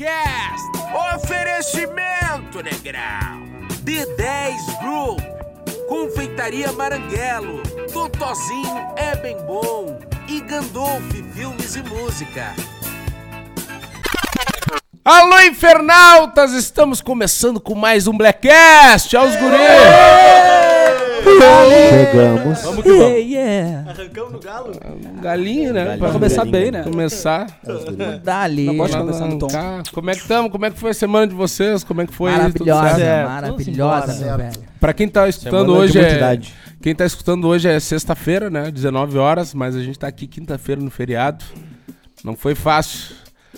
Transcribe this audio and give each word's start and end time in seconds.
Blackcast. 0.00 0.70
Oferecimento, 1.14 2.62
negrão. 2.62 3.44
D10 3.84 4.80
Group. 4.80 5.20
Confeitaria 5.88 6.72
Maranguelo. 6.72 7.62
Totozinho 7.92 8.94
é 8.96 9.14
bem 9.16 9.36
bom. 9.44 10.00
E 10.26 10.40
Gandolf 10.40 11.04
Filmes 11.34 11.76
e 11.76 11.82
Música. 11.82 12.54
Alô, 15.04 15.38
infernautas! 15.40 16.52
Estamos 16.52 17.02
começando 17.02 17.60
com 17.60 17.74
mais 17.74 18.06
um 18.06 18.16
Blackcast. 18.16 19.16
Aos 19.16 19.36
guris! 19.36 20.39
Chegamos. 21.22 22.62
Vamos 22.62 22.82
que 22.82 22.92
vamos. 22.92 23.18
yeah. 23.18 23.90
Arrancamos 23.90 24.32
no 24.32 24.40
galo? 24.40 24.72
Galinha, 25.22 25.72
né? 25.72 25.96
Pra 25.96 26.10
começar 26.10 26.44
bem, 26.44 26.70
né? 26.70 26.82
Começar. 26.82 27.46
Dali. 28.22 28.66
Não 28.66 28.76
começar 28.76 29.26
no 29.26 29.38
tom. 29.38 29.46
Arrancar. 29.46 29.92
Como 29.92 30.10
é 30.10 30.14
que 30.14 30.20
estamos? 30.20 30.52
Como 30.52 30.66
é 30.66 30.70
que 30.70 30.78
foi 30.78 30.90
a 30.90 30.94
semana 30.94 31.26
de 31.26 31.34
vocês? 31.34 31.84
Como 31.84 32.02
é 32.02 32.06
que 32.06 32.14
foi? 32.14 32.30
Tudo 32.32 32.66
Maravilhosa, 32.66 32.96
certo? 32.96 33.28
maravilhosa, 33.28 34.24
meu 34.24 34.36
velho. 34.36 34.70
Pra 34.80 34.92
quem 34.92 35.08
tá 35.08 35.28
escutando 35.28 35.72
Semana 35.72 35.88
de 35.88 35.98
hoje 35.98 35.98
é... 35.98 36.40
Quem 36.80 36.94
tá 36.94 37.04
escutando 37.04 37.46
hoje 37.46 37.68
é 37.68 37.78
sexta-feira, 37.78 38.48
né? 38.48 38.70
19 38.70 39.18
horas, 39.18 39.52
mas 39.52 39.76
a 39.76 39.82
gente 39.82 39.98
tá 39.98 40.06
aqui 40.08 40.26
quinta-feira 40.26 40.80
no 40.80 40.90
feriado. 40.90 41.44
Não 42.24 42.34
foi 42.34 42.54
fácil. 42.54 43.14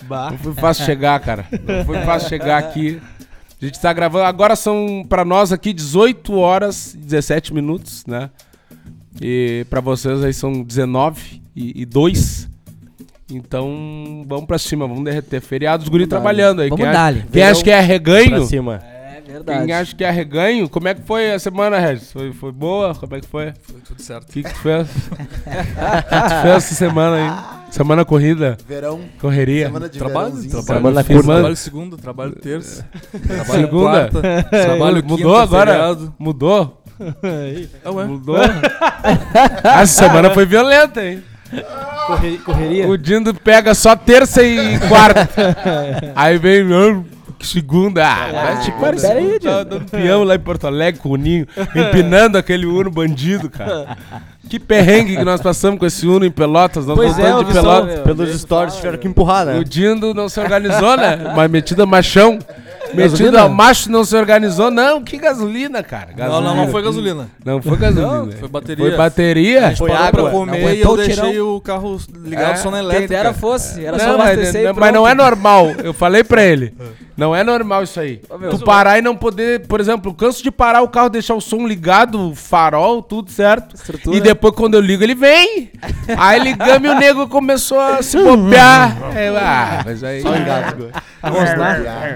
Não 0.09 0.37
foi 0.37 0.53
fácil 0.53 0.85
chegar, 0.85 1.19
cara. 1.21 1.45
Não 1.51 1.85
foi 1.85 2.01
fácil 2.01 2.27
chegar 2.27 2.57
aqui. 2.57 3.01
A 3.63 3.65
gente 3.65 3.79
tá 3.79 3.93
gravando. 3.93 4.25
Agora 4.25 4.57
são 4.57 5.05
pra 5.07 5.23
nós 5.23 5.53
aqui 5.53 5.71
18 5.71 6.33
horas 6.33 6.93
e 6.95 6.97
17 6.97 7.53
minutos, 7.53 8.05
né? 8.05 8.29
E 9.21 9.65
pra 9.69 9.79
vocês 9.79 10.21
aí 10.21 10.33
são 10.33 10.61
19 10.61 11.41
e, 11.55 11.83
e 11.83 11.85
2. 11.85 12.49
Então, 13.31 14.25
vamos 14.27 14.45
pra 14.47 14.57
cima, 14.57 14.85
vamos 14.85 15.05
derreter. 15.05 15.39
Feriados, 15.39 15.87
guri 15.87 16.05
trabalhando 16.05 16.61
aí. 16.61 16.67
Vamos 16.67 16.83
quem, 16.83 16.93
acha, 16.93 17.27
quem 17.31 17.43
acha 17.43 17.63
que 17.63 17.69
é 17.71 17.79
reganho, 17.79 18.29
Pra 18.31 18.45
cima. 18.45 18.83
É 19.33 19.37
quem 19.37 19.45
verdade. 19.45 19.71
acha 19.71 19.95
que 19.95 20.03
é 20.03 20.11
reganho, 20.11 20.69
como 20.69 20.87
é 20.87 20.93
que 20.93 21.01
foi 21.01 21.31
a 21.33 21.39
semana, 21.39 21.79
Regis? 21.79 22.11
Foi, 22.11 22.31
foi 22.33 22.51
boa? 22.51 22.93
Como 22.93 23.15
é 23.15 23.19
que 23.21 23.27
foi? 23.27 23.51
Foi 23.63 23.81
tudo 23.81 24.01
certo. 24.01 24.29
O 24.29 24.31
que, 24.33 24.43
que 24.43 24.49
tu 24.53 24.59
fez? 24.59 24.87
O 24.87 24.91
que 25.09 26.29
tu 26.29 26.41
fez 26.41 26.55
essa 26.55 26.75
semana 26.75 27.15
aí? 27.15 27.71
Semana 27.71 28.05
corrida? 28.05 28.57
Verão, 28.67 28.99
Correria? 29.19 29.65
semana 29.65 29.89
de 29.89 29.97
Trabalho, 29.97 30.25
verãozinho. 30.27 30.51
trabalho, 30.51 30.77
Semana 30.79 31.03
firme, 31.03 31.21
curta. 31.23 31.33
trabalho 31.39 31.55
segunda, 31.55 31.97
trabalho 31.97 32.31
terça, 32.35 32.87
trabalho 33.27 33.51
Segunda? 33.61 34.09
quarta, 34.11 34.21
trabalho 34.51 35.03
Mudou 35.03 35.17
quinta, 35.17 35.41
agora? 35.41 35.71
feriado. 35.71 36.15
Mudou? 36.19 36.83
Ah, 37.83 37.91
ué. 37.91 38.05
Mudou? 38.05 38.37
Essa 39.63 39.87
semana 40.05 40.29
foi 40.29 40.45
violenta, 40.45 41.03
hein? 41.03 41.23
Correria. 42.45 42.87
O 42.87 42.97
Dindo 42.97 43.33
pega 43.33 43.73
só 43.73 43.95
terça 43.95 44.43
e 44.43 44.77
quarta. 44.87 45.27
Aí 46.15 46.37
vem, 46.37 46.63
não, 46.63 47.05
segunda. 47.43 48.05
Ah, 48.05 48.31
vai 48.31 48.59
te 48.61 48.71
pera 48.71 49.19
aí, 49.19 49.39
tava 49.39 49.65
dando 49.65 49.85
peão 49.89 50.23
lá 50.23 50.35
em 50.35 50.39
Porto 50.39 50.67
Alegre 50.67 50.99
com 51.01 51.09
o 51.09 51.15
Ninho, 51.15 51.47
empinando 51.75 52.37
aquele 52.37 52.65
Uno 52.65 52.89
bandido, 52.89 53.49
cara. 53.49 53.97
Que 54.49 54.59
perrengue 54.59 55.15
que 55.17 55.23
nós 55.23 55.41
passamos 55.41 55.79
com 55.79 55.85
esse 55.85 56.05
Uno 56.05 56.25
em 56.25 56.31
Pelotas. 56.31 56.85
Nós 56.85 56.95
Pois 56.97 57.17
é, 57.17 57.31
voltamos 57.31 57.47
de 57.47 57.53
só, 57.53 57.61
Pelotas. 57.61 57.95
meu. 57.95 58.03
Pelos 58.03 58.41
stories 58.41 58.75
tiveram 58.75 58.97
que 58.97 59.07
empurrar, 59.07 59.45
né? 59.45 59.57
O 59.57 59.63
Dindo 59.63 60.13
não 60.13 60.27
se 60.29 60.39
organizou, 60.39 60.97
né? 60.97 61.31
Mas 61.35 61.49
metida 61.49 61.85
machão. 61.85 62.37
Metida 62.93 63.31
Gasolina? 63.31 63.49
macho 63.49 63.89
não 63.91 64.03
se 64.05 64.15
organizou. 64.15 64.69
Não, 64.69 65.01
que 65.03 65.17
gasolina, 65.17 65.81
cara. 65.81 66.09
Não, 66.11 66.15
Gasolina. 66.15 66.49
não, 66.53 66.55
não 66.65 66.67
foi 66.71 66.83
gasolina. 66.83 67.27
Não 67.43 67.59
foi 67.59 67.77
gasolina. 67.77 68.17
Não, 68.25 68.31
foi 68.33 68.47
bateria. 68.49 68.85
Foi 68.85 68.95
bateria? 68.97 69.65
A 69.65 69.69
gente 69.69 69.77
Foi 69.79 69.91
água. 69.91 70.11
pra 70.11 70.29
comer 70.31 70.61
Não 70.61 70.69
e 70.73 70.81
eu 70.81 70.97
deixei 70.97 71.15
tirão. 71.31 71.55
o 71.55 71.61
carro 71.61 71.99
ligado 72.23 72.51
É, 72.51 72.55
só 72.57 72.69
na 72.69 72.77
Quem 72.77 72.85
elétrica. 72.85 73.07
dera 73.15 73.33
fosse, 73.33 73.83
era 73.83 73.97
só 73.97 74.09
Não, 74.09 74.17
mas, 74.19 74.33
abastecer 74.33 74.69
e 74.69 74.73
mas 74.73 74.93
não 74.93 75.07
é 75.07 75.15
normal. 75.15 75.71
Eu 75.83 75.91
falei 75.93 76.23
pra 76.23 76.43
ele. 76.43 76.71
Não 77.15 77.35
é 77.35 77.43
normal 77.43 77.83
isso 77.83 77.99
aí. 77.99 78.21
meu. 78.39 78.49
tu 78.49 78.59
parar 78.59 78.97
e 78.97 79.01
não 79.01 79.15
poder, 79.15 79.67
por 79.67 79.79
exemplo, 79.79 80.11
eu 80.11 80.15
canso 80.15 80.41
de 80.41 80.49
parar 80.49 80.81
o 80.81 80.87
carro, 80.87 81.09
deixar 81.09 81.35
o 81.35 81.41
som 81.41 81.67
ligado, 81.67 82.33
farol, 82.35 83.01
tudo 83.01 83.29
certo. 83.29 83.75
Estrutura. 83.75 84.17
E 84.17 84.21
depois 84.21 84.53
quando 84.55 84.73
eu 84.73 84.81
ligo, 84.81 85.03
ele 85.03 85.15
vem. 85.15 85.71
Aí 86.17 86.39
ligamos 86.39 86.89
e 86.89 86.91
o 86.91 86.99
nego 86.99 87.27
começou 87.27 87.79
a 87.79 88.01
se 88.01 88.17
bobear. 88.17 88.97
É, 89.15 89.29
ah, 89.29 89.83
mas 89.85 90.03
aí. 90.03 90.23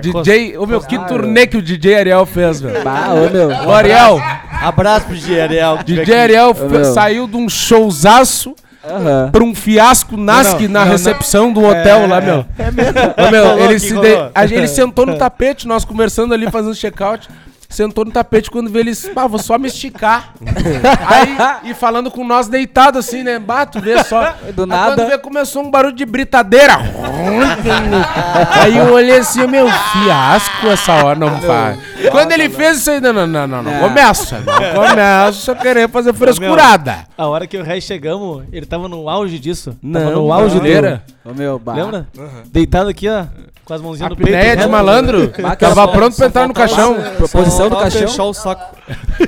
DJ, 0.02 0.58
ô 0.58 0.66
meu, 0.66 0.82
que 0.82 0.98
turnê 1.08 1.48
que 1.48 1.58
o 1.58 1.62
DJ 1.62 1.96
Ariel 1.96 2.26
fez, 2.26 2.60
velho. 2.60 2.84
Bah, 2.84 3.14
ô 3.14 3.30
meu. 3.30 3.50
O 3.50 3.72
Ariel, 3.72 4.20
Abraço 4.62 5.06
pro 5.06 5.16
DJ 5.16 5.42
Ariel. 5.42 5.80
DJ. 5.84 6.16
Ariel 6.16 6.50
Ô, 6.50 6.84
saiu 6.94 7.28
de 7.28 7.38
um 7.38 7.48
showzaço 7.48 8.56
Aham. 8.90 9.30
pra 9.32 9.44
um 9.44 9.54
fiasco 9.56 10.16
nasque 10.18 10.68
na 10.68 10.84
recepção 10.84 11.52
do 11.52 11.64
hotel 11.64 12.08
lá, 12.08 12.22
meu. 12.22 12.46
É 12.58 12.72
mesmo? 12.72 12.94
meu, 13.32 13.46
Rolou 13.48 13.66
ele, 13.66 13.80
se 13.80 13.94
de- 13.94 14.32
a- 14.34 14.46
ele 14.46 14.68
sentou 14.68 15.06
no 15.06 15.16
tapete, 15.20 15.68
nós 15.68 15.84
conversando 15.86 16.34
ali, 16.34 16.50
fazendo 16.50 16.74
check-out. 16.76 17.28
Sentou 17.70 18.06
no 18.06 18.12
tapete 18.12 18.50
quando 18.50 18.70
vê 18.70 18.80
ele, 18.80 18.92
disse, 18.92 19.12
ah, 19.16 19.28
vou 19.28 19.40
só 19.40 19.58
me 19.58 19.68
esticar. 19.68 20.34
Aí, 21.06 21.72
e 21.72 21.74
falando 21.74 22.10
com 22.10 22.26
nós 22.26 22.48
deitado 22.48 22.98
assim, 22.98 23.24
né? 23.24 23.38
Bato, 23.40 23.82
vê 23.82 24.02
só. 24.04 24.34
Do 24.54 24.64
Aí 24.64 24.70
nada. 24.70 24.96
Quando 24.96 25.10
vê, 25.10 25.18
começou 25.18 25.64
um 25.64 25.70
barulho 25.70 25.94
de 25.94 26.06
britadeira. 26.06 26.78
aí 28.62 28.78
eu 28.78 28.94
olhei 28.94 29.18
assim, 29.18 29.46
meu, 29.48 29.68
fiasco 29.68 30.68
essa 30.68 30.94
hora 31.04 31.20
não 31.20 31.42
faz. 31.42 31.78
Quando 32.12 32.32
ele 32.32 32.50
fez 32.50 32.78
isso 32.78 32.92
aí, 32.92 33.02
não, 33.02 33.12
não, 33.12 33.28
não, 33.28 33.48
não, 33.48 33.64
não. 33.64 33.80
Começa, 33.80 34.40
não 34.40 34.88
começa 34.88 35.52
a 35.52 35.56
querer 35.56 35.90
fazer 35.90 36.14
frescurada. 36.14 37.06
A 37.18 37.28
hora 37.28 37.46
que 37.46 37.58
o 37.58 37.64
Rei 37.64 37.82
chegamos, 37.82 38.44
ele 38.52 38.66
tava 38.66 38.88
no 38.88 39.10
auge 39.10 39.40
disso. 39.40 39.78
Não, 39.82 40.00
tava 40.00 40.16
no 40.16 40.32
auge 40.32 40.60
dele. 40.60 41.02
Ô 41.26 41.34
meu, 41.34 41.60
bah. 41.60 41.74
Lembra? 41.74 42.08
Deitado 42.46 42.90
aqui, 42.90 43.10
ó, 43.10 43.26
com 43.66 43.74
as 43.74 43.82
mãozinhas 43.82 44.08
A 44.08 44.10
no 44.12 44.16
peito. 44.16 44.28
pinéia 44.28 44.56
de 44.56 44.62
reto. 44.62 44.72
malandro 44.72 45.34
tava 45.60 45.88
pronto 45.90 46.16
pra 46.16 46.28
entrar 46.28 46.48
no 46.48 46.54
caixão. 46.54 46.96
Proposição 47.18 47.57
do 47.70 47.78
caixão. 47.78 48.02
fechar 48.08 48.24
o 48.24 48.34
saco. 48.34 48.76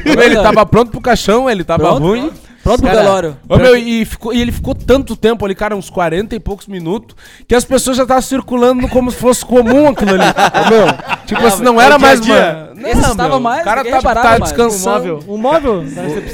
Ele 0.06 0.35
tava 0.35 0.66
pronto 0.66 0.91
pro 0.91 1.01
caixão, 1.01 1.50
ele 1.50 1.63
tava 1.63 1.84
Pronto, 1.84 2.00
ruim. 2.01 2.31
Pronto 2.64 2.81
pro 2.81 2.90
velório. 2.92 3.38
Ô, 3.47 3.58
meu, 3.58 3.75
e, 3.75 4.06
ficou- 4.06 4.34
e 4.34 4.42
ele 4.42 4.52
ficou 4.52 4.75
tanto 4.75 5.16
tempo 5.16 5.46
ali, 5.46 5.56
cara, 5.56 5.75
uns 5.75 5.90
40 5.90 6.36
e 6.36 6.40
poucos 6.40 6.68
minutos, 6.68 7.16
que 7.47 7.56
as 7.56 7.64
pessoas 7.66 7.97
já 7.97 8.03
estavam 8.03 8.22
circulando 8.22 8.88
como 8.90 9.09
se 9.12 9.18
fosse 9.18 9.46
comum 9.46 9.88
aquilo 9.88 10.12
ali. 10.12 10.24
Ô, 10.24 10.70
meu, 10.70 10.88
tipo 11.25 11.46
assim, 11.46 11.64
não 11.64 11.80
é 11.81 11.86
era 11.86 11.97
mais 12.00 12.20
dia. 12.22 12.34
uma. 12.74 12.90
Esse 12.90 13.02
estava 13.12 13.40
mais, 13.42 13.59
O 13.62 13.64
cara 13.66 13.84
tá, 13.84 14.02
tá 14.02 14.14
mais. 14.24 14.40
Um 14.40 14.44
descansando. 14.44 14.96
móvel. 14.96 15.24
Um 15.28 15.38
móvel. 15.38 15.84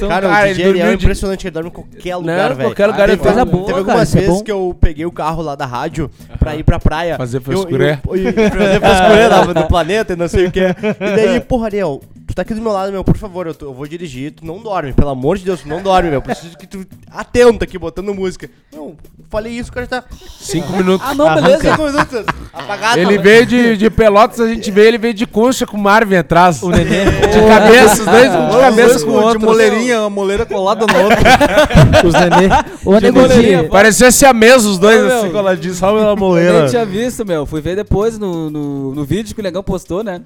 Cara, 0.08 0.30
Cara, 0.30 0.44
o 0.44 0.46
ele 0.46 0.54
DJ 0.54 0.70
Ariel 0.70 0.88
é 0.88 0.90
de- 0.96 1.04
impressionante, 1.04 1.44
ele 1.48 1.52
dorme 1.52 1.70
em 1.70 1.74
qualquer 1.74 2.16
lugar, 2.18 2.54
velho. 2.54 2.70
qualquer 2.70 2.88
lugar 2.88 3.10
ele 3.10 3.18
teve, 3.18 3.24
coisa 3.24 3.46
boa, 3.46 3.66
Teve 3.66 3.80
algumas 3.80 4.16
é 4.16 4.20
vezes 4.22 4.42
que 4.44 4.52
eu 4.52 4.78
peguei 4.80 5.06
o 5.08 5.12
carro 5.12 5.42
lá 5.42 5.56
da 5.56 5.66
rádio 5.66 6.10
pra 6.40 6.56
ir 6.56 6.64
pra 6.64 6.78
praia. 6.80 7.18
Fazer 7.18 7.42
frescuré. 7.42 8.00
Fazer 8.06 8.34
frescuré 8.34 9.28
lá 9.28 9.42
do 9.46 9.68
planeta 9.68 10.14
e 10.14 10.16
não 10.16 10.28
sei 10.28 10.46
o 10.48 10.52
que. 10.52 10.60
E 10.60 11.16
daí, 11.16 11.40
porra, 11.40 11.66
Ariel, 11.66 12.00
tá 12.36 12.42
aqui 12.42 12.54
do 12.54 12.62
meu 12.62 12.72
lado, 12.74 12.92
meu, 12.92 13.04
por 13.04 13.16
favor, 13.18 13.48
eu, 13.48 13.54
tô- 13.56 13.68
eu 13.68 13.74
vou 13.74 13.88
dirigir, 13.88 14.32
tu 14.34 14.46
não 14.46 14.60
dorme, 14.60 14.92
pelo 14.94 15.10
amor 15.10 15.38
de 15.38 15.46
Deus, 15.46 15.62
tu 15.62 15.68
não 15.70 15.82
dorme, 15.82 16.10
meu. 16.10 16.22
Preciso 16.22 16.58
que 16.58 16.68
tu 16.68 16.86
atento 17.10 17.64
aqui, 17.64 17.78
botando 17.80 18.14
música. 18.14 18.50
Não, 18.74 18.96
falei 19.30 19.54
isso, 19.54 19.70
o 19.72 19.74
cara 19.74 19.88
tá... 19.88 20.04
Cinco 20.40 20.74
minutos. 20.74 21.08
Ah, 21.10 21.14
não, 21.16 21.34
beleza. 21.34 21.72
Cinco 21.72 21.84
minutos, 21.84 22.26
apagado. 22.54 23.00
Ele 23.00 23.18
veio 23.18 23.46
de, 23.46 23.78
de 23.78 23.90
Pelotas, 23.90 24.40
a 24.42 24.48
gente 24.50 24.70
veio, 24.70 24.88
ele 24.90 24.98
veio 24.98 25.14
de 25.14 25.26
concha 25.26 25.66
com 25.66 25.78
o 25.78 25.80
Marvin 25.82 26.18
atrás. 26.18 26.62
O 26.62 26.70
nenê. 26.70 27.06
De 27.06 27.48
cabeça, 27.48 28.02
os 28.02 28.06
dois, 28.06 28.32
um 28.36 28.50
de 28.50 28.58
cabeça 28.60 29.06
com 29.06 29.12
o 29.12 29.20
de 29.20 29.24
outro. 29.26 29.40
moleirinha, 29.42 30.02
uma 30.02 30.10
moleira 30.10 30.46
colada 30.46 30.86
na 30.86 30.98
outra. 31.00 31.20
Os 32.06 32.14
nenê. 32.14 32.50
Ô, 32.86 33.00
Negudinho. 33.00 33.70
Parecia 33.70 34.12
siamês 34.12 34.66
os 34.66 34.78
dois, 34.78 35.02
Ô, 35.02 35.06
meu. 35.08 35.20
assim, 35.20 35.32
coladinhos, 35.32 35.78
só 35.78 35.88
pela 35.88 36.02
Eu 36.02 36.06
nem 36.08 36.16
moleira. 36.18 36.68
tinha 36.70 36.86
visto, 36.86 37.26
meu. 37.26 37.46
Fui 37.46 37.62
ver 37.62 37.76
depois 37.76 38.18
no, 38.20 38.50
no, 38.50 38.94
no 38.94 39.06
vídeo 39.06 39.34
que 39.34 39.40
o 39.42 39.44
Negão 39.44 39.64
postou, 39.64 40.04
né? 40.04 40.22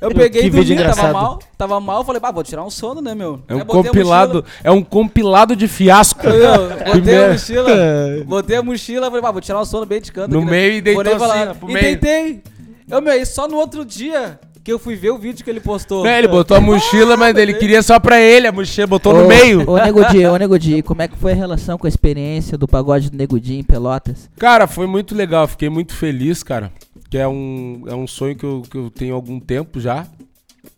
Eu 0.00 0.10
peguei 0.10 0.46
e 0.46 0.50
dormi, 0.50 0.64
vídeo 0.64 0.84
tava 0.94 1.12
mal. 1.12 1.38
Tava 1.60 1.78
mal, 1.78 2.02
falei, 2.02 2.18
bah, 2.18 2.30
vou 2.30 2.42
tirar 2.42 2.64
um 2.64 2.70
sono, 2.70 3.02
né, 3.02 3.14
meu? 3.14 3.42
É 3.46 3.54
um 3.54 3.66
compilado, 3.66 4.42
é 4.64 4.70
um 4.70 4.82
compilado 4.82 5.54
de 5.54 5.68
fiasco. 5.68 6.26
Eu, 6.26 6.70
botei 6.94 7.18
a 7.18 7.28
mochila, 7.32 8.24
botei 8.24 8.56
a 8.56 8.62
mochila, 8.62 9.06
falei, 9.08 9.20
bah, 9.20 9.30
vou 9.30 9.42
tirar 9.42 9.60
um 9.60 9.64
sono 9.66 9.84
bem 9.84 10.00
de 10.00 10.10
canto. 10.10 10.32
No 10.32 10.38
aqui, 10.38 10.46
né? 10.46 10.50
meio 10.52 10.72
e 10.72 10.80
deitou 10.80 11.18
lá, 11.18 11.42
assim, 11.42 11.50
ó, 11.50 11.54
pro 11.54 11.68
E 11.68 11.74
meio. 11.74 11.84
deitei. 11.84 12.42
Eu, 12.90 13.02
meu, 13.02 13.12
e 13.12 13.26
só 13.26 13.46
no 13.46 13.58
outro 13.58 13.84
dia 13.84 14.40
que 14.64 14.72
eu 14.72 14.78
fui 14.78 14.96
ver 14.96 15.10
o 15.10 15.18
vídeo 15.18 15.44
que 15.44 15.50
ele 15.50 15.60
postou. 15.60 16.02
Não, 16.02 16.10
ele 16.10 16.28
botou 16.28 16.56
a 16.56 16.60
mochila, 16.62 17.14
mas 17.14 17.36
ele 17.36 17.52
queria 17.52 17.82
só 17.82 18.00
pra 18.00 18.18
ele, 18.18 18.46
a 18.46 18.52
mochila 18.52 18.86
botou 18.86 19.12
no 19.12 19.28
meio. 19.28 19.68
Ô, 19.70 19.76
Negudi, 19.76 20.24
ô, 20.24 20.36
Negudi, 20.38 20.82
como 20.82 21.02
é 21.02 21.08
que 21.08 21.16
foi 21.18 21.32
a 21.32 21.36
relação 21.36 21.76
com 21.76 21.86
a 21.86 21.90
experiência 21.90 22.56
do 22.56 22.66
pagode 22.66 23.10
do 23.10 23.18
Negudinho 23.18 23.60
em 23.60 23.64
Pelotas? 23.64 24.30
Cara, 24.38 24.66
foi 24.66 24.86
muito 24.86 25.14
legal, 25.14 25.46
fiquei 25.46 25.68
muito 25.68 25.92
feliz, 25.92 26.42
cara. 26.42 26.72
Que 27.10 27.18
é 27.18 27.28
um, 27.28 27.82
é 27.86 27.94
um 27.94 28.06
sonho 28.06 28.34
que 28.34 28.44
eu, 28.44 28.62
que 28.70 28.78
eu 28.78 28.88
tenho 28.88 29.12
há 29.12 29.16
algum 29.16 29.38
tempo 29.38 29.78
já. 29.78 30.06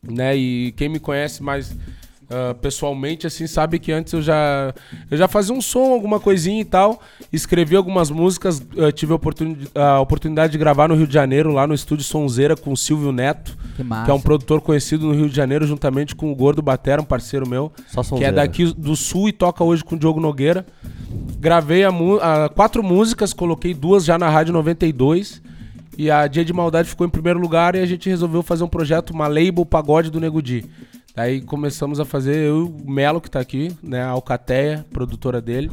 Né? 0.03 0.37
E 0.37 0.73
quem 0.73 0.89
me 0.89 0.99
conhece 0.99 1.43
mais 1.43 1.77
ah, 2.35 2.55
pessoalmente, 2.55 3.27
assim, 3.27 3.47
sabe 3.47 3.79
que 3.79 3.93
antes 3.93 4.11
eu 4.15 4.23
já, 4.23 4.73
eu 5.11 5.19
já 5.19 5.29
fazia 5.29 5.55
um 5.55 5.61
som, 5.61 5.93
alguma 5.93 6.19
coisinha 6.19 6.63
e 6.63 6.65
tal. 6.65 7.01
Escrevi 7.31 7.77
algumas 7.77 8.11
músicas, 8.11 8.63
ah, 8.79 8.91
tive 8.91 9.13
a, 9.13 9.17
oportuni- 9.17 9.69
a 9.75 10.01
oportunidade 10.01 10.53
de 10.53 10.59
gravar 10.59 10.89
no 10.89 10.95
Rio 10.95 11.07
de 11.07 11.13
Janeiro, 11.13 11.53
lá 11.53 11.67
no 11.67 11.75
estúdio 11.75 12.05
Sonzeira 12.05 12.57
com 12.57 12.73
o 12.73 12.77
Silvio 12.77 13.13
Neto, 13.13 13.55
Que 13.77 13.85
que 14.07 14.11
é 14.11 14.15
um 14.15 14.21
produtor 14.21 14.63
conhecido 14.63 15.07
no 15.07 15.13
Rio 15.15 15.29
de 15.29 15.37
Janeiro, 15.37 15.67
juntamente 15.67 16.17
com 16.17 16.33
o 16.33 16.35
Gordo 16.35 16.63
Batera, 16.63 17.03
um 17.03 17.05
parceiro 17.05 17.47
meu. 17.47 17.71
Que 18.19 18.25
é 18.25 18.33
daqui 18.33 18.73
do 18.73 18.97
sul 18.97 19.29
e 19.29 19.33
toca 19.33 19.63
hoje 19.63 19.85
com 19.85 19.95
o 19.95 19.99
Diogo 19.99 20.19
Nogueira. 20.21 20.65
Gravei 21.39 21.85
a 21.85 21.91
a 21.91 22.49
quatro 22.49 22.83
músicas, 22.83 23.35
coloquei 23.35 23.75
duas 23.75 24.05
já 24.07 24.19
na 24.19 24.31
Rádio 24.31 24.55
92. 24.55 25.43
E 25.97 26.11
a 26.11 26.27
Dia 26.27 26.45
de 26.45 26.53
Maldade 26.53 26.89
ficou 26.89 27.07
em 27.07 27.11
primeiro 27.11 27.39
lugar 27.39 27.75
e 27.75 27.81
a 27.81 27.87
gente 27.87 28.09
resolveu 28.09 28.43
fazer 28.43 28.65
um 28.65 28.69
projeto, 28.69 29.11
uma 29.11 29.29
label 29.29 29.65
pagode 29.67 30.11
do 30.11 30.21
Nego 30.21 30.43
Di. 30.43 30.65
Daí 31.15 31.43
começamos 31.43 32.01
a 32.01 32.07
fazer, 32.07 32.37
eu 32.37 32.61
e 32.61 32.63
o 32.63 32.91
Melo, 32.91 33.21
que 33.21 33.31
tá 33.31 33.39
aqui, 33.39 33.71
né? 33.83 34.03
A 34.03 34.09
Alcateia, 34.09 34.87
produtora 34.91 35.43
dele. 35.43 35.71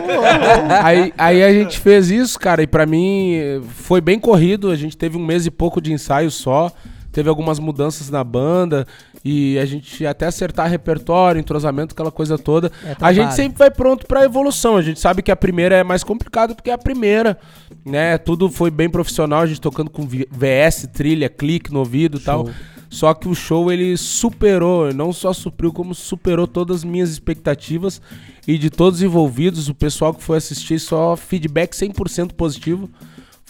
aí, 0.82 1.12
aí 1.18 1.42
a 1.42 1.52
gente 1.52 1.78
fez 1.78 2.10
isso, 2.10 2.38
cara, 2.38 2.62
e 2.62 2.66
pra 2.66 2.86
mim 2.86 3.36
foi 3.68 4.00
bem 4.00 4.18
corrido. 4.18 4.70
A 4.70 4.76
gente 4.76 4.96
teve 4.96 5.18
um 5.18 5.24
mês 5.24 5.44
e 5.44 5.50
pouco 5.50 5.82
de 5.82 5.92
ensaio 5.92 6.30
só. 6.30 6.72
Teve 7.12 7.28
algumas 7.28 7.58
mudanças 7.58 8.08
na 8.08 8.24
banda 8.24 8.86
e 9.24 9.58
a 9.58 9.64
gente 9.64 10.04
até 10.04 10.26
acertar 10.26 10.68
repertório, 10.68 11.38
entrosamento, 11.38 11.94
aquela 11.94 12.10
coisa 12.10 12.36
toda. 12.36 12.72
É 12.84 12.96
a 13.00 13.12
gente 13.12 13.34
sempre 13.34 13.58
vai 13.58 13.70
pronto 13.70 14.06
pra 14.06 14.24
evolução. 14.24 14.76
A 14.76 14.82
gente 14.82 14.98
sabe 14.98 15.22
que 15.22 15.30
a 15.30 15.36
primeira 15.36 15.76
é 15.76 15.84
mais 15.84 16.02
complicada 16.02 16.54
porque 16.54 16.70
é 16.70 16.72
a 16.72 16.78
primeira, 16.78 17.38
né? 17.84 18.18
Tudo 18.18 18.50
foi 18.50 18.70
bem 18.70 18.90
profissional, 18.90 19.42
a 19.42 19.46
gente 19.46 19.60
tocando 19.60 19.90
com 19.90 20.06
VS, 20.06 20.88
trilha, 20.92 21.28
clique 21.28 21.72
no 21.72 21.80
ouvido 21.80 22.18
e 22.18 22.20
tal. 22.20 22.48
Só 22.90 23.14
que 23.14 23.26
o 23.26 23.34
show 23.34 23.72
ele 23.72 23.96
superou, 23.96 24.92
não 24.92 25.14
só 25.14 25.32
supriu, 25.32 25.72
como 25.72 25.94
superou 25.94 26.46
todas 26.46 26.78
as 26.78 26.84
minhas 26.84 27.08
expectativas 27.08 28.02
e 28.46 28.58
de 28.58 28.68
todos 28.68 28.98
os 28.98 29.02
envolvidos, 29.02 29.70
o 29.70 29.74
pessoal 29.74 30.12
que 30.12 30.22
foi 30.22 30.36
assistir 30.36 30.78
só 30.78 31.16
feedback 31.16 31.72
100% 31.72 32.32
positivo. 32.32 32.90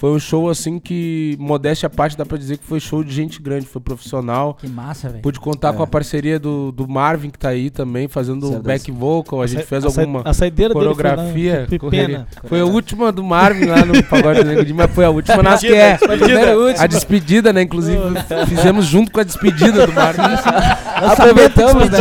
Foi 0.02 0.10
um 0.10 0.19
show 0.19 0.50
assim 0.50 0.81
que, 0.81 1.37
modéstia 1.38 1.87
à 1.87 1.90
parte, 1.90 2.19
dá 2.19 2.26
pra 2.26 2.37
dizer 2.37 2.58
que 2.58 2.64
foi 2.64 2.81
show 2.81 3.04
de 3.04 3.14
gente 3.14 3.40
grande, 3.40 3.66
foi 3.66 3.81
profissional. 3.81 4.54
Que 4.60 4.66
massa, 4.66 5.08
velho. 5.08 5.22
Pude 5.22 5.38
contar 5.38 5.72
com 5.75 5.81
a 5.81 5.87
parceria 5.87 6.40
do, 6.40 6.72
do 6.72 6.88
Marvin, 6.88 7.31
que 7.31 7.38
tá 7.38 7.50
aí 7.50 7.70
também, 7.70 8.08
fazendo 8.08 8.52
o 8.52 8.60
back 8.60 8.90
vocal. 8.90 9.40
A 9.40 9.46
gente 9.46 9.62
fez 9.62 9.84
a 9.84 9.87
alguma 9.87 10.22
a 10.25 10.34
saideira 10.34 10.75
dele 10.75 10.87
foi 10.93 11.04
coreografia. 11.04 11.69
na- 12.19 12.26
foi 12.49 12.58
a 12.58 12.64
última 12.64 13.12
do 13.12 13.22
Marvin 13.22 13.66
lá 13.66 13.84
no 13.84 14.02
Pagode 14.02 14.43
do 14.43 14.75
mas 14.75 14.90
foi 14.90 15.04
a 15.04 15.10
última 15.10 15.40
nas 15.40 15.60
que 15.60 15.72
é. 15.72 15.96
A 16.81 16.87
despedida, 16.88 17.52
né? 17.52 17.62
Inclusive, 17.62 18.02
fizemos 18.49 18.87
junto 18.87 19.12
com 19.12 19.20
a 19.20 19.22
despedida 19.22 19.87
do 19.87 19.93
Marvin. 19.93 20.20
Aproveitamos, 20.96 21.88
né? 21.90 21.99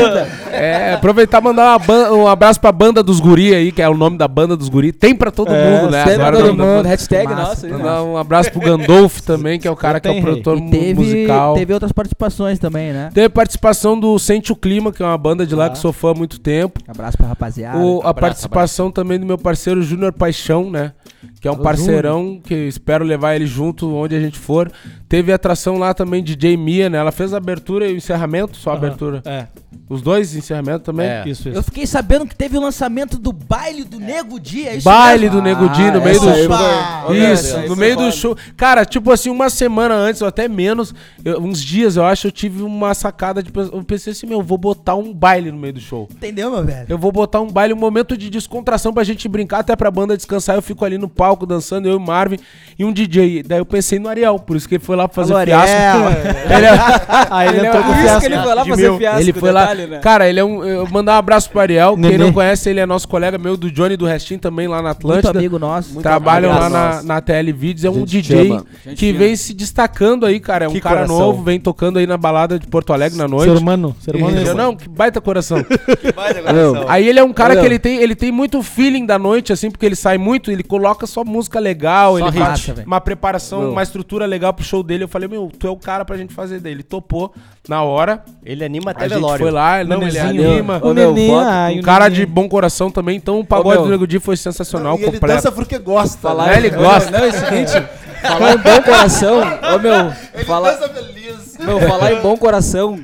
É, 0.61 0.93
aproveitar 0.93 1.39
e 1.41 1.43
mandar 1.43 1.77
uma 1.77 2.11
um 2.11 2.27
abraço 2.27 2.59
pra 2.59 2.71
banda 2.71 3.01
dos 3.01 3.19
guri 3.19 3.53
aí, 3.53 3.71
que 3.71 3.81
é 3.81 3.89
o 3.89 3.95
nome 3.95 4.17
da 4.17 4.27
banda 4.27 4.55
dos 4.55 4.69
guri. 4.69 4.91
Tem 4.91 5.15
pra 5.15 5.31
todo 5.31 5.51
É, 5.51 5.81
mundo, 5.81 5.91
né? 5.91 6.03
Agora 6.03 6.37
o 6.37 6.41
todo 6.41 6.57
mundo. 6.57 6.85
Hashtag 6.87 7.27
Massa, 7.27 7.67
nossa. 7.67 7.67
Mandar 7.69 8.03
um 8.03 8.17
abraço 8.17 8.51
pro 8.51 8.59
Gandolf 8.61 9.19
também, 9.21 9.59
que 9.59 9.67
é 9.67 9.71
o 9.71 9.75
cara 9.75 9.99
que 9.99 10.07
é 10.07 10.11
o 10.11 10.13
Tem, 10.13 10.21
produtor 10.21 10.57
E 10.57 10.69
teve, 10.69 10.93
musical. 10.93 11.53
teve 11.55 11.73
outras 11.73 11.91
participações 11.91 12.59
também, 12.59 12.91
né? 12.93 13.09
Teve 13.13 13.29
participação 13.29 13.99
do 13.99 14.17
Sente 14.19 14.51
o 14.51 14.55
Clima, 14.55 14.91
que 14.91 15.01
é 15.01 15.05
uma 15.05 15.17
banda 15.17 15.45
de 15.45 15.55
lá 15.55 15.65
Ah. 15.65 15.69
que 15.69 15.77
sou 15.77 15.91
fã 15.93 16.11
há 16.11 16.13
muito 16.13 16.39
tempo. 16.39 16.79
Abraço 16.87 17.17
pra 17.17 17.27
rapaziada. 17.27 17.77
O- 17.77 17.97
a 18.03 18.09
abraço, 18.09 18.19
participação 18.21 18.91
também 18.91 19.19
do 19.19 19.25
meu 19.25 19.37
parceiro 19.37 19.81
Júnior 19.81 20.11
Paixão, 20.13 20.69
né? 20.69 20.91
Que 21.39 21.47
é 21.47 21.51
um 21.51 21.55
Alô, 21.55 21.63
parceirão 21.63 22.39
que 22.43 22.53
espero 22.53 23.03
levar 23.03 23.35
ele 23.35 23.45
junto 23.47 23.93
onde 23.95 24.15
a 24.15 24.19
gente 24.19 24.37
for. 24.37 24.71
Teve 25.09 25.31
atração 25.33 25.77
lá 25.77 25.93
também 25.93 26.23
de 26.23 26.37
Jay 26.39 26.55
Mia, 26.55 26.89
né? 26.89 26.97
Ela 26.97 27.11
fez 27.11 27.33
a 27.33 27.37
abertura 27.37 27.87
e 27.87 27.93
o 27.93 27.97
encerramento, 27.97 28.57
só 28.57 28.71
a 28.71 28.73
abertura. 28.73 29.21
É, 29.25 29.45
Os 29.89 30.01
dois 30.01 30.33
encerramentos 30.35 30.50
também. 30.83 31.07
É. 31.07 31.23
isso, 31.27 31.47
Eu 31.47 31.53
isso. 31.53 31.63
fiquei 31.63 31.85
sabendo 31.87 32.25
que 32.25 32.35
teve 32.35 32.57
o 32.57 32.61
lançamento 32.61 33.17
do 33.17 33.31
baile 33.31 33.83
do 33.83 33.99
Nego 33.99 34.39
Dia, 34.39 34.71
é 34.71 34.75
isso 34.75 34.83
Baile 34.85 35.23
mesmo? 35.25 35.37
do 35.37 35.41
Nego 35.41 35.69
Di 35.69 35.83
no 35.91 35.97
Ah, 35.97 36.01
meio 36.01 36.19
do 36.19 36.25
show. 36.25 36.57
foi- 37.05 37.17
Isso, 37.17 37.57
no 37.67 37.75
meio 37.75 37.93
é 37.93 37.95
do 37.95 38.11
show. 38.11 38.37
Cara, 38.57 38.85
tipo 38.85 39.11
assim, 39.11 39.29
uma 39.29 39.49
semana 39.49 39.93
antes, 39.95 40.21
ou 40.21 40.27
até 40.27 40.47
menos, 40.47 40.93
eu- 41.23 41.39
uns 41.41 41.61
dias, 41.61 41.95
eu 41.95 42.05
acho, 42.05 42.27
eu 42.27 42.31
tive 42.31 42.61
uma 42.63 42.93
sacada 42.93 43.41
de. 43.41 43.51
Eu 43.55 43.83
pensei 43.83 44.11
assim, 44.13 44.27
meu, 44.27 44.39
eu 44.39 44.43
vou 44.43 44.57
botar 44.57 44.95
um 44.95 45.13
baile 45.13 45.51
no 45.51 45.57
meio 45.57 45.73
do 45.73 45.79
show. 45.79 46.07
Entendeu, 46.11 46.51
meu 46.51 46.63
velho? 46.63 46.85
Eu 46.89 46.97
vou 46.97 47.11
botar 47.11 47.39
um 47.41 47.47
baile, 47.47 47.73
um 47.73 47.77
momento 47.77 48.17
de 48.17 48.29
descontração 48.29 48.93
pra 48.93 49.03
gente 49.03 49.27
brincar, 49.27 49.59
até 49.59 49.75
pra 49.75 49.89
banda 49.91 50.15
descansar. 50.15 50.55
Eu 50.55 50.61
fico 50.61 50.83
ali 50.85 50.97
no 50.97 51.07
palco 51.09 51.45
dançando, 51.45 51.87
eu 51.87 51.93
e 51.93 51.95
o 51.95 51.99
Marvin 51.99 52.37
e 52.77 52.83
um 52.85 52.91
DJ. 52.91 53.43
Daí 53.43 53.59
eu 53.59 53.65
pensei 53.65 53.99
no 53.99 54.09
Ariel, 54.09 54.37
por 54.39 54.55
isso 54.55 54.67
que 54.67 54.75
ele 54.75 54.83
foi 54.83 54.95
lá 54.95 55.07
fazer 55.07 55.33
Alô, 55.33 55.45
fiasco. 55.45 55.75
Ariel. 55.75 56.11
ele, 56.57 56.65
é- 56.65 56.71
Aí 57.31 57.47
ele 57.49 57.59
é 57.59 57.67
entrou 57.67 57.81
um- 57.83 57.85
com 57.85 57.91
Por 57.91 57.95
isso 57.97 58.01
fiasco. 58.03 58.19
que 58.21 58.25
ele 58.27 58.41
foi 58.41 58.55
lá 58.55 58.65
fazer 58.65 58.97
fiasco. 58.97 59.21
Ele 59.21 59.33
foi 59.33 59.51
lá. 59.51 59.61
detalhe, 59.61 59.87
né? 59.87 59.99
Cara, 59.99 60.29
ele 60.31 60.39
é 60.39 60.43
um. 60.43 60.63
Eu 60.63 60.87
mandar 60.89 61.13
um 61.15 61.17
abraço 61.17 61.49
pro 61.49 61.59
Ariel. 61.59 61.95
Quem 61.95 62.17
não 62.17 62.33
conhece, 62.33 62.69
ele 62.69 62.79
é 62.79 62.85
nosso 62.85 63.07
colega 63.07 63.37
meu 63.37 63.55
do 63.55 63.69
Johnny 63.71 63.95
do 63.95 64.05
Restinho 64.05 64.39
também 64.39 64.67
lá 64.67 64.77
na 64.77 64.89
Muito 64.89 64.97
Atlântida. 64.97 65.37
amigo 65.37 65.59
nosso. 65.59 66.01
Trabalham 66.01 66.49
lá 66.51 66.69
na, 66.69 67.03
na 67.03 67.21
TL 67.21 67.51
Vídeos, 67.53 67.85
é 67.85 67.89
um 67.89 68.05
Gente 68.07 68.21
DJ. 68.21 68.49
Gente 68.85 68.97
que 68.97 69.13
vem 69.13 69.35
se 69.35 69.53
destacando 69.53 70.25
aí, 70.25 70.39
cara. 70.39 70.65
É 70.65 70.67
um 70.67 70.71
Que 70.71 70.81
cara 70.81 70.95
coração. 71.05 71.19
novo, 71.19 71.43
vem 71.43 71.59
tocando 71.59 71.99
aí 71.99 72.07
na 72.07 72.17
balada 72.17 72.57
de 72.57 72.65
Porto 72.67 72.93
Alegre 72.93 73.17
na 73.17 73.27
noite. 73.27 73.51
Ser 73.51 73.57
humano, 73.57 73.95
ser 73.99 74.15
humano. 74.15 74.37
Eu 74.39 74.51
é 74.51 74.53
não, 74.53 74.75
que 74.75 74.89
baita 74.89 75.21
coração. 75.21 75.63
Vai, 76.15 76.53
Meu, 76.53 76.89
Aí 76.89 77.07
ele 77.07 77.19
é 77.19 77.23
um 77.23 77.33
cara 77.33 77.55
que 77.55 77.65
ele 77.65 77.77
tem, 77.79 77.97
ele 77.97 78.15
tem 78.15 78.31
muito 78.31 78.61
feeling 78.63 79.05
da 79.05 79.19
noite, 79.19 79.53
assim, 79.53 79.69
porque 79.69 79.85
ele 79.85 79.95
sai 79.95 80.17
muito, 80.17 80.51
ele 80.51 80.63
coloca 80.63 81.05
só 81.05 81.23
música 81.23 81.59
legal, 81.59 82.17
Só 82.17 82.27
ele 82.27 82.31
velho. 82.39 82.87
uma 82.87 83.01
preparação, 83.01 83.59
Meu. 83.61 83.71
uma 83.71 83.83
estrutura 83.83 84.25
legal 84.25 84.53
pro 84.53 84.63
show 84.63 84.81
dele. 84.81 85.03
Eu 85.03 85.07
falei, 85.07 85.27
meu, 85.27 85.51
tu 85.57 85.67
é 85.67 85.69
o 85.69 85.75
cara 85.77 86.05
pra 86.05 86.17
gente 86.17 86.33
fazer 86.33 86.59
dele. 86.59 86.71
Ele 86.77 86.83
topou 86.83 87.33
na 87.67 87.83
hora. 87.83 88.23
Ele 88.43 88.63
anima 88.63 88.91
até 88.91 89.05
A 89.05 89.07
gente 89.07 89.15
velório. 89.17 89.43
foi 89.43 89.51
lá, 89.51 89.81
ele 89.81 89.89
não, 89.89 90.01
ele 90.01 90.19
Nenezinho. 90.23 90.51
anima. 90.53 90.81
Neném, 90.93 91.27
bota- 91.27 91.49
ai, 91.49 91.75
Um 91.75 91.79
o 91.79 91.83
cara 91.83 92.09
de 92.09 92.25
bom 92.25 92.47
coração 92.49 92.89
também, 92.91 93.17
então 93.17 93.39
o 93.39 93.45
pagode 93.45 93.83
do 93.83 93.89
Nego 93.89 94.05
Di 94.07 94.19
foi 94.19 94.37
sensacional, 94.37 94.95
E 94.97 95.03
ele 95.03 95.11
completo. 95.13 95.35
dança 95.35 95.51
porque 95.51 95.77
gosta. 95.77 96.17
Falar 96.17 96.47
né? 96.47 96.53
É, 96.55 96.57
ele 96.57 96.69
gosta. 96.69 97.11
Não, 97.11 97.19
é 97.19 97.27
o 97.29 97.33
seguinte, 97.33 97.83
falar 98.21 98.53
em 98.53 98.57
bom 98.57 98.81
coração, 98.83 99.39
ô 99.75 99.79
meu, 99.79 99.93
Ele 100.33 100.45
falar, 100.45 100.71
dança 100.71 100.89
feliz. 100.89 101.57
meu, 101.59 101.79
falar 101.81 102.13
em 102.13 102.21
bom 102.21 102.37
coração, 102.37 102.99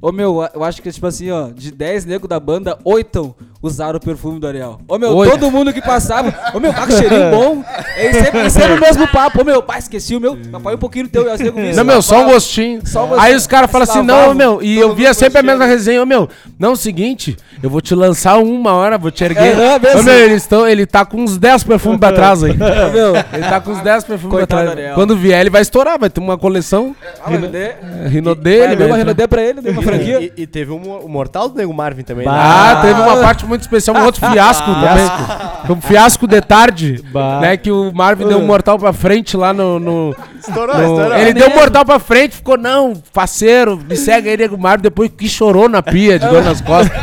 ô 0.00 0.12
meu, 0.12 0.48
eu 0.54 0.64
acho 0.64 0.80
que 0.82 0.90
tipo 0.92 1.06
assim, 1.06 1.30
ó, 1.30 1.48
de 1.54 1.70
10 1.70 2.04
negros 2.04 2.28
da 2.28 2.38
banda, 2.40 2.78
8 2.84 3.34
usaram 3.66 3.96
o 3.96 4.00
perfume 4.00 4.38
do 4.40 4.46
Ariel. 4.46 4.78
Ô 4.88 4.98
meu, 4.98 5.14
Oito. 5.16 5.32
todo 5.32 5.50
mundo 5.50 5.72
que 5.72 5.80
passava, 5.82 6.32
ô 6.54 6.60
meu, 6.60 6.72
tá 6.72 6.86
com 6.86 6.92
cheirinho 6.92 7.30
bom, 7.30 7.64
é 7.96 8.12
sempre, 8.12 8.50
sempre 8.50 8.72
o 8.74 8.80
mesmo 8.80 9.06
papo, 9.08 9.42
ô 9.42 9.44
meu, 9.44 9.62
pai, 9.62 9.78
esqueci 9.78 10.14
o 10.16 10.20
meu, 10.20 10.36
papai 10.50 10.74
um 10.74 10.78
pouquinho 10.78 11.04
do 11.06 11.10
teu, 11.10 11.22
eu 11.26 11.74
Não, 11.74 11.84
meu, 11.84 12.00
só 12.02 12.22
um 12.22 12.26
gostinho. 12.26 12.80
Só 12.86 13.04
um 13.04 13.08
gostinho. 13.08 13.26
Aí 13.28 13.34
os 13.34 13.46
caras 13.46 13.70
falam 13.70 13.82
assim, 13.88 14.02
não, 14.02 14.34
meu, 14.34 14.62
e 14.62 14.78
eu 14.78 14.94
via 14.94 15.12
sempre 15.12 15.38
a 15.38 15.42
mesma 15.42 15.66
resenha, 15.66 16.02
ô 16.02 16.06
meu, 16.06 16.28
não, 16.58 16.70
é 16.70 16.72
o 16.72 16.76
seguinte, 16.76 17.36
eu 17.62 17.68
vou 17.70 17.80
te 17.80 17.94
lançar 17.94 18.38
uma 18.38 18.72
hora, 18.72 18.96
vou 18.98 19.10
te 19.10 19.24
erguer. 19.24 19.58
É, 19.58 19.74
é 19.74 19.78
mesmo. 19.78 20.00
Ô 20.00 20.02
meu, 20.02 20.14
eles 20.14 20.46
tão, 20.46 20.66
ele 20.68 20.86
tá 20.86 21.04
com 21.04 21.18
uns 21.22 21.36
10 21.38 21.64
perfumes 21.64 21.98
pra 21.98 22.12
trás 22.12 22.42
aí. 22.42 22.52
Ô 22.56 22.92
meu, 22.92 23.16
Ele 23.32 23.42
tá 23.48 23.60
com 23.60 23.70
uns 23.72 23.80
10 23.80 24.04
perfumes 24.04 24.36
pra 24.36 24.46
trás. 24.46 24.94
Quando 24.94 25.16
vier, 25.16 25.40
ele 25.40 25.50
vai 25.50 25.62
estourar, 25.62 25.98
vai 25.98 26.08
ter 26.10 26.20
uma 26.20 26.36
coleção. 26.38 26.94
ah, 27.24 27.30
mas 27.30 27.50
dê- 27.50 27.74
Rino 28.08 28.34
Vai, 28.34 28.42
dele, 28.44 28.76
deu 28.76 28.86
uma 28.88 28.96
renodê 28.96 29.26
pra 29.26 29.42
ele, 29.42 29.60
deu 29.60 29.72
uma 29.72 29.82
franquia. 29.82 30.20
E, 30.20 30.42
e 30.42 30.46
teve 30.46 30.70
um, 30.72 30.98
o 30.98 31.08
mortal 31.08 31.48
do 31.48 31.56
Nego 31.56 31.72
Marvin 31.72 32.02
também. 32.02 32.26
né? 32.26 32.32
Ah, 32.34 32.78
teve 32.82 33.00
uma 33.00 33.16
parte 33.18 33.46
muito 33.46 33.55
especial, 33.62 33.96
um 33.96 34.04
outro 34.04 34.24
fiasco 34.30 34.64
também. 34.74 35.76
Um 35.76 35.80
fiasco 35.80 36.26
de 36.26 36.40
tarde, 36.40 37.02
né? 37.40 37.56
Que 37.56 37.70
o 37.70 37.92
Marvin 37.92 38.26
deu 38.28 38.38
um 38.38 38.46
mortal 38.46 38.78
pra 38.78 38.92
frente 38.92 39.36
lá 39.36 39.52
no. 39.52 39.78
no- 39.80 40.14
Estourou, 40.38 40.76
no- 40.76 40.82
estourou. 40.82 41.18
ele 41.18 41.32
deu 41.32 41.48
um 41.48 41.54
mortal 41.54 41.84
pra 41.84 41.98
frente, 41.98 42.36
ficou, 42.36 42.56
não, 42.56 42.94
faceiro, 43.12 43.76
me 43.88 43.96
segue 43.96 44.28
aí, 44.28 44.36
Nego 44.36 44.56
Marvin, 44.56 44.82
depois 44.84 45.10
que 45.16 45.28
chorou 45.28 45.68
na 45.68 45.82
pia, 45.82 46.18
de 46.20 46.28
dor 46.28 46.44
nas 46.44 46.60
costas. 46.60 46.96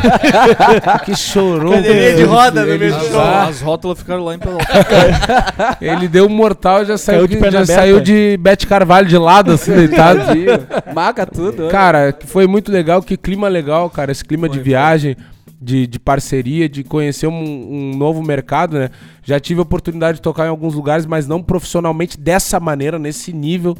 que 1.04 1.14
chorou. 1.14 1.72
Cadeirinha 1.72 2.14
de 2.14 2.22
roda 2.24 2.60
no 2.64 2.78
meio 2.78 2.94
do 2.94 3.04
show. 3.04 3.20
As, 3.20 3.48
as 3.48 3.60
rótulas 3.60 3.98
ficaram 3.98 4.24
lá 4.24 4.34
em 4.34 4.38
Pelotas. 4.38 4.66
Ele 5.80 6.08
deu 6.08 6.26
um 6.26 6.30
mortal 6.30 6.82
e 6.82 6.86
já 6.86 6.96
saiu, 6.96 7.26
de 7.26 7.38
já 7.50 7.66
saiu 7.66 8.00
de 8.00 8.38
Bete 8.40 8.66
Carvalho 8.66 9.06
de 9.06 9.18
lado, 9.18 9.52
assim, 9.52 9.72
deitado. 9.74 10.20
Maca 10.94 11.26
tudo. 11.26 11.68
Cara, 11.68 12.12
que 12.12 12.26
foi 12.26 12.46
muito 12.46 12.72
legal, 12.72 13.02
que 13.02 13.16
clima 13.16 13.48
legal, 13.48 13.90
cara. 13.90 14.10
Esse 14.12 14.24
clima 14.24 14.48
de 14.48 14.58
viagem, 14.58 15.16
de, 15.64 15.86
de 15.86 15.98
parceria, 15.98 16.68
de 16.68 16.84
conhecer 16.84 17.26
um, 17.26 17.32
um 17.32 17.96
novo 17.96 18.22
mercado, 18.22 18.78
né? 18.78 18.90
Já 19.22 19.40
tive 19.40 19.60
a 19.60 19.62
oportunidade 19.62 20.18
de 20.18 20.22
tocar 20.22 20.44
em 20.46 20.50
alguns 20.50 20.74
lugares, 20.74 21.06
mas 21.06 21.26
não 21.26 21.42
profissionalmente 21.42 22.20
dessa 22.20 22.60
maneira, 22.60 22.98
nesse 22.98 23.32
nível. 23.32 23.76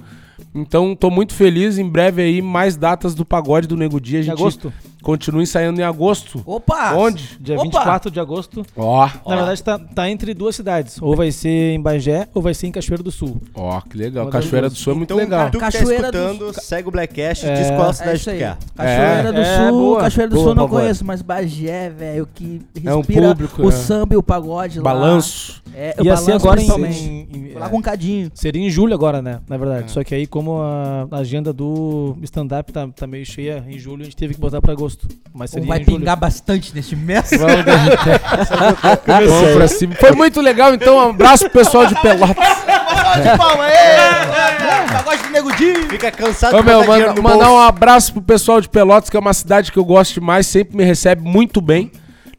Então, 0.55 0.97
tô 0.97 1.11
muito 1.11 1.35
feliz. 1.35 1.79
Em 1.79 1.89
breve 1.89 2.23
aí, 2.23 2.41
mais 2.41 2.77
datas 2.77 3.15
do 3.15 3.25
pagode 3.25 3.69
do 3.69 3.77
Nego 3.77 4.01
Dia. 4.01 4.21
A 4.21 4.23
gente 4.23 4.33
agosto. 4.33 4.73
Continua 5.05 5.43
ensaiando 5.43 5.81
em 5.81 5.85
agosto. 5.85 6.43
Opa! 6.47 6.95
Onde? 6.95 7.37
Dia 7.41 7.55
Opa! 7.57 7.65
24 7.65 8.11
de 8.11 8.19
agosto. 8.19 8.65
Ó, 8.77 9.09
Na 9.27 9.37
verdade, 9.37 9.63
tá, 9.63 9.79
tá 9.79 10.11
entre 10.11 10.35
duas 10.35 10.57
cidades. 10.57 11.01
Ou 11.01 11.15
vai 11.15 11.31
ser 11.31 11.73
em 11.75 11.81
Bagé, 11.81 12.27
ou 12.35 12.43
vai 12.43 12.55
ser 12.55 12.67
em 12.67 12.73
Cachoeiro 12.73 13.03
do 13.03 13.11
Sul. 13.13 13.41
ó, 13.55 13.81
que 13.83 13.97
legal. 13.97 14.25
Uma 14.25 14.31
das 14.33 14.45
Cachoeira 14.45 14.69
do 14.69 14.73
duas. 14.73 14.83
Sul 14.83 14.93
é 14.93 14.97
muito 14.97 15.09
Então, 15.15 15.17
legal. 15.17 15.47
tu 15.51 15.59
que 15.59 15.65
tá 15.65 15.71
Cachoeira 15.71 16.11
do 16.11 16.19
escutando, 16.19 16.53
segue 16.61 16.89
o 16.89 16.91
Blackcast 16.91 17.47
e 17.47 17.49
É. 17.51 17.55
diz 17.55 17.67
qual 17.71 17.91
É 17.91 17.93
cidade 17.93 18.17
isso 18.17 18.25
tu 18.25 18.31
aí. 18.31 18.39
quer. 18.39 18.57
Cachoeira 18.75 19.33
do 19.33 19.41
É, 19.41 19.57
Sul, 19.69 19.79
boa. 19.79 20.01
Cachoeira 20.01 20.31
do 20.31 20.35
Boa, 20.35 20.43
Sul 20.45 20.51
eu 20.53 20.55
não 20.57 20.69
conheço, 20.69 21.05
mas 21.05 21.23
Bagé, 21.23 21.91
velho, 21.91 22.29
que 22.35 22.63
É 22.85 22.95
um 22.95 22.99
respira 22.99 23.29
público, 23.29 23.63
o 23.63 23.69
é. 23.69 23.73
samba 23.73 24.15
e 24.15 24.17
o 24.17 24.23
pagode 24.23 24.79
lá. 24.79 24.85
Balanço. 24.85 25.63
É, 25.77 25.95
o 25.99 26.05
Ia 26.05 26.17
ser 26.17 26.27
balanço 26.27 26.47
agora 26.47 26.61
em, 26.61 26.65
principalmente. 26.67 27.03
em- 27.05 27.51
em- 27.51 27.55
Lá 27.55 27.69
com 27.69 27.79
um 27.79 27.83
cadinho. 27.83 28.31
Seria 28.35 28.63
em 28.65 28.71
julho 28.71 28.95
agora, 28.95 29.21
né? 29.23 29.41
Na 29.49 29.57
verdade. 29.57 29.91
Só 29.91 30.03
que 30.05 30.15
aí, 30.15 30.27
como 30.27 30.59
a 30.61 31.07
agenda 31.13 31.53
do 31.53 32.17
stand-up 32.23 32.73
tá, 32.73 32.87
tá 32.89 33.07
meio 33.07 33.25
cheia 33.27 33.65
em 33.69 33.79
julho, 33.79 34.03
a 34.03 34.05
gente 34.05 34.17
teve 34.17 34.35
que 34.35 34.41
botar 34.41 34.61
pra 34.61 34.73
agosto. 34.73 34.94
Mas 35.35 35.51
seria 35.51 35.67
Vai 35.67 35.81
pingar 35.81 36.17
bastante 36.17 36.73
neste 36.75 36.95
mês. 36.95 37.31
Vamos 37.31 37.57
Vamos 39.07 39.53
pra 39.55 39.69
cima. 39.69 39.95
Foi 39.97 40.13
muito 40.13 40.41
legal, 40.41 40.73
então. 40.73 40.97
Um 40.97 41.11
abraço 41.11 41.51
pro 41.51 41.65
pessoal 41.65 41.87
de 41.87 41.95
Pelotas. 42.01 42.37
De 42.37 43.37
palma, 43.37 43.69
ê! 43.69 44.93
Pagode 44.93 45.23
do 45.25 45.31
Nego 45.31 45.53
Di. 45.57 45.75
Fica 45.89 46.11
cansado 46.11 46.57
Ô, 46.57 46.61
de 46.61 46.67
meu, 46.67 46.87
manda, 46.87 47.21
mandar 47.21 47.47
bolso. 47.47 47.53
um 47.53 47.59
abraço 47.59 48.13
pro 48.13 48.23
pessoal 48.23 48.61
de 48.61 48.69
Pelotas, 48.69 49.11
que 49.11 49.17
é 49.17 49.21
uma 49.21 49.35
cidade 49.35 49.73
que 49.73 49.79
eu 49.79 49.85
gosto 49.85 50.15
demais, 50.15 50.47
sempre 50.47 50.77
me 50.77 50.85
recebe 50.85 51.23
muito 51.23 51.61
bem. 51.61 51.91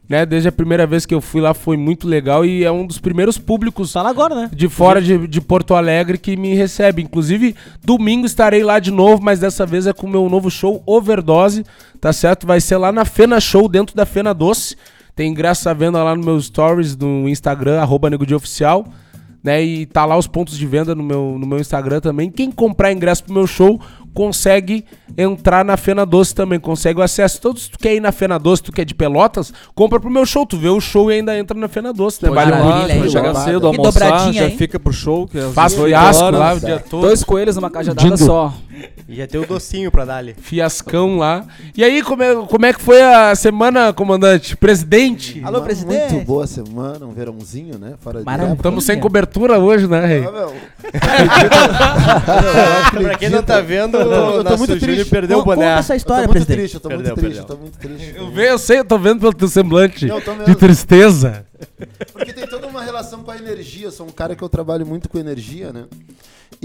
Né? 0.08 0.24
Desde 0.24 0.48
a 0.48 0.52
primeira 0.52 0.86
vez 0.86 1.04
que 1.04 1.14
eu 1.14 1.20
fui 1.20 1.40
lá 1.40 1.52
foi 1.52 1.76
muito 1.76 2.06
legal 2.06 2.44
e 2.44 2.64
é 2.64 2.70
um 2.70 2.86
dos 2.86 2.98
primeiros 2.98 3.38
públicos 3.38 3.92
Tá 3.92 4.02
lá 4.02 4.10
agora, 4.10 4.34
né? 4.34 4.50
de 4.52 4.68
fora 4.68 5.00
de, 5.02 5.26
de 5.26 5.40
Porto 5.40 5.74
Alegre 5.74 6.18
que 6.18 6.36
me 6.36 6.54
recebe. 6.54 7.02
Inclusive, 7.02 7.54
domingo 7.84 8.26
estarei 8.26 8.62
lá 8.62 8.78
de 8.78 8.90
novo, 8.90 9.22
mas 9.22 9.40
dessa 9.40 9.66
vez 9.66 9.86
é 9.86 9.92
com 9.92 10.06
o 10.06 10.10
meu 10.10 10.28
novo 10.28 10.50
show 10.50 10.82
Overdose, 10.86 11.64
tá 12.00 12.12
certo? 12.12 12.46
Vai 12.46 12.60
ser 12.60 12.76
lá 12.76 12.92
na 12.92 13.04
Fena 13.04 13.40
Show, 13.40 13.68
dentro 13.68 13.96
da 13.96 14.06
Fena 14.06 14.32
Doce. 14.32 14.76
Tem 15.14 15.30
ingresso 15.30 15.68
à 15.68 15.72
venda 15.72 16.02
lá 16.02 16.14
no 16.14 16.22
meu 16.22 16.40
stories 16.40 16.94
no 16.96 17.28
Instagram, 17.28 17.80
arroba 17.80 18.10
Oficial. 18.36 18.86
Né, 19.42 19.62
e 19.62 19.86
tá 19.86 20.04
lá 20.04 20.16
os 20.16 20.26
pontos 20.26 20.58
de 20.58 20.66
venda 20.66 20.92
no 20.92 21.04
meu, 21.04 21.36
no 21.38 21.46
meu 21.46 21.60
Instagram 21.60 22.00
também. 22.00 22.30
Quem 22.30 22.50
comprar 22.50 22.92
ingresso 22.92 23.22
pro 23.22 23.32
meu 23.32 23.46
show 23.46 23.80
consegue 24.16 24.82
entrar 25.16 25.62
na 25.62 25.76
Fena 25.76 26.06
Doce 26.06 26.34
também, 26.34 26.58
consegue 26.58 26.98
o 26.98 27.02
acesso. 27.02 27.38
Todos 27.38 27.64
se 27.64 27.70
tu 27.70 27.78
quer 27.78 27.94
ir 27.94 28.00
na 28.00 28.10
Fena 28.10 28.38
Doce, 28.38 28.62
tu 28.62 28.72
quer 28.72 28.86
de 28.86 28.94
Pelotas, 28.94 29.52
compra 29.74 30.00
pro 30.00 30.10
meu 30.10 30.24
show. 30.24 30.46
Tu 30.46 30.56
vê 30.56 30.70
o 30.70 30.80
show 30.80 31.12
e 31.12 31.16
ainda 31.16 31.38
entra 31.38 31.56
na 31.56 31.68
Fena 31.68 31.92
Doce. 31.92 32.24
Né? 32.24 32.30
Vale 32.30 32.52
muito. 32.52 33.12
Boa. 33.22 33.34
cedo, 33.34 33.60
Que 33.60 33.66
almoçar, 33.66 34.32
já 34.32 34.48
hein? 34.48 34.56
fica 34.56 34.80
pro 34.80 34.92
show. 34.92 35.28
Que 35.28 35.38
é 35.38 35.42
Faz 35.50 35.72
18 35.72 35.88
fiasco 35.90 36.24
horas. 36.24 36.40
lá 36.40 36.54
o 36.54 36.60
dia 36.60 36.78
todo. 36.78 37.02
Dois 37.02 37.22
coelhos 37.22 37.56
numa 37.56 37.70
cajadada 37.70 38.08
Dindo. 38.08 38.16
só. 38.16 38.54
E 39.08 39.16
já 39.16 39.26
tem 39.26 39.40
o 39.40 39.46
docinho 39.46 39.90
pra 39.90 40.04
dar 40.04 40.16
ali. 40.16 40.34
Fiascão 40.38 41.18
lá. 41.18 41.44
E 41.76 41.84
aí, 41.84 42.02
como 42.02 42.22
é, 42.22 42.34
como 42.34 42.66
é 42.66 42.72
que 42.72 42.80
foi 42.80 43.00
a 43.02 43.34
semana, 43.34 43.92
comandante? 43.92 44.56
Presidente? 44.56 45.40
Alô, 45.44 45.62
presidente. 45.62 46.14
Muito 46.14 46.26
boa 46.26 46.46
semana, 46.46 47.06
um 47.06 47.12
verãozinho, 47.12 47.78
né? 47.78 47.94
Fora 48.00 48.20
de 48.20 48.24
Maravilha. 48.24 48.56
Estamos 48.56 48.84
sem 48.84 48.98
cobertura 48.98 49.58
hoje, 49.58 49.86
né, 49.86 50.04
Rei? 50.04 50.24
Ah, 50.26 50.32
meu. 50.32 50.52
pra 53.02 53.18
quem 53.18 53.30
não 53.30 53.42
tá 53.42 53.60
vendo, 53.60 53.98
Eu 54.06 54.32
tô- 54.32 54.36
eu 54.38 54.44
tô 54.44 54.56
muito 54.56 54.72
Júnior 54.78 54.80
triste. 54.96 55.10
perdeu 55.10 55.38
o 55.38 55.44
Conta 55.44 55.56
boné. 55.56 55.66
essa 55.78 55.92
Eu 55.92 55.96
tô 55.96 55.96
história, 55.96 56.22
muito 56.22 56.32
presidente. 56.32 56.56
triste, 56.58 56.74
eu 56.74 56.80
tô 56.80 56.88
Perdeu, 56.88 57.06
muito 57.16 57.20
triste, 57.20 57.36
perdeu. 57.46 57.54
eu 57.54 57.56
tô 57.56 57.62
muito 57.62 57.78
triste. 57.78 58.40
Eu, 58.48 58.58
sei, 58.58 58.78
eu 58.80 58.84
tô 58.84 58.98
vendo 58.98 59.20
pelo 59.20 59.32
teu 59.34 59.48
semblante 59.48 60.06
de 60.46 60.54
tristeza. 60.56 61.46
Porque 62.12 62.32
tem 62.32 62.46
toda 62.46 62.66
uma 62.66 62.82
relação 62.82 63.22
com 63.22 63.30
a 63.30 63.36
energia. 63.36 63.86
Eu 63.86 63.92
sou 63.92 64.06
um 64.06 64.10
cara 64.10 64.34
que 64.36 64.42
eu 64.42 64.48
trabalho 64.48 64.86
muito 64.86 65.08
com 65.08 65.18
energia, 65.18 65.72
né? 65.72 65.84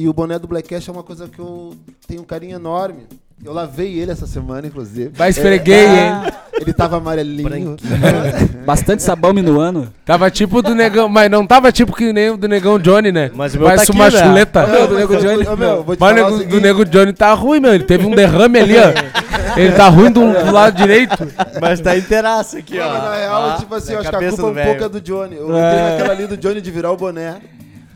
E 0.01 0.09
o 0.09 0.13
boné 0.13 0.39
do 0.39 0.47
Black 0.47 0.67
Cash 0.67 0.89
é 0.89 0.91
uma 0.91 1.03
coisa 1.03 1.27
que 1.27 1.37
eu 1.37 1.75
tenho 2.07 2.21
um 2.21 2.25
carinho 2.25 2.55
enorme. 2.55 3.05
Eu 3.45 3.53
lavei 3.53 3.99
ele 3.99 4.11
essa 4.11 4.25
semana, 4.25 4.65
inclusive. 4.65 5.09
Vai 5.13 5.29
esfreguei, 5.29 5.85
hein? 5.85 6.11
Ele 6.59 6.73
tava 6.73 6.97
amarelinho. 6.97 7.77
Bastante 8.65 9.03
sabão 9.03 9.31
minuano. 9.31 9.93
Tava 10.03 10.31
tipo 10.31 10.59
do 10.63 10.73
negão, 10.73 11.07
mas 11.07 11.29
não 11.29 11.45
tava 11.45 11.71
tipo 11.71 11.95
que 11.95 12.11
nem 12.11 12.31
o 12.31 12.37
do 12.37 12.47
negão 12.47 12.79
Johnny, 12.79 13.11
né? 13.11 13.29
Mas 13.35 13.53
o 13.53 13.59
meu 13.59 13.67
Parece 13.67 13.87
tá 13.87 13.93
uma 13.93 14.07
aqui, 14.07 14.15
né? 14.15 14.23
chuleta. 14.23 14.65
Não, 14.65 14.87
do 14.87 14.93
mas 14.95 15.09
Nego 15.09 15.17
Johnny. 15.17 15.45
eu- 15.45 15.57
meu, 15.57 15.83
vou 15.83 15.95
te 15.95 15.99
Mas 15.99 16.11
o 16.13 16.15
falar 16.15 16.31
o 16.31 16.37
nego, 16.39 16.49
do 16.49 16.61
nego 16.61 16.85
Johnny 16.85 17.13
tá 17.13 17.33
ruim, 17.33 17.59
meu. 17.59 17.75
Ele 17.75 17.83
teve 17.83 18.07
um 18.07 18.11
derrame 18.15 18.57
ali, 18.59 18.75
ó. 18.77 19.55
Ele 19.55 19.71
tá 19.73 19.87
ruim 19.87 20.11
do, 20.11 20.21
do 20.21 20.51
lado 20.51 20.75
direito. 20.77 21.27
Mas 21.61 21.79
tá 21.79 21.95
inteiraço 21.95 22.57
aqui, 22.57 22.79
ó. 22.79 22.89
Mas 22.91 23.03
na 23.03 23.15
real, 23.15 23.43
Ó, 23.43 23.57
tipo 23.57 23.75
assim, 23.75 23.93
acho 23.93 24.01
que 24.01 24.07
a 24.07 24.11
cabeça 24.13 24.37
culpa 24.41 24.49
é 24.49 24.53
do 24.53 24.59
um 24.61 24.71
pouco 24.71 24.83
é 24.83 24.89
do 24.89 25.01
Johnny. 25.01 25.35
Eu 25.35 25.45
entrei 25.49 25.81
naquela 25.91 26.11
ali 26.13 26.25
do 26.25 26.37
Johnny 26.37 26.59
de 26.59 26.71
virar 26.71 26.91
o 26.91 26.97
boné. 26.97 27.37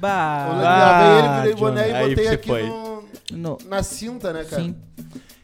Eu 0.07 0.55
Bah. 0.55 0.61
lavei 0.61 1.17
ele, 1.19 1.27
virei 1.35 1.51
o 1.53 1.55
Johnny. 1.55 1.59
boné 1.71 1.89
e 1.89 1.93
Aí 1.93 2.09
botei 2.09 2.25
você 2.27 2.33
aqui 2.33 2.47
foi. 2.47 2.63
no, 2.63 3.03
No- 3.31 3.57
na 3.67 3.83
cinta, 3.83 4.31
né, 4.33 4.43
cara? 4.43 4.61
Sim. 4.63 4.75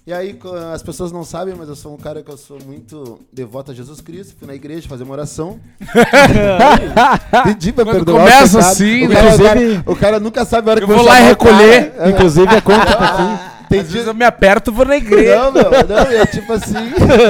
E 0.06 0.12
aí, 0.12 0.38
as 0.74 0.82
pessoas 0.82 1.12
não 1.12 1.24
sabem, 1.24 1.54
mas 1.56 1.70
eu 1.70 1.76
sou 1.76 1.94
um 1.94 1.98
cara 1.98 2.24
que 2.24 2.30
eu 2.32 2.36
sou 2.38 2.58
muito 2.66 3.20
devoto 3.32 3.70
a 3.72 3.74
Jesus 3.74 4.02
Cristo. 4.02 4.36
Fui 4.38 4.48
na 4.48 4.56
igreja 4.56 4.90
fazer 4.90 5.04
uma 5.04 5.14
oração. 5.14 5.60
Pedi 7.44 7.72
pra 7.72 7.86
Quando 7.86 7.96
perdoar 7.98 8.16
o 8.16 8.20
começa 8.20 8.60
assim, 8.60 9.06
o 9.06 9.10
né? 9.10 9.16
cara, 9.16 9.36
o, 9.36 9.38
cara, 9.40 9.84
o 9.88 9.96
cara 9.96 10.20
nunca 10.20 10.44
sabe 10.46 10.70
a 10.70 10.72
hora 10.72 10.82
Eu 10.82 10.88
que 10.88 10.94
vou 10.94 11.02
eu 11.04 11.08
lá 11.08 11.18
chamar 11.18 11.32
o 11.32 11.38
cara. 11.38 11.56
recolher. 11.56 11.94
É, 12.00 12.10
Inclusive, 12.10 12.48
a 12.56 12.62
conta 12.62 12.86
tá 12.86 13.06
aqui. 13.06 13.51
Tem 13.72 13.80
Às 13.80 13.88
vezes 13.88 14.04
dia... 14.04 14.12
eu 14.12 14.14
me 14.14 14.26
aperto 14.26 14.70
e 14.70 14.74
vou 14.74 14.86
na 14.86 14.98
igreja. 14.98 15.36
Não, 15.38 15.52
meu, 15.54 15.64
não, 15.64 15.98
é 15.98 16.26
tipo 16.26 16.52
assim. 16.52 16.74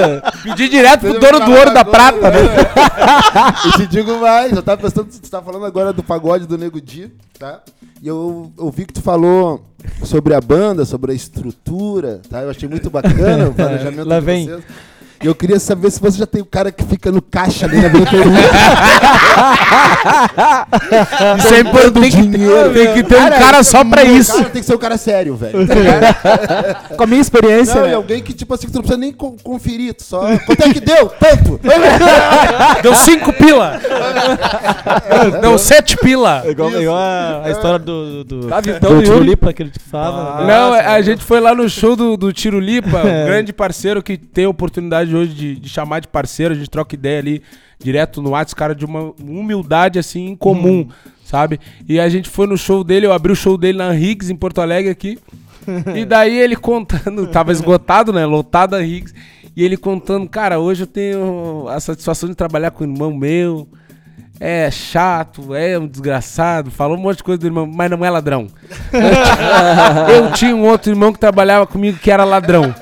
Pedi 0.43 0.69
direto 0.69 1.01
pro 1.01 1.19
dono 1.19 1.45
do 1.45 1.51
ouro 1.51 1.71
da 1.71 1.86
prata, 1.86 2.29
né? 2.31 2.39
E 3.67 3.71
te 3.77 3.88
digo 3.88 4.19
mais, 4.19 4.51
eu 4.51 4.63
tava 4.63 4.81
pensando, 4.81 5.07
tu 5.07 5.29
tá 5.29 5.41
falando 5.41 5.65
agora 5.65 5.93
do 5.93 6.01
pagode 6.01 6.48
do 6.48 6.57
Nego 6.57 6.81
Di, 6.81 7.12
tá? 7.38 7.62
E 8.01 8.07
eu 8.07 8.51
ouvi 8.57 8.86
que 8.86 8.93
tu 8.93 9.01
falou 9.01 9.63
sobre 10.03 10.33
a 10.33 10.41
banda, 10.41 10.83
sobre 10.86 11.12
a 11.12 11.15
estrutura, 11.15 12.21
tá? 12.29 12.41
Eu 12.41 12.50
achei 12.50 12.67
muito 12.67 12.89
bacana 12.89 13.50
o 13.50 13.53
planejamento 13.55 14.07
Lá 14.07 14.19
vem. 14.19 14.48
vocês. 14.48 14.63
E 15.24 15.28
eu 15.28 15.36
queria 15.36 15.60
saber 15.60 15.92
se 15.92 16.00
você 16.01 16.18
já 16.18 16.25
tem 16.25 16.42
o 16.42 16.46
cara 16.46 16.72
que 16.72 16.84
fica 16.84 17.12
no 17.12 17.22
caixa 17.22 17.66
ali 17.66 17.78
na 17.80 17.90
bilheteria. 17.90 18.25
Isso 21.38 21.54
é 21.54 21.60
importante. 21.60 22.12
Tem 22.12 22.32
que, 22.32 22.74
tem 22.74 22.94
que 22.94 23.04
ter 23.04 23.16
um 23.18 23.30
cara 23.30 23.63
só 23.63 23.84
pra 23.86 24.04
isso. 24.04 24.34
cara 24.34 24.50
tem 24.50 24.62
que 24.62 24.66
ser 24.68 24.75
um 24.75 24.80
cara 24.80 24.98
sério, 24.98 25.36
velho. 25.36 25.60
Com 26.98 27.04
a 27.04 27.08
minha 27.08 27.22
experiência, 27.22 27.75
Não, 27.75 27.86
e 27.86 27.90
né? 27.90 27.96
alguém 27.96 28.22
que, 28.22 28.34
tipo 28.34 28.54
assim, 28.54 28.66
que 28.68 28.72
tu 28.72 28.75
não 28.75 28.82
precisa 28.82 29.00
nem 29.00 29.12
co- 29.13 29.36
conferir, 29.44 29.96
só... 30.00 30.22
Quanto 30.46 30.62
é 30.63 30.74
que 30.74 30.80
deu? 30.80 31.08
Tanto! 31.10 31.60
Deu 32.82 32.96
cinco 32.96 33.32
pila. 33.34 33.80
Deu 35.42 35.58
sete 35.58 35.98
pila. 35.98 36.42
É 36.46 36.51
igual, 36.51 36.70
igual 36.72 36.98
a, 36.98 37.42
a 37.46 37.51
história 37.51 37.80
do, 37.80 38.24
do, 38.24 38.42
do, 38.42 38.48
Tá, 38.48 38.60
do 38.62 38.70
Yuri. 38.94 39.04
Tirulipa 39.06 39.54
que 39.54 39.63
ele 39.63 39.72
falava. 39.92 40.44
né? 40.46 40.54
Não, 40.54 40.74
a 40.74 41.01
gente 41.01 41.24
foi 41.24 41.40
lá 41.40 41.54
no 41.54 41.70
show 41.70 41.96
do, 41.96 42.18
do 42.18 42.34
Tiro 42.34 42.60
Lipa, 42.60 43.00
um 43.00 43.25
grande 43.25 43.54
parceiro 43.54 44.01
que 44.01 44.18
tem 44.18 44.46
a 44.46 44.50
oportunidade 45.12 45.15
hoje 45.15 45.34
de, 45.34 45.56
de 45.56 45.70
chamar 45.70 46.00
de 46.00 46.08
parceiro, 46.08 46.53
a 46.53 46.58
gente 46.58 46.70
troca 46.70 46.96
ideia 46.96 47.20
ali 47.20 47.41
direto 47.80 48.22
no 48.22 48.32
WhatsApp, 48.32 48.56
cara 48.56 48.75
de 48.75 48.86
uma 48.86 49.13
humildade 49.20 50.00
assim 50.00 50.30
incomum, 50.30 50.88
sabe? 51.24 51.60
E 51.88 52.00
a 52.00 52.08
gente 52.08 52.30
foi 52.30 52.48
no 52.48 52.58
show 52.58 52.84
dele, 52.84 53.06
eu 53.06 53.13
abri 53.13 53.32
o 53.32 53.36
show 53.36 53.58
dele 53.58 53.77
na 53.77 53.94
Higgs, 53.94 54.32
em 54.32 54.36
Porto 54.36 54.62
Alegre 54.62 54.91
aqui. 54.91 55.20
e 55.96 56.06
daí 56.06 56.38
ele 56.38 56.56
contando, 56.56 57.27
tava 57.27 57.51
esgotado, 57.51 58.13
né? 58.13 58.25
Lotado 58.25 58.75
a 58.75 58.84
Higgs. 58.84 59.13
E 59.56 59.63
ele 59.63 59.75
contando, 59.75 60.30
cara, 60.30 60.60
hoje 60.60 60.84
eu 60.84 60.88
tenho 60.88 61.68
a 61.68 61.80
satisfação 61.80 62.30
de 62.30 62.36
trabalhar 62.36 62.72
com 62.72 62.86
um 62.86 62.91
irmão 62.91 63.13
meu. 63.13 63.68
É 64.39 64.72
chato, 64.72 65.53
é 65.53 65.77
um 65.77 65.86
desgraçado, 65.86 66.72
falou 66.72 66.98
um 66.98 67.00
monte 67.00 67.18
de 67.18 67.24
coisa 67.24 67.39
do 67.39 67.46
irmão, 67.46 67.68
mas 67.68 67.91
não 67.91 68.03
é 68.03 68.10
ladrão. 68.10 68.48
Eu 70.10 70.32
tinha 70.32 70.56
um 70.56 70.65
outro 70.65 70.91
irmão 70.91 71.13
que 71.13 71.20
trabalhava 71.20 71.68
comigo 71.68 72.00
que 72.00 72.10
era 72.10 72.24
ladrão. 72.24 72.74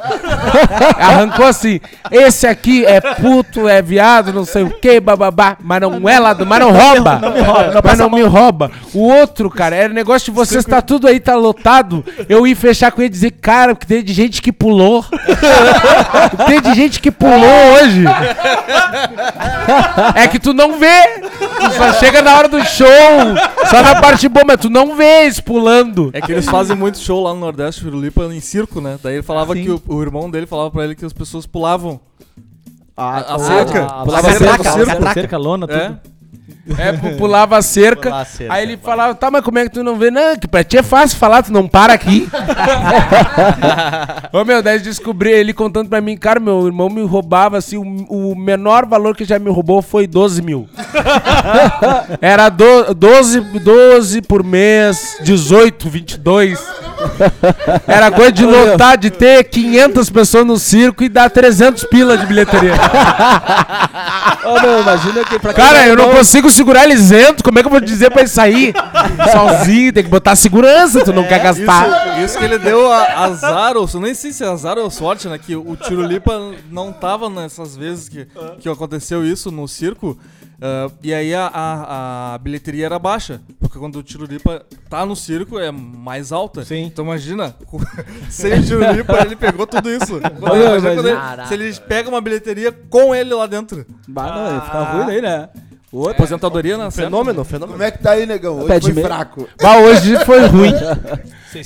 Arrancou 0.97 1.45
assim: 1.45 1.79
esse 2.11 2.47
aqui 2.47 2.85
é 2.85 2.99
puto, 2.99 3.67
é 3.67 3.81
viado, 3.81 4.33
não 4.33 4.45
sei 4.45 4.63
o 4.63 4.69
que, 4.69 4.99
bababá, 4.99 5.57
mas 5.61 5.81
não 5.81 6.07
é 6.07 6.19
ladrão, 6.19 6.47
mas 6.47 6.59
não 6.59 6.71
rouba. 6.71 7.21
mas 7.83 7.99
não 7.99 8.09
me 8.09 8.21
rouba. 8.23 8.71
O 8.93 9.07
outro, 9.07 9.49
cara, 9.49 9.75
era 9.75 9.93
negócio 9.93 10.25
de 10.25 10.31
vocês, 10.31 10.65
tá 10.65 10.81
tudo 10.81 11.07
aí, 11.07 11.19
tá 11.19 11.35
lotado. 11.35 12.03
Eu 12.27 12.45
ia 12.45 12.55
fechar 12.55 12.91
com 12.91 13.01
ele 13.01 13.07
e 13.07 13.11
dizer, 13.11 13.31
cara, 13.31 13.75
que 13.75 13.85
tem 13.85 14.03
de 14.03 14.13
gente 14.13 14.41
que 14.41 14.51
pulou. 14.51 15.05
tem 16.47 16.61
de 16.61 16.73
gente 16.73 16.99
que 16.99 17.11
pulou 17.11 17.73
hoje. 17.73 18.03
É 20.15 20.27
que 20.27 20.39
tu 20.39 20.53
não 20.53 20.77
vê. 20.77 21.19
Tu 21.59 21.71
só 21.75 21.93
chega 21.93 22.21
na 22.21 22.35
hora 22.35 22.47
do 22.47 22.63
show, 22.65 22.87
só 23.69 23.81
na 23.81 24.01
parte 24.01 24.27
boa, 24.27 24.45
mas 24.45 24.57
tu 24.59 24.69
não 24.69 24.95
vê 24.95 25.23
eles 25.23 25.39
pulando. 25.39 26.09
É 26.13 26.21
que 26.21 26.31
eles 26.31 26.45
fazem 26.45 26.75
muito 26.75 26.97
show 26.99 27.21
lá 27.23 27.33
no 27.33 27.39
Nordeste, 27.39 27.81
Firulipa, 27.81 28.23
em 28.23 28.39
circo, 28.39 28.81
né? 28.81 28.97
Daí 29.01 29.15
ele 29.15 29.23
falava 29.23 29.55
que 29.55 29.69
o, 29.69 29.81
o 29.87 30.01
irmão 30.01 30.29
dele 30.29 30.38
falava 30.47 30.71
pra 30.71 30.83
ele 30.83 30.95
que 30.95 31.05
as 31.05 31.13
pessoas 31.13 31.45
pulavam. 31.45 31.99
a, 32.95 33.35
a 33.35 33.39
cerca. 33.39 33.85
Ah, 33.85 34.03
pulava 34.03 34.27
a 34.27 34.31
a 34.31 34.33
cerca 34.33 34.45
cerca, 34.63 34.69
a 34.69 34.73
circo. 34.73 34.91
cerca, 34.91 35.13
cerca, 35.13 35.37
lona, 35.37 35.65
É. 35.69 35.87
tudo. 35.87 36.19
É, 36.77 36.91
pu- 36.93 37.17
pulava 37.17 37.57
a 37.57 37.61
cerca. 37.63 38.09
Pular 38.09 38.21
a 38.21 38.25
cerca, 38.25 38.53
aí 38.53 38.61
ele 38.61 38.75
vai. 38.75 38.85
falava, 38.85 39.15
tá, 39.15 39.31
mas 39.31 39.43
como 39.43 39.57
é 39.57 39.63
que 39.63 39.71
tu 39.71 39.83
não 39.83 39.95
vê? 39.97 40.11
Não, 40.11 40.37
que 40.37 40.47
pra 40.47 40.63
ti 40.63 40.77
é 40.77 40.83
fácil 40.83 41.17
falar, 41.17 41.41
tu 41.41 41.51
não 41.51 41.67
para 41.67 41.93
aqui. 41.93 42.29
Ô 44.31 44.43
meu, 44.45 44.61
daí 44.61 44.79
descobri 44.79 45.31
ele 45.31 45.51
contando 45.53 45.89
pra 45.89 45.99
mim, 46.01 46.15
cara, 46.15 46.39
meu 46.39 46.67
irmão 46.67 46.87
me 46.89 47.01
roubava 47.03 47.57
assim, 47.57 47.77
o, 47.77 48.31
o 48.31 48.35
menor 48.35 48.85
valor 48.85 49.15
que 49.15 49.25
já 49.25 49.39
me 49.39 49.49
roubou 49.49 49.81
foi 49.81 50.05
12 50.05 50.41
mil. 50.43 50.69
Era 52.21 52.49
do, 52.49 52.93
12, 52.93 53.39
12 53.41 54.21
por 54.21 54.43
mês, 54.43 55.17
18, 55.23 55.89
22. 55.89 56.59
Era 57.87 58.11
coisa 58.11 58.31
de 58.31 58.45
lotar, 58.45 58.97
de 58.97 59.09
ter 59.09 59.43
500 59.45 60.09
pessoas 60.09 60.45
no 60.45 60.57
circo 60.57 61.03
e 61.03 61.09
dar 61.09 61.29
300 61.29 61.83
pila 61.85 62.17
de 62.17 62.25
bilheteria. 62.25 62.73
Ô, 64.45 64.59
meu, 64.61 64.81
imagina 64.81 65.23
que 65.25 65.39
pra 65.39 65.53
Cara, 65.53 65.87
eu 65.87 65.95
não 65.95 66.05
irmão- 66.05 66.17
consigo 66.17 66.49
segurar 66.49 66.83
ele 66.85 66.93
isento. 66.93 67.43
Como 67.43 67.57
é 67.59 67.61
que 67.61 67.67
eu 67.67 67.71
vou 67.71 67.79
dizer 67.81 68.09
pra 68.11 68.21
ele 68.21 68.29
sair 68.29 68.73
sozinho? 69.31 69.93
Tem 69.93 70.03
que 70.03 70.09
botar 70.09 70.35
segurança, 70.35 71.03
tu 71.03 71.13
não 71.13 71.23
quer 71.23 71.39
gastar. 71.41 71.87
Isso, 72.17 72.25
isso 72.25 72.37
que 72.37 72.43
ele 72.45 72.57
deu 72.57 72.91
a, 72.91 73.25
azar, 73.25 73.75
ou 73.77 73.87
nem 73.99 74.13
sei 74.13 74.31
se 74.31 74.43
é 74.43 74.47
azar 74.47 74.77
ou 74.77 74.89
sorte, 74.89 75.27
né? 75.27 75.37
Que 75.37 75.55
o 75.55 75.75
Tirulipa 75.75 76.51
não 76.71 76.91
tava 76.91 77.29
nessas 77.29 77.75
vezes 77.75 78.09
que, 78.09 78.27
que 78.59 78.69
aconteceu 78.69 79.25
isso 79.25 79.51
no 79.51 79.67
circo. 79.67 80.17
Ah, 80.61 80.89
e 81.03 81.13
aí 81.13 81.33
a, 81.33 81.47
a, 81.47 82.33
a 82.33 82.37
bilheteria 82.37 82.85
era 82.85 82.99
baixa. 82.99 83.41
Porque 83.59 83.77
quando 83.79 83.97
o 83.97 84.03
Tirulipa 84.03 84.65
tá 84.89 85.05
no 85.05 85.15
circo 85.15 85.59
é 85.59 85.71
mais 85.71 86.31
alta. 86.31 86.63
Sim. 86.65 86.83
Então 86.85 87.05
imagina, 87.05 87.55
sem 88.29 88.53
o 88.59 88.63
Tirulipa 88.63 89.17
ele 89.21 89.35
pegou 89.35 89.65
tudo 89.67 89.89
isso. 89.89 90.19
Quando- 90.19 90.51
Olha, 90.51 90.77
imagina 90.77 90.93
quando 90.95 91.07
ele- 91.09 91.47
se 91.47 91.53
ele 91.53 91.73
pega 91.87 92.09
uma 92.09 92.21
bilheteria 92.21 92.71
com 92.71 93.13
ele 93.15 93.33
lá 93.33 93.45
dentro. 93.47 93.85
Bah, 94.07 94.35
não, 94.35 94.55
ia 94.55 94.61
ficar 94.61 94.83
ruim 94.93 95.05
daí, 95.05 95.21
né? 95.21 95.49
O 95.91 95.97
outro, 95.99 96.13
Aposentadoria, 96.13 96.77
né? 96.77 96.91
Fenômeno, 96.91 97.43
fenômeno. 97.43 97.71
Como 97.73 97.83
é 97.83 97.89
que 97.89 97.97
tá 97.97 98.11
aí, 98.11 98.25
negão? 98.27 98.57
Hoje 98.59 98.67
Pé 98.67 98.79
de 98.79 98.93
foi 98.93 99.01
fraco. 99.03 99.49
Mas 99.59 99.83
hoje 99.85 100.23
foi 100.23 100.45
ruim. 100.45 100.71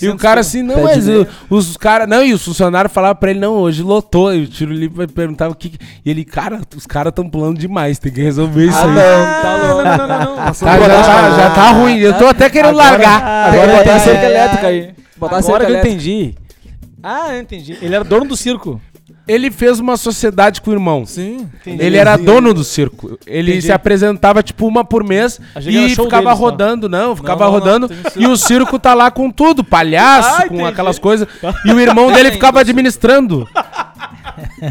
E 0.01 0.07
o 0.09 0.17
cara 0.17 0.41
assim, 0.41 0.61
não, 0.61 0.83
mas 0.83 1.07
o- 1.07 1.27
os 1.49 1.75
caras. 1.77 2.07
Não, 2.07 2.23
e 2.23 2.33
os 2.33 2.43
funcionários 2.43 2.93
falavam 2.93 3.15
pra 3.17 3.31
ele, 3.31 3.39
não, 3.39 3.53
hoje 3.55 3.81
lotou. 3.83 4.33
E 4.33 4.43
o 4.43 4.47
Tiro 4.47 4.71
Lipa 4.73 5.07
perguntava 5.07 5.51
o 5.51 5.55
que. 5.55 5.69
que- 5.69 5.77
E 6.05 6.09
ele, 6.09 6.23
cara, 6.25 6.61
os 6.75 6.85
caras 6.85 7.11
estão 7.11 7.29
pulando 7.29 7.57
demais, 7.59 7.99
tem 7.99 8.11
que 8.11 8.21
resolver 8.21 8.65
isso 8.65 8.77
Ah, 8.77 8.83
aí. 8.83 8.87
não, 8.89 9.41
tá 9.41 9.67
louco. 9.67 9.83
Não, 9.83 9.97
não, 9.97 10.07
não, 10.07 10.19
não. 10.19 10.35
Tá, 10.35 10.53
já, 10.53 11.03
tá, 11.03 11.37
já 11.37 11.49
tá 11.51 11.71
ruim, 11.71 11.97
eu 11.99 12.17
tô 12.17 12.27
até 12.27 12.49
querendo 12.49 12.75
largar. 12.75 13.21
Agora 13.23 13.63
Agora 13.63 13.77
botar 13.79 13.95
é- 13.95 13.99
cerca 13.99 14.25
elétrica 14.25 14.67
aí. 14.67 14.93
Botar 15.17 15.37
Agora 15.37 15.43
cerca 15.43 15.65
que 15.65 15.71
eu 15.71 15.77
entendi. 15.79 16.35
Ah, 17.01 17.33
eu 17.33 17.41
entendi. 17.41 17.77
Ele 17.81 17.93
era 17.95 18.03
dono 18.03 18.25
do 18.25 18.37
circo. 18.37 18.79
Ele 19.25 19.49
fez 19.49 19.79
uma 19.79 19.95
sociedade 19.95 20.59
com 20.61 20.69
o 20.69 20.73
irmão. 20.73 21.05
Sim. 21.05 21.47
Ele 21.65 21.95
era 21.95 22.17
dono 22.17 22.53
do 22.53 22.63
circo. 22.63 23.17
Ele 23.25 23.51
Entendi. 23.51 23.67
se 23.67 23.71
apresentava, 23.71 24.43
tipo, 24.43 24.67
uma 24.67 24.83
por 24.83 25.01
mês 25.03 25.39
e 25.55 25.89
ficava 25.95 26.23
deles, 26.23 26.25
só. 26.25 26.33
rodando, 26.33 26.89
não, 26.89 27.15
ficava 27.15 27.45
não, 27.45 27.51
não, 27.51 27.59
rodando. 27.59 27.87
circo. 27.87 28.11
e 28.21 28.27
o 28.27 28.35
circo 28.35 28.77
tá 28.77 28.93
lá 28.93 29.09
com 29.09 29.31
tudo, 29.31 29.63
palhaço, 29.63 30.29
Ah, 30.41 30.47
com 30.47 30.55
entendi. 30.55 30.63
aquelas 30.69 30.99
coisas. 30.99 31.25
E 31.65 31.71
o 31.71 31.79
irmão 31.79 32.11
dele 32.11 32.31
ficava 32.35 32.59
administrando. 32.59 33.47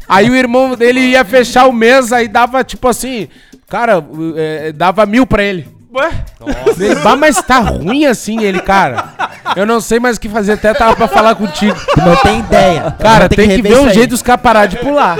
Aí 0.08 0.28
o 0.28 0.34
irmão 0.34 0.74
dele 0.76 1.00
ia 1.00 1.24
fechar 1.24 1.66
o 1.66 1.72
mês, 1.72 2.12
aí 2.12 2.28
dava, 2.28 2.62
tipo 2.62 2.86
assim, 2.88 3.28
cara, 3.68 4.04
é, 4.36 4.72
dava 4.72 5.06
mil 5.06 5.26
pra 5.26 5.42
ele. 5.42 5.66
Ué? 5.94 6.10
Ele, 6.78 6.94
"Bah, 6.96 7.16
mas 7.16 7.42
tá 7.42 7.58
ruim 7.58 8.06
assim, 8.06 8.42
ele, 8.42 8.60
cara. 8.60 9.10
Eu 9.54 9.66
não 9.66 9.80
sei 9.80 10.00
mais 10.00 10.16
o 10.16 10.20
que 10.20 10.28
fazer, 10.28 10.52
até 10.52 10.72
tava 10.72 10.96
pra 10.96 11.06
falar 11.06 11.34
contigo. 11.34 11.76
Tu 11.94 12.00
não 12.00 12.16
tem 12.16 12.38
ideia. 12.40 12.94
Cara, 12.98 13.28
tem 13.28 13.46
que, 13.48 13.56
rever 13.56 13.72
ver 13.74 13.78
um 13.80 13.88
aí. 13.88 13.94
jeito 13.94 14.10
dos 14.10 14.22
caras 14.22 14.40
parar 14.42 14.66
de 14.66 14.78
pular. 14.78 15.18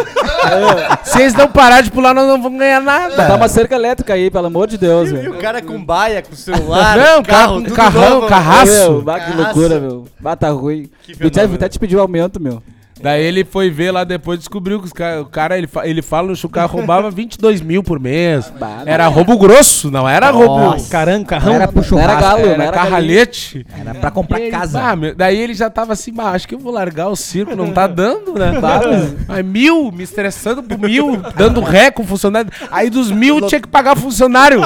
Se 1.05 1.21
eles 1.21 1.35
não 1.35 1.49
parar 1.49 1.83
de 1.83 1.91
pular, 1.91 2.15
nós 2.15 2.27
não 2.27 2.41
vamos 2.41 2.59
ganhar 2.59 2.81
nada. 2.81 3.15
Botar 3.15 3.35
uma 3.35 3.49
cerca 3.49 3.75
elétrica 3.75 4.15
aí, 4.15 4.31
pelo 4.31 4.47
amor 4.47 4.67
de 4.67 4.79
Deus, 4.79 5.11
E 5.11 5.15
velho. 5.15 5.35
o 5.35 5.39
cara 5.39 5.61
com 5.61 5.83
baia, 5.85 6.23
com 6.23 6.35
celular, 6.35 6.97
Não, 6.97 7.23
carro, 7.23 7.63
carrão, 7.73 8.11
novo, 8.15 8.27
carraço. 8.29 8.73
Meu, 8.73 9.03
bah, 9.03 9.21
que 9.21 9.37
loucura, 9.37 9.79
meu. 9.79 10.07
Bah, 10.19 10.37
tá 10.37 10.49
ruim. 10.49 10.89
O 11.23 11.31
Jeff 11.31 11.55
até 11.55 11.69
te 11.69 11.79
pediu 11.79 12.01
aumento, 12.01 12.41
meu. 12.41 12.63
Daí 13.03 13.23
ele 13.25 13.45
foi 13.45 13.69
ver 13.71 13.91
lá 13.91 14.05
depois 14.05 14.39
descobriu 14.39 14.79
que 14.79 14.87
os 14.87 14.93
ca- 14.93 15.21
o 15.21 15.27
cara, 15.27 15.59
ele, 15.59 15.67
fa- 15.67 15.87
ele 15.87 16.01
fala 16.03 16.33
que 16.35 16.47
o 16.47 16.49
cara 16.49 16.67
roubava 16.67 17.11
22 17.13 17.61
mil 17.61 17.83
por 17.83 17.99
mês. 17.99 18.53
Bah, 18.59 18.83
Era 18.87 19.07
roubo 19.09 19.37
grosso, 19.39 19.91
não 19.91 20.09
era 20.09 20.31
roubo. 20.31 20.77
Caramba, 20.89 21.25
carrão. 21.27 21.55
Não 21.55 21.61
era 21.63 21.69
pro 21.69 21.83
Não 21.91 21.99
era 21.99 22.13
churrasco. 22.15 22.23
galo, 22.43 22.57
não 22.57 22.65
Era 22.65 22.73
carralhete. 22.73 23.67
Era 23.79 23.95
pra 23.95 24.11
comprar 24.11 24.39
E 24.39 24.43
ele, 24.43 24.51
casa. 24.51 24.81
"Ah, 24.83 24.97
meu", 24.97 25.15
daí 25.15 25.37
ele 25.39 25.55
já 25.55 25.69
tava 25.69 25.93
assim, 25.95 26.13
"Bah, 26.13 26.31
acho 26.31 26.47
que 26.47 26.55
eu 26.55 26.59
vou 26.59 26.73
largar 26.73 27.09
o 27.09 27.17
circo, 27.17 27.55
não 27.57 27.71
tá 27.73 27.87
dando, 27.87 28.35
né? 28.35 28.53
Aí 29.29 29.43
mil, 29.43 29.91
me 29.93 30.05
estressando 30.05 30.63
por 30.63 30.79
mil, 30.79 31.21
dando 31.37 31.61
ré 31.61 31.91
com 31.91 32.05
funcionário. 32.07 32.51
Aí 32.71 32.89
dos 32.91 33.11
mil 33.11 33.41
tinha 33.47 33.61
que 33.61 33.69
pagar 33.69 33.97
funcionário. 33.97 34.61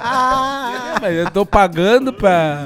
Ah, 0.00 0.96
mas 1.00 1.14
eu 1.16 1.30
tô 1.30 1.46
pagando 1.46 2.12
pra. 2.12 2.58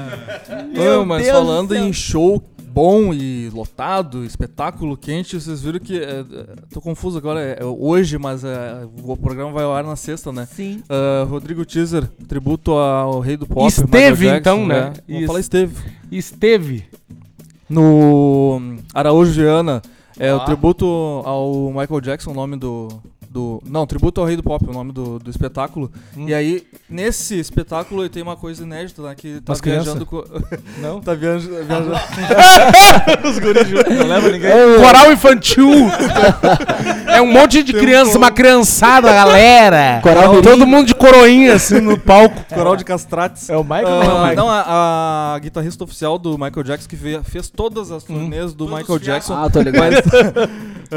Não, 0.73 1.05
mas 1.05 1.29
falando 1.29 1.75
em 1.75 1.91
show 1.93 2.41
bom 2.73 3.13
e 3.13 3.49
lotado, 3.53 4.25
espetáculo 4.25 4.97
quente, 4.97 5.39
vocês 5.39 5.61
viram 5.61 5.79
que. 5.79 5.97
é, 5.99 6.21
é, 6.21 6.25
tô 6.71 6.81
confuso 6.81 7.17
agora, 7.19 7.39
é, 7.39 7.59
é 7.61 7.65
hoje, 7.65 8.17
mas 8.17 8.43
é, 8.43 8.87
o 9.03 9.15
programa 9.15 9.51
vai 9.51 9.63
ao 9.63 9.73
ar 9.73 9.83
na 9.83 9.95
sexta, 9.95 10.31
né? 10.31 10.47
Sim. 10.51 10.81
Ah, 10.89 11.25
Rodrigo 11.29 11.63
Teaser, 11.65 12.07
tributo 12.27 12.71
ao 12.71 13.19
rei 13.19 13.37
do 13.37 13.45
pop. 13.45 13.67
Esteve, 13.67 14.25
Michael 14.25 14.39
então, 14.39 14.67
Jackson, 14.67 14.67
né? 14.67 14.93
é. 15.07 15.13
Vamos 15.13 15.27
falar 15.27 15.39
esteve. 15.39 15.75
Esteve. 16.11 16.85
No 17.69 18.57
hum, 18.59 18.77
Araújo 18.93 19.31
Viana, 19.31 19.81
é 20.19 20.33
o 20.33 20.39
tributo 20.41 20.85
ao 21.25 21.71
Michael 21.71 22.01
Jackson, 22.01 22.31
o 22.31 22.33
nome 22.33 22.57
do. 22.57 22.87
Do 23.33 23.61
não, 23.67 23.87
tributo 23.87 24.21
ao 24.21 24.27
Rei 24.27 24.35
do 24.35 24.43
Pop, 24.43 24.63
o 24.69 24.71
nome 24.71 24.91
do, 24.91 25.17
do 25.17 25.29
espetáculo. 25.29 25.91
E 26.15 26.31
aí, 26.33 26.63
nesse 26.87 27.39
espetáculo, 27.39 28.07
tem 28.07 28.21
uma 28.21 28.37
coisa 28.37 28.61
inédita, 28.63 29.01
né? 29.01 29.15
Que 29.15 29.41
tá 29.41 29.55
crianças? 29.55 29.85
viajando 29.85 30.05
com. 30.05 30.23
Não? 30.79 31.01
tá 31.01 31.15
viaja- 31.15 31.49
viajando. 31.49 31.93
Não 33.97 34.07
leva 34.07 34.29
ninguém. 34.29 34.51
Coral 34.79 35.11
infantil. 35.11 35.69
é 37.07 37.21
um 37.21 37.31
monte 37.31 37.63
de 37.63 37.73
criança, 37.73 38.17
uma 38.17 38.31
criançada, 38.31 39.11
galera. 39.11 39.99
Coral 40.01 40.41
Todo 40.41 40.65
mundo 40.67 40.87
de 40.87 40.95
coroinha, 40.95 41.53
assim, 41.55 41.79
no 41.79 41.97
palco. 41.97 42.43
Coral 42.53 42.75
de 42.75 42.83
Castrates. 42.85 43.49
É 43.49 43.57
o 43.57 43.63
Michael 43.63 43.87
ou 43.87 44.03
não 44.03 44.17
é 44.25 44.29
Michael? 44.29 44.35
não, 44.35 44.49
a, 44.49 45.33
a 45.35 45.39
guitarrista 45.39 45.83
oficial 45.83 46.19
do 46.19 46.37
Michael 46.37 46.63
Jackson 46.63 46.87
que 46.87 46.95
fe- 46.95 47.21
fez 47.23 47.49
todas 47.49 47.91
as 47.91 48.03
turnês 48.03 48.53
do 48.53 48.67
Michael 48.67 48.99
Jackson. 48.99 49.33
Ah, 49.33 49.49
tô 49.49 49.61
ligado. 49.61 49.95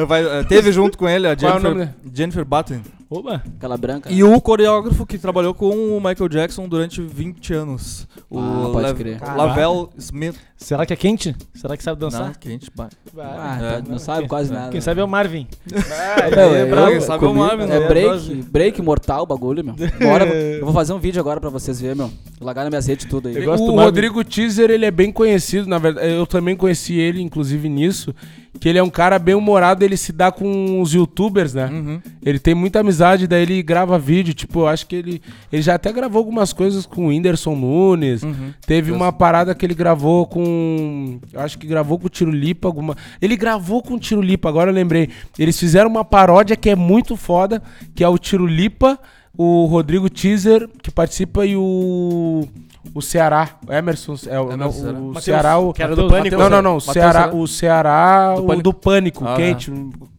vai- 0.06 0.24
vai- 0.24 0.44
teve 0.44 0.70
junto 0.72 0.98
com 0.98 1.08
ele 1.08 1.26
a 1.26 1.32
é 1.32 1.38
Jennifer, 1.38 1.88
Jennifer 2.26 2.44
Button. 2.44 2.80
Oba. 3.08 3.40
Aquela 3.56 3.76
branca. 3.76 4.10
E 4.10 4.24
o 4.24 4.40
coreógrafo 4.40 5.06
que 5.06 5.16
trabalhou 5.16 5.54
com 5.54 5.68
o 5.96 6.00
Michael 6.00 6.28
Jackson 6.28 6.68
durante 6.68 7.00
20 7.00 7.54
anos. 7.54 8.08
O 8.28 8.40
Ah, 8.40 8.68
pode 8.72 8.94
crer. 8.94 9.20
Lavelle 9.22 9.86
Smith. 9.96 10.34
Será 10.56 10.84
que 10.84 10.92
é 10.92 10.96
quente? 10.96 11.36
Será 11.54 11.76
que 11.76 11.84
sabe 11.84 12.00
Não, 12.00 12.08
dançar? 12.08 12.36
quente, 12.36 12.68
bah. 12.74 12.88
Ah, 13.16 13.58
É. 13.78 13.82
não 13.88 13.98
sabe 14.00 14.26
quase 14.26 14.52
nada. 14.52 14.72
Quem 14.72 14.80
sabe 14.80 15.00
é 15.00 15.04
o 15.04 15.08
Marvin. 15.08 15.46
Meu, 15.70 16.54
é 16.56 16.62
eu- 16.64 16.68
bravo, 16.70 16.90
quem 16.90 17.00
sabe 17.00 17.24
é 17.24 17.28
o 17.28 17.30
comigo- 17.32 17.46
Marvin, 17.46 17.62
É 17.72 17.78
né? 17.80 17.86
break, 17.88 18.34
break 18.50 18.82
mortal 18.82 19.22
o 19.22 19.26
bagulho, 19.26 19.62
meu. 19.64 19.74
Hora 20.10 20.24
eu 20.34 20.64
vou 20.64 20.74
fazer 20.74 20.92
um 20.92 20.98
vídeo 20.98 21.20
agora 21.20 21.40
pra 21.40 21.50
vocês 21.50 21.80
verem, 21.80 21.96
meu. 21.96 22.08
Vou 22.40 22.46
largar 22.46 22.64
na 22.64 22.70
minha 22.70 22.82
rede 22.82 23.06
tudo 23.06 23.28
aí. 23.28 23.36
Eu 23.36 23.44
gosto 23.44 23.62
o. 23.70 23.76
Rodrigo 23.76 24.24
Teaser, 24.24 24.68
ele 24.70 24.84
é 24.84 24.90
bem 24.90 25.12
conhecido, 25.12 25.68
na 25.68 25.78
verdade. 25.78 26.08
Eu 26.10 26.26
também 26.26 26.56
conheci 26.56 26.94
ele, 26.98 27.22
inclusive, 27.22 27.68
nisso. 27.68 28.12
Que 28.60 28.68
ele 28.68 28.78
é 28.78 28.82
um 28.82 28.90
cara 28.90 29.18
bem 29.18 29.34
humorado, 29.34 29.84
ele 29.84 29.96
se 29.96 30.12
dá 30.12 30.32
com 30.32 30.80
os 30.80 30.94
youtubers, 30.94 31.54
né? 31.54 31.66
Uhum. 31.66 32.00
Ele 32.22 32.38
tem 32.38 32.54
muita 32.54 32.80
amizade, 32.80 33.26
daí 33.26 33.42
ele 33.42 33.62
grava 33.62 33.98
vídeo. 33.98 34.32
Tipo, 34.34 34.60
eu 34.60 34.68
acho 34.68 34.86
que 34.86 34.96
ele. 34.96 35.22
Ele 35.52 35.62
já 35.62 35.74
até 35.74 35.92
gravou 35.92 36.18
algumas 36.18 36.52
coisas 36.52 36.86
com 36.86 37.06
o 37.06 37.08
Whindersson 37.08 37.54
Nunes. 37.54 38.22
Uhum. 38.22 38.52
Teve 38.66 38.92
uma 38.92 39.12
parada 39.12 39.54
que 39.54 39.64
ele 39.64 39.74
gravou 39.74 40.26
com. 40.26 41.18
Eu 41.32 41.40
acho 41.40 41.58
que 41.58 41.66
gravou 41.66 41.98
com 41.98 42.06
o 42.06 42.10
Tiro 42.10 42.30
Lipa. 42.30 42.68
Alguma... 42.68 42.96
Ele 43.20 43.36
gravou 43.36 43.82
com 43.82 43.94
o 43.94 43.98
Tiro 43.98 44.20
Lipa, 44.20 44.48
agora 44.48 44.70
eu 44.70 44.74
lembrei. 44.74 45.10
Eles 45.38 45.58
fizeram 45.58 45.90
uma 45.90 46.04
paródia 46.04 46.56
que 46.56 46.70
é 46.70 46.76
muito 46.76 47.16
foda, 47.16 47.62
que 47.94 48.02
é 48.02 48.08
o 48.08 48.18
Tiro 48.18 48.46
Lipa, 48.46 48.98
o 49.36 49.66
Rodrigo 49.66 50.08
Teaser, 50.08 50.68
que 50.82 50.90
participa, 50.90 51.44
e 51.44 51.56
o. 51.56 52.48
O 52.94 53.02
Ceará, 53.02 53.50
o 53.68 53.72
Emerson, 53.72 54.14
é, 54.28 54.40
o, 54.40 54.56
não, 54.56 54.72
Ceará. 54.72 54.98
o 54.98 55.02
Mateus, 55.08 55.24
Ceará, 55.24 55.58
o, 55.58 55.72
que 55.72 55.82
era 55.82 55.94
do 55.94 56.08
Pânico. 56.08 56.36
não, 56.36 56.48
não, 56.48 56.62
não, 56.62 56.70
o 56.72 56.74
Mateus 56.74 56.92
Ceará, 56.92 57.12
Ceará. 57.20 57.34
o 57.34 57.46
Ceará, 57.46 58.34
Do 58.34 58.42
o 58.42 58.46
Pânico. 58.46 58.62
do 58.62 58.72
Pânico, 58.74 59.24
Ah, 59.26 59.36
quente, 59.36 59.72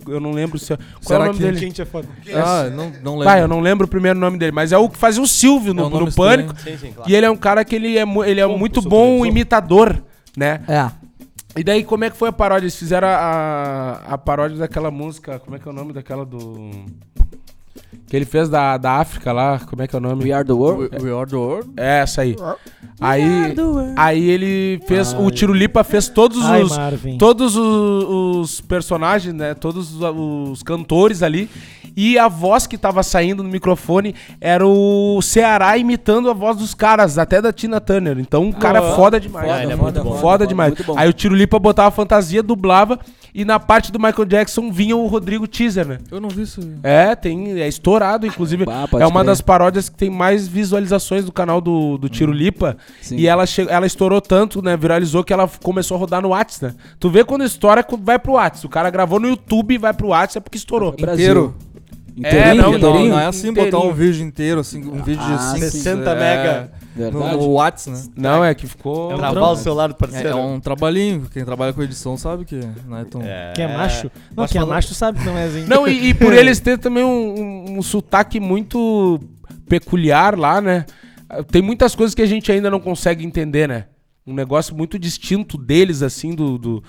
eu 0.07 0.19
não 0.19 0.31
lembro 0.31 0.59
se, 0.59 0.77
qual 1.03 1.19
é 1.19 1.23
o 1.23 1.25
nome 1.27 1.37
que- 1.39 1.43
dele? 1.45 1.59
Quente 1.59 1.81
é 1.81 1.85
foda. 1.85 2.07
Ah, 2.35 2.69
não, 2.69 2.91
não 3.03 3.11
lembro. 3.13 3.23
Tá, 3.25 3.39
eu 3.39 3.47
não 3.47 3.59
lembro 3.59 3.85
o 3.85 3.89
primeiro 3.89 4.19
nome 4.19 4.37
dele, 4.37 4.51
mas 4.51 4.71
é 4.71 4.77
o 4.77 4.87
que 4.89 4.97
fazia 4.97 5.21
o 5.21 5.27
Silvio 5.27 5.71
É 5.71 5.73
no, 5.73 5.89
nome 5.89 6.05
no. 6.05 6.11
Pânico. 6.13 6.53
Sim, 6.59 6.77
sim, 6.77 6.91
claro. 6.93 7.09
E 7.09 7.15
ele 7.15 7.25
é 7.25 7.29
um 7.31 7.35
cara 7.37 7.65
que 7.65 7.75
ele 7.75 7.97
é, 7.97 8.03
ele 8.25 8.39
é 8.39 8.47
Pô, 8.47 8.57
muito 8.57 8.81
bom 8.81 9.25
imitador, 9.25 10.01
né? 10.35 10.61
É. 10.67 10.89
E 11.59 11.63
daí, 11.63 11.83
como 11.83 12.03
é 12.03 12.09
que 12.11 12.15
foi 12.17 12.29
a 12.29 12.31
paródia? 12.33 12.65
Eles 12.65 12.75
fizeram 12.75 13.07
a, 13.07 14.01
a 14.09 14.17
paródia 14.17 14.57
daquela 14.57 14.91
música, 14.91 15.39
como 15.39 15.55
é 15.55 15.59
que 15.59 15.67
é 15.67 15.71
o 15.71 15.73
nome 15.73 15.91
daquela 15.91 16.23
do... 16.23 16.69
Que 18.07 18.15
ele 18.15 18.25
fez 18.25 18.47
da, 18.49 18.77
da 18.77 18.93
África 18.93 19.31
lá, 19.33 19.59
como 19.69 19.81
é 19.81 19.87
que 19.87 19.95
é 19.95 19.99
o 19.99 20.01
nome? 20.01 20.23
We 20.25 20.31
Are 20.31 20.45
The 20.45 20.53
World. 20.53 20.95
We, 20.95 21.09
we 21.09 21.17
are 21.17 21.29
the 21.29 21.35
world. 21.35 21.69
É, 21.75 21.99
essa 21.99 22.21
aí. 22.21 22.35
Aí, 22.99 23.53
aí 23.95 24.29
ele 24.29 24.81
fez, 24.87 25.13
o 25.13 25.29
Tiro 25.29 25.53
Lipa 25.53 25.83
fez 25.83 26.07
todos 26.07 26.43
Ai, 26.45 26.63
os... 26.63 26.75
Marvin. 26.75 27.17
Todos 27.17 27.55
os, 27.55 28.05
os 28.05 28.61
personagens, 28.61 29.33
né? 29.33 29.53
Todos 29.53 29.93
os, 29.93 30.01
os 30.51 30.63
cantores 30.63 31.21
ali. 31.21 31.49
E 31.95 32.17
a 32.17 32.27
voz 32.27 32.67
que 32.67 32.77
tava 32.77 33.01
saindo 33.01 33.41
no 33.41 33.49
microfone 33.49 34.13
era 34.39 34.65
o 34.65 35.19
Ceará 35.21 35.75
imitando 35.77 36.29
a 36.29 36.33
voz 36.33 36.55
dos 36.57 36.73
caras, 36.75 37.17
até 37.17 37.41
da 37.41 37.51
Tina 37.51 37.81
Turner. 37.81 38.19
Então, 38.19 38.43
um 38.43 38.51
cara 38.51 38.79
Ah, 38.79 38.95
foda 38.95 39.19
demais. 39.19 39.47
foda, 39.47 39.63
ele 39.63 39.73
é 39.73 39.75
foda, 39.77 39.83
muito 39.91 40.03
bom. 40.03 40.09
foda, 40.11 40.19
Foda, 40.19 40.21
foda, 40.21 40.47
demais. 40.47 40.69
muito 40.73 40.83
bom. 40.83 40.93
Aí 40.97 41.09
o 41.09 41.13
Tiro 41.13 41.33
Lipa 41.35 41.57
botava 41.57 41.87
a 41.87 41.91
fantasia, 41.91 42.43
dublava. 42.43 42.99
E 43.33 43.45
na 43.45 43.59
parte 43.59 43.91
do 43.91 43.99
Michael 43.99 44.25
Jackson 44.25 44.71
vinha 44.71 44.95
o 44.95 45.05
Rodrigo 45.07 45.47
Teaser, 45.47 45.85
né? 45.87 45.97
Eu 46.09 46.19
não 46.19 46.29
vi 46.29 46.43
isso. 46.43 46.61
É, 46.81 47.15
tem, 47.15 47.59
é 47.61 47.67
estourado, 47.67 48.25
inclusive. 48.25 48.65
Pode 48.89 49.03
é 49.03 49.05
uma 49.05 49.19
crer. 49.21 49.25
das 49.25 49.41
paródias 49.41 49.89
que 49.89 49.95
tem 49.97 50.09
mais 50.09 50.47
visualizações 50.47 51.25
do 51.25 51.31
canal 51.31 51.61
do, 51.61 51.97
do 51.97 52.09
Tiro 52.09 52.31
Lipa. 52.31 52.77
Sim. 53.01 53.17
E 53.17 53.27
ela, 53.27 53.43
ela 53.69 53.85
estourou 53.85 54.21
tanto, 54.21 54.61
né? 54.61 54.75
Viralizou 54.77 55.23
que 55.23 55.33
ela 55.33 55.49
começou 55.61 55.95
a 55.95 55.99
rodar 55.99 56.21
no 56.21 56.29
Whats, 56.29 56.61
né? 56.61 56.73
Tu 56.99 57.09
vê 57.09 57.23
quando 57.23 57.43
estoura, 57.43 57.83
quando 57.83 58.03
vai 58.03 58.17
pro 58.17 58.33
Whats. 58.33 58.63
O 58.63 58.69
cara 58.69 58.89
gravou 58.89 59.19
no 59.19 59.27
YouTube 59.27 59.75
e 59.75 59.77
vai 59.77 59.93
pro 59.93 60.07
Whats, 60.09 60.35
é 60.35 60.39
porque 60.39 60.57
estourou. 60.57 60.91
Brasil. 60.93 61.25
Inteiro. 61.25 61.55
Inteirinho, 62.17 62.43
É, 62.49 62.53
não, 62.55 62.71
Não, 62.71 62.77
inteirinho? 62.77 63.09
não 63.11 63.19
é 63.19 63.25
assim 63.27 63.53
botar 63.53 63.77
um 63.79 63.93
vídeo 63.93 64.25
inteiro, 64.25 64.59
assim, 64.61 64.79
um 64.79 65.03
vídeo 65.03 65.23
de 65.23 65.33
Ah, 65.33 65.37
5, 65.53 65.59
60 65.59 66.15
mega. 66.15 66.71
No, 66.97 67.19
Verdade. 67.19 67.37
no 67.37 67.53
Whats, 67.53 67.87
né? 67.87 68.03
Não, 68.15 68.43
é 68.43 68.53
que 68.55 68.67
ficou. 68.67 69.11
É 69.11 69.15
um 69.15 69.41
o 69.51 69.55
celular 69.55 69.87
do 69.87 69.93
É, 69.93 69.97
parceiro. 69.97 70.29
é 70.29 70.35
um 70.35 70.59
trabalhinho. 70.59 71.27
Quem 71.31 71.45
trabalha 71.45 71.73
com 71.73 71.81
edição 71.83 72.17
sabe 72.17 72.45
que 72.45 72.59
não 72.87 72.97
é 72.97 73.05
tão. 73.05 73.21
Quem 73.55 73.65
é 73.65 73.77
macho? 73.77 74.05
Não, 74.05 74.43
Mas 74.43 74.51
quem 74.51 74.61
é 74.61 74.65
macho 74.65 74.93
sabe 74.93 75.19
que 75.19 75.25
não 75.25 75.37
é 75.37 75.45
assim. 75.45 75.65
Não, 75.65 75.87
e, 75.87 76.09
e 76.09 76.13
por 76.13 76.33
eles 76.33 76.59
terem 76.59 76.79
também 76.79 77.03
um, 77.03 77.39
um- 77.69 77.77
um 77.77 77.81
sotaque 77.81 78.39
muito 78.39 79.19
peculiar 79.67 80.37
lá, 80.37 80.59
né? 80.61 80.85
Tem 81.51 81.61
muitas 81.61 81.93
coisas 81.95 82.15
que 82.15 82.21
a 82.21 82.25
gente 82.25 82.51
ainda 82.51 82.69
não 82.71 82.79
consegue 82.79 83.25
entender, 83.25 83.67
né? 83.67 83.85
um 84.25 84.33
negócio 84.33 84.75
muito 84.75 84.99
distinto 84.99 85.57
deles, 85.57 86.01
assim, 86.01 86.35
do, 86.35 86.57
do, 86.57 86.83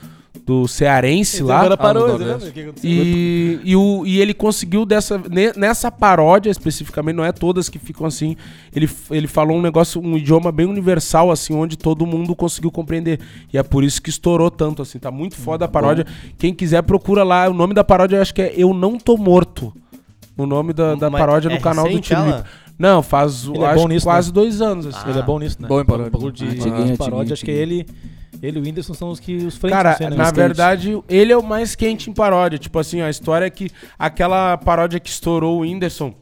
do 0.46 0.66
cearense 0.66 1.42
lá. 1.42 1.58
Agora 1.60 1.76
parou, 1.76 2.08
no 2.08 2.12
você 2.18 2.24
Nordeste. 2.24 2.32
lembra 2.44 2.48
o 2.48 2.52
que 2.52 2.60
aconteceu? 2.60 2.90
E, 2.90 3.60
e, 3.64 3.76
o, 3.76 4.06
e 4.06 4.20
ele 4.20 4.32
conseguiu 4.34 4.86
dessa. 4.86 5.18
ne- 5.18 5.52
Nessa 5.56 5.90
paródia, 5.90 6.50
especificamente, 6.50 7.16
não 7.16 7.24
é 7.24 7.32
todas 7.32 7.68
que 7.68 7.78
ficam 7.78 8.06
assim. 8.06 8.36
Ele, 8.74 8.88
ele 9.10 9.26
falou 9.26 9.56
um 9.58 9.62
negócio, 9.62 10.00
um 10.00 10.16
idioma 10.16 10.50
bem 10.50 10.66
universal, 10.66 11.30
assim, 11.30 11.54
onde 11.54 11.76
todo 11.76 12.06
mundo 12.06 12.34
conseguiu 12.34 12.70
compreender. 12.70 13.20
E 13.52 13.58
é 13.58 13.62
por 13.62 13.84
isso 13.84 14.00
que 14.00 14.10
estourou 14.10 14.50
tanto, 14.50 14.80
assim. 14.82 14.98
Tá 14.98 15.10
muito 15.10 15.36
foda 15.36 15.64
a 15.66 15.68
paródia. 15.68 16.06
Quem 16.38 16.54
quiser, 16.54 16.82
procura 16.82 17.22
lá. 17.24 17.48
O 17.48 17.54
nome 17.54 17.74
da 17.74 17.84
paródia 17.84 18.16
eu 18.16 18.22
acho 18.22 18.34
que 18.34 18.42
é 18.42 18.52
Eu 18.56 18.72
Não 18.72 18.98
Tô 18.98 19.16
Morto. 19.16 19.72
O 20.36 20.46
nome 20.46 20.72
da, 20.72 20.94
da 20.94 21.10
Mas 21.10 21.18
paródia 21.20 21.48
é 21.48 21.54
no 21.54 21.60
canal 21.60 21.88
do 21.88 22.00
Tiro. 22.00 22.20
Não, 22.78 23.02
faz 23.02 23.44
Ele 23.46 23.58
é 23.58 23.66
acho 23.66 23.82
que 23.82 23.88
nisso, 23.88 24.06
quase 24.06 24.28
né? 24.28 24.34
dois 24.34 24.60
anos, 24.62 24.86
assim. 24.86 25.10
Ele 25.10 25.18
é 25.18 25.22
bom 25.22 25.38
nisso, 25.40 25.56
né? 25.60 25.66
Bom 25.66 25.80
em 25.80 25.84
paródia. 25.84 26.10
Bagulho 26.12 26.32
de, 26.32 26.46
de 26.54 26.96
paródia, 26.96 27.32
acho 27.32 27.44
que 27.44 27.50
ele, 27.50 27.84
ele 28.42 28.58
e 28.58 28.60
o 28.60 28.64
Whindersson 28.64 28.94
são 28.94 29.10
os 29.10 29.18
que 29.20 29.36
os 29.36 29.56
frentes 29.56 29.76
Cara, 29.76 29.96
né? 30.00 30.10
na 30.10 30.24
Os 30.24 30.30
quentes. 30.30 30.32
verdade, 30.32 31.02
ele 31.08 31.32
é 31.32 31.36
o 31.36 31.42
mais 31.42 31.74
quente 31.74 32.10
em 32.10 32.12
paródia. 32.12 32.58
Tipo 32.58 32.78
assim, 32.78 33.00
a 33.00 33.10
história 33.10 33.46
é 33.46 33.50
que 33.50 33.70
aquela 33.98 34.56
paródia 34.56 35.00
que 35.00 35.08
estourou 35.08 35.58
o 35.58 35.60
Whindersson, 35.60 36.14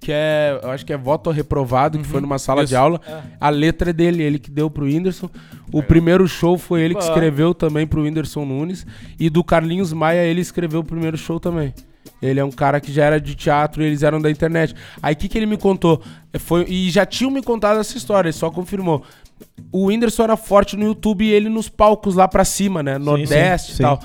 que 0.00 0.12
é, 0.12 0.58
eu 0.62 0.70
acho 0.70 0.84
que 0.84 0.92
é 0.92 0.96
voto 0.96 1.30
reprovado, 1.30 1.98
que 1.98 2.04
foi 2.04 2.20
numa 2.20 2.38
sala 2.38 2.64
de 2.66 2.76
aula, 2.76 3.00
a 3.40 3.48
letra 3.48 3.90
é 3.90 3.92
dele, 3.92 4.22
ele 4.22 4.38
que 4.38 4.50
deu 4.50 4.68
pro 4.70 4.84
Whindersson. 4.84 5.30
O 5.72 5.82
primeiro 5.82 6.28
show 6.28 6.56
foi 6.58 6.82
ele 6.82 6.94
que 6.94 7.02
escreveu 7.02 7.54
também 7.54 7.86
pro 7.86 8.02
Whindersson 8.02 8.44
Nunes. 8.44 8.86
E 9.18 9.28
do 9.30 9.42
Carlinhos 9.42 9.92
Maia, 9.92 10.24
ele 10.24 10.40
escreveu 10.40 10.80
o 10.80 10.84
primeiro 10.84 11.16
show 11.16 11.40
também. 11.40 11.72
Ele 12.20 12.38
é 12.38 12.44
um 12.44 12.50
cara 12.50 12.80
que 12.80 12.92
já 12.92 13.04
era 13.04 13.20
de 13.20 13.34
teatro 13.34 13.82
e 13.82 13.86
eles 13.86 14.02
eram 14.02 14.20
da 14.20 14.30
internet. 14.30 14.74
Aí 15.02 15.14
o 15.14 15.16
que, 15.16 15.28
que 15.28 15.36
ele 15.36 15.46
me 15.46 15.56
contou? 15.56 16.00
Foi, 16.38 16.64
e 16.68 16.90
já 16.90 17.04
tinham 17.04 17.30
me 17.30 17.42
contado 17.42 17.80
essa 17.80 17.96
história, 17.96 18.28
ele 18.28 18.32
só 18.36 18.50
confirmou. 18.50 19.02
O 19.70 19.86
Whindersson 19.86 20.22
era 20.24 20.36
forte 20.36 20.76
no 20.76 20.84
YouTube 20.84 21.24
e 21.24 21.32
ele 21.32 21.48
nos 21.48 21.68
palcos 21.68 22.14
lá 22.14 22.28
pra 22.28 22.44
cima, 22.44 22.82
né? 22.82 22.98
Nordeste 22.98 23.72
sim, 23.72 23.82
e 23.82 23.84
tal. 23.84 24.00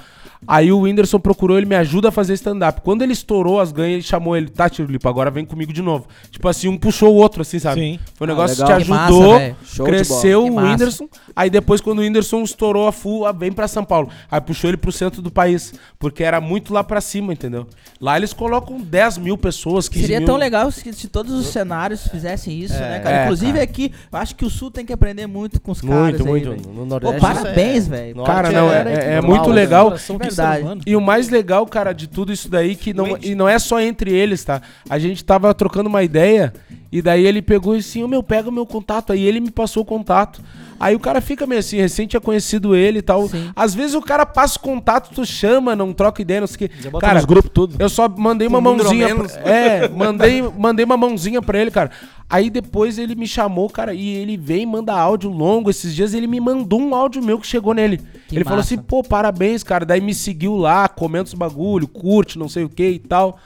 Aí 0.47 0.71
o 0.71 0.79
Whindersson 0.81 1.19
procurou, 1.19 1.57
ele 1.57 1.65
me 1.65 1.75
ajuda 1.75 2.07
a 2.09 2.11
fazer 2.11 2.33
stand-up. 2.33 2.79
Quando 2.81 3.01
ele 3.01 3.11
estourou 3.11 3.59
as 3.59 3.71
ganhas, 3.73 3.93
ele 3.95 4.01
chamou 4.03 4.37
ele, 4.37 4.47
tá, 4.49 4.69
Tiro 4.69 4.89
Lipa, 4.91 5.09
agora 5.09 5.29
vem 5.29 5.43
comigo 5.45 5.73
de 5.73 5.81
novo. 5.81 6.07
Tipo 6.31 6.47
assim, 6.47 6.67
um 6.69 6.77
puxou 6.77 7.13
o 7.13 7.17
outro, 7.17 7.41
assim, 7.41 7.59
sabe? 7.59 7.81
Sim. 7.81 7.99
Foi 8.15 8.25
um 8.25 8.31
Ah, 8.31 8.33
negócio 8.33 8.65
que 8.65 8.73
te 8.73 8.83
Que 8.83 8.89
massa, 8.89 9.03
ajudou, 9.13 9.37
velho. 9.37 9.55
Show 9.65 9.85
de 9.85 9.91
cresceu. 9.91 10.43
Que 10.45 10.49
o 10.49 10.53
massa. 10.55 10.67
Whindersson. 10.71 11.09
Aí 11.35 11.49
depois, 11.49 11.81
quando 11.81 11.99
o 11.99 12.01
Whindersson 12.01 12.41
estourou 12.43 12.87
a 12.87 12.91
full, 12.91 13.25
ah, 13.25 13.31
vem 13.33 13.51
pra 13.51 13.67
São 13.67 13.83
Paulo. 13.83 14.09
Aí 14.31 14.39
puxou 14.39 14.69
ele 14.69 14.77
pro 14.77 14.91
centro 14.93 15.21
do 15.21 15.29
país, 15.29 15.73
porque 15.99 16.23
era 16.23 16.39
muito 16.39 16.73
lá 16.73 16.83
pra 16.83 17.01
cima, 17.01 17.33
entendeu? 17.33 17.67
Lá 17.99 18.15
eles 18.17 18.31
colocam 18.31 18.79
10 18.79 19.17
mil 19.17 19.37
pessoas, 19.37 19.89
15 19.89 20.01
Seria 20.01 20.19
mil. 20.19 20.25
tão 20.27 20.37
legal 20.37 20.71
se, 20.71 20.93
se 20.93 21.07
todos 21.09 21.33
os 21.33 21.47
cenários 21.47 22.07
fizessem 22.07 22.57
isso, 22.57 22.73
né, 22.75 22.99
cara? 22.99 23.17
É, 23.17 23.23
Inclusive 23.25 23.51
cara. 23.51 23.63
aqui, 23.63 23.91
eu 24.11 24.17
acho 24.17 24.35
que 24.35 24.45
o 24.45 24.49
Sul 24.49 24.71
tem 24.71 24.85
que 24.85 24.93
aprender 24.93 25.27
muito 25.27 25.59
com 25.59 25.71
os 25.73 25.81
caras. 25.81 25.97
Muito, 26.17 26.23
aí, 26.23 26.27
muito. 26.29 26.49
velho. 26.49 26.61
No 26.73 26.73
Pô, 26.79 26.85
Nordeste. 26.85 27.19
parabéns, 27.19 27.83
isso 27.83 27.93
é- 27.93 27.97
velho. 27.97 28.15
Norte 28.15 28.31
Cara, 28.31 28.51
não, 28.51 28.71
é- 28.71 28.93
é- 28.93 29.13
é 29.15 29.21
muito 29.21 29.49
né? 29.49 29.55
legal. 29.55 29.97
Verdade. 30.35 30.81
E 30.85 30.95
o 30.95 31.01
mais 31.01 31.29
legal, 31.29 31.65
cara, 31.65 31.93
de 31.93 32.07
tudo 32.07 32.31
isso 32.31 32.49
daí, 32.49 32.75
que 32.75 32.93
não, 32.93 33.17
e 33.21 33.35
não 33.35 33.47
é 33.47 33.57
só 33.59 33.79
entre 33.79 34.11
eles, 34.11 34.43
tá? 34.43 34.61
A 34.89 34.99
gente 34.99 35.23
tava 35.23 35.53
trocando 35.53 35.89
uma 35.89 36.03
ideia, 36.03 36.53
e 36.91 37.01
daí 37.01 37.25
ele 37.25 37.41
pegou 37.41 37.75
e 37.75 37.79
assim, 37.79 38.03
ô 38.03 38.07
meu, 38.07 38.23
pega 38.23 38.49
o 38.49 38.51
meu 38.51 38.65
contato. 38.65 39.13
Aí 39.13 39.23
ele 39.23 39.39
me 39.39 39.51
passou 39.51 39.83
o 39.83 39.85
contato. 39.85 40.41
Aí 40.79 40.95
o 40.95 40.99
cara 40.99 41.21
fica 41.21 41.45
meio 41.45 41.59
assim, 41.59 41.77
recém 41.77 42.07
tinha 42.07 42.21
conhecido 42.21 42.75
ele 42.75 42.99
e 42.99 43.01
tal. 43.01 43.27
Sim. 43.27 43.51
Às 43.55 43.75
vezes 43.75 43.93
o 43.93 44.01
cara 44.01 44.25
passa 44.25 44.57
o 44.57 44.61
contato, 44.61 45.13
tu 45.13 45.25
chama, 45.25 45.75
não 45.75 45.93
troca 45.93 46.21
ideia, 46.21 46.39
não 46.39 46.47
sei 46.47 46.67
o 46.67 46.81
Já 46.83 46.89
bota 46.89 47.05
Cara, 47.05 47.19
nos 47.19 47.25
grupos 47.25 47.51
tudo. 47.53 47.75
eu 47.77 47.89
só 47.89 48.09
mandei 48.09 48.47
uma 48.47 48.61
mãozinha. 48.61 49.15
Pra, 49.15 49.27
é, 49.41 49.89
mandei, 49.89 50.41
mandei 50.41 50.85
uma 50.85 50.97
mãozinha 50.97 51.41
pra 51.41 51.59
ele, 51.59 51.69
cara. 51.69 51.91
Aí 52.29 52.49
depois 52.49 52.97
ele 52.97 53.13
me 53.13 53.27
chamou, 53.27 53.69
cara, 53.69 53.93
e 53.93 54.07
ele 54.07 54.37
vem 54.37 54.63
e 54.63 54.65
manda 54.65 54.93
áudio 54.93 55.29
longo. 55.29 55.69
Esses 55.69 55.93
dias 55.93 56.13
ele 56.13 56.27
me 56.27 56.39
mandou 56.39 56.79
um 56.79 56.95
áudio 56.95 57.23
meu 57.23 57.39
que 57.39 57.47
chegou 57.47 57.73
nele. 57.73 57.99
Que 58.27 58.35
ele 58.35 58.43
falou 58.43 58.57
massa. 58.57 58.73
assim, 58.73 58.81
pô, 58.81 59.03
parabéns, 59.03 59.63
cara. 59.63 59.85
Daí 59.85 59.99
me 59.99 60.13
seguiu 60.13 60.55
lá, 60.55 60.87
comenta 60.87 61.25
os 61.25 61.33
bagulho, 61.33 61.87
curte, 61.87 62.39
não 62.39 62.47
sei 62.47 62.63
o 62.63 62.69
que 62.69 62.87
e 62.87 62.99
tal. 62.99 63.39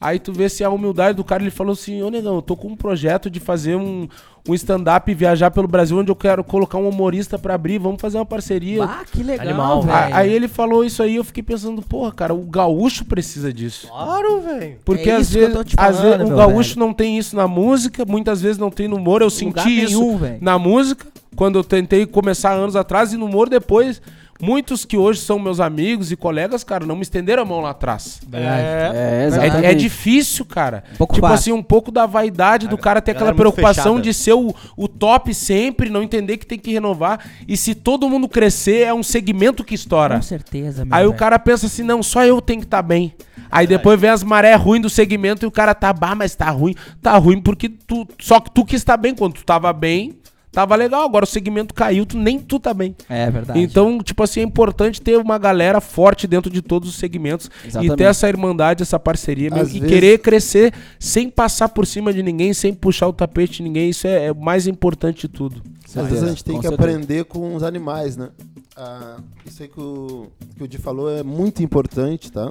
Aí 0.00 0.20
tu 0.20 0.32
vê 0.32 0.48
se 0.48 0.62
a 0.62 0.70
humildade 0.70 1.16
do 1.16 1.24
cara, 1.24 1.42
ele 1.42 1.50
falou 1.50 1.72
assim, 1.72 2.02
ô 2.02 2.08
negão, 2.10 2.36
eu 2.36 2.42
tô 2.42 2.56
com 2.56 2.68
um 2.68 2.76
projeto 2.76 3.28
de 3.28 3.40
fazer 3.40 3.74
um, 3.74 4.06
um 4.48 4.54
stand-up 4.54 5.10
e 5.10 5.14
viajar 5.14 5.50
pelo 5.50 5.66
Brasil, 5.66 5.98
onde 5.98 6.08
eu 6.08 6.14
quero 6.14 6.44
colocar 6.44 6.78
um 6.78 6.88
humorista 6.88 7.36
pra 7.36 7.54
abrir, 7.54 7.78
vamos 7.78 8.00
fazer 8.00 8.16
uma 8.16 8.24
parceria. 8.24 8.84
Ah, 8.84 9.04
que 9.10 9.24
legal, 9.24 9.44
Animal, 9.48 9.82
velho. 9.82 10.14
Aí 10.14 10.32
ele 10.32 10.46
falou 10.46 10.84
isso 10.84 11.02
aí, 11.02 11.16
eu 11.16 11.24
fiquei 11.24 11.42
pensando, 11.42 11.82
porra, 11.82 12.12
cara, 12.12 12.32
o 12.32 12.44
gaúcho 12.44 13.04
precisa 13.06 13.52
disso. 13.52 13.88
Claro, 13.88 14.40
velho. 14.40 14.76
Porque 14.84 15.10
É 15.10 15.16
às 15.16 15.30
vezes, 15.32 15.52
te 15.64 15.74
às 15.76 15.96
falando, 15.96 16.18
vezes 16.18 16.32
o 16.32 16.36
gaúcho 16.36 16.74
velho. 16.74 16.86
não 16.86 16.94
tem 16.94 17.18
isso 17.18 17.34
na 17.34 17.48
música, 17.48 18.04
muitas 18.04 18.40
vezes 18.40 18.56
não 18.56 18.70
tem 18.70 18.86
no 18.86 18.96
humor. 18.96 19.20
Eu 19.20 19.26
Lugar 19.26 19.64
senti 19.64 19.82
isso 19.82 19.98
nenhum, 20.00 20.38
na 20.40 20.56
música, 20.60 21.08
quando 21.34 21.58
eu 21.58 21.64
tentei 21.64 22.06
começar 22.06 22.52
anos 22.52 22.76
atrás, 22.76 23.12
e 23.12 23.16
no 23.16 23.26
humor 23.26 23.48
depois. 23.48 24.00
Muitos 24.40 24.84
que 24.84 24.96
hoje 24.96 25.20
são 25.20 25.36
meus 25.38 25.58
amigos 25.58 26.12
e 26.12 26.16
colegas, 26.16 26.62
cara, 26.62 26.86
não 26.86 26.94
me 26.94 27.02
estenderam 27.02 27.42
a 27.42 27.46
mão 27.46 27.60
lá 27.60 27.70
atrás. 27.70 28.20
É, 28.32 28.38
É, 28.38 28.90
É, 28.94 29.26
exatamente. 29.26 29.66
é 29.66 29.74
difícil, 29.74 30.44
cara. 30.44 30.84
pouco 30.96 31.14
tipo 31.14 31.26
fácil. 31.26 31.52
assim, 31.54 31.60
um 31.60 31.62
pouco 31.62 31.90
da 31.90 32.06
vaidade 32.06 32.68
do 32.68 32.78
cara 32.78 33.00
ter 33.02 33.10
aquela 33.12 33.30
é 33.30 33.34
preocupação 33.34 33.96
fechada. 33.96 34.00
de 34.02 34.14
ser 34.14 34.34
o, 34.34 34.54
o 34.76 34.86
top 34.86 35.34
sempre, 35.34 35.90
não 35.90 36.02
entender 36.02 36.36
que 36.36 36.46
tem 36.46 36.58
que 36.58 36.72
renovar. 36.72 37.18
E 37.48 37.56
se 37.56 37.74
todo 37.74 38.08
mundo 38.08 38.28
crescer, 38.28 38.86
é 38.86 38.94
um 38.94 39.02
segmento 39.02 39.64
que 39.64 39.74
estoura. 39.74 40.16
Com 40.16 40.22
certeza, 40.22 40.84
meu 40.84 40.94
Aí 40.94 41.04
o 41.04 41.08
velho. 41.08 41.18
cara 41.18 41.38
pensa 41.38 41.66
assim, 41.66 41.82
não, 41.82 42.02
só 42.02 42.24
eu 42.24 42.40
tenho 42.40 42.60
que 42.60 42.66
estar 42.66 42.82
bem. 42.82 43.12
Aí 43.50 43.66
depois 43.66 43.98
vem 44.00 44.10
as 44.10 44.22
maré 44.22 44.54
ruins 44.54 44.82
do 44.82 44.90
segmento 44.90 45.44
e 45.44 45.48
o 45.48 45.50
cara 45.50 45.74
tá, 45.74 45.92
bah, 45.92 46.14
mas 46.14 46.34
tá 46.36 46.50
ruim. 46.50 46.74
Tá 47.02 47.16
ruim 47.16 47.40
porque 47.40 47.68
tu, 47.68 48.06
só 48.20 48.38
que 48.38 48.50
tu 48.50 48.64
que 48.64 48.76
está 48.76 48.96
bem. 48.96 49.14
Quando 49.14 49.34
tu 49.34 49.44
tava 49.44 49.72
bem, 49.72 50.16
tava 50.58 50.74
legal. 50.74 51.04
Agora 51.04 51.24
o 51.24 51.28
segmento 51.28 51.72
caiu, 51.72 52.04
tu, 52.04 52.18
nem 52.18 52.40
tu 52.40 52.58
tá 52.58 52.74
bem. 52.74 52.96
É 53.08 53.30
verdade. 53.30 53.60
Então, 53.60 53.98
tipo 54.02 54.22
assim, 54.24 54.40
é 54.40 54.42
importante 54.42 55.00
ter 55.00 55.16
uma 55.16 55.38
galera 55.38 55.80
forte 55.80 56.26
dentro 56.26 56.50
de 56.50 56.60
todos 56.60 56.88
os 56.88 56.96
segmentos 56.96 57.48
e 57.64 57.68
Exatamente. 57.68 57.96
ter 57.96 58.04
essa 58.04 58.28
irmandade, 58.28 58.82
essa 58.82 58.98
parceria 58.98 59.50
Às 59.54 59.70
e 59.72 59.78
vezes- 59.78 59.88
querer 59.88 60.18
crescer 60.18 60.74
sem 60.98 61.30
passar 61.30 61.68
por 61.68 61.86
cima 61.86 62.12
de 62.12 62.22
ninguém, 62.24 62.52
sem 62.52 62.74
puxar 62.74 63.06
o 63.06 63.12
tapete 63.12 63.58
de 63.58 63.62
ninguém. 63.62 63.90
Isso 63.90 64.08
é, 64.08 64.26
é 64.26 64.32
o 64.32 64.36
mais 64.36 64.66
importante 64.66 65.22
de 65.22 65.28
tudo. 65.28 65.62
Às 65.94 66.08
vezes 66.08 66.22
a 66.24 66.28
gente 66.28 66.42
tem 66.44 66.54
Com 66.56 66.60
que 66.60 66.68
certeza. 66.68 66.88
aprender 66.90 67.24
com 67.24 67.54
os 67.54 67.62
animais, 67.62 68.16
né? 68.16 68.30
Ah, 68.76 69.18
isso 69.46 69.62
aí 69.62 69.68
que 69.68 69.80
o, 69.80 70.26
que 70.56 70.64
o 70.64 70.68
Di 70.68 70.78
falou 70.78 71.08
é 71.10 71.22
muito 71.22 71.62
importante, 71.62 72.32
tá? 72.32 72.50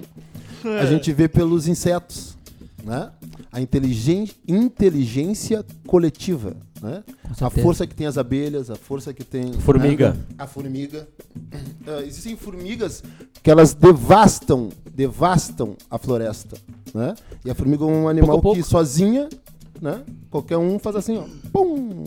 A 0.79 0.85
gente 0.85 1.11
vê 1.11 1.27
pelos 1.27 1.67
insetos, 1.67 2.36
né? 2.87 3.11
A 3.51 3.59
inteligência 4.47 5.65
coletiva, 5.85 6.55
né? 6.81 7.03
A 7.41 7.49
força 7.49 7.85
que 7.85 7.93
tem 7.93 8.07
as 8.07 8.17
abelhas, 8.17 8.71
a 8.71 8.75
força 8.75 9.13
que 9.13 9.25
tem... 9.25 9.51
Formiga. 9.53 10.13
né? 10.13 10.19
A 10.37 10.47
formiga. 10.47 11.07
Ah, 11.89 12.01
existem 12.01 12.35
formigas 12.35 13.01
que 13.41 13.49
elas 13.49 13.73
devastam, 13.73 14.67
devastam 14.93 15.77
a 15.89 15.97
floresta, 15.97 16.57
né? 16.93 17.15
E 17.45 17.49
a 17.49 17.55
formiga 17.55 17.85
é 17.85 17.87
um 17.87 18.09
animal 18.09 18.41
pouco. 18.41 18.57
que 18.57 18.67
sozinha, 18.67 19.29
né? 19.81 20.01
Qualquer 20.29 20.57
um 20.57 20.77
faz 20.79 20.95
assim, 20.95 21.17
ó. 21.17 21.23
Pum! 21.51 22.03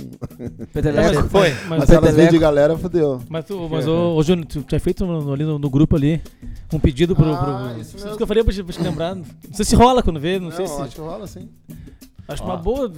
Peteleco. 0.72 1.28
Foi. 1.28 1.50
Mas 1.68 1.80
Mas, 1.80 1.90
elas 1.90 2.14
vêm 2.14 2.28
de 2.28 2.38
galera, 2.38 2.76
fodeu. 2.76 3.20
mas, 3.28 3.44
tu, 3.44 3.68
mas 3.70 3.86
ô, 3.86 4.16
ô, 4.16 4.22
Júnior, 4.22 4.46
tu 4.46 4.62
tinha 4.62 4.80
feito 4.80 5.04
no, 5.06 5.32
ali 5.32 5.44
no, 5.44 5.58
no 5.58 5.70
grupo 5.70 5.96
ali 5.96 6.20
um 6.72 6.78
pedido 6.78 7.14
pro. 7.16 7.32
Ah, 7.32 7.70
pro- 7.72 7.80
isso 7.80 7.96
isso 7.96 8.16
que 8.16 8.22
eu 8.22 8.26
faria 8.26 8.44
pra 8.44 8.52
te, 8.52 8.62
pra 8.62 8.72
te 8.72 8.82
lembrar. 8.82 9.14
Não 9.14 9.24
sei 9.52 9.64
se 9.64 9.74
rola 9.76 10.02
quando 10.02 10.20
vê, 10.20 10.38
não, 10.38 10.50
sei 10.50 10.66
se. 10.66 10.80
acho 10.80 10.94
que 10.94 11.00
rola 11.00 11.26
sim. 11.26 11.48
Acho 12.28 12.44
uma 12.44 12.56
boa. 12.56 12.92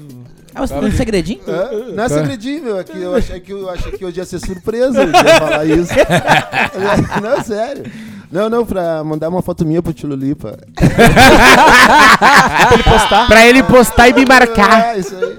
Ah, 0.55 0.67
você 0.67 0.75
tem 0.79 0.89
um 0.89 0.93
segredinho? 0.93 1.41
É, 1.47 1.93
não 1.93 2.05
é 2.05 2.09
segredinho, 2.09 2.65
meu. 2.65 2.79
É 2.79 2.85
que 2.85 2.99
eu 2.99 3.15
achei 3.15 3.41
que, 3.41 3.51
eu 3.53 3.71
achei 3.71 3.93
que 3.93 4.05
hoje 4.05 4.19
ia 4.19 4.27
ser 4.27 4.39
surpresa 4.41 5.03
eu 5.03 5.09
ia 5.09 5.39
falar 5.39 5.65
isso. 5.65 5.93
não, 7.23 7.33
é 7.33 7.43
sério. 7.43 7.85
Não, 8.33 8.49
não, 8.49 8.65
pra 8.65 9.05
mandar 9.05 9.29
uma 9.29 9.43
foto 9.43 9.63
minha 9.63 9.83
pro 9.83 9.93
Tilo 9.93 10.17
Lipa. 10.17 10.57
Pra 13.29 13.47
ele 13.47 13.63
postar 13.63 14.09
e 14.09 14.15
me 14.15 14.25
marcar. 14.25 14.97
É, 14.97 14.99
isso 14.99 15.15
aí. 15.15 15.39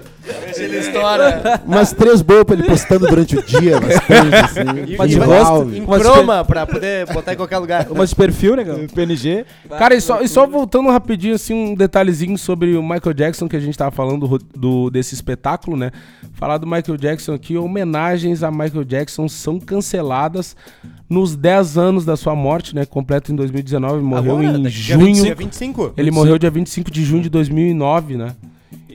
Ele 0.57 0.77
estoura. 0.77 1.61
Umas 1.65 1.91
três 1.91 2.21
boas 2.21 2.43
pra 2.43 2.55
ele 2.55 2.63
postando 2.63 3.07
durante 3.07 3.37
o 3.37 3.43
dia, 3.43 3.79
bastante, 3.79 4.35
assim. 4.35 4.95
Mas 4.97 5.09
de 5.09 5.17
rosto? 5.19 5.75
Em 5.75 5.85
croma, 5.85 6.45
pra 6.45 6.65
poder 6.65 7.05
botar 7.11 7.33
em 7.33 7.35
qualquer 7.35 7.57
lugar. 7.57 7.87
Uma 7.91 8.05
de 8.05 8.15
perfil, 8.15 8.55
né, 8.55 8.63
cara? 8.63 8.87
PNG. 8.93 9.45
Cara, 9.69 9.95
e 9.95 10.01
só, 10.01 10.21
e 10.21 10.27
só 10.27 10.47
voltando 10.47 10.89
rapidinho, 10.89 11.35
assim, 11.35 11.53
um 11.53 11.75
detalhezinho 11.75 12.37
sobre 12.37 12.75
o 12.77 12.81
Michael 12.83 13.13
Jackson, 13.13 13.47
que 13.49 13.55
a 13.55 13.59
gente 13.59 13.77
tava 13.77 13.91
falando 13.91 14.27
do, 14.27 14.37
do- 14.55 14.89
desse 14.89 15.13
espetáculo, 15.13 15.75
né? 15.75 15.91
Falar 16.33 16.57
do 16.57 16.65
Michael 16.67 16.97
Jackson 16.97 17.33
aqui, 17.33 17.57
homenagens 17.57 18.43
a 18.43 18.51
Michael 18.51 18.83
Jackson 18.83 19.27
são 19.27 19.59
canceladas 19.59 20.55
nos 21.09 21.35
10 21.35 21.77
anos 21.77 22.05
da 22.05 22.15
sua 22.15 22.35
morte, 22.35 22.73
né? 22.75 22.85
Completo 22.85 23.31
em 23.31 23.35
2019, 23.35 23.95
ele 23.95 24.03
morreu 24.03 24.37
Agora, 24.37 24.57
em 24.57 24.69
junho. 24.69 25.05
25, 25.07 25.25
Dia 25.25 25.35
25? 25.35 25.93
Ele 25.97 26.11
morreu 26.11 26.37
dia 26.39 26.49
25 26.49 26.89
de 26.91 27.03
junho 27.03 27.21
de 27.23 27.29
2009, 27.29 28.17
né? 28.17 28.33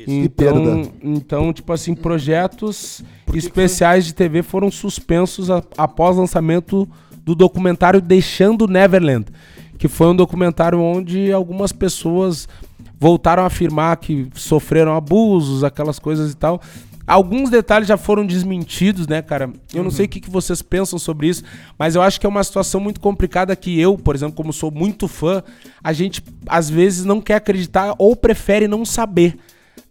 Que 0.09 0.29
perda. 0.29 0.59
Então, 0.61 0.93
então, 1.03 1.53
tipo 1.53 1.73
assim, 1.73 1.95
projetos 1.95 3.03
especiais 3.35 4.07
de 4.07 4.15
TV 4.15 4.43
foram 4.43 4.71
suspensos 4.71 5.51
a- 5.51 5.63
após 5.77 6.17
o 6.17 6.21
lançamento 6.21 6.89
do 7.25 7.35
documentário 7.35 8.01
Deixando 8.01 8.67
Neverland, 8.67 9.27
que 9.77 9.87
foi 9.89 10.07
um 10.09 10.17
documentário 10.17 10.81
onde 10.81 11.31
algumas 11.33 11.73
pessoas 11.73 12.49
voltaram 12.99 13.43
a 13.43 13.47
afirmar 13.47 13.97
que 13.99 14.29
sofreram 14.35 14.95
abusos, 14.97 15.63
aquelas 15.63 15.99
coisas 15.99 16.33
e 16.33 16.37
tal. 16.37 16.61
Alguns 17.07 17.49
detalhes 17.49 17.89
já 17.89 17.97
foram 17.97 18.27
desmentidos, 18.27 19.07
né, 19.07 19.23
cara? 19.23 19.51
Eu 19.73 19.83
não 19.83 19.91
sei 19.91 20.05
o 20.05 20.09
que, 20.09 20.21
que 20.21 20.29
vocês 20.31 20.61
pensam 20.61 20.99
sobre 20.99 21.29
isso, 21.29 21.43
mas 21.79 21.95
eu 21.95 22.03
acho 22.03 22.21
que 22.21 22.27
é 22.27 22.29
uma 22.29 22.45
situação 22.45 22.81
muito 22.81 23.01
complicada 23.01 23.57
que 23.57 23.81
eu, 23.81 23.97
por 23.97 24.15
exemplo, 24.15 24.35
como 24.35 24.53
sou 24.53 24.71
muito 24.71 25.09
fã, 25.09 25.43
a 25.83 25.93
gente 25.95 26.23
às 26.47 26.69
vezes 26.69 27.07
não 27.07 27.19
quer 27.21 27.37
acreditar 27.37 27.95
ou 27.99 28.15
prefere 28.15 28.69
não 28.69 28.85
saber, 28.85 29.39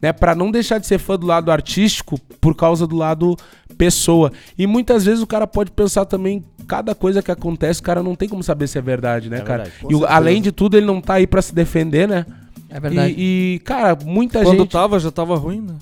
né, 0.01 0.11
Pra 0.13 0.35
não 0.35 0.51
deixar 0.51 0.77
de 0.79 0.87
ser 0.87 0.97
fã 0.99 1.17
do 1.17 1.25
lado 1.25 1.51
artístico 1.51 2.19
por 2.39 2.55
causa 2.55 2.85
do 2.87 2.95
lado 2.95 3.35
pessoa. 3.77 4.31
E 4.57 4.65
muitas 4.67 5.05
vezes 5.05 5.21
o 5.21 5.27
cara 5.27 5.45
pode 5.47 5.71
pensar 5.71 6.05
também 6.05 6.43
cada 6.67 6.93
coisa 6.95 7.21
que 7.21 7.31
acontece, 7.31 7.79
o 7.79 7.83
cara 7.83 8.01
não 8.03 8.15
tem 8.15 8.27
como 8.27 8.43
saber 8.43 8.67
se 8.67 8.77
é 8.77 8.81
verdade, 8.81 9.29
né, 9.29 9.41
cara? 9.41 9.63
verdade, 9.63 9.85
e 9.89 9.95
o- 9.95 10.05
além 10.05 10.41
de 10.41 10.51
tudo, 10.51 10.75
ele 10.77 10.85
não 10.85 10.99
tá 10.99 11.15
aí 11.15 11.25
pra 11.27 11.41
se 11.41 11.53
defender, 11.55 12.07
né? 12.07 12.25
É 12.69 12.79
verdade. 12.81 13.13
E, 13.17 13.55
e, 13.55 13.59
cara, 13.59 13.97
muita 14.03 14.43
Quando 14.43 14.57
gente 14.59 14.71
tava, 14.71 14.99
já 14.99 15.09
tava 15.09 15.37
ruim, 15.37 15.61
né? 15.61 15.75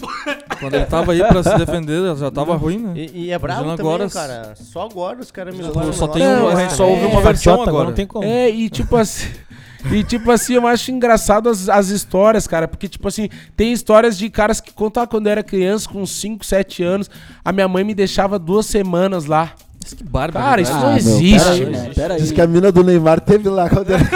Quando 0.60 0.76
ele 0.76 0.86
tava 0.86 1.14
aí 1.14 1.20
pra 1.20 1.42
se 1.42 1.58
defender, 1.58 2.16
já 2.16 2.30
tava 2.30 2.56
ruim, 2.56 2.78
né? 2.78 2.94
E, 2.96 3.26
e 3.26 3.32
é 3.32 3.36
Imagina 3.38 3.76
também, 3.76 3.92
agora- 3.94 4.10
cara. 4.10 4.54
Só 4.56 4.84
agora 4.84 5.20
os 5.20 5.32
caras 5.32 5.56
me 5.56 5.64
Só- 5.64 5.92
só 5.92 6.06
no 6.08 6.14
tem 6.14 6.22
um- 6.28 6.48
a 6.48 6.56
gente 6.62 6.74
só 6.74 6.88
ouve 6.88 7.06
uma 7.08 7.20
É, 7.20 7.24
versão 7.24 7.54
fatiota, 7.54 7.70
agora. 7.72 7.86
Não 7.88 7.94
tem 7.94 8.06
como. 8.06 8.24
É, 8.24 8.50
e 8.52 8.70
tipo 8.70 8.96
assim. 8.96 9.28
E 9.92 10.04
tipo 10.04 10.32
assim, 10.32 10.56
eu 10.56 10.68
acho 10.68 10.92
engraçado 10.92 11.50
as, 11.50 11.70
as 11.70 11.90
histórias, 11.90 12.48
cara. 12.48 12.68
Porque, 12.68 12.88
tipo 12.88 13.08
assim, 13.08 13.30
tem 13.56 13.72
histórias 13.72 14.18
de 14.18 14.30
caras 14.30 14.60
que 14.60 14.74
contavam 14.74 15.08
quando 15.08 15.28
eu 15.28 15.32
era 15.32 15.44
criança, 15.44 15.88
com 15.88 16.04
5, 16.06 16.46
7 16.46 16.84
anos. 16.84 17.10
A 17.44 17.52
minha 17.52 17.68
mãe 17.68 17.84
me 17.84 17.94
deixava 17.94 18.40
duas 18.40 18.66
semanas 18.66 19.26
lá. 19.26 19.52
Que 19.96 20.04
bárbaro. 20.04 20.46
Cara, 20.46 20.62
isso 20.62 20.74
né? 20.74 20.80
não 20.80 20.88
meu, 20.88 20.98
existe. 20.98 21.38
pera 21.38 21.52
aí, 21.52 21.66
né? 21.66 21.92
Pera 21.94 22.14
aí. 22.16 22.22
Diz 22.22 22.32
que 22.32 22.42
a 22.42 22.48
mina 22.48 22.72
do 22.72 22.84
Neymar 22.84 23.20
teve 23.20 23.50
lá 23.50 23.70
quando 23.70 23.92
era... 23.92 24.04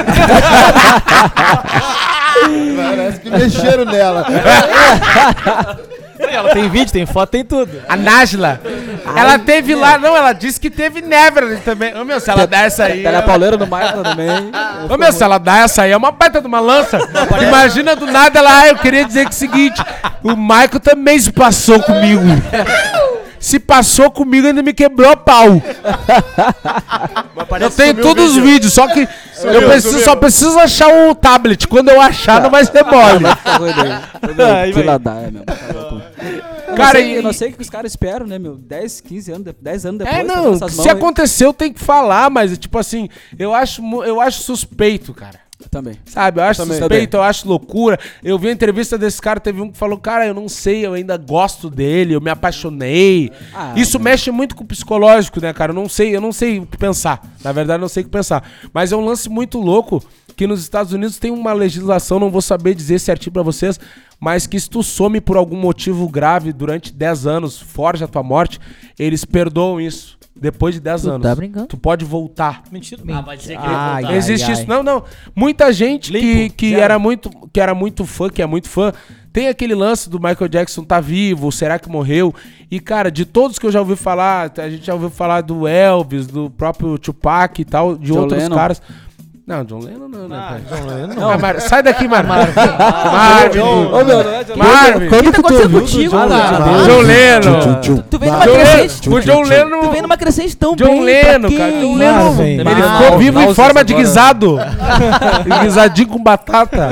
Parece 2.75 3.19
que 3.19 3.29
mexeram 3.29 3.86
nela. 3.86 4.25
Ela 6.19 6.53
tem 6.53 6.69
vídeo, 6.69 6.91
tem 6.91 7.05
foto, 7.05 7.29
tem 7.29 7.45
tudo. 7.45 7.82
A 7.88 7.95
Nájila. 7.95 8.60
Ela 9.15 9.39
teve 9.39 9.73
lá, 9.73 9.97
não, 9.97 10.15
ela 10.15 10.34
disse 10.34 10.60
que 10.60 10.69
teve 10.69 11.01
Neverland 11.01 11.62
também. 11.62 11.95
Ô 11.95 12.03
meu, 12.03 12.19
se 12.19 12.29
ela 12.29 12.45
dá 12.45 12.60
essa 12.60 12.84
aí. 12.84 13.01
Tela 13.03 13.21
pauleira 13.21 13.58
no 13.58 13.65
Michael 13.65 14.03
também. 14.03 14.51
Ô 14.89 14.97
meu, 14.97 15.12
se 15.13 15.23
ela 15.23 15.38
dá 15.38 15.60
essa 15.60 15.84
aí, 15.84 15.91
é 15.91 15.97
uma 15.97 16.12
baita 16.12 16.41
de 16.41 16.47
uma 16.47 16.60
lança. 16.60 16.99
Imagina 17.41 17.95
do 17.95 18.05
nada 18.05 18.39
ela, 18.39 18.62
ah, 18.62 18.67
eu 18.67 18.75
queria 18.75 19.05
dizer 19.05 19.21
que 19.21 19.27
é 19.27 19.29
o 19.29 19.34
seguinte: 19.34 19.82
o 20.21 20.36
Michael 20.36 20.79
também 20.82 21.17
se 21.17 21.32
passou 21.32 21.82
comigo. 21.82 22.23
Se 23.39 23.60
passou 23.60 24.12
comigo, 24.12 24.47
ainda 24.47 24.62
me 24.62 24.73
quebrou 24.73 25.10
a 25.12 25.15
pau. 25.15 25.62
Eu 27.62 27.69
tenho 27.71 27.89
sumiu 27.91 28.04
todos 28.04 28.23
os 28.32 28.36
vídeo. 28.36 28.47
vídeos, 28.52 28.73
só 28.73 28.88
que 28.88 29.08
eu 29.43 29.69
preciso, 29.69 29.99
só 29.99 30.15
preciso 30.15 30.60
achar 30.60 31.10
o 31.10 31.15
tablet. 31.15 31.67
Quando 31.67 31.89
eu 31.89 32.02
achar, 32.02 32.41
não 32.41 32.49
vai 32.49 32.65
ser 32.65 32.84
mole. 32.84 33.23
Tá 33.23 34.62
Aí 34.62 34.73
Que 34.73 34.84
ladaia, 34.84 35.32
meu. 35.32 35.43
Tá 35.45 35.56
louco. 35.73 36.02
Eu 36.67 36.75
Cara, 36.75 36.99
não 36.99 37.02
sei, 37.02 37.12
e- 37.12 37.15
eu 37.15 37.23
não 37.23 37.34
sei 37.34 37.49
o 37.49 37.54
que 37.54 37.62
os 37.62 37.69
caras 37.69 37.91
esperam, 37.91 38.28
né, 38.28 38.38
meu? 38.38 38.56
10, 38.56 39.02
15 39.02 39.32
anos, 39.32 39.43
de- 39.45 39.56
10 39.60 39.86
anos 39.86 39.99
depois. 39.99 40.17
É, 40.17 40.23
tá 40.23 40.36
não, 40.36 40.69
se 40.69 40.82
aí. 40.82 40.89
aconteceu 40.89 41.52
tem 41.52 41.73
que 41.73 41.80
falar, 41.80 42.30
mas 42.30 42.56
tipo 42.58 42.78
assim, 42.78 43.10
eu 43.38 43.54
acho, 43.56 43.82
eu 44.04 44.21
acho 44.21 44.43
suspeito, 44.43 45.13
cara. 45.13 45.39
Também. 45.69 45.95
Sabe, 46.06 46.39
eu 46.39 46.43
acho 46.45 46.62
Também. 46.62 46.78
suspeito, 46.80 47.17
eu 47.17 47.22
acho 47.22 47.48
loucura. 47.48 48.00
Eu 48.24 48.39
vi 48.39 48.48
a 48.48 48.52
entrevista 48.52 48.98
desse 48.98 49.22
cara, 49.22 49.39
teve 49.39 49.62
um 49.62 49.69
que 49.69 49.78
falou, 49.78 49.98
cara, 49.98 50.26
eu 50.26 50.34
não 50.34 50.48
sei, 50.48 50.86
eu 50.86 50.93
ainda 50.93 51.17
gosto 51.17 51.69
dele, 51.69 52.13
eu 52.13 52.22
me 52.22 52.30
apaixonei. 52.30 53.32
Ah, 53.54 53.74
Isso 53.76 54.00
mexe 54.00 54.32
muito 54.32 54.56
com 54.56 54.63
o 54.63 54.67
psicológico, 54.67 55.41
né, 55.41 55.52
cara? 55.54 55.72
Eu 55.72 55.76
não 55.76 55.89
sei, 55.89 56.15
eu 56.15 56.22
não 56.22 56.32
sei 56.32 56.60
o 56.60 56.65
que 56.65 56.78
pensar. 56.78 57.22
Na 57.43 57.52
verdade, 57.52 57.78
eu 57.80 57.82
não 57.82 57.89
sei 57.89 58.02
o 58.04 58.06
que 58.06 58.12
pensar. 58.12 58.43
Mas 58.74 58.91
é 58.91 58.95
um 58.95 59.04
lance 59.04 59.30
muito 59.30 59.60
louco 59.60 60.02
que 60.36 60.48
nos 60.48 60.62
Estados 60.62 60.93
Unidos 60.93 61.17
tem 61.17 61.32
uma 61.32 61.52
legislação, 61.52 62.19
não 62.19 62.32
vou 62.32 62.41
saber 62.41 62.74
dizer 62.74 62.98
certinho 63.00 63.34
pra 63.34 63.43
vocês, 63.43 63.78
mas 64.17 64.48
que 64.48 64.58
se 64.58 64.69
tu 64.69 64.82
some 64.82 65.19
por 65.19 65.36
algum 65.36 65.58
motivo 65.58 66.08
grave 66.08 66.54
durante 66.54 66.93
10 66.93 67.28
anos, 67.28 67.60
forja 67.60 68.06
a 68.06 68.08
tua 68.08 68.24
morte, 68.24 68.60
eles 68.98 69.26
perdoam 69.26 69.82
isso. 69.82 70.18
Depois 70.36 70.74
de 70.76 70.80
10 70.80 71.02
Tu 71.02 71.10
anos. 71.10 71.22
tá 71.28 71.36
brincando? 71.36 71.68
Tu 71.68 71.78
pode 71.78 72.06
voltar. 72.06 72.63
Mentira. 72.72 73.02
Ah, 73.10 73.22
vai 73.22 73.36
dizer 73.36 73.58
que 73.58 73.63
Ai, 73.65 74.04
ele 74.04 74.12
ai, 74.13 74.18
Existe 74.18 74.46
ai. 74.48 74.54
isso. 74.54 74.68
Não, 74.70 74.82
não. 74.82 75.04
Muita 75.36 75.74
gente 75.74 76.12
que, 76.12 76.18
Limpo, 76.44 76.56
que 76.56 76.70
zero. 76.70 76.82
era 76.82 76.98
muito 77.00 77.30
que 77.52 77.60
era 77.60 77.76
muito 77.76 78.06
fã, 78.06 78.30
que 78.30 78.42
é 78.42 78.46
muito 78.46 78.70
fã, 78.70 78.94
tem 79.34 79.48
aquele 79.50 79.76
lance 79.76 80.10
do 80.10 80.18
Michael 80.20 80.48
Jackson 80.48 80.84
tá 80.84 81.00
vivo, 81.02 81.52
será 81.52 81.78
que 81.78 81.89
morreu? 81.89 82.34
E 82.72 82.80
cara, 82.80 83.12
de 83.12 83.26
todos 83.26 83.60
que 83.60 83.65
eu 83.65 83.72
já 83.72 83.80
ouvi 83.82 83.96
falar, 83.96 84.52
a 84.58 84.70
gente 84.70 84.86
já 84.86 84.94
ouviu 84.94 85.10
falar 85.10 85.42
do 85.42 85.68
Elvis, 85.68 86.28
do 86.28 86.50
próprio 86.50 86.98
Tupac 86.98 87.60
e 87.62 87.65
tal, 87.65 87.98
de 87.98 88.08
John 88.08 88.20
outros 88.22 88.42
Lennon. 88.42 88.56
caras. 88.56 88.82
Não, 89.50 89.64
John 89.66 89.80
Lennon 89.80 90.08
não, 90.08 90.28
né? 90.28 90.38
Ah, 90.40 90.52
pai? 90.52 90.62
John 90.70 90.86
Lennon. 90.86 91.32
Ah, 91.32 91.38
Mar- 91.40 91.60
sai 91.60 91.82
daqui, 91.82 92.08
Marvin. 92.08 92.30
Marvin. 92.30 93.60
Ô, 93.62 94.04
meu, 94.06 94.24
não 94.24 94.32
é 94.32 94.46
Marvin. 94.56 95.08
O 95.08 95.10
que 95.24 95.32
tá 95.32 95.40
acontecendo 95.40 95.80
contigo, 95.82 96.12
cara? 96.16 96.84
John 96.86 97.02
Lennon. 97.02 98.02
Tu 98.12 98.20
vem 98.20 98.30
numa 98.30 98.46
John 98.46 98.54
crescente. 98.54 99.10
Lennon. 99.10 99.18
O 99.18 99.22
John 99.24 99.42
Tu 99.42 99.50
Lennon. 99.50 99.90
vem 99.92 100.02
numa 100.04 100.18
crescente 100.18 100.56
tão 100.56 100.76
John 100.76 100.86
bem. 100.86 101.02
Lennon, 101.04 101.50
pra 101.50 101.58
cara. 101.58 101.72
John 101.82 101.96
Lennon. 101.96 102.42
Ele 102.44 102.64
ficou 102.84 103.18
vivo 103.18 103.42
em 103.42 103.54
forma 103.56 103.84
de 103.84 103.94
guisado. 103.96 104.60
Guisadinho 105.64 106.08
com 106.10 106.22
batata. 106.22 106.88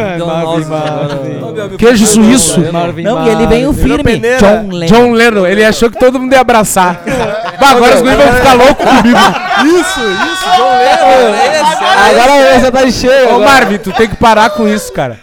Queijo 1.78 2.08
suíço. 2.08 2.60
Não, 3.04 3.24
e 3.28 3.30
ele 3.30 3.46
veio 3.46 3.72
firme. 3.72 4.20
John 4.40 4.68
Lennon. 4.72 4.86
John 4.88 5.12
Lennon, 5.12 5.46
ele 5.46 5.64
achou 5.64 5.92
que 5.92 6.00
todo 6.00 6.20
mundo 6.20 6.34
ia 6.34 6.42
abraçar. 6.42 7.02
Agora 7.62 7.96
os 7.98 8.02
guris 8.02 8.18
vão 8.18 8.34
ficar 8.34 8.54
loucos 8.54 8.84
comigo. 8.86 9.20
Isso, 9.64 10.00
isso, 10.00 10.46
John 10.58 10.70
Lennon. 10.72 11.68
Agora 12.10 12.47
você 12.54 12.72
tá 12.72 12.92
cheio. 12.92 13.28
Ô 13.28 13.36
agora. 13.36 13.52
Marvin, 13.52 13.78
tu 13.78 13.92
tem 13.92 14.08
que 14.08 14.16
parar 14.16 14.50
com 14.52 14.68
isso, 14.68 14.92
cara. 14.92 15.20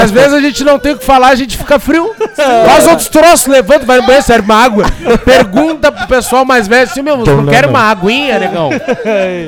Às 0.00 0.10
vezes 0.10 0.32
a 0.32 0.40
gente 0.40 0.64
não 0.64 0.78
tem 0.78 0.92
o 0.92 0.98
que 0.98 1.04
falar, 1.04 1.28
a 1.28 1.34
gente 1.34 1.56
fica 1.56 1.78
frio. 1.78 2.14
Faz 2.36 2.86
outros 2.86 3.08
troços, 3.08 3.46
levanta, 3.46 3.84
vai 3.84 3.98
no 3.98 4.04
banheiro, 4.04 4.24
serve 4.24 4.44
uma 4.44 4.62
água. 4.62 4.84
Pergunta 5.24 5.90
pro 5.92 6.06
pessoal 6.06 6.44
mais 6.44 6.66
velho 6.68 6.84
assim, 6.84 7.02
meu, 7.02 7.18
você 7.18 7.30
não 7.30 7.46
quer 7.46 7.66
uma 7.66 7.90
aguinha, 7.90 8.38
negão? 8.38 8.70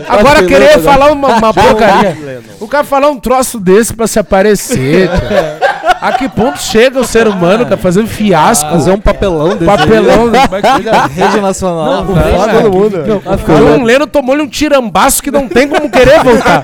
Agora 0.08 0.44
querer 0.44 0.78
falar 0.80 1.12
uma, 1.12 1.28
uma 1.28 1.54
porcaria. 1.54 2.16
O 2.60 2.68
cara 2.68 2.84
falar 2.84 3.08
um 3.08 3.18
troço 3.18 3.58
desse 3.58 3.94
pra 3.94 4.06
se 4.06 4.18
aparecer, 4.18 5.08
tio. 5.08 5.69
A 6.00 6.12
que 6.12 6.28
ponto 6.28 6.58
chega 6.58 6.98
o 6.98 7.04
ser 7.04 7.28
humano, 7.28 7.64
cara, 7.64 7.76
fazer 7.76 8.00
um 8.00 8.06
fiasco? 8.06 8.68
Fazer 8.70 8.90
um 8.92 9.00
papelão 9.00 9.50
desse 9.56 9.64
papelão. 9.66 10.30
Rede 11.14 11.40
Nacional. 11.40 12.04
Não, 12.04 12.14
cara. 12.14 12.30
cara, 12.38 12.60
todo 12.62 12.72
mundo. 12.72 12.96
John 13.46 13.82
Lennon 13.84 14.06
tomou-lhe 14.06 14.42
um 14.42 14.48
tirambaço 14.48 15.22
que 15.22 15.30
não 15.30 15.46
tem 15.48 15.68
como 15.68 15.90
querer 15.90 16.22
voltar. 16.24 16.62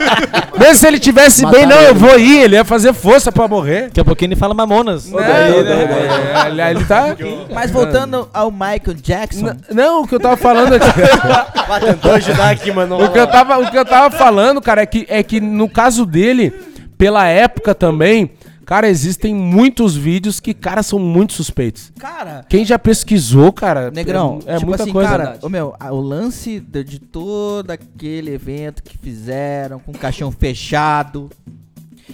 Mesmo 0.59 0.75
se 0.77 0.87
ele 0.87 0.99
tivesse 0.99 1.45
bem, 1.47 1.67
não, 1.67 1.77
eu 1.77 1.95
vou 1.95 2.19
ir, 2.19 2.45
ele 2.45 2.57
ia 2.57 2.65
fazer 2.65 2.93
força 2.95 3.31
pra 3.31 3.47
morrer. 3.47 3.85
Daqui 3.85 4.01
a 4.01 4.05
pouquinho 4.05 4.29
ele 4.31 4.37
fala 4.37 4.55
mamonas. 4.55 5.13
É, 5.13 5.19
é, 5.21 6.49
ele- 6.49 6.63
ele 6.63 6.85
tá. 6.85 7.15
Mas 7.53 7.71
voltando 7.71 8.29
ao 8.33 8.51
Michael 8.51 8.95
Jackson. 9.03 9.49
N- 9.49 9.57
Não, 9.71 10.03
o 10.03 10.09
que 10.09 10.15
eu 10.15 10.21
tava 10.21 10.37
falando 10.37 10.73
aqui. 10.75 10.87
Tentou 11.85 12.13
ajudar 12.13 12.51
aqui, 12.51 12.73
mano. 12.73 13.03
o, 13.05 13.09
que 13.11 13.19
eu 13.19 13.27
tava, 13.27 13.59
o 13.59 13.71
que 13.71 13.77
eu 13.79 13.85
tava 13.85 14.11
falando, 14.11 14.61
cara, 14.63 14.83
é 14.83 14.87
que, 14.87 15.05
é 15.09 15.23
que 15.23 15.41
no 15.41 15.69
caso 15.69 16.07
dele, 16.07 16.53
pela 16.97 17.27
época 17.27 17.75
também, 17.75 18.31
cara, 18.67 18.89
existem 18.89 19.35
muitos 19.35 19.97
vídeos 19.97 20.41
que, 20.41 20.53
cara, 20.53 20.83
são 20.83 20.99
muito 20.99 21.33
suspeitos. 21.33 21.93
Cara, 21.99 22.45
Quem 22.49 22.65
já 22.65 22.79
pesquisou, 22.79 23.53
cara, 23.53 23.91
Negrão, 23.91 24.41
é, 24.45 24.55
é 24.55 24.57
tipo 24.57 24.67
muita 24.67 24.83
assim, 24.83 24.93
coisa. 24.93 25.09
cara, 25.09 25.39
o 25.41 25.49
meu, 25.49 25.75
o 25.81 26.01
lance 26.01 26.61
de, 26.61 26.85
de 26.85 26.99
todo 26.99 27.71
aquele 27.71 28.33
evento 28.35 28.83
que 28.83 28.99
fizeram 28.99 29.79
com 29.79 29.93
o 29.93 29.97
caixão 29.99 30.31
fechado, 30.33 31.31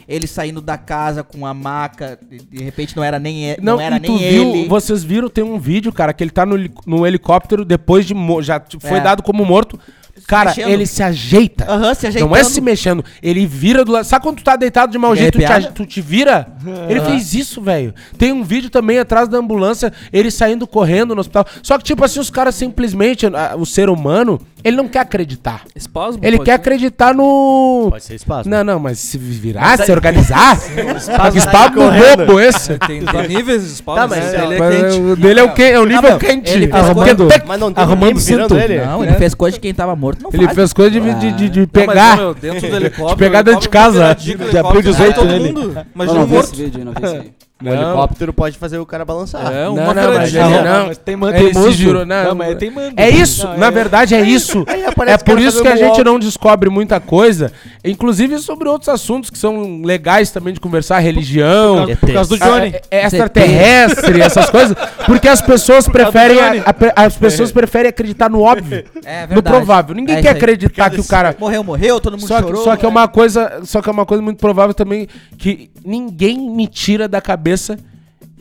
ele 0.06 0.26
saindo 0.26 0.60
da 0.60 0.76
casa 0.76 1.22
com 1.22 1.46
a 1.46 1.54
maca, 1.54 2.18
de, 2.50 2.62
repente 2.62 2.96
não 2.96 3.02
era 3.04 3.18
nem, 3.18 3.52
e- 3.52 3.56
não, 3.60 3.80
era 3.80 3.98
tu 3.98 4.12
nem 4.12 4.18
viu, 4.18 4.54
ele. 4.54 4.68
vocês 4.68 5.02
viram, 5.02 5.28
tem 5.28 5.42
um 5.44 5.58
vídeo, 5.58 5.92
cara, 5.92 6.12
que 6.12 6.22
ele 6.22 6.30
tá 6.30 6.44
no, 6.44 6.56
no 6.86 7.06
helicóptero 7.06 7.64
depois 7.64 8.04
de 8.06 8.14
já 8.42 8.62
foi 8.80 8.98
É. 8.98 9.00
dado 9.00 9.22
como 9.22 9.44
morto. 9.44 9.78
Cara, 10.26 10.50
mexendo. 10.50 10.68
ele 10.70 10.86
se 10.86 11.02
ajeita. 11.02 11.64
Aham, 11.68 11.94
se 11.94 12.06
ajeitando. 12.06 12.30
Não 12.30 12.36
é 12.36 12.44
se 12.44 12.60
mexendo, 12.60 13.04
ele 13.22 13.46
vira 13.46 13.84
do 13.84 13.92
lado. 13.92 14.04
Sabe 14.04 14.22
quando 14.24 14.36
tu 14.38 14.44
tá 14.44 14.56
deitado 14.56 14.92
de 14.92 14.98
mau 14.98 15.12
Fica 15.16 15.22
jeito, 15.22 15.38
tu 15.38 15.68
te, 15.68 15.72
tu 15.74 15.86
te 15.86 16.00
vira? 16.00 16.46
Ele 16.88 17.00
fez 17.00 17.34
isso, 17.34 17.60
velho. 17.60 17.94
Tem 18.18 18.32
um 18.32 18.44
vídeo 18.44 18.70
também 18.70 18.98
atrás 18.98 19.28
da 19.28 19.38
ambulância, 19.38 19.92
ele 20.12 20.30
saindo 20.30 20.66
correndo 20.66 21.14
no 21.14 21.20
hospital. 21.20 21.46
Só 21.62 21.78
que, 21.78 21.84
tipo 21.84 22.04
assim, 22.04 22.20
os 22.20 22.30
caras 22.30 22.54
simplesmente, 22.54 23.26
a- 23.26 23.54
o 23.56 23.64
ser 23.66 23.88
humano, 23.88 24.40
ele 24.64 24.76
não 24.76 24.88
quer 24.88 25.00
acreditar. 25.00 25.62
Espasmo? 25.74 26.20
Ele 26.22 26.36
pode 26.38 26.46
quer 26.46 26.52
ser? 26.52 26.60
acreditar 26.60 27.14
no. 27.14 27.88
Pode 27.90 28.04
ser 28.04 28.14
espaço. 28.14 28.48
Não, 28.48 28.62
não, 28.64 28.78
mas 28.78 28.98
se 28.98 29.18
virar, 29.18 29.78
se 29.78 29.90
organizar. 29.92 30.56
espasmo 31.34 31.76
correndo. 31.76 32.26
bobo 32.26 32.40
esse. 32.40 32.78
Tem, 32.78 33.04
tem 33.04 33.28
níveis 33.28 33.62
de 33.62 33.72
espasmo. 33.72 34.00
Tá, 34.02 34.06
mas 34.08 34.32
né? 34.32 34.36
é- 34.40 34.44
ele 34.44 34.54
é 34.54 34.58
Mas 34.58 34.76
quente. 34.76 35.00
O 35.00 35.16
dele 35.16 35.40
é 35.40 35.42
o, 35.42 35.52
que, 35.54 35.62
é 35.62 35.78
o 35.80 35.84
nível 35.84 36.02
meu, 36.02 36.18
quente. 36.18 36.50
ele 36.50 36.66
fez 36.68 36.74
Arrumando- 36.84 37.16
coisa- 37.28 37.44
Mas 37.46 37.60
não 37.60 37.72
tem 37.72 37.84
Arrumando 37.84 38.20
cinto. 38.20 38.56
ele? 38.56 38.84
Não, 38.84 39.04
ele 39.04 39.14
fez 39.14 39.34
coisa 39.34 39.54
de 39.54 39.60
quem 39.60 39.74
tava 39.74 39.94
morto, 39.96 40.22
não 40.22 40.30
Ele 40.32 40.44
faz. 40.44 40.54
fez 40.56 40.72
coisa 40.72 40.90
de, 40.90 41.00
de, 41.14 41.32
de, 41.32 41.48
de 41.48 41.60
Não, 41.60 41.66
mas, 41.74 41.86
pegar. 41.86 42.16
meu, 42.16 42.34
dentro 42.34 42.68
do 42.70 42.76
helicóptero. 42.76 43.08
De 43.08 43.16
pegar 43.16 43.42
dentro 43.42 43.60
de 43.60 43.68
casa. 43.68 44.14
De 44.14 44.34
De 44.34 44.58
abril 44.58 44.82
18 44.82 45.14
todo 45.14 45.26
nele. 45.26 45.52
mundo. 45.52 45.72
Não, 45.74 45.86
Imagina 45.94 46.18
não 46.20 46.26
vi 46.26 46.34
esse 46.36 46.42
morto. 46.48 46.56
vídeo, 46.56 46.84
não 46.84 46.92
vi 46.92 47.04
esse 47.04 47.14
vídeo. 47.22 47.32
O 47.62 47.64
Não. 47.64 47.72
helicóptero 47.82 48.32
pode 48.32 48.58
fazer 48.58 48.78
o 48.78 48.84
cara 48.86 49.04
balançar. 49.04 49.52
É, 49.52 49.64
Não, 49.64 49.74
uma 49.74 49.94
não, 49.94 50.14
mas 50.14 50.34
ele 50.34 50.42
não. 50.62 50.86
mas 50.88 50.98
tem 50.98 51.14
man- 51.16 51.30
Ele 51.34 51.50
teimoso. 51.50 51.66
se 51.72 51.72
girou, 51.78 52.04
não. 52.04 52.24
Não, 52.24 52.34
mas 52.34 52.50
é 52.50 52.54
teimando. 52.56 52.92
É 52.96 53.08
isso, 53.08 53.46
Não, 53.46 53.56
na 53.58 53.66
é- 53.66 53.70
verdade 53.70 54.14
é 54.14 54.20
isso. 54.20 54.64
Aí 54.68 54.82
É 54.82 54.88
o 54.88 55.24
por 55.24 55.38
isso 55.40 55.62
que 55.62 55.68
a 55.68 55.76
gente 55.76 56.02
não 56.02 56.18
descobre 56.18 56.68
muita 56.68 56.98
coisa, 57.00 57.52
inclusive 57.84 58.38
sobre 58.38 58.68
outros 58.68 58.88
assuntos 58.88 59.30
que 59.30 59.38
são 59.38 59.82
legais 59.84 60.30
também 60.30 60.52
de 60.54 60.60
conversar, 60.60 60.98
religião, 60.98 61.86
Por 62.00 62.12
causa 62.12 62.36
do 62.36 62.42
a- 62.42 62.46
Johnny. 62.48 62.74
é- 62.90 62.98
é 63.02 63.06
extraterrestre, 63.06 64.20
essas 64.20 64.50
coisas, 64.50 64.76
porque 65.06 65.28
as 65.28 65.40
pessoas 65.40 65.86
preferem 65.88 66.38
a- 66.40 66.64
a- 66.96 67.04
as 67.04 67.16
pessoas 67.16 67.52
preferem 67.52 67.88
acreditar 67.90 68.28
no 68.30 68.40
óbvio, 68.40 68.84
É 69.04 69.26
no 69.32 69.42
provável. 69.42 69.94
Ninguém 69.94 70.16
É 70.16 70.22
quer 70.22 70.30
acreditar 70.30 70.90
que 70.90 71.00
o 71.00 71.04
cara 71.04 71.34
Morreu, 71.38 71.62
morreu, 71.64 72.00
todo 72.00 72.12
mundo 72.18 72.26
só 72.26 72.36
que, 72.36 72.42
chorou. 72.48 72.64
só 72.64 72.76
que 72.76 72.84
é 72.86 72.88
uma 72.88 73.08
coisa, 73.08 73.60
só 73.64 73.80
que 73.82 73.88
é 73.88 73.92
uma 73.92 74.06
coisa 74.06 74.22
muito 74.22 74.38
provável 74.38 74.74
também 74.74 75.08
que 75.36 75.70
ninguém 75.84 76.38
me 76.50 76.66
tira 76.66 77.08
da 77.08 77.20
cabeça 77.20 77.51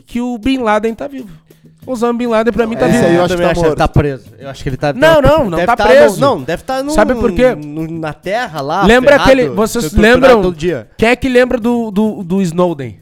que 0.06 0.20
o 0.20 0.38
Bin 0.38 0.58
Laden 0.58 0.94
tá 0.94 1.06
vivo. 1.08 1.28
Osama 1.84 2.16
Bin 2.16 2.26
Laden 2.28 2.52
pra 2.52 2.64
mim 2.66 2.76
tá 2.76 2.86
vivo. 2.86 3.04
eu 3.04 3.24
acho 3.24 3.34
que 3.36 3.42
tá 3.42 3.50
acho 3.50 3.74
tá 3.74 3.88
preso. 3.88 4.24
Eu 4.38 4.48
acho 4.48 4.62
que 4.62 4.68
ele 4.68 4.76
tá. 4.76 4.92
Não, 4.92 5.20
não, 5.20 5.50
não 5.50 5.56
deve 5.58 5.66
tá 5.66 5.76
tá 5.76 5.86
preso. 5.88 6.20
no- 6.20 6.26
não, 6.36 6.42
deve 6.42 6.62
estar 6.62 6.82
no. 6.84 6.92
Sabe 6.92 7.14
por 7.14 7.32
quê? 7.32 7.54
no- 7.56 7.90
na 7.98 8.12
terra 8.12 8.60
lá. 8.60 8.84
Lembra 8.86 9.12
ferrado, 9.18 9.30
aquele- 9.32 9.48
vocês 9.48 9.92
lembram- 9.92 10.42
Todo 10.42 10.56
dia. 10.56 10.88
Quem 10.96 11.08
é 11.08 11.16
que 11.16 11.28
lembra 11.28 11.58
do, 11.58 11.90
do, 11.90 12.22
do 12.22 12.40
Snowden? 12.40 13.01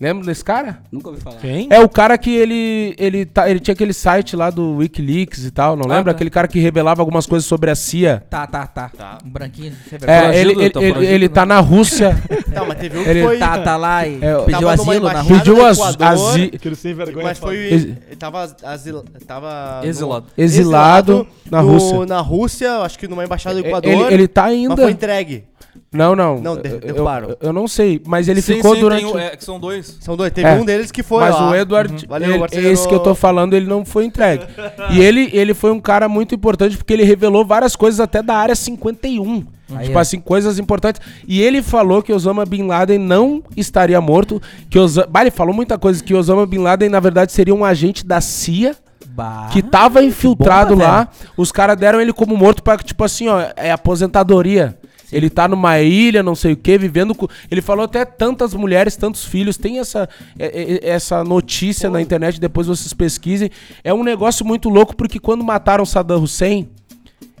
Lembra 0.00 0.24
desse 0.24 0.42
cara? 0.42 0.78
Nunca 0.90 1.10
ouvi 1.10 1.20
falar. 1.20 1.36
Quem? 1.36 1.68
É 1.70 1.78
o 1.78 1.88
cara 1.88 2.16
que 2.16 2.34
ele 2.34 2.94
ele, 2.98 3.26
tá, 3.26 3.50
ele 3.50 3.60
tinha 3.60 3.74
aquele 3.74 3.92
site 3.92 4.34
lá 4.34 4.48
do 4.48 4.76
Wikileaks 4.76 5.44
e 5.44 5.50
tal, 5.50 5.76
não 5.76 5.84
Ah, 5.84 5.96
lembra? 5.96 6.12
tá. 6.12 6.16
Aquele 6.16 6.30
cara 6.30 6.48
que 6.48 6.58
revelava 6.58 7.02
algumas 7.02 7.26
coisas 7.26 7.46
sobre 7.46 7.70
a 7.70 7.74
CIA. 7.74 8.22
Tá, 8.30 8.46
tá, 8.46 8.66
tá. 8.66 9.18
Um 9.22 9.28
branquinho. 9.28 9.74
sem 9.90 9.98
É, 10.06 10.40
ele, 10.40 10.54
foragido, 10.54 10.60
ele, 10.62 10.70
tá 10.70 10.80
ele, 10.80 10.88
foragido, 10.94 11.14
ele 11.14 11.28
tá 11.28 11.44
na 11.46 11.60
Rússia, 11.60 12.22
Tá, 12.54 12.64
mas 12.64 12.78
teve 12.78 12.96
um 12.98 13.02
Ele- 13.02 13.22
foi. 13.24 13.38
Tá, 13.38 13.58
tá 13.58 13.76
lá 13.76 14.06
e 14.06 14.14
É, 14.24 14.36
pediu 14.38 14.44
tava 14.46 14.60
numa 14.60 14.72
asilo 14.72 14.86
na 14.88 14.96
embaixada 14.98 15.22
rua. 15.28 15.38
pediu 15.38 15.54
do 15.56 15.64
as, 15.66 15.78
Equador, 15.78 16.06
asi- 16.06 16.50
Aquele 16.54 16.74
sem 16.76 16.94
vergonha. 16.94 17.24
Mas 17.26 17.38
foi. 17.38 17.56
Ele 17.56 17.96
tava 18.18 18.56
asil, 18.64 19.04
tava. 19.26 19.80
no- 19.82 19.86
Exilado. 19.88 20.26
exilado 20.36 21.26
na 21.50 21.62
no- 21.62 21.72
Rússia. 21.72 22.06
Na 22.06 22.20
Rússia, 22.20 22.78
acho 22.78 22.98
que 22.98 23.06
numa 23.06 23.24
embaixada 23.24 23.60
do 23.60 23.66
Equador. 23.66 23.90
Ele, 23.90 24.14
ele 24.14 24.28
tá 24.28 24.44
Mas 24.44 24.52
ainda. 24.52 24.76
foi 24.76 24.90
entregue. 24.90 25.44
Não, 25.92 26.14
não. 26.14 26.40
Não, 26.40 26.56
de- 26.56 26.68
eu, 26.68 26.78
derrubaram. 26.80 27.30
eu, 27.30 27.36
eu 27.40 27.52
não 27.52 27.66
sei, 27.66 28.00
mas 28.06 28.28
ele 28.28 28.40
Sim, 28.40 28.56
ficou 28.56 28.74
sim, 28.74 28.80
durante. 28.80 29.04
tem 29.04 29.12
um- 29.14 29.18
é, 29.18 29.36
que 29.36 29.44
são 29.44 29.58
dois. 29.58 29.98
São 30.00 30.16
dois. 30.16 30.32
Teve 30.32 30.48
É. 30.48 30.52
um 30.54 30.64
deles 30.64 30.90
que 30.92 31.02
foi. 31.02 31.20
mas 31.20 31.34
lá. 31.34 31.50
o 31.50 31.54
Edward, 31.54 31.92
Uhum. 31.92 32.00
Valeu, 32.08 32.30
ele- 32.30 32.38
Marcelo. 32.38 32.66
esse 32.68 32.86
que 32.88 32.94
eu 32.94 33.00
tô 33.00 33.14
falando, 33.14 33.54
ele 33.54 33.66
não 33.66 33.84
foi 33.84 34.04
entregue. 34.04 34.44
e 34.92 35.00
ele, 35.00 35.28
ele 35.32 35.52
foi 35.54 35.70
um 35.72 35.80
cara 35.80 36.08
muito 36.08 36.34
importante 36.34 36.76
porque 36.76 36.92
ele 36.92 37.02
revelou 37.04 37.44
várias 37.44 37.74
coisas 37.74 37.98
até 38.00 38.22
da 38.22 38.34
área 38.36 38.54
51. 38.54 39.44
Aí 39.72 39.86
tipo 39.86 39.98
é. 39.98 40.00
assim, 40.02 40.18
coisas 40.20 40.58
importantes. 40.58 41.00
E 41.28 41.40
ele 41.40 41.62
falou 41.62 42.02
que 42.02 42.12
Osama 42.12 42.44
Bin 42.44 42.66
Laden 42.66 42.98
não 42.98 43.42
estaria 43.56 44.00
morto. 44.00 44.40
Que 44.68 44.78
Osa... 44.78 45.06
bah, 45.08 45.20
ele 45.22 45.30
falou 45.30 45.54
muita 45.54 45.78
coisa. 45.78 46.02
Que 46.02 46.12
Osama 46.14 46.44
Bin 46.46 46.58
Laden, 46.58 46.88
na 46.88 46.98
verdade, 46.98 47.30
seria 47.30 47.54
um 47.54 47.64
agente 47.64 48.04
da 48.04 48.20
CIA 48.20 48.74
Bah. 49.06 49.48
que 49.52 49.62
tava 49.62 50.02
infiltrado 50.02 50.70
bomba, 50.74 50.84
lá. 50.84 51.08
Os 51.36 51.52
caras 51.52 51.76
deram 51.76 52.00
ele 52.00 52.12
como 52.12 52.36
morto 52.36 52.62
pra, 52.64 52.76
tipo 52.78 53.04
assim, 53.04 53.28
ó, 53.28 53.40
é 53.56 53.70
aposentadoria. 53.70 54.76
Ele 55.12 55.28
tá 55.30 55.48
numa 55.48 55.80
ilha, 55.80 56.22
não 56.22 56.34
sei 56.34 56.52
o 56.52 56.56
que, 56.56 56.78
vivendo 56.78 57.14
com. 57.14 57.26
Ele 57.50 57.60
falou 57.60 57.84
até 57.84 58.04
tantas 58.04 58.54
mulheres, 58.54 58.96
tantos 58.96 59.24
filhos. 59.24 59.56
Tem 59.56 59.78
essa, 59.78 60.08
é- 60.38 60.46
é- 60.86 60.88
essa 60.90 61.24
notícia 61.24 61.90
na 61.90 62.00
internet, 62.00 62.40
depois 62.40 62.66
vocês 62.66 62.92
pesquisem. 62.92 63.50
É 63.82 63.92
um 63.92 64.04
negócio 64.04 64.44
muito 64.44 64.68
louco, 64.68 64.94
porque 64.94 65.18
quando 65.18 65.42
mataram 65.44 65.84
Saddam 65.84 66.22
Hussein, 66.22 66.68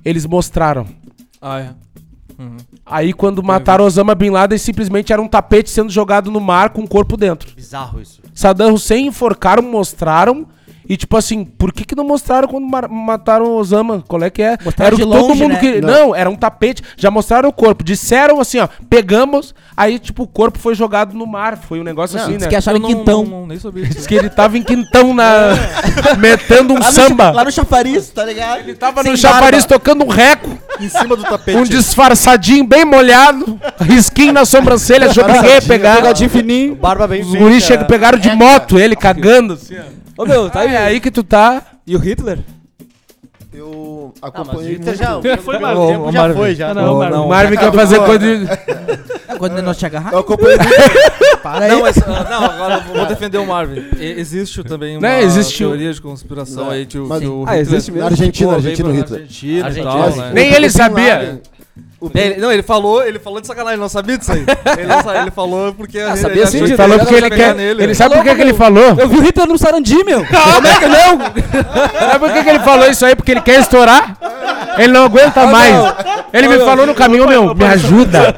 eles 0.04 0.26
mostraram. 0.26 0.86
Ah, 1.40 1.60
é. 1.60 1.70
Uhum. 2.38 2.56
Aí 2.86 3.12
quando 3.12 3.42
mataram 3.42 3.84
Osama 3.84 4.14
Bin 4.14 4.30
Laden, 4.30 4.58
simplesmente 4.58 5.12
era 5.12 5.20
um 5.20 5.28
tapete 5.28 5.68
sendo 5.70 5.90
jogado 5.92 6.30
no 6.30 6.40
mar 6.40 6.70
com 6.70 6.82
o 6.82 6.88
corpo 6.88 7.16
dentro. 7.16 7.54
Bizarro 7.54 8.00
isso. 8.00 8.20
Saddam 8.34 8.72
Hussein 8.72 9.06
enforcaram, 9.06 9.62
mostraram. 9.62 10.46
E 10.90 10.96
tipo 10.96 11.16
assim, 11.16 11.44
por 11.44 11.72
que 11.72 11.84
que 11.84 11.94
não 11.94 12.02
mostraram 12.02 12.48
quando 12.48 12.66
mataram 12.66 13.44
o 13.46 13.54
Osama? 13.58 14.02
Qual 14.08 14.20
é 14.24 14.28
que 14.28 14.42
é? 14.42 14.58
Mostraram 14.64 14.88
era 14.88 14.94
o 14.96 14.98
de 14.98 15.04
todo 15.04 15.28
longe, 15.28 15.40
mundo 15.42 15.52
né? 15.52 15.58
que 15.60 15.80
não. 15.80 16.12
era 16.16 16.28
um 16.28 16.34
tapete. 16.34 16.82
Já 16.96 17.12
mostraram 17.12 17.48
o 17.48 17.52
corpo. 17.52 17.84
Disseram 17.84 18.40
assim, 18.40 18.58
ó, 18.58 18.66
pegamos. 18.88 19.54
Aí 19.76 20.00
tipo 20.00 20.24
o 20.24 20.26
corpo 20.26 20.58
foi 20.58 20.74
jogado 20.74 21.14
no 21.16 21.24
mar. 21.28 21.56
Foi 21.56 21.78
um 21.80 21.84
negócio 21.84 22.18
assim, 22.18 22.32
Diz 22.32 22.42
né? 22.42 22.48
que 22.48 22.56
acharam 22.56 22.78
em 22.78 22.82
não- 22.82 22.88
quintão. 22.88 23.22
não- 23.22 23.30
não- 23.42 23.46
nem 23.46 23.56
sabia 23.60 23.86
Diz 23.86 24.04
que 24.04 24.14
ele 24.16 24.28
tava 24.28 24.58
em 24.58 24.64
quintão 24.64 25.14
na 25.14 25.50
metendo 26.18 26.74
um 26.74 26.78
Lá 26.80 26.86
no 26.86 26.92
samba. 26.92 27.24
cha- 27.26 27.30
Lá 27.30 27.44
no 27.44 27.52
chafariz, 27.52 28.10
tá 28.10 28.24
ligado? 28.24 28.58
Ele 28.60 28.74
tava 28.74 29.02
Sem 29.02 29.12
no 29.12 29.16
chafariz 29.16 29.60
barba. 29.64 29.74
tocando 29.78 30.04
um 30.04 30.08
reco, 30.08 30.58
Em 30.80 30.88
cima 30.88 31.14
do 31.14 31.22
tapete. 31.22 31.56
um 31.56 31.62
disfarçadinho 31.62 32.64
bem 32.64 32.84
molhado, 32.84 33.60
risquinho 33.80 34.32
na 34.32 34.44
sobrancelha, 34.44 35.06
ninguém 35.06 35.52
ia 35.54 35.62
pegar. 35.62 35.96
Pegadinho 35.96 36.30
fininho. 36.30 36.74
Barba 36.74 37.06
bem 37.06 37.22
Os 37.22 37.32
guris 37.32 37.62
chegam, 37.62 37.86
pegaram 37.86 38.18
de 38.18 38.30
moto, 38.34 38.76
ele 38.76 38.96
cagando 38.96 39.52
assim, 39.54 39.76
ó. 39.78 40.00
Ô 40.20 40.26
meu, 40.26 40.50
tá 40.50 40.60
aí. 40.60 40.74
É 40.74 40.78
aí 40.78 41.00
que 41.00 41.10
tu 41.10 41.22
tá. 41.22 41.62
E 41.86 41.96
o 41.96 41.98
Hitler? 41.98 42.38
Eu 43.52 44.14
Ah, 44.22 44.26
o 44.26 44.28
acompanhei 44.28 44.72
Hitler 44.74 44.96
muito. 44.98 45.22
já, 45.24 45.36
Foi 45.38 45.56
o 45.56 45.60
mais 45.60 45.78
tempo 45.78 46.12
já 46.12 46.20
Marvin. 46.20 46.36
foi, 46.38 46.54
já. 46.54 46.74
Não, 46.74 46.84
não, 46.84 46.94
Ô, 46.94 46.98
Marvin. 46.98 47.16
O 47.16 47.28
Marvin 47.28 47.56
quer 47.56 47.72
fazer 47.72 47.98
coisa 48.00 48.18
de. 48.38 48.46
Quando 49.38 49.62
nós 49.62 49.76
te 49.78 49.86
agarrar, 49.86 50.12
Eu 50.12 50.18
acompanhei 50.18 50.58
muito. 50.58 50.70
para 51.42 51.64
aí. 51.64 51.70
Não, 51.70 51.80
mas, 51.80 51.96
ah, 51.98 52.26
não, 52.30 52.44
agora 52.44 52.84
eu 52.86 52.94
vou 52.94 53.06
defender 53.06 53.38
o 53.38 53.46
Marvin. 53.46 53.82
E- 53.98 54.20
Existe 54.20 54.62
também 54.62 54.96
uma 54.98 55.00
Né, 55.00 55.22
existe 55.22 55.64
o- 55.64 55.68
teoria 55.68 55.92
de 55.92 56.00
conspiração 56.02 56.64
Não, 56.64 56.70
aí 56.70 56.84
que 56.86 56.98
o, 56.98 57.06
mas- 57.08 57.22
o 57.24 57.44
Ah, 57.46 57.58
existe 57.58 57.90
Na 57.90 57.94
mesmo? 57.96 58.10
Argentina, 58.10 58.52
Argentina, 58.54 58.88
o 58.88 58.92
pra 58.92 59.00
Hitler. 59.00 59.20
Argentina 59.22 59.64
Argentina, 59.66 60.12
sim. 60.12 60.18
né? 60.20 60.30
Nem 60.34 60.52
O 60.52 60.54
ele 60.56 60.66
Bin 60.66 60.72
sabia. 60.72 61.14
Laden- 61.14 61.30
o 61.30 61.32
Bin- 61.34 61.40
Ele, 62.14 62.36
não, 62.40 62.50
ele 62.50 62.62
falou, 62.62 63.02
ele 63.06 63.18
falou 63.18 63.42
de 63.42 63.46
sacanagem, 63.46 63.74
ele 63.74 63.82
não 63.82 63.88
sabia 63.88 64.16
disso 64.16 64.32
aí. 64.32 64.44
Ele, 64.78 64.86
não 64.86 65.14
ele 65.22 65.30
falou 65.30 65.74
porque 65.74 65.98
Ah, 65.98 66.08
ele, 66.12 66.16
sabia 66.16 66.42
ele 66.42 66.46
sim, 66.46 66.56
achou 66.56 66.66
de 66.66 66.72
que 66.72 66.76
Falou 66.78 66.98
porque 66.98 67.14
ele 67.14 67.30
quer. 67.30 67.54
nele. 67.54 67.82
Ele 67.82 67.94
sabe 67.94 68.14
por 68.14 68.24
que 68.24 68.30
ele 68.30 68.54
falou? 68.54 68.96
Eu 68.98 69.06
vi 69.08 69.18
o 69.18 69.22
Hitler 69.22 69.46
no 69.46 69.58
Sarandi, 69.58 70.02
meu. 70.04 70.24
Como 70.24 70.66
é 70.66 70.78
que 70.78 70.86
não? 70.86 71.18
Sabe 71.18 72.18
por 72.18 72.32
que 72.32 72.48
ele 72.48 72.58
falou 72.60 72.88
isso 72.88 73.04
aí? 73.04 73.14
Porque 73.14 73.32
ele 73.32 73.42
quer 73.42 73.60
estourar? 73.60 74.16
Ele 74.78 74.92
não 74.92 75.04
aguenta 75.04 75.46
mais. 75.46 75.74
Ele 76.32 76.48
me 76.48 76.58
falou 76.60 76.86
no 76.86 76.94
caminho, 76.94 77.28
meu, 77.28 77.54
me 77.54 77.64
ajuda. 77.66 78.34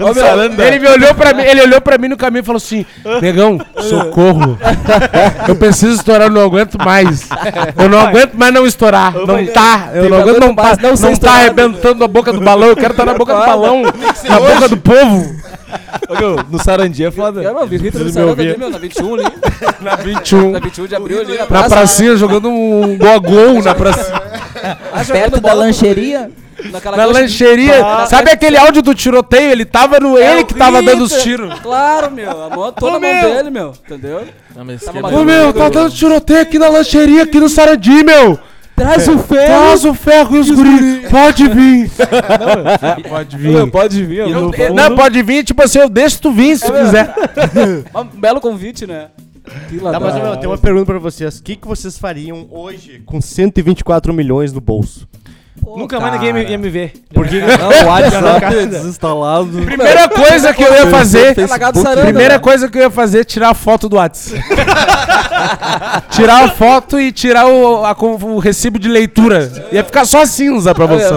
Ele 0.67 0.79
me 0.81 0.89
olhou 0.89 1.15
pra 1.15 1.33
mim, 1.33 1.43
ele 1.43 1.63
olhou 1.63 1.81
pra 1.81 1.99
mim 1.99 2.09
no 2.09 2.17
caminho 2.17 2.43
e 2.43 2.45
falou 2.45 2.57
assim: 2.57 2.85
Negão, 3.21 3.61
socorro. 3.79 4.59
Eu 5.47 5.55
preciso 5.55 5.95
estourar, 5.95 6.27
eu 6.29 6.33
não 6.33 6.43
aguento 6.43 6.77
mais. 6.79 7.29
Eu 7.77 7.89
não 7.89 8.01
aguento 8.01 8.35
mais 8.35 8.53
não 8.53 8.67
estourar. 8.67 9.13
Não 9.15 9.47
tá. 9.47 9.91
Eu 9.95 10.09
não 10.09 10.19
aguento 10.19 10.41
não, 10.41 10.53
mais 10.53 10.79
tá, 10.79 10.89
não 10.91 11.17
tá 11.17 11.33
arrebentando 11.33 12.03
a 12.03 12.09
boca 12.09 12.33
do 12.33 12.41
balão. 12.41 12.69
Eu 12.69 12.77
quero 12.77 12.93
estar 12.93 13.05
na 13.05 13.15
boca 13.15 13.33
do 13.33 13.39
balão. 13.41 13.52
Na 14.29 14.41
boca 14.41 14.69
do 14.69 14.77
povo. 14.77 15.43
Ô, 16.09 16.15
meu, 16.19 16.37
no 16.51 16.63
Sarandia 16.63 17.09
é 17.09 17.11
foda. 17.11 17.43
Eu 17.43 17.55
não 17.55 17.67
vi 17.67 17.77
o 17.77 17.81
Hitler 17.81 18.05
no 18.05 18.13
Preciso 18.13 18.21
me 18.21 18.25
Sarandi 18.27 18.31
ouvir. 18.31 18.49
ali, 18.51 18.59
meu, 18.59 18.71
na 18.71 18.79
21 18.79 19.15
ali. 19.15 19.25
Na 19.81 19.97
21. 19.97 20.51
Na 20.53 20.59
21 20.59 20.87
de 20.87 20.95
abril 20.95 21.21
ali. 21.21 21.39
Na 21.39 21.47
praça. 21.47 21.69
pracinha, 21.71 22.17
jogando 22.17 22.49
um 22.49 22.97
gol 22.99 23.11
a 23.11 23.19
gol 23.19 23.63
na 23.63 23.75
pracinha. 23.75 24.23
Ah, 24.93 25.05
Perto 25.11 25.41
da 25.41 25.53
lancheria. 25.53 26.31
Naquela 26.71 26.97
Na 26.97 27.05
lancheria. 27.07 27.85
Ah, 27.85 28.07
Sabe 28.07 28.31
aquele 28.31 28.57
áudio 28.57 28.83
do 28.83 28.95
tiroteio? 28.95 29.51
Ele 29.51 29.65
tava 29.65 29.99
no. 29.99 30.19
É 30.19 30.35
Ele 30.35 30.45
que 30.45 30.55
tava 30.55 30.83
dando 30.83 31.05
os 31.05 31.23
tiros. 31.23 31.59
Claro, 31.61 32.11
meu. 32.11 32.31
A 32.31 32.51
mão 32.51 32.73
toda 32.73 32.93
Ô, 32.93 32.97
a 32.97 33.01
mão 33.01 33.21
dele, 33.35 33.51
meu. 33.51 33.73
Entendeu? 33.85 34.25
Ah, 34.57 34.63
mas 34.65 34.83
Ô 35.13 35.25
meu, 35.25 35.53
tá 35.53 35.69
dando 35.69 35.91
tiroteio 35.91 36.41
aqui 36.43 36.59
na 36.59 36.69
lancheria, 36.69 37.23
aqui 37.25 37.41
no 37.41 37.49
Sarandi, 37.49 38.05
meu. 38.05 38.39
Traz 38.83 39.09
o 39.09 39.19
ferro. 39.19 39.47
Traz 39.47 39.85
o 39.85 39.95
ferro 39.95 40.37
e 40.37 40.41
os 40.41 40.51
guris. 40.51 41.09
Pode 41.11 41.49
vir. 41.49 41.91
Pode 43.09 43.71
pode 43.71 44.05
vir. 44.05 44.19
Eu- 44.19 44.29
no 44.29 44.41
eu- 44.41 44.53
fundo. 44.53 44.75
não, 44.75 44.97
pode 44.97 45.23
vir, 45.23 45.45
tipo 45.45 45.63
assim, 45.63 45.79
eu 45.79 45.89
deixo 45.89 46.21
tu 46.21 46.31
vir 46.33 46.57
se 46.59 46.67
tu 46.67 46.73
quiser. 46.73 47.15
Um 47.95 48.05
belo 48.05 48.41
convite, 48.41 48.87
né? 48.87 49.09
Que 49.69 49.79
Tá, 49.79 49.99
mas 49.99 50.15
meu, 50.15 50.37
tem 50.37 50.49
uma 50.49 50.57
pergunta 50.57 50.87
pra 50.87 50.99
vocês. 50.99 51.39
O 51.39 51.43
que, 51.43 51.57
que 51.57 51.67
vocês 51.67 51.99
fariam 51.99 52.47
hoje 52.51 53.03
com 53.05 53.21
124 53.21 54.15
milhões 54.15 54.53
no 54.53 54.61
bolso? 54.61 55.09
Nunca 55.65 56.01
mais 56.01 56.21
ninguém 56.21 56.51
ia 56.51 56.59
me 56.59 56.69
ver. 56.69 56.93
Porque 57.15 57.41
Não, 57.41 57.85
o 57.85 57.89
WhatsApp 57.89 58.55
é 58.57 58.67
desinstalado. 58.67 59.63
Primeira 59.63 60.09
coisa 60.09 60.53
que 60.53 60.63
eu 60.63 60.75
ia 60.75 60.87
fazer. 60.89 61.49
Lagado 61.49 61.81
saranda, 61.81 62.03
Primeira 62.05 62.35
né? 62.35 62.41
coisa 62.41 62.69
que 62.69 62.79
eu 62.79 62.83
ia 62.83 62.91
fazer 62.91 63.21
é 63.21 63.25
tirar 63.25 63.51
a 63.51 63.55
foto 63.55 63.89
do 63.89 63.97
WhatsApp. 63.97 64.43
tirar 66.11 66.45
a 66.45 66.49
foto 66.51 67.01
e 67.01 67.13
tirar 67.13 67.47
o, 67.47 67.85
a 67.85 67.93
o 67.93 68.39
recibo 68.39 68.79
de 68.79 68.89
leitura. 68.89 69.51
Ia 69.73 69.85
ficar 69.85 70.05
só 70.05 70.25
cinza 70.27 70.75
pra 70.75 70.87
você. 70.87 71.09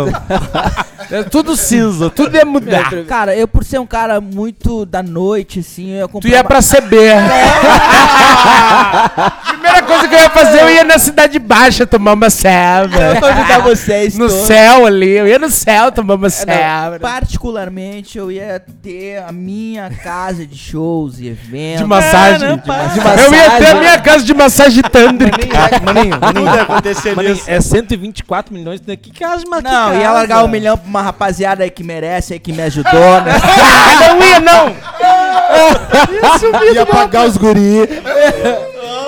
É 1.11 1.23
tudo 1.23 1.55
cinza, 1.55 2.09
tudo 2.09 2.35
ia 2.35 2.45
mudar. 2.45 2.89
Cara, 3.07 3.35
eu 3.35 3.47
por 3.47 3.63
ser 3.63 3.79
um 3.79 3.85
cara 3.85 4.19
muito 4.19 4.85
da 4.85 5.03
noite, 5.03 5.59
assim, 5.59 5.91
eu 5.91 5.97
ia 5.97 6.07
Tu 6.07 6.11
comprar. 6.11 6.29
ia 6.29 6.37
uma- 6.37 6.43
pra 6.45 6.61
CB. 6.61 6.97
Primeira 9.47 9.81
coisa 9.83 10.07
que 10.07 10.15
eu 10.15 10.19
ia 10.19 10.29
fazer, 10.29 10.61
eu 10.61 10.69
ia 10.69 10.83
na 10.83 10.97
Cidade 10.97 11.37
Baixa 11.39 11.85
tomar 11.85 12.13
uma 12.13 12.27
Eu 12.27 12.31
selva. 12.31 13.13
vou 13.19 13.29
convidar 13.29 13.59
vocês. 13.59 14.17
No. 14.17 14.27
Céu 14.35 14.85
ali, 14.85 15.09
eu 15.11 15.27
ia 15.27 15.39
no 15.39 15.49
céu 15.49 15.91
tomar 15.91 16.15
uma 16.15 16.27
É, 16.27 16.29
não, 16.29 16.29
selva. 16.29 16.99
particularmente, 16.99 18.17
eu 18.17 18.31
ia 18.31 18.61
ter 18.81 19.17
a 19.27 19.31
minha 19.31 19.89
casa 19.89 20.45
de 20.45 20.57
shows 20.57 21.19
e 21.19 21.27
eventos. 21.27 21.81
De 21.81 21.85
massagem. 21.85 22.39
de 22.39 22.45
Eu 22.45 22.53
ia 22.53 22.61
ter 22.61 22.69
a 23.01 23.03
massagem. 23.03 23.79
minha 23.79 23.99
casa 23.99 24.23
de 24.25 24.33
massagem 24.33 24.83
tândrica. 24.83 25.45
Maninho, 25.83 26.19
maninho, 26.19 26.33
tudo 26.45 26.55
ia 26.55 26.61
acontecer 26.63 27.15
maninho, 27.15 27.35
nisso. 27.35 27.49
é 27.49 27.61
124 27.61 28.53
milhões. 28.53 28.81
né? 28.85 28.95
Que 28.95 29.11
casa, 29.11 29.43
mas 29.49 29.63
que 29.63 29.69
Não, 29.69 29.93
ia 29.93 30.01
casa? 30.01 30.13
largar 30.13 30.43
um 30.43 30.47
milhão 30.47 30.77
pra 30.77 30.87
uma 30.87 31.01
rapaziada 31.01 31.63
aí 31.63 31.69
que 31.69 31.83
merece, 31.83 32.33
aí 32.33 32.39
que 32.39 32.51
me 32.53 32.61
ajudou, 32.63 33.21
né? 33.21 33.33
Ah, 33.97 34.13
não 34.13 34.21
ia, 34.27 34.39
não! 34.39 34.75
Ia 36.73 36.85
pagar 36.85 37.25
os 37.27 37.37
guri. 37.37 37.87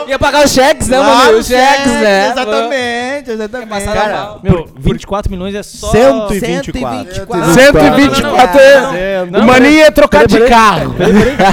Ia 0.08 0.20
pagar 0.20 0.46
os 0.46 0.52
cheques, 0.52 0.88
né, 0.88 1.00
mano? 1.00 1.38
Os 1.38 1.48
cheques, 1.48 1.92
né? 1.92 2.32
Exatamente, 2.32 3.32
exatamente. 3.32 3.69
Passar 3.69 3.94
Cara. 3.94 4.36
Meu, 4.42 4.69
24 4.78 5.32
milhões 5.32 5.56
é 5.56 5.63
só... 5.63 5.92
124. 5.92 7.13
124. 7.13 7.54
124 7.54 8.60
é. 8.60 9.23
O 9.23 9.44
maninho 9.44 9.73
ia 9.73 9.92
trocar 9.92 10.28
de 10.28 10.40
carro. 10.48 10.96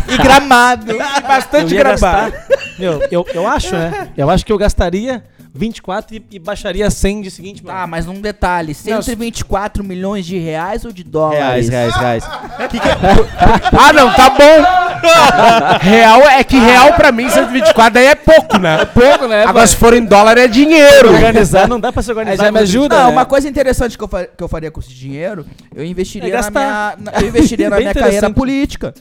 E 0.09 0.19
gramado. 0.19 0.97
Bastante 1.27 1.75
gastar... 1.75 2.33
Meu, 2.79 3.03
eu, 3.11 3.27
eu 3.35 3.47
acho, 3.47 3.75
né? 3.75 4.09
Eu 4.17 4.29
acho 4.31 4.45
que 4.45 4.53
eu 4.53 4.59
gastaria 4.59 5.23
24 5.57 6.17
e, 6.17 6.25
e 6.33 6.39
baixaria 6.41 6.91
100 6.91 7.23
de 7.23 7.31
seguinte, 7.31 7.65
mano. 7.65 7.79
Tá, 7.79 7.87
mas 7.87 8.09
um 8.09 8.21
detalhe: 8.21 8.75
124 8.75 9.85
milhões 9.85 10.27
de 10.27 10.37
reais 10.37 10.85
ou 10.85 10.91
de 10.93 11.05
dólares? 11.05 11.69
Reais, 11.69 11.95
reais, 11.95 12.25
reais. 12.25 12.25
Ah, 13.79 13.93
não, 13.93 14.13
tá 14.13 14.31
bom. 14.31 14.85
Real 15.81 16.23
é 16.23 16.43
que 16.43 16.57
real 16.59 16.95
pra 16.95 17.13
mim, 17.13 17.29
124 17.29 17.93
daí 17.95 18.07
é 18.07 18.15
pouco, 18.15 18.59
né? 18.59 18.79
É 18.83 18.85
pouco, 18.87 19.27
né, 19.27 19.41
Agora 19.43 19.55
pai? 19.55 19.67
se 19.67 19.77
for 19.77 19.93
em 19.93 20.05
dólar 20.05 20.39
é 20.39 20.49
dinheiro. 20.49 21.13
Organizar, 21.13 21.69
não 21.69 21.79
dá 21.79 21.93
pra 21.93 22.03
se 22.03 22.11
Aí 22.11 22.17
organizar. 22.17 22.45
já 22.47 22.53
me 22.53 22.59
ajuda, 22.61 22.97
Não, 22.97 23.07
né? 23.07 23.13
uma 23.13 23.25
coisa 23.27 23.47
interessante 23.49 23.99
que 23.99 24.03
eu, 24.05 24.09
fa- 24.09 24.25
que 24.25 24.43
eu 24.43 24.49
faria 24.49 24.71
com 24.71 24.81
esse 24.81 24.95
dinheiro, 24.95 25.45
eu 25.75 25.85
investiria 25.85 26.35
É 26.35 26.41
na 26.41 26.51
minha, 26.51 26.95
na- 26.99 27.13
eu 27.21 27.29
investiria 27.29 27.69
na 27.71 27.77
minha 27.79 27.93
carreira 27.95 28.31
política. 28.31 28.95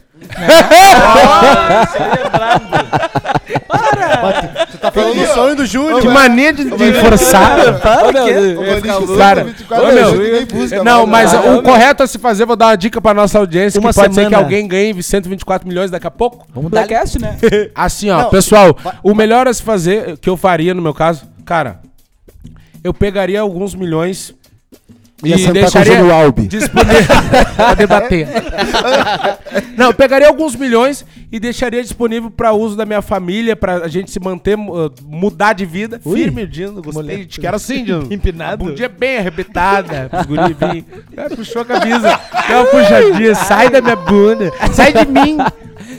Tu 4.71 4.72
tá 4.83 4.91
falando 4.91 5.15
do 5.15 5.27
sonho 5.33 5.55
do 5.55 5.65
Júlio. 5.65 6.01
Que 6.01 6.07
mania 6.07 6.51
de, 6.51 6.65
de 6.65 6.93
forçar. 6.93 7.57
Manisco, 8.13 9.05
louco. 9.05 9.17
Cara, 9.17 9.43
124 9.43 9.83
ô, 9.83 9.93
meu, 9.93 10.07
ajuda, 10.07 10.23
ninguém 10.23 10.45
busca 10.45 10.83
Não, 10.83 11.07
mas 11.07 11.33
o 11.33 11.61
correto 11.61 12.03
a 12.03 12.07
se 12.07 12.19
fazer, 12.19 12.45
vou 12.45 12.55
dar 12.55 12.67
uma 12.67 12.75
dica 12.75 12.99
pra 13.01 13.13
nossa 13.13 13.39
audiência, 13.39 13.79
Uma 13.79 13.89
que 13.89 13.95
pode 13.95 14.13
ser 14.13 14.21
que 14.21 14.27
semana. 14.27 14.43
alguém 14.43 14.67
ganhe 14.67 15.01
124 15.01 15.67
milhões 15.67 15.89
daqui 15.89 16.07
a 16.07 16.11
pouco. 16.11 16.45
Vamos 16.53 16.71
dar 16.71 16.85
Blackcast, 16.85 17.19
né? 17.19 17.37
Assim, 17.73 18.09
ó, 18.09 18.23
Não, 18.23 18.29
pessoal, 18.29 18.77
o 19.01 19.15
melhor 19.15 19.47
a 19.47 19.53
se 19.53 19.63
fazer, 19.63 20.17
que 20.17 20.29
eu 20.29 20.35
faria 20.35 20.73
no 20.73 20.81
meu 20.81 20.93
caso, 20.93 21.25
cara, 21.45 21.79
eu 22.83 22.93
pegaria 22.93 23.39
alguns 23.39 23.73
milhões 23.73 24.35
Ia 25.29 25.35
e 25.35 25.39
sentar 25.39 25.53
com 25.53 25.59
o 25.59 25.61
deixaria 25.61 25.97
Júlio 25.97 26.13
Albi. 26.13 26.47
disponível 26.47 27.15
pra 27.55 27.73
debater. 27.73 28.27
Não, 29.77 29.87
eu 29.87 29.93
pegaria 29.93 30.27
alguns 30.27 30.55
milhões 30.55 31.05
e 31.31 31.39
deixaria 31.39 31.81
disponível 31.81 32.29
para 32.29 32.53
uso 32.53 32.75
da 32.75 32.85
minha 32.85 33.01
família, 33.01 33.55
pra 33.55 33.87
gente 33.87 34.11
se 34.11 34.19
manter, 34.19 34.55
mu- 34.55 34.91
mudar 35.03 35.53
de 35.53 35.65
vida. 35.65 35.99
Firme, 35.99 36.45
Dino, 36.45 36.81
gostei, 36.81 37.25
te 37.25 37.39
quero 37.39 37.55
assim, 37.55 37.83
Dino. 37.83 38.07
Empinado. 38.13 38.65
Um 38.65 38.73
dia 38.73 38.87
bem 38.89 39.17
arrebitada, 39.17 40.09
guri 40.27 40.53
vir. 40.53 40.85
É, 41.15 41.29
puxou 41.29 41.61
a 41.61 41.65
camisa. 41.65 42.19
Deu 42.47 42.57
uma 42.57 42.65
puxadinha, 42.65 43.35
sai 43.35 43.69
da 43.69 43.81
minha 43.81 43.95
bunda, 43.95 44.51
sai 44.73 44.91
de 44.91 45.05
mim. 45.09 45.37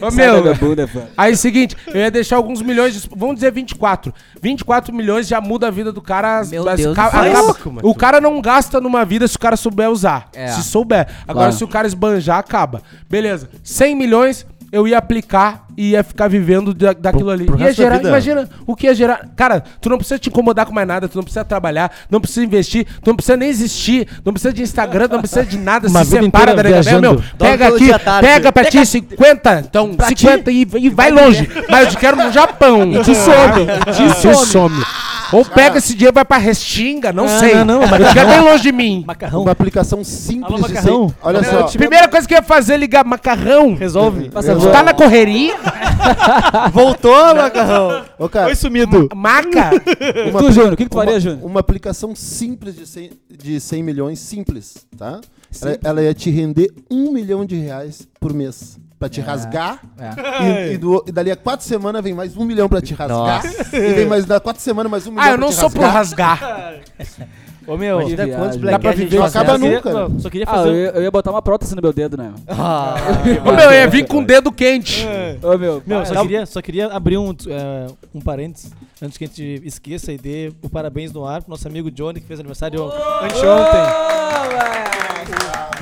Ô, 0.01 0.11
Sai 0.11 0.27
da 0.27 0.33
meu, 0.33 0.43
minha 0.43 0.55
bunda, 0.55 0.87
fã. 0.89 1.03
Aí, 1.17 1.37
seguinte, 1.37 1.77
eu 1.89 2.01
ia 2.01 2.11
deixar 2.11 2.37
alguns 2.37 2.61
milhões, 2.63 2.95
de- 3.03 3.09
vamos 3.15 3.37
dizer 3.37 3.53
24. 3.53 4.13
24 4.41 4.95
milhões 4.95 5.27
já 5.29 5.41
muda 5.41 5.69
a 5.69 5.71
vida 5.71 5.93
do 5.93 6.03
cara. 6.03 6.43
Meu 6.45 6.69
as- 6.69 6.77
Deus 6.81 6.95
ca- 6.95 7.09
do 7.09 7.11
céu. 7.13 7.21
acaba- 7.23 7.41
Louco, 7.47 7.73
mano. 7.73 7.89
o 7.89 7.95
cara 7.95 8.21
não 8.21 8.41
gasta 8.41 8.81
numa 8.81 9.05
vida 9.05 9.27
se 9.29 9.37
o 9.37 9.39
cara 9.39 9.57
souber 9.57 9.91
usar. 9.91 10.29
É. 10.35 10.49
Se 10.49 10.63
souber. 10.63 11.07
Agora, 11.23 11.47
Claro. 11.47 11.53
se 11.53 11.65
o 11.65 11.69
cara 11.69 11.87
esbanjar, 11.87 12.39
acaba. 12.39 12.83
Beleza. 13.09 13.49
100 13.63 13.95
milhões 13.97 14.47
eu 14.75 14.87
ia 14.89 14.99
aplicar 14.99 15.65
e 15.77 15.91
ia 15.91 16.05
ficar 16.05 16.29
vivendo 16.29 16.73
da- 16.75 16.93
daquilo 16.93 17.31
ali. 17.31 17.45
pro 17.47 17.59
ia 17.59 17.67
resto 17.67 17.79
da 17.83 17.83
gerar, 17.85 18.05
imagina 18.05 18.49
o 18.67 18.77
que 18.77 18.87
ia 18.87 18.95
gerar. 18.95 19.29
Cara, 19.35 19.63
tu 19.81 19.89
não 19.89 19.97
precisa 19.99 20.19
te 20.19 20.29
incomodar 20.29 20.67
com 20.67 20.73
mais 20.73 20.87
nada, 20.87 21.09
tu 21.09 21.17
não 21.17 21.23
precisa 21.25 21.45
trabalhar, 21.45 21.91
não 22.11 22.21
precisa 22.21 22.45
investir, 22.45 22.87
tu 23.03 23.09
não 23.09 23.17
precisa 23.17 23.37
nem 23.37 23.49
existir, 23.49 24.07
não 24.25 24.33
precisa 24.33 24.53
de 24.53 24.63
Instagram, 24.63 25.09
não 25.11 25.21
precisa 25.21 25.45
de 25.45 25.57
nada, 25.59 25.87
Uma 25.89 26.05
se 26.05 26.11
separa 26.11 26.55
da 26.55 26.63
nega 26.63 26.83
velha, 26.83 27.01
meu. 27.01 27.23
Pega 27.39 27.69
aqui, 27.69 27.91
pega 28.21 28.53
pra 28.53 28.65
ti 28.65 28.85
50, 28.87 29.65
então 29.69 29.95
Pra 29.95 30.09
ti. 30.09 30.21
50 30.21 30.51
e, 30.51 30.67
e 30.81 30.89
vai 30.91 31.11
longe. 31.11 31.49
Mas 31.69 31.93
eu 31.95 32.01
quero 32.01 32.17
no 32.17 32.31
Japão. 32.33 32.93
E 32.93 33.01
te 33.03 33.15
some. 33.15 33.67
Te 33.95 34.37
some. 34.47 34.85
Ou 35.33 35.45
pega 35.45 35.79
esse 35.79 35.95
dinheiro 35.95 36.13
e 36.13 36.17
vai 36.17 36.25
pra 36.25 36.37
Restinga, 36.39 37.13
não 37.13 37.25
Ah, 37.25 37.39
sei. 37.39 37.55
não, 37.57 37.65
não, 37.65 37.83
eu 37.83 38.13
quero 38.13 38.29
bem 38.29 38.41
longe 38.41 38.63
de 38.63 38.73
mim. 38.73 39.05
Macarrão. 39.07 39.43
Uma 39.43 39.53
aplicação 39.53 40.03
simples 40.05 40.45
Alô, 40.55 40.57
de 40.67 40.75
macarrão. 40.75 41.09
cem- 41.09 41.17
Olha 41.23 41.43
só. 41.45 41.65
Primeira 41.79 42.09
coisa 42.09 42.27
que 42.29 42.35
eu 42.35 42.39
ia 42.39 42.43
fazer 42.43 42.75
é 42.75 42.77
ligar 42.77 43.05
macarrão. 43.05 43.75
Resolve. 43.75 44.29
Tu 44.31 44.71
tá 44.73 44.83
na 44.83 44.95
correria? 44.95 45.55
Voltou, 46.73 47.35
macarrão. 47.35 48.05
Ô, 48.19 48.29
cara, 48.29 48.47
Foi 48.47 48.55
sumido. 48.55 49.09
Maca? 49.15 49.71
uma, 50.31 50.41
Tu, 50.41 50.53
Júnior, 50.53 50.73
o 50.75 50.77
que, 50.77 50.85
que 50.85 50.91
tu 50.91 50.97
uma, 50.97 51.05
faria, 51.05 51.21
Júnior? 51.21 51.45
uma 51.45 51.61
aplicação 51.61 52.15
simples 52.15 52.75
de 52.77 52.87
100, 52.87 53.11
de 53.31 53.61
100 53.61 53.83
milhões, 53.83 54.19
simples, 54.19 54.87
tá? 54.97 55.21
Ela, 55.63 55.79
ela 55.85 56.03
ia 56.03 56.15
te 56.15 56.31
render 56.31 56.71
um 56.91 57.13
milhão 57.13 57.45
de 57.45 57.57
reais 57.57 58.07
por 58.21 58.33
mês. 58.33 58.79
Pra 58.99 59.09
te 59.09 59.21
rasgar. 59.21 59.81
É. 59.99 60.71
E, 60.71 60.75
e 60.75 60.79
do- 60.79 61.05
e 61.07 61.13
dali 61.13 61.31
a 61.31 61.37
quatro 61.37 61.67
semanas 61.67 62.03
vem 62.03 62.15
mais 62.15 62.37
um 62.37 62.45
milhão 62.45 62.69
pra 62.69 62.81
te 62.81 62.95
rasgar. 62.95 63.43
E 63.73 63.93
vem 63.93 64.07
mais 64.07 64.25
da 64.25 64.41
quatro 64.41 64.63
semanas 64.63 64.91
mais 64.91 65.07
um 65.07 65.11
milhão 65.11 65.25
Ah, 65.25 65.29
eu 65.31 65.35
pra 65.37 65.45
não 65.47 65.53
te 65.53 65.57
sou 65.57 65.71
por 65.71 65.83
rasgar. 65.83 66.75
Ô, 67.67 67.79
meu. 67.79 67.99
Que 68.07 68.15
Quantos 68.15 68.59
Dá 68.59 68.79
pra 68.79 68.91
a 68.91 68.95
gente 68.95 69.05
viver 69.05 69.17
não 69.17 69.23
Não 69.23 69.29
acaba 69.29 69.53
só 69.53 69.59
queria- 69.59 69.75
nunca. 69.77 69.93
não, 69.93 70.21
Só 70.21 70.29
queria 70.31 70.47
Ah, 70.47 70.53
eu 70.53 70.57
fazer... 70.65 70.73
ia, 70.75 70.89
eu 70.91 71.03
ia 71.03 71.11
botar 71.11 71.31
uma 71.31 71.41
prótese 71.41 71.75
no 71.75 71.81
meu 71.81 71.95
dedo, 71.95 72.15
né? 72.17 72.31
Ô, 73.43 73.53
meu, 73.53 73.65
eu 73.65 73.73
ia 73.73 73.89
vir 73.89 74.07
com 74.07 74.19
o 74.19 74.25
dedo 74.25 74.53
quente. 74.53 75.05
Ô, 75.43 75.57
meu. 75.57 75.83
Meu, 75.87 76.01
ah, 76.01 76.05
só 76.05 76.21
queria, 76.23 76.47
só 76.47 76.61
queria 76.63 76.87
abrir 76.89 77.17
um, 77.17 77.31
é, 77.49 77.87
um 78.15 78.21
parênteses 78.21 78.71
antes 79.03 79.17
que 79.17 79.25
a 79.25 79.27
gente 79.27 79.63
esqueça 79.65 80.13
e 80.13 80.19
dê 80.19 80.53
o 80.63 80.69
parabéns 80.69 81.11
no 81.13 81.27
ar 81.27 81.41
pro 81.43 81.51
nosso 81.51 81.67
amigo 81.67 81.91
Johnny, 81.91 82.21
que 82.21 82.27
fez 82.27 82.39
aniversário 82.39 82.83
anteontem. 82.85 83.81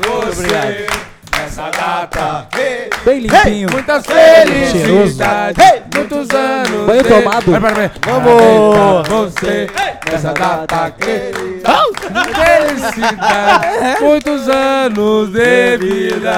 Muito 0.09 0.33
obrigado. 0.39 1.12
Bem 3.05 3.21
limpinho. 3.21 3.69
Muitas 3.73 4.05
Cheiroso. 4.05 4.79
felicidades. 4.87 5.65
Muitos 5.95 6.31
anos. 6.31 6.87
Banho 6.87 7.03
de- 7.03 7.09
tomado. 7.09 7.45
Pera, 7.45 7.61
pera, 7.61 7.75
pera. 7.75 7.93
Vamos. 8.07 9.09
Você 9.09 9.67
nessa 10.11 10.33
data 10.33 10.91
querida. 10.99 11.73
Felicidade. 12.35 14.01
Muitos 14.01 14.49
anos 14.49 15.31
de 15.33 15.77
vida. 15.79 16.33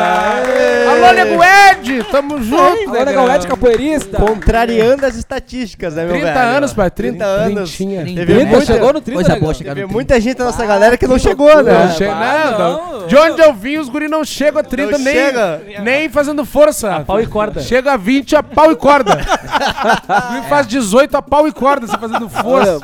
Alô, 0.90 1.12
nego 1.12 1.42
Ed. 1.44 2.04
Tamo 2.10 2.42
junto. 2.42 2.94
É 2.96 3.04
galera 3.12 3.38
de 3.38 3.46
capoeirista. 3.46 4.18
Contrariando 4.18 5.06
as 5.06 5.14
estatísticas, 5.16 5.94
né, 5.94 6.02
meu 6.04 6.12
30 6.14 6.32
velho? 6.32 6.56
anos, 6.56 6.72
pai. 6.72 6.90
30, 6.90 7.18
30 7.18 7.24
anos. 7.24 7.70
Trintinha. 7.76 8.04
Teve 8.04 8.24
30, 8.26 8.46
muita- 8.46 8.66
chegou 8.66 8.92
no 8.92 9.00
30, 9.00 9.22
Coisa 9.22 9.40
boa 9.40 9.54
chegar 9.54 9.74
Teve 9.74 9.86
no 9.86 9.92
muita 9.92 10.20
gente 10.20 10.36
da 10.38 10.44
nossa 10.44 10.66
galera 10.66 10.96
que 10.96 11.06
não 11.06 11.18
chegou, 11.18 11.62
né? 11.62 11.72
Não 11.86 11.90
chega, 11.94 12.12
Ah, 12.12 12.56
não, 12.58 12.98
não. 13.00 13.06
De 13.06 13.16
onde 13.16 13.40
eu 13.42 13.52
vim, 13.52 13.76
os 13.78 13.88
guri 13.88 14.08
não 14.08 14.24
chegam 14.24 14.60
a 14.60 14.64
30 14.64 14.92
Não 14.98 15.03
nem, 15.04 15.14
chega. 15.14 15.62
nem 15.82 16.08
fazendo 16.08 16.44
força. 16.44 17.00
Pau 17.06 17.20
e 17.20 17.26
corda. 17.26 17.60
Chega 17.60 17.92
a 17.92 17.96
20 17.96 18.36
a 18.36 18.42
pau 18.42 18.72
e 18.72 18.76
corda. 18.76 19.16
Guri 20.28 20.48
faz 20.48 20.66
18 20.66 21.16
a 21.16 21.22
pau 21.22 21.46
e 21.46 21.52
corda, 21.52 21.86
você 21.86 21.98
fazendo 21.98 22.28
força. 22.28 22.80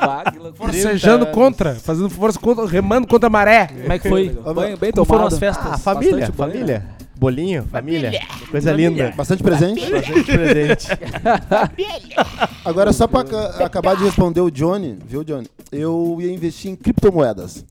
Forcejando 0.55 1.27
contra, 1.27 1.75
fazendo 1.75 2.09
força 2.09 2.39
contra, 2.39 2.65
remando 2.65 3.07
contra 3.07 3.27
a 3.27 3.29
maré. 3.29 3.67
Como 3.67 3.93
é 3.93 3.99
que 3.99 4.07
foi? 4.07 4.29
Banho 4.29 4.77
bem 4.77 4.91
Como 4.91 5.05
foram 5.05 5.25
as 5.25 5.37
festas? 5.37 5.65
Ah, 5.73 5.77
família, 5.77 6.11
Bastante 6.11 6.37
banho, 6.37 6.51
família. 6.51 7.00
Bolinho, 7.25 7.67
família. 7.71 8.19
Coisa 8.49 8.71
linda. 8.71 9.13
Bastante 9.15 9.43
presente. 9.43 9.91
Bastante 9.91 10.23
presente. 10.23 10.87
Agora, 12.65 12.91
só 12.91 13.05
pra 13.05 13.23
ca- 13.23 13.63
acabar 13.63 13.95
de 13.95 14.03
responder 14.03 14.41
o 14.41 14.49
Johnny, 14.49 14.97
viu, 15.07 15.23
Johnny? 15.23 15.45
Eu 15.71 16.17
ia 16.19 16.33
investir 16.33 16.71
em 16.71 16.75
criptomoedas. 16.75 17.63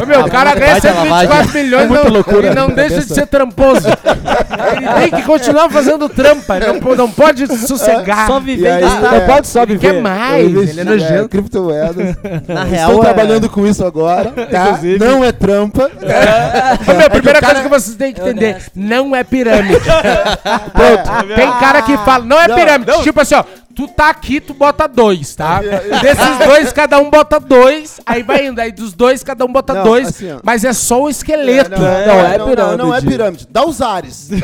Ô, 0.00 0.06
meu, 0.06 0.20
o 0.26 0.30
cara 0.30 0.54
ganha 0.54 0.74
baita 1.08 1.44
124 1.44 1.52
milhões 1.54 1.88
não, 1.90 2.42
e 2.44 2.54
não 2.54 2.68
deixa 2.70 3.00
de 3.00 3.14
ser 3.14 3.26
tramposo. 3.26 3.88
Ele 3.88 5.10
tem 5.10 5.20
que 5.20 5.26
continuar 5.26 5.70
fazendo 5.70 6.08
trampa, 6.08 6.56
ele 6.58 6.66
não, 6.66 6.80
po- 6.80 6.94
não 6.94 7.10
pode 7.10 7.46
sossegar. 7.66 8.26
Só 8.26 8.38
E 8.38 8.42
viver 8.44 8.68
aí, 8.68 8.78
e 8.78 8.80
gastar. 8.86 9.14
é, 9.14 9.20
Não 9.20 9.26
pode 9.26 9.48
só 9.48 9.62
Ele 9.62 9.72
viver. 9.72 9.94
quer 9.94 10.00
mais, 10.02 10.44
eu 10.44 10.50
investi, 10.50 10.70
ele 10.72 10.80
é 10.80 10.84
nojento. 10.84 11.24
é, 11.24 11.28
criptomoedas. 11.28 11.96
Na 12.46 12.62
Estou 12.62 12.64
real, 12.64 12.92
é- 12.98 13.00
trabalhando 13.00 13.48
com 13.48 13.66
isso 13.66 13.84
agora, 13.84 14.30
tá? 14.30 14.78
Não 15.00 15.24
é 15.24 15.32
trampa. 15.32 15.90
Ô, 15.90 16.92
meu, 16.96 17.06
a 17.06 17.10
primeira 17.10 17.40
coisa 17.40 17.62
que 17.62 17.68
vocês 17.70 17.96
têm 17.96 18.12
que 18.12 18.20
entender, 18.20 18.58
não 18.74 19.14
é 19.16 19.24
pirâmide. 19.24 19.80
Pronto. 20.72 21.34
Tem 21.34 21.50
cara 21.58 21.82
que 21.82 21.96
fala, 21.98 22.24
não 22.24 22.38
é 22.40 22.48
Não, 22.48 22.56
pirâmide. 22.56 23.02
Tipo 23.02 23.20
assim, 23.20 23.34
ó, 23.34 23.44
tu 23.80 23.88
tá 23.88 24.10
aqui, 24.10 24.40
tu 24.40 24.52
bota 24.54 24.86
dois, 24.86 25.34
tá? 25.34 25.60
Desses 26.02 26.38
dois, 26.46 26.72
cada 26.72 26.98
um 26.98 27.08
bota 27.10 27.38
dois, 27.40 28.00
aí 28.04 28.22
vai 28.22 28.46
indo. 28.46 28.60
Aí 28.60 28.70
dos 28.72 28.92
dois, 28.92 29.22
cada 29.22 29.44
um 29.44 29.52
bota 29.52 29.72
Não, 29.74 29.82
dois, 29.84 30.08
assim, 30.08 30.32
ó. 30.32 30.38
mas 30.42 30.64
é 30.64 30.72
só 30.72 31.02
o 31.02 31.08
esqueleto. 31.08 31.70
não, 31.70 31.86
é, 31.86 32.06
Não 32.06 32.14
não, 32.16 32.24
é 32.26 32.38
não, 32.38 32.46
não, 32.46 32.76
não 32.76 32.94
é 32.94 33.00
pirâmide. 33.00 33.06
pirâmide. 33.10 33.48
Dá 33.50 33.64
os 33.64 33.80
ares. 33.80 34.30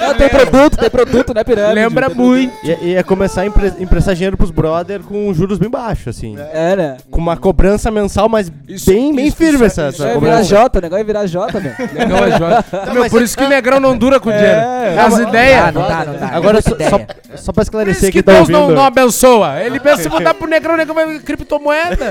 Não, 0.00 0.14
tem 0.14 0.28
produto, 0.28 0.76
tem 0.76 0.90
produto, 0.90 1.34
né, 1.34 1.44
pirâmide? 1.44 1.74
Lembra 1.74 2.08
muito. 2.08 2.52
Ia, 2.66 2.78
ia 2.80 3.04
começar 3.04 3.42
a 3.42 3.46
empre- 3.46 3.74
emprestar 3.78 4.14
dinheiro 4.14 4.36
pros 4.36 4.50
brother 4.50 5.00
com 5.00 5.32
juros 5.32 5.58
bem 5.58 5.70
baixos, 5.70 6.08
assim. 6.08 6.36
É, 6.52 6.74
né? 6.74 6.96
Com 7.10 7.18
uma 7.20 7.36
cobrança 7.36 7.90
mensal, 7.90 8.28
mas 8.28 8.50
Isso- 8.68 8.90
bem, 8.90 9.14
bem 9.14 9.26
isso- 9.26 9.36
firme 9.36 9.54
isso- 9.66 9.80
essa, 9.80 9.88
isso 9.90 10.02
essa 10.02 10.12
Vai 10.12 10.20
virar 10.20 10.30
cobrança. 10.38 10.48
Jota, 10.48 10.78
o 10.78 10.82
negócio 10.82 11.00
é 11.00 11.04
virar 11.04 11.26
Jota, 11.26 11.60
meu. 11.60 11.72
Negão 11.92 12.18
é 12.24 12.30
Jota. 12.38 12.92
Meu, 12.92 13.10
por 13.10 13.22
isso 13.22 13.36
que 13.36 13.44
o 13.44 13.48
Negrão 13.48 13.78
não 13.78 13.96
dura 13.96 14.18
com 14.18 14.30
dinheiro. 14.30 14.60
As 14.98 15.18
ideias. 15.18 15.64
Ah, 15.68 15.72
não 15.72 15.82
dá, 15.86 15.99
Agora, 16.32 16.58
É 16.58 16.62
só, 16.62 16.70
só, 16.70 17.00
só 17.36 17.52
pra 17.52 17.54
Por 17.54 17.62
esclarecer 17.62 18.02
isso 18.02 18.06
que 18.06 18.18
que 18.18 18.22
tá 18.22 18.32
Deus 18.32 18.48
ouvindo. 18.48 18.68
não, 18.68 18.70
não 18.76 18.84
abençoa. 18.84 19.60
Ele 19.62 19.78
pensa 19.80 20.02
se 20.02 20.08
botar 20.08 20.34
pro 20.34 20.46
negrão, 20.48 20.74
o 20.74 20.76
negrão 20.76 20.94
vai 20.94 21.06
virar 21.06 21.20
criptomoeda. 21.22 22.10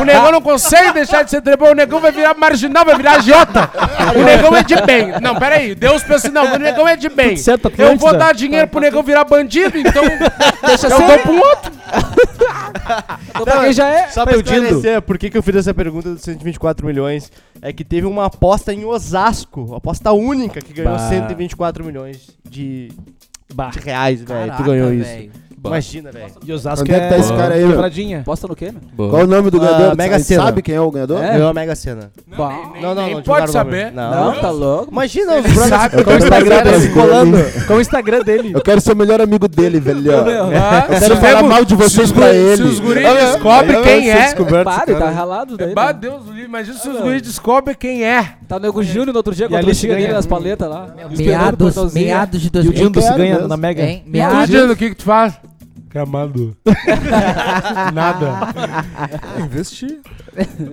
O 0.00 0.04
negão 0.04 0.32
não 0.32 0.40
consegue 0.42 0.92
deixar 0.92 1.22
de 1.22 1.30
ser 1.30 1.40
trebão, 1.42 1.70
o 1.70 1.74
negão 1.74 2.00
vai 2.00 2.12
virar 2.12 2.34
marginal, 2.34 2.84
vai 2.84 2.96
virar 2.96 3.12
agiota. 3.16 3.70
O 4.16 4.22
negão 4.22 4.54
é 4.56 4.62
de 4.62 4.76
bem. 4.82 5.14
Não, 5.20 5.34
peraí. 5.36 5.74
Deus 5.74 6.02
pensa, 6.02 6.30
não, 6.30 6.54
o 6.54 6.58
negão 6.58 6.86
é 6.88 6.96
de 6.96 7.08
bem. 7.08 7.34
Eu 7.78 7.96
vou 7.96 8.16
dar 8.16 8.34
dinheiro 8.34 8.68
pro 8.68 8.80
negão 8.80 9.02
virar 9.02 9.24
bandido, 9.24 9.78
então 9.78 10.04
Deixa 10.66 10.86
eu 10.88 10.96
ser. 10.96 11.06
dou 11.06 11.18
pro 11.18 11.34
outro. 11.34 11.72
Então, 13.30 13.44
pra 13.44 13.64
quem 13.64 13.72
já 13.72 13.88
é. 13.88 14.08
Só 14.08 14.24
pra 14.24 14.36
esclarecer 14.36 15.02
por 15.02 15.18
que, 15.18 15.28
que 15.30 15.36
eu 15.36 15.42
fiz 15.42 15.56
essa 15.56 15.74
pergunta 15.74 16.12
dos 16.12 16.22
124 16.22 16.86
milhões, 16.86 17.30
é 17.60 17.72
que 17.72 17.84
teve 17.84 18.06
uma 18.06 18.26
aposta 18.26 18.72
em 18.72 18.84
Osasco, 18.84 19.74
aposta 19.74 20.12
única, 20.12 20.60
que 20.60 20.72
ganhou 20.72 20.92
Bah. 20.92 21.08
124 21.08 21.84
milhões 21.84 22.30
de, 22.48 22.92
Bah. 23.52 23.68
de 23.70 23.78
reais, 23.80 24.22
velho. 24.22 24.56
Tu 24.56 24.62
ganhou 24.62 24.92
isso. 24.92 25.30
Velho. 25.70 25.74
Imagina, 25.74 26.12
velho. 26.12 26.26
E 26.44 26.52
Osasco 26.52 26.82
Onde 26.82 26.92
é 26.94 27.00
que 27.00 27.08
tá 27.08 27.18
esse 27.18 27.32
cara 27.32 27.54
aí, 27.54 27.60
meu? 27.60 27.70
quebradinha. 27.70 28.22
Posta 28.24 28.46
no 28.46 28.54
quê, 28.56 28.72
meu? 28.96 29.10
Qual 29.10 29.22
o 29.22 29.26
nome 29.26 29.50
do 29.50 29.56
Ah, 29.58 29.60
ganhador? 29.66 29.96
Mega 29.96 30.14
A 30.14 30.18
gente 30.18 30.26
Sena. 30.28 30.42
sabe 30.44 30.62
quem 30.62 30.74
é 30.74 30.80
o 30.80 30.90
ganhador? 30.90 31.22
É? 31.22 31.32
Ganhou 31.32 31.48
a 31.48 31.54
Mega 31.54 31.74
Sena. 31.74 32.10
Bah. 32.36 32.52
Não, 32.80 32.94
não, 32.94 33.02
nem 33.06 33.14
não. 33.14 33.22
pode 33.22 33.22
divulgaram 33.22 33.44
o 33.44 33.48
saber. 33.48 33.92
Não. 33.92 34.10
Não, 34.32 34.40
tá 34.40 34.50
louco. 34.50 34.90
Imagina, 34.90 35.36
os 35.36 35.42
brothers 35.42 35.68
sabe. 35.68 36.04
com 36.04 36.10
o 36.10 36.16
Instagram 36.16 36.62
dele 36.62 36.88
colando. 36.88 37.36
Qual 37.66 37.76
é 37.76 37.78
o 37.78 37.80
Instagram 37.80 38.20
dele? 38.22 38.52
Eu 38.54 38.60
quero 38.60 38.80
ser 38.80 38.92
o 38.92 38.96
melhor 38.96 39.20
amigo 39.20 39.48
dele, 39.48 39.80
velho. 39.80 40.12
Ah, 40.14 40.86
Eu 40.88 40.94
se 40.94 41.00
quero 41.00 41.16
falar 41.16 41.42
mal 41.42 41.64
de 41.64 41.70
se 41.70 41.76
vocês 41.76 42.06
os 42.06 42.12
pra 42.12 42.26
guri- 42.26 42.38
ele. 42.38 42.56
Se 42.56 42.62
os 42.62 42.80
guris 42.80 43.02
descobrem 43.04 43.82
quem 43.82 44.10
é. 44.10 44.32
cara. 44.34 44.64
tá 44.98 45.10
ralado 45.10 45.56
daí. 45.56 45.74
Bah, 45.74 45.86
né? 45.86 45.98
Deus 46.00 46.22
do 46.24 46.30
livre, 46.32 46.44
imagina 46.44 46.76
se 46.78 46.88
os 46.88 47.00
guris 47.00 47.22
descobrem 47.22 47.76
quem 47.78 48.04
é. 48.04 48.28
Tá 48.48 48.56
o 48.56 48.60
Nego 48.60 48.82
Júnior 48.82 49.12
no 49.12 49.16
outro 49.16 49.34
dia 49.34 49.46
E 49.46 49.48
com 49.48 49.54
a 49.54 49.58
ali 49.58 49.66
trouxinha 49.66 49.92
se 49.92 49.96
dele 49.96 50.06
ganha. 50.08 50.14
nas 50.16 50.26
paletas 50.26 50.68
lá. 50.68 50.88
esperando 51.10 51.14
o 51.14 51.24
Meados, 51.24 51.58
portãozinho. 51.74 52.06
meados 52.06 52.40
de 52.40 52.46
E 52.46 52.48
o 52.48 52.52
2000. 52.52 52.72
Dindo 52.84 53.00
se 53.02 53.12
ganha 53.14 53.34
mesmo. 53.34 53.48
na 53.48 53.56
Mega. 53.56 53.82
Hein? 53.82 54.02
Tu 54.04 54.10
Meados. 54.10 54.70
o 54.70 54.76
que 54.76 54.90
que 54.90 54.94
tu 54.96 55.04
faz? 55.04 55.34
Gramado. 55.94 56.56
Nada. 57.94 58.52
Investir. 59.44 60.00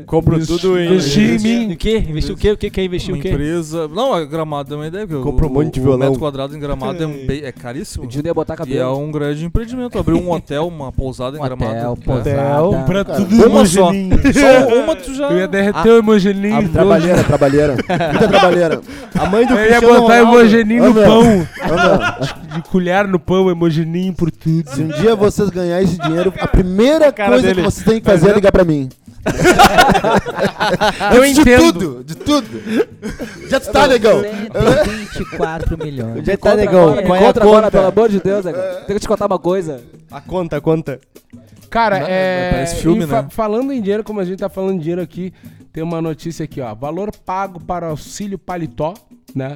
Compro 0.08 0.44
tudo 0.44 0.80
em... 0.80 0.88
Investir 0.88 1.36
em 1.36 1.40
mim. 1.68 1.74
O 1.74 1.78
quê? 1.78 1.98
Investiu 2.10 2.34
o 2.34 2.38
quê? 2.38 2.52
O 2.52 2.58
que 2.58 2.72
quer 2.72 2.84
investir 2.86 3.14
Uma 3.14 3.20
o 3.20 3.22
quê? 3.22 3.30
empresa. 3.30 3.88
Não, 3.88 4.14
a 4.16 4.26
gramado 4.26 4.74
é 4.74 4.78
uma 4.78 4.88
ideia. 4.88 5.06
porque 5.06 5.22
Compra 5.22 5.46
um 5.46 5.50
o- 5.50 5.54
monte 5.54 5.76
de 5.76 5.80
o 5.80 5.84
violão. 5.84 6.00
metro 6.00 6.20
quadrado 6.20 6.58
em 6.58 6.60
gramado 6.60 7.04
é, 7.04 7.06
um 7.06 7.28
bem- 7.28 7.44
é 7.44 7.52
caríssimo. 7.52 8.04
O 8.06 8.08
Dindo 8.08 8.26
ia 8.26 8.34
botar 8.34 8.54
E 8.54 8.56
é 8.56 8.58
cabelo. 8.58 8.98
um 8.98 9.12
grande 9.12 9.46
empreendimento. 9.46 10.00
Abrir 10.00 10.16
um 10.16 10.32
hotel, 10.32 10.68
uma 10.68 10.92
pousada 10.92 11.38
em 11.38 11.40
Um 11.40 11.44
hotel, 11.44 11.58
gramado. 11.58 12.02
pousada. 12.02 12.84
Pra 12.88 13.06
Cara, 13.06 13.18
tudo 13.20 13.36
Uma 13.36 13.66
só. 13.68 13.84
homogeninho. 13.90 14.20
Só 14.34 14.76
uma 14.84 14.96
tu 14.96 15.14
já. 15.14 15.30
Eu 15.30 15.38
ia 15.38 15.48
derreter 15.48 15.90
o 15.92 16.00
homogeninho. 16.00 16.70
Trabalheira, 16.70 17.24
trabalheira. 17.24 17.76
Muita 17.76 18.28
trabalheira. 18.28 18.82
A 19.20 19.26
mãe 19.28 19.46
do 19.46 19.54
Eu 19.54 19.60
ia 19.60 19.68
Cristiano 19.68 20.02
botar 20.02 20.18
Ronaldo. 20.24 20.40
Ô, 20.40 20.88
no 20.88 20.94
meu. 20.94 20.94
pão. 21.06 21.20
Ô, 21.22 21.24
meu, 21.24 22.42
De 22.56 22.62
colher 22.64 23.08
no 23.08 23.20
pão, 23.20 23.50
hemogeninho 23.50 24.14
por 24.14 24.32
tudo. 24.32 24.70
Se 24.72 24.82
um 24.82 24.88
dia 24.88 25.11
vocês 25.16 25.50
ganharem 25.50 25.86
esse 25.86 25.98
dinheiro, 25.98 26.34
a 26.40 26.48
primeira 26.48 27.12
cara 27.12 27.30
coisa 27.32 27.48
dele. 27.48 27.62
que 27.62 27.66
vocês 27.72 27.86
têm 27.86 28.00
que 28.00 28.06
fazer 28.06 28.30
é 28.32 28.34
ligar 28.34 28.52
pra 28.52 28.64
mim. 28.64 28.90
Eu 31.16 31.24
de 31.24 31.42
entendo. 31.42 31.74
tudo, 31.74 32.04
de 32.04 32.16
tudo. 32.16 32.48
Já 33.50 33.58
está, 33.58 33.88
negão. 33.88 34.22
124 34.22 35.78
milhões. 35.78 36.18
Onde 36.20 36.32
é 36.32 36.38
que 36.38 36.42
tá, 36.42 36.50
Encontra 36.54 36.66
negão? 36.66 36.84
agora, 36.90 37.04
Qual 37.06 37.16
é 37.16 37.26
a 37.26 37.30
agora, 37.30 37.44
conta? 37.44 37.72
pelo 37.72 37.86
amor 37.88 38.10
de 38.10 38.20
Deus, 38.20 38.46
negão. 38.46 38.62
Tenho 38.62 38.86
que 38.88 39.00
te 39.00 39.08
contar 39.08 39.26
uma 39.28 39.40
coisa. 39.40 39.82
A 40.10 40.22
conta, 40.22 40.58
a 40.58 40.62
conta. 40.62 41.00
Cara, 41.70 42.00
Não, 42.00 42.08
é. 42.10 42.50
parece 42.52 42.76
filme, 42.82 43.04
em 43.04 43.08
fa- 43.08 43.22
né? 43.24 43.28
Falando 43.32 43.72
em 43.72 43.80
dinheiro, 43.82 44.04
como 44.04 44.20
a 44.20 44.26
gente 44.26 44.40
tá 44.40 44.50
falando 44.50 44.74
de 44.78 44.80
dinheiro 44.82 45.02
aqui, 45.02 45.32
tem 45.72 45.84
uma 45.84 46.02
notícia 46.02 46.44
aqui, 46.44 46.60
ó. 46.60 46.74
Valor 46.76 47.12
pago 47.26 47.60
para 47.62 47.88
auxílio 47.88 48.38
paletó, 48.38 48.94
né? 49.34 49.56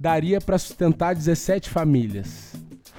Daria 0.00 0.40
pra 0.40 0.58
sustentar 0.58 1.14
17 1.14 1.70
famílias. 1.70 2.52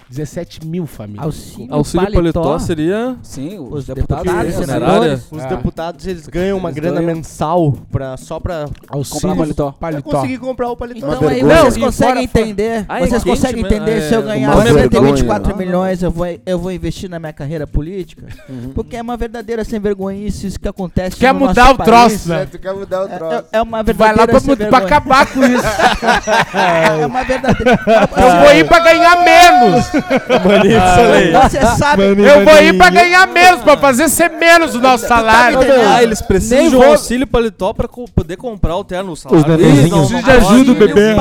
17 0.09 0.65
mil 0.65 0.85
famílias. 0.87 1.23
Auxílio, 1.25 1.73
Auxílio 1.73 2.11
paletó 2.13 2.59
seria. 2.59 3.15
Sim, 3.21 3.59
os, 3.59 3.79
Os 3.79 3.85
deputados. 3.85 4.23
deputados, 4.23 4.67
né? 4.67 5.19
Os 5.31 5.43
Ah. 5.43 5.47
deputados, 5.47 6.07
eles 6.07 6.27
ganham 6.27 6.57
uma 6.57 6.69
Eles 6.69 6.81
grana 6.81 7.01
ganham. 7.01 7.15
mensal 7.17 7.73
pra, 7.91 8.15
só 8.17 8.39
pra, 8.39 8.67
Auxílio 8.89 9.21
Comprar 9.21 9.35
paletó. 9.35 9.71
pra 9.71 9.79
paletó. 9.91 10.09
conseguir 10.11 10.37
comprar 10.37 10.69
o 10.69 10.77
paletó. 10.77 10.97
Então 11.13 11.27
aí 11.27 11.35
vergonha. 11.35 11.55
vocês 11.61 11.75
Não, 11.75 11.81
e 11.81 11.85
conseguem 11.85 12.23
entender. 12.23 12.85
Ah, 12.87 13.01
é 13.01 13.07
vocês 13.07 13.23
conseguem 13.23 13.65
entender 13.65 13.97
é, 13.97 14.01
se 14.07 14.13
eu 14.15 14.23
ganhar 14.23 14.55
vergonha. 14.55 14.81
124 14.83 15.53
Ah, 15.53 15.57
milhões, 15.57 16.01
eu 16.03 16.11
vou, 16.11 16.25
eu 16.45 16.59
vou 16.59 16.71
investir 16.71 17.09
na 17.09 17.19
minha 17.19 17.33
carreira 17.33 17.67
política? 17.67 18.27
Porque 18.73 18.95
é 18.95 19.01
uma 19.01 19.17
verdadeira 19.17 19.63
sem 19.65 19.79
vergonhice 19.79 20.47
isso 20.47 20.59
que 20.59 20.67
acontece. 20.67 21.17
Quer 21.17 21.33
no 21.33 21.41
mudar 21.41 21.63
nosso 21.63 21.73
o 21.73 21.77
país. 21.77 21.87
troço, 21.89 22.33
É, 22.33 22.37
né? 22.39 22.47
tu 22.49 22.59
quer 22.59 22.73
mudar 22.73 23.01
o 23.03 23.07
É, 23.07 23.17
troço. 23.17 23.35
é- 23.51 23.57
é 23.57 23.61
uma 23.61 23.83
Tu 23.83 23.93
vai 23.93 24.07
verdadeira 24.13 24.33
lá 24.33 24.39
pra, 24.39 24.55
vergonha. 24.55 24.85
acabar 24.85 25.25
com 25.33 25.43
isso. 25.43 25.67
É 27.01 27.05
uma 27.05 27.23
verdadeira. 27.23 27.79
Eu 28.17 28.41
vou 28.45 28.53
ir 28.55 28.67
pra 28.67 28.79
ganhar 28.79 29.23
menos. 29.23 29.96
Você 31.49 31.65
sabe. 31.77 32.03
Eu 32.03 32.45
vou 32.45 32.61
ir 32.61 32.73
pra 32.77 32.89
ganhar 32.89 33.27
menos, 33.27 33.61
pra 33.61 33.77
fazer 33.77 34.09
ser 34.09 34.29
menos 34.29 34.75
o 34.75 34.79
nosso 34.81 35.07
salário. 35.07 35.59
Ah, 35.89 36.01
eles 36.03 36.21
precisam 36.21 36.57
Nem 36.59 36.69
de 36.69 36.75
um 36.75 36.79
vou- 36.79 36.89
auxílio 36.91 37.27
paletó 37.27 37.73
pra 37.73 37.87
co- 37.87 38.05
poder 38.13 38.37
comprar 38.37 38.75
o 38.75 38.83
terno. 38.83 39.11
O 39.11 39.15
salário 39.15 39.57
nenenzinhos. 39.57 39.77
deles 39.77 39.91
não- 39.91 40.07
Precisa 40.07 40.23
de 40.23 40.31
ajuda, 40.31 40.73
bebê. 40.73 41.15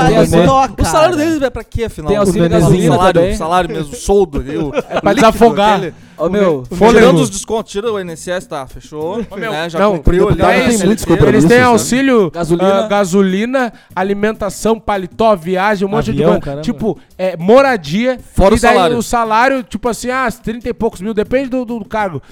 O 0.78 0.84
salário 0.84 1.16
deles 1.16 1.42
é 1.42 1.50
pra 1.50 1.64
quê, 1.64 1.84
afinal? 1.84 2.08
Tem 2.08 2.16
auxílio 2.16 2.46
O 2.46 2.48
gasolina 2.48 2.94
salário, 2.96 3.20
também. 3.20 3.34
o 3.34 3.38
salário 3.38 3.70
mesmo, 3.70 3.92
o 3.92 3.96
soldo 3.96 4.44
É 4.88 5.00
pra 5.00 5.12
desafogar. 5.12 5.80
Ô, 6.18 6.28
meu. 6.28 6.64
Tirando 6.68 7.20
os 7.20 7.30
descontos, 7.30 7.72
tira 7.72 7.92
o 7.92 8.00
INSS, 8.00 8.46
tá, 8.48 8.66
fechou. 8.66 9.18
né, 9.18 9.68
já 9.68 9.78
não, 9.78 9.96
cumpriu 9.96 10.28
ali. 10.28 10.38
tem 10.38 10.78
muitos 10.86 11.06
Eles 11.06 11.44
têm 11.44 11.60
auxílio 11.60 12.30
Gasolina. 12.30 12.84
ah, 12.84 12.88
gasolina, 12.88 13.72
alimentação, 13.94 14.78
paletó, 14.80 15.34
viagem, 15.36 15.86
um 15.86 15.90
monte 15.90 16.06
de 16.06 16.22
Avião, 16.22 16.28
coisa. 16.30 16.40
caramba. 16.40 16.62
Tipo, 16.62 16.98
é, 17.18 17.36
moradia. 17.36 18.18
Fora 18.34 18.54
e 18.54 18.58
o 18.58 18.60
daí 18.60 18.74
salário. 18.74 18.98
o 18.98 19.02
salário, 19.02 19.62
tipo 19.62 19.88
assim, 19.88 20.10
ah, 20.10 20.28
30 20.30 20.68
e 20.68 20.74
poucos 20.74 21.00
mil, 21.00 21.12
depende 21.12 21.50
do, 21.50 21.64
do 21.64 21.84
cargo. 21.84 22.22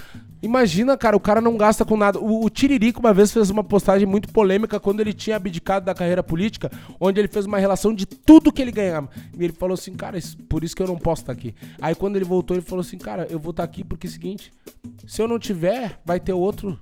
Imagina, 0.45 0.97
cara, 0.97 1.17
o 1.17 1.21
cara 1.21 1.41
não 1.41 1.57
gasta 1.57 1.85
com 1.85 1.97
nada. 1.97 2.19
O, 2.21 2.45
o 2.45 2.51
Tiririca 2.51 3.01
uma 3.01 3.15
vez 3.15 3.33
fez 3.33 3.49
uma 3.51 3.65
postagem 3.65 4.07
muito 4.07 4.29
polêmica 4.29 4.79
quando 4.79 5.01
ele 5.01 5.13
tinha 5.13 5.37
abdicado 5.37 5.87
da 5.87 5.95
carreira 5.95 6.23
política, 6.23 6.71
onde 7.01 7.19
ele 7.19 7.29
fez 7.29 7.47
uma 7.47 7.59
relação 7.59 7.95
de 7.95 8.05
tudo 8.05 8.53
que 8.53 8.61
ele 8.61 8.71
ganhava. 8.71 9.09
E 9.39 9.43
ele 9.43 9.53
falou 9.55 9.75
assim, 9.75 9.95
cara, 9.95 10.19
isso- 10.19 10.37
por 10.49 10.63
isso 10.63 10.77
que 10.77 10.83
eu 10.83 10.87
não 10.87 10.99
posso 10.99 11.23
estar 11.23 11.33
aqui. 11.33 11.55
Aí 11.81 11.95
quando 11.95 12.17
ele 12.17 12.25
voltou, 12.25 12.57
ele 12.57 12.65
falou 12.65 12.83
assim, 12.83 12.99
cara, 12.99 13.27
eu 13.31 13.39
vou 13.39 13.51
estar 13.53 13.65
aqui 13.65 13.83
porque 13.83 14.07
é 14.07 14.11
o 14.11 14.13
seguinte, 14.13 14.53
se 15.07 15.23
eu 15.23 15.27
não 15.27 15.39
tiver, 15.39 15.99
vai 16.05 16.21
ter 16.21 16.33
outro. 16.35 16.79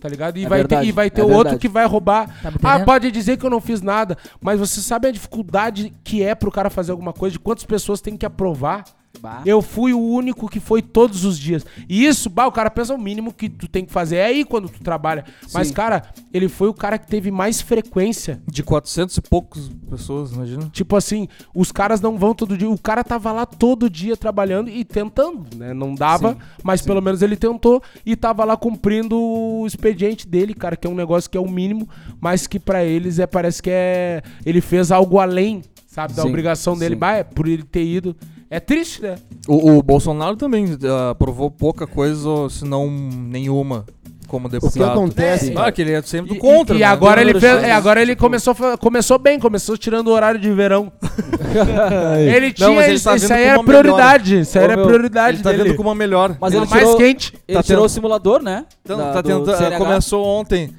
Tá 0.00 0.08
ligado? 0.08 0.36
E, 0.38 0.44
É 0.44 0.48
vai, 0.48 0.58
verdade, 0.58 0.82
ter, 0.82 0.88
e 0.88 0.92
vai 0.92 1.10
ter 1.10 1.20
é 1.22 1.24
outro 1.24 1.36
verdade. 1.38 1.58
que 1.58 1.68
vai 1.68 1.84
roubar. 1.86 2.28
Tá 2.42 2.52
ah, 2.62 2.80
pode 2.84 3.10
dizer 3.10 3.36
que 3.36 3.44
eu 3.44 3.50
não 3.50 3.60
fiz 3.60 3.80
nada, 3.82 4.16
mas 4.40 4.60
você 4.60 4.80
sabe 4.80 5.08
a 5.08 5.10
dificuldade 5.10 5.92
que 6.04 6.22
é 6.22 6.34
pro 6.34 6.52
cara 6.52 6.70
fazer 6.70 6.92
alguma 6.92 7.12
coisa, 7.12 7.32
de 7.32 7.38
quantas 7.40 7.64
pessoas 7.64 8.00
tem 8.00 8.16
que 8.16 8.24
aprovar? 8.24 8.84
Bah. 9.20 9.42
Eu 9.44 9.60
fui 9.60 9.92
o 9.92 10.00
único 10.00 10.48
que 10.48 10.60
foi 10.60 10.80
todos 10.82 11.24
os 11.24 11.38
dias. 11.38 11.64
E 11.88 12.04
isso, 12.04 12.30
bah, 12.30 12.46
o 12.46 12.52
cara 12.52 12.70
pensa 12.70 12.94
o 12.94 12.98
mínimo 12.98 13.32
que 13.32 13.48
tu 13.48 13.66
tem 13.68 13.84
que 13.84 13.92
fazer. 13.92 14.16
É 14.16 14.24
aí 14.26 14.44
quando 14.44 14.68
tu 14.68 14.80
trabalha. 14.80 15.24
Mas, 15.52 15.68
Sim. 15.68 15.74
cara, 15.74 16.04
ele 16.32 16.48
foi 16.48 16.68
o 16.68 16.74
cara 16.74 16.98
que 16.98 17.06
teve 17.06 17.30
mais 17.30 17.60
frequência. 17.60 18.40
De 18.46 18.62
400 18.62 19.16
e 19.16 19.20
poucos 19.22 19.70
pessoas, 19.90 20.32
imagina. 20.32 20.68
Tipo 20.72 20.96
assim, 20.96 21.28
os 21.54 21.72
caras 21.72 22.00
não 22.00 22.16
vão 22.16 22.34
todo 22.34 22.56
dia. 22.56 22.68
O 22.68 22.78
cara 22.78 23.02
tava 23.02 23.32
lá 23.32 23.44
todo 23.46 23.90
dia 23.90 24.16
trabalhando 24.16 24.68
e 24.70 24.84
tentando, 24.84 25.46
né? 25.56 25.74
Não 25.74 25.94
dava, 25.94 26.32
Sim, 26.32 26.38
mas 26.62 26.82
pelo 26.82 27.00
menos 27.02 27.22
ele 27.22 27.36
tentou 27.36 27.82
e 28.04 28.14
tava 28.16 28.44
lá 28.44 28.56
cumprindo 28.56 29.18
o 29.18 29.66
expediente 29.66 30.26
dele, 30.26 30.54
cara, 30.54 30.76
que 30.76 30.86
é 30.86 30.90
um 30.90 30.94
negócio 30.94 31.28
que 31.30 31.36
é 31.36 31.40
o 31.40 31.48
mínimo, 31.48 31.88
mas 32.20 32.46
que 32.46 32.58
pra 32.58 32.84
eles 32.84 33.18
é 33.18 33.26
parece 33.26 33.62
que 33.62 33.70
é 33.70 34.22
ele 34.44 34.60
fez 34.60 34.90
algo 34.90 35.18
além, 35.18 35.62
sabe, 35.86 36.14
da 36.14 36.22
Sim, 36.22 36.28
obrigação 36.28 36.76
dele, 36.76 36.94
sim. 36.94 36.98
bah, 36.98 37.14
é 37.16 37.24
por 37.24 37.48
ele 37.48 37.62
ter 37.62 37.84
ido. 37.84 38.16
É 38.50 38.58
triste, 38.58 39.02
né? 39.02 39.16
O, 39.46 39.72
o 39.78 39.82
Bolsonaro 39.82 40.36
também 40.36 40.66
ah, 40.84 41.10
aprovou 41.10 41.50
pouca 41.50 41.86
coisa, 41.86 42.48
se 42.48 42.64
não 42.64 42.90
nenhuma, 42.90 43.84
como 44.26 44.46
O 44.46 44.50
que 44.50 44.58
deputado. 44.58 44.90
acontece? 44.92 45.52
Ah, 45.56 45.70
que 45.70 45.82
ele 45.82 45.92
é 45.92 46.00
sempre 46.02 46.30
do 46.30 46.36
E- 46.36 46.38
contra. 46.38 46.74
E, 46.74 46.78
né? 46.80 46.84
agora 46.86 47.20
ele 47.20 47.38
fez, 47.38 47.62
é, 47.62 47.72
agora 47.72 48.00
ele 48.00 48.16
começou, 48.16 48.54
começou 48.80 49.18
bem, 49.18 49.38
começou 49.38 49.76
tirando 49.76 50.08
o 50.08 50.12
horário 50.12 50.40
de 50.40 50.50
verão. 50.50 50.90
ele 52.34 52.52
tinha 52.52 52.70
mas 52.70 52.86
ele 52.86 52.94
isso, 52.96 53.04
tá 53.04 53.16
isso 53.16 53.32
aí 53.32 53.44
era 53.44 53.62
prioridade, 53.62 54.40
isso 54.40 54.58
aí 54.58 54.64
era 54.64 54.76
meu, 54.76 54.86
prioridade 54.86 55.36
Ele 55.36 55.42
tá 55.42 55.50
dele. 55.50 55.62
vendo 55.64 55.76
como 55.76 55.88
uma 55.90 55.94
melhor. 55.94 56.36
Mas 56.40 56.54
ele 56.54 56.66
mais 56.66 56.82
tirou, 56.82 56.96
quente. 56.96 57.34
ele 57.46 57.56
Tá 57.58 57.62
tirou 57.62 57.84
o 57.84 57.88
simulador, 57.88 58.42
né? 58.42 58.64
Então, 58.82 58.96
Da- 58.98 59.12
tá 59.12 59.20
do 59.20 59.28
tentando, 59.44 59.76
começou 59.78 60.24
ontem. 60.24 60.70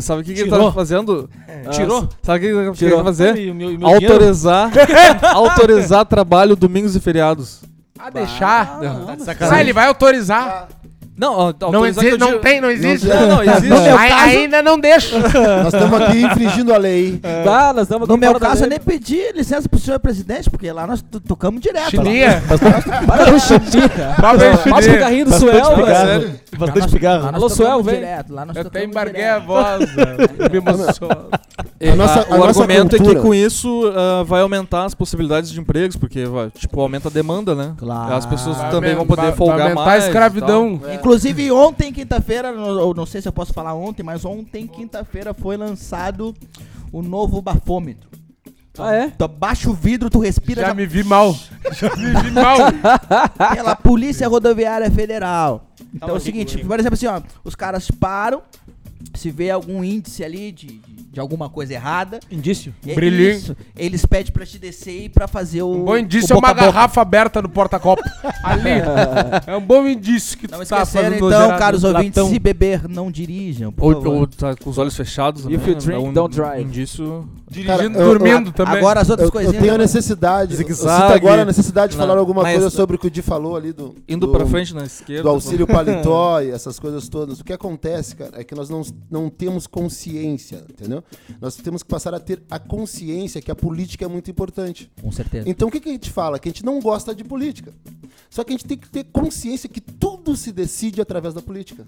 Sabe 0.00 0.22
o 0.22 0.24
que, 0.24 0.34
que 0.34 0.40
ele 0.40 0.50
Tirou. 0.50 0.66
tá 0.66 0.72
fazendo? 0.72 1.30
Tirou? 1.70 2.08
Sabe 2.22 2.38
o 2.38 2.40
que 2.40 2.46
ele 2.46 2.72
Tirou. 2.72 2.98
quer 2.98 3.04
fazer? 3.04 3.36
E 3.38 3.50
o 3.50 3.54
meu- 3.54 3.70
e 3.72 3.76
o 3.76 3.78
meu? 3.78 3.88
Autorizar, 3.88 4.70
autorizar 5.34 6.04
trabalho 6.04 6.56
domingos 6.56 6.96
e 6.96 7.00
feriados. 7.00 7.62
A 7.98 8.10
deixar. 8.10 8.80
Tá 8.80 9.14
de 9.14 9.22
Ah, 9.22 9.24
sacanagem. 9.24 9.60
ele 9.60 9.72
vai 9.72 9.86
autorizar. 9.86 10.68
Não, 11.16 11.34
ó, 11.34 11.70
Não, 11.70 11.84
existe, 11.86 12.16
não 12.16 12.38
tem, 12.38 12.60
não 12.60 12.70
existe. 12.70 13.06
Não, 13.06 13.28
não, 13.28 13.42
existe. 13.42 13.68
No 13.68 13.80
meu 13.82 13.96
caso- 13.96 14.14
Ainda 14.24 14.62
não 14.62 14.78
deixa. 14.80 15.18
Nós 15.62 15.74
estamos 15.74 16.00
aqui 16.00 16.22
infringindo 16.22 16.72
a 16.74 16.78
lei. 16.78 17.20
Tá, 17.44 17.72
nós 17.74 17.82
estamos 17.82 18.08
No 18.08 18.16
meu 18.16 18.40
caso, 18.40 18.64
eu 18.64 18.68
nem 18.68 18.80
pedi 18.80 19.20
licença 19.34 19.68
pro 19.68 19.78
senhor 19.78 20.00
presidente, 20.00 20.48
porque 20.48 20.72
lá 20.72 20.86
nós 20.86 21.02
to- 21.02 21.20
tocamos 21.20 21.60
direto. 21.60 21.90
Chininha. 21.90 22.42
Para 23.06 23.26
com 23.26 23.32
o 23.36 23.40
chininha. 23.40 24.14
Passa 24.20 24.50
o 24.50 24.82
chininha. 24.82 24.98
carrinho 24.98 25.24
do 25.26 25.34
Suel, 25.34 25.76
velho. 25.76 26.40
Bastante 26.56 27.02
nós 27.02 27.34
Alô, 27.34 27.48
Suel, 27.48 27.82
vem. 27.82 27.94
direto, 27.96 28.32
lá 28.34 28.44
nós 28.46 28.56
Eu 28.56 28.62
até 28.62 28.84
embarguei 28.84 29.22
direto. 29.22 29.36
a 29.36 29.38
voz, 29.38 29.90
velho. 29.90 30.50
me 30.50 30.58
emociono. 30.58 31.28
A 31.92 31.96
nossa- 31.96 32.20
a- 32.20 32.22
a 32.22 32.36
o 32.36 32.38
nossa 32.46 32.60
argumento 32.62 32.96
é 32.96 32.98
que 32.98 33.14
com 33.16 33.34
isso 33.34 33.92
ah, 33.94 34.22
vai 34.24 34.40
aumentar 34.42 34.84
as 34.84 34.94
possibilidades 34.94 35.50
de 35.50 35.60
empregos, 35.60 35.96
porque 35.96 36.24
tipo, 36.56 36.80
aumenta 36.80 37.08
a 37.08 37.10
demanda, 37.10 37.54
né? 37.54 37.72
Claro. 37.76 38.14
As 38.14 38.24
pessoas 38.26 38.56
também 38.70 38.94
vão 38.94 39.00
aumentar- 39.00 39.06
poder 39.06 39.22
vai 39.22 39.32
folgar 39.32 39.60
aumentar 39.62 39.84
mais. 39.84 40.02
a 40.02 40.06
e 40.06 40.08
escravidão. 40.08 40.80
Inclusive, 41.02 41.50
ontem, 41.50 41.92
quinta-feira, 41.92 42.48
eu 42.48 42.94
não 42.94 43.04
sei 43.04 43.20
se 43.20 43.26
eu 43.26 43.32
posso 43.32 43.52
falar 43.52 43.74
ontem, 43.74 44.04
mas 44.04 44.24
ontem, 44.24 44.68
quinta-feira, 44.68 45.34
foi 45.34 45.56
lançado 45.56 46.32
o 46.92 47.02
novo 47.02 47.42
bafômetro. 47.42 48.08
Ah, 48.78 48.94
é? 48.94 49.10
Tu 49.10 49.24
abaixa 49.24 49.68
o 49.68 49.74
vidro, 49.74 50.08
tu 50.08 50.18
respira 50.18 50.62
Já 50.62 50.68
já 50.68 50.74
me 50.74 50.86
vi 50.86 51.04
mal. 51.04 51.36
Já 51.72 51.94
me 51.94 52.22
vi 52.22 52.30
mal. 52.30 52.56
pela 53.54 53.76
Polícia 53.76 54.26
Rodoviária 54.28 54.90
Federal. 54.90 55.66
Então 55.94 56.08
é 56.08 56.12
o 56.12 56.14
Tá 56.14 56.20
seguinte, 56.20 56.58
por 56.64 56.78
exemplo 56.78 56.94
assim, 56.94 57.06
ó, 57.06 57.20
os 57.44 57.54
caras 57.54 57.90
param, 57.90 58.40
se 59.14 59.30
vê 59.30 59.50
algum 59.50 59.84
índice 59.84 60.24
ali 60.24 60.50
de, 60.52 60.66
de, 60.78 61.01
de 61.12 61.20
alguma 61.20 61.50
coisa 61.50 61.74
errada, 61.74 62.20
Indício. 62.30 62.74
é 62.86 62.94
Brilhinho. 62.94 63.30
isso, 63.32 63.56
eles 63.76 64.06
pedem 64.06 64.32
pra 64.32 64.46
te 64.46 64.58
descer 64.58 65.04
e 65.04 65.08
pra 65.10 65.28
fazer 65.28 65.60
o 65.62 65.70
Um 65.70 65.84
bom 65.84 65.96
indício 65.98 66.34
o 66.34 66.38
é 66.38 66.38
uma 66.38 66.48
boca 66.48 66.50
a 66.50 66.64
boca. 66.64 66.72
garrafa 66.72 67.02
aberta 67.02 67.42
no 67.42 67.48
porta-copo. 67.50 68.02
Ali. 68.42 68.62
É 69.46 69.56
um 69.56 69.60
bom 69.60 69.86
indício 69.86 70.38
que 70.38 70.48
tu 70.48 70.52
Não 70.52 70.58
tá 70.64 70.64
esqueceram, 70.82 71.04
fazendo 71.10 71.26
então, 71.26 71.42
gerado. 71.42 71.58
caros 71.58 71.84
ouvintes, 71.84 72.16
latão. 72.16 72.30
se 72.30 72.38
beber, 72.38 72.88
não 72.88 73.10
dirijam, 73.10 73.70
por 73.72 73.94
Ou, 73.94 74.02
favor. 74.02 74.16
ou 74.20 74.26
tá 74.26 74.56
com 74.56 74.70
os 74.70 74.78
olhos 74.78 74.96
fechados. 74.96 75.44
If 75.44 75.50
né? 75.50 75.68
you 75.68 75.74
drink, 75.76 75.92
É 75.92 75.98
um 75.98 76.12
don't 76.12 76.34
drive. 76.34 76.62
Indício. 76.62 77.28
Dirigindo, 77.52 77.66
Cara, 77.76 77.84
eu- 77.84 77.90
dormindo 78.18 78.52
também. 78.52 78.76
Agora 78.78 79.00
as 79.00 79.08
Eu, 79.08 79.12
outras 79.12 79.28
eu 79.28 79.32
coisinhas... 79.32 79.60
tenho 79.60 79.72
a 79.72 79.74
eu- 79.74 79.78
necessidade, 79.78 80.52
eu 80.52 80.58
sinto 80.58 80.68
Zigue-zague. 80.68 81.14
agora 81.14 81.42
a 81.42 81.44
necessidade 81.44 81.92
de 81.92 81.98
Não, 81.98 82.06
falar 82.06 82.18
alguma 82.18 82.42
coisa 82.42 82.70
sobre 82.70 82.96
o 82.96 82.98
que 82.98 83.06
o 83.06 83.10
Di 83.10 83.22
falou 83.22 83.56
ali 83.56 83.72
do, 83.72 83.94
Indo 84.08 84.26
do, 84.26 84.32
pra 84.32 84.46
frente 84.46 84.74
na 84.74 84.84
esquerda. 84.84 85.22
do 85.24 85.28
auxílio 85.28 85.66
paletó 85.68 86.40
e 86.40 86.50
essas 86.50 86.78
coisas 86.78 87.08
todas. 87.08 87.40
O 87.40 87.44
que 87.44 87.52
acontece, 87.52 88.16
cara, 88.16 88.40
é 88.40 88.44
que 88.44 88.54
nós 88.54 88.68
não, 88.70 88.82
não 89.10 89.28
temos 89.28 89.66
consciência, 89.66 90.64
entendeu? 90.68 91.04
Nós 91.40 91.56
temos 91.56 91.82
que 91.82 91.88
passar 91.88 92.14
a 92.14 92.20
ter 92.20 92.42
a 92.50 92.58
consciência 92.58 93.40
que 93.42 93.50
a 93.50 93.54
política 93.54 94.04
é 94.04 94.08
muito 94.08 94.30
importante. 94.30 94.90
Com 95.00 95.12
certeza. 95.12 95.48
Então 95.48 95.68
o 95.68 95.70
que, 95.70 95.78
que 95.80 95.88
a 95.88 95.92
gente 95.92 96.10
fala? 96.10 96.38
Que 96.38 96.48
a 96.48 96.52
gente 96.52 96.64
não 96.64 96.80
gosta 96.80 97.14
de 97.14 97.22
política. 97.22 97.72
Só 98.30 98.42
que 98.42 98.52
a 98.52 98.56
gente 98.56 98.64
tem 98.66 98.78
que 98.78 98.88
ter 98.88 99.04
consciência 99.04 99.68
que 99.68 99.80
tudo 99.80 100.34
se 100.36 100.52
decide 100.52 101.00
através 101.00 101.34
da 101.34 101.42
política. 101.42 101.86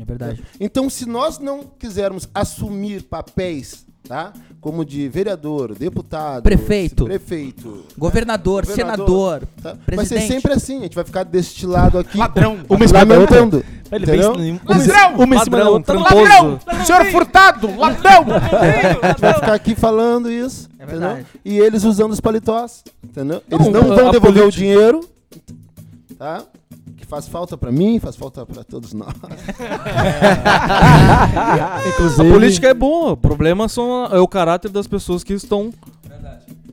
É 0.00 0.04
verdade. 0.04 0.42
Então, 0.60 0.88
se 0.88 1.06
nós 1.06 1.38
não 1.40 1.64
quisermos 1.64 2.28
assumir 2.32 3.02
papéis, 3.02 3.84
tá? 4.08 4.32
Como 4.60 4.84
de 4.84 5.08
vereador, 5.08 5.72
deputado, 5.74 6.42
Prefeito. 6.42 7.04
prefeito, 7.04 7.84
Governador, 7.96 8.66
Governador, 8.66 9.40
senador, 9.40 9.48
tá? 9.62 9.70
vai 9.70 10.04
ser 10.04 10.14
presidente. 10.16 10.26
sempre 10.32 10.52
assim. 10.52 10.78
A 10.78 10.82
gente 10.82 10.94
vai 10.96 11.04
ficar 11.04 11.22
deste 11.22 11.64
lado 11.66 11.98
aqui, 11.98 12.18
Ladrão. 12.18 12.58
uma 12.68 12.86
lamentando. 12.92 13.64
Ele 13.90 14.04
Entendeu? 14.04 14.32
Ladrão! 14.66 15.14
Uma 15.16 15.36
em 15.36 15.38
cima 15.38 15.56
Padrão, 15.56 15.72
outra. 15.72 15.98
Ladrão! 15.98 16.60
Senhor 16.84 17.04
Furtado! 17.06 17.74
Ladrão! 17.78 18.24
A 19.02 19.08
gente 19.08 19.20
vai 19.20 19.34
ficar 19.34 19.54
aqui 19.54 19.74
falando 19.74 20.30
isso, 20.30 20.68
É 20.78 20.82
entendeu? 20.84 21.00
verdade. 21.00 21.26
E 21.44 21.58
eles 21.58 21.84
usando 21.84 22.12
os 22.12 22.20
paletós, 22.20 22.82
entendeu? 23.02 23.42
Eles 23.50 23.66
Não, 23.68 23.82
não 23.84 23.92
a- 23.92 23.96
vão 23.96 24.10
devolver 24.10 24.42
o 24.42 24.46
política- 24.46 24.50
dinheiro, 24.50 25.00
tá? 26.18 26.42
Faz 27.08 27.26
falta 27.26 27.56
pra 27.56 27.72
mim, 27.72 27.98
faz 27.98 28.16
falta 28.16 28.44
pra 28.44 28.62
todos 28.62 28.92
nós. 28.92 29.08
Inclusive, 31.88 32.28
A 32.28 32.32
política 32.32 32.68
é 32.68 32.74
boa, 32.74 33.12
o 33.12 33.16
problema 33.16 33.68
são, 33.68 34.04
é 34.06 34.18
o 34.20 34.28
caráter 34.28 34.70
das 34.70 34.86
pessoas 34.86 35.24
que 35.24 35.32
estão 35.32 35.72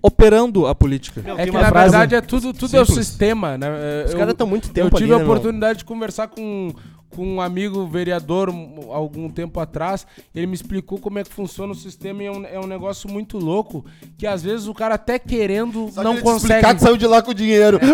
operando 0.01 0.67
a 0.67 0.75
política. 0.75 1.21
É 1.37 1.45
que 1.45 1.51
na 1.51 1.69
frase- 1.69 1.89
verdade 1.91 2.15
é 2.15 2.21
tudo, 2.21 2.53
tudo 2.53 2.75
é 2.77 2.81
o 2.81 2.85
sistema, 2.85 3.57
né? 3.57 4.03
Os 4.05 4.11
Eu- 4.11 4.17
caras 4.17 4.33
estão 4.33 4.45
muito 4.45 4.67
Eu 4.69 4.73
tempo 4.73 4.95
tive 4.97 5.05
ali, 5.05 5.13
a 5.13 5.17
né, 5.17 5.23
oportunidade 5.23 5.79
de 5.79 5.85
conversar 5.85 6.27
com, 6.27 6.71
com 7.09 7.25
um 7.25 7.39
amigo 7.41 7.85
vereador 7.87 8.49
um- 8.49 8.91
algum 8.91 9.29
tempo 9.29 9.59
atrás. 9.59 10.05
Ele 10.33 10.47
me 10.47 10.53
explicou 10.55 10.97
como 10.99 11.17
é 11.19 11.23
que 11.23 11.31
funciona 11.31 11.71
o 11.71 11.75
sistema 11.75 12.21
e 12.23 12.25
é 12.25 12.31
um, 12.31 12.45
é 12.45 12.59
um 12.59 12.67
negócio 12.67 13.09
muito 13.09 13.37
louco 13.37 13.85
que 14.17 14.27
às 14.27 14.43
vezes 14.43 14.67
o 14.67 14.73
cara 14.73 14.95
até 14.95 15.17
querendo 15.17 15.89
Só 15.93 16.03
não 16.03 16.15
que 16.17 16.21
consegue. 16.21 16.53
explicar 16.55 16.75
que 16.75 16.81
saiu 16.81 16.97
de 16.97 17.07
lá 17.07 17.21
com 17.21 17.31
o 17.31 17.33
dinheiro. 17.33 17.79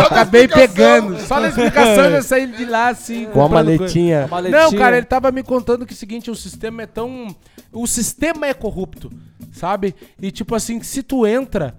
Eu 0.00 0.06
acabei 0.06 0.46
pegando. 0.48 1.18
Só 1.20 1.40
na 1.40 1.48
explicação 1.48 2.04
eu 2.04 2.10
já 2.12 2.22
saí 2.22 2.46
de 2.46 2.64
lá 2.64 2.88
assim. 2.88 3.24
Com 3.26 3.40
a 3.40 3.44
comprando 3.44 3.66
coisa. 3.66 3.80
maletinha. 4.28 4.28
Não, 4.50 4.72
cara, 4.72 4.96
ele 4.96 5.06
tava 5.06 5.30
me 5.30 5.42
contando 5.42 5.86
que 5.86 5.92
o 5.92 5.96
seguinte, 5.96 6.30
o 6.30 6.34
sistema 6.34 6.82
é 6.82 6.86
tão. 6.86 7.34
O 7.72 7.86
sistema 7.86 8.46
é 8.46 8.54
corrupto, 8.54 9.10
sabe? 9.52 9.94
E 10.20 10.30
tipo 10.30 10.54
assim, 10.54 10.82
se 10.82 11.02
tu 11.02 11.26
entra 11.26 11.74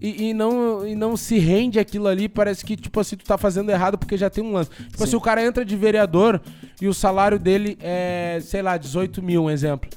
e, 0.00 0.28
e 0.28 0.34
não, 0.34 0.86
e 0.86 0.94
não 0.94 1.16
se 1.16 1.38
rende 1.38 1.78
aquilo 1.78 2.08
ali, 2.08 2.28
parece 2.28 2.64
que, 2.64 2.76
tipo 2.76 2.98
assim, 3.00 3.16
tu 3.16 3.24
tá 3.24 3.38
fazendo 3.38 3.70
errado 3.70 3.96
porque 3.96 4.16
já 4.16 4.28
tem 4.28 4.42
um 4.42 4.52
lance. 4.52 4.70
Tipo 4.70 5.04
assim, 5.04 5.16
o 5.16 5.20
cara 5.20 5.44
entra 5.44 5.64
de 5.64 5.76
vereador 5.76 6.40
e 6.80 6.88
o 6.88 6.94
salário 6.94 7.38
dele 7.38 7.78
é, 7.80 8.38
sei 8.42 8.62
lá, 8.62 8.76
18 8.76 9.22
mil, 9.22 9.44
um 9.44 9.50
exemplo. 9.50 9.88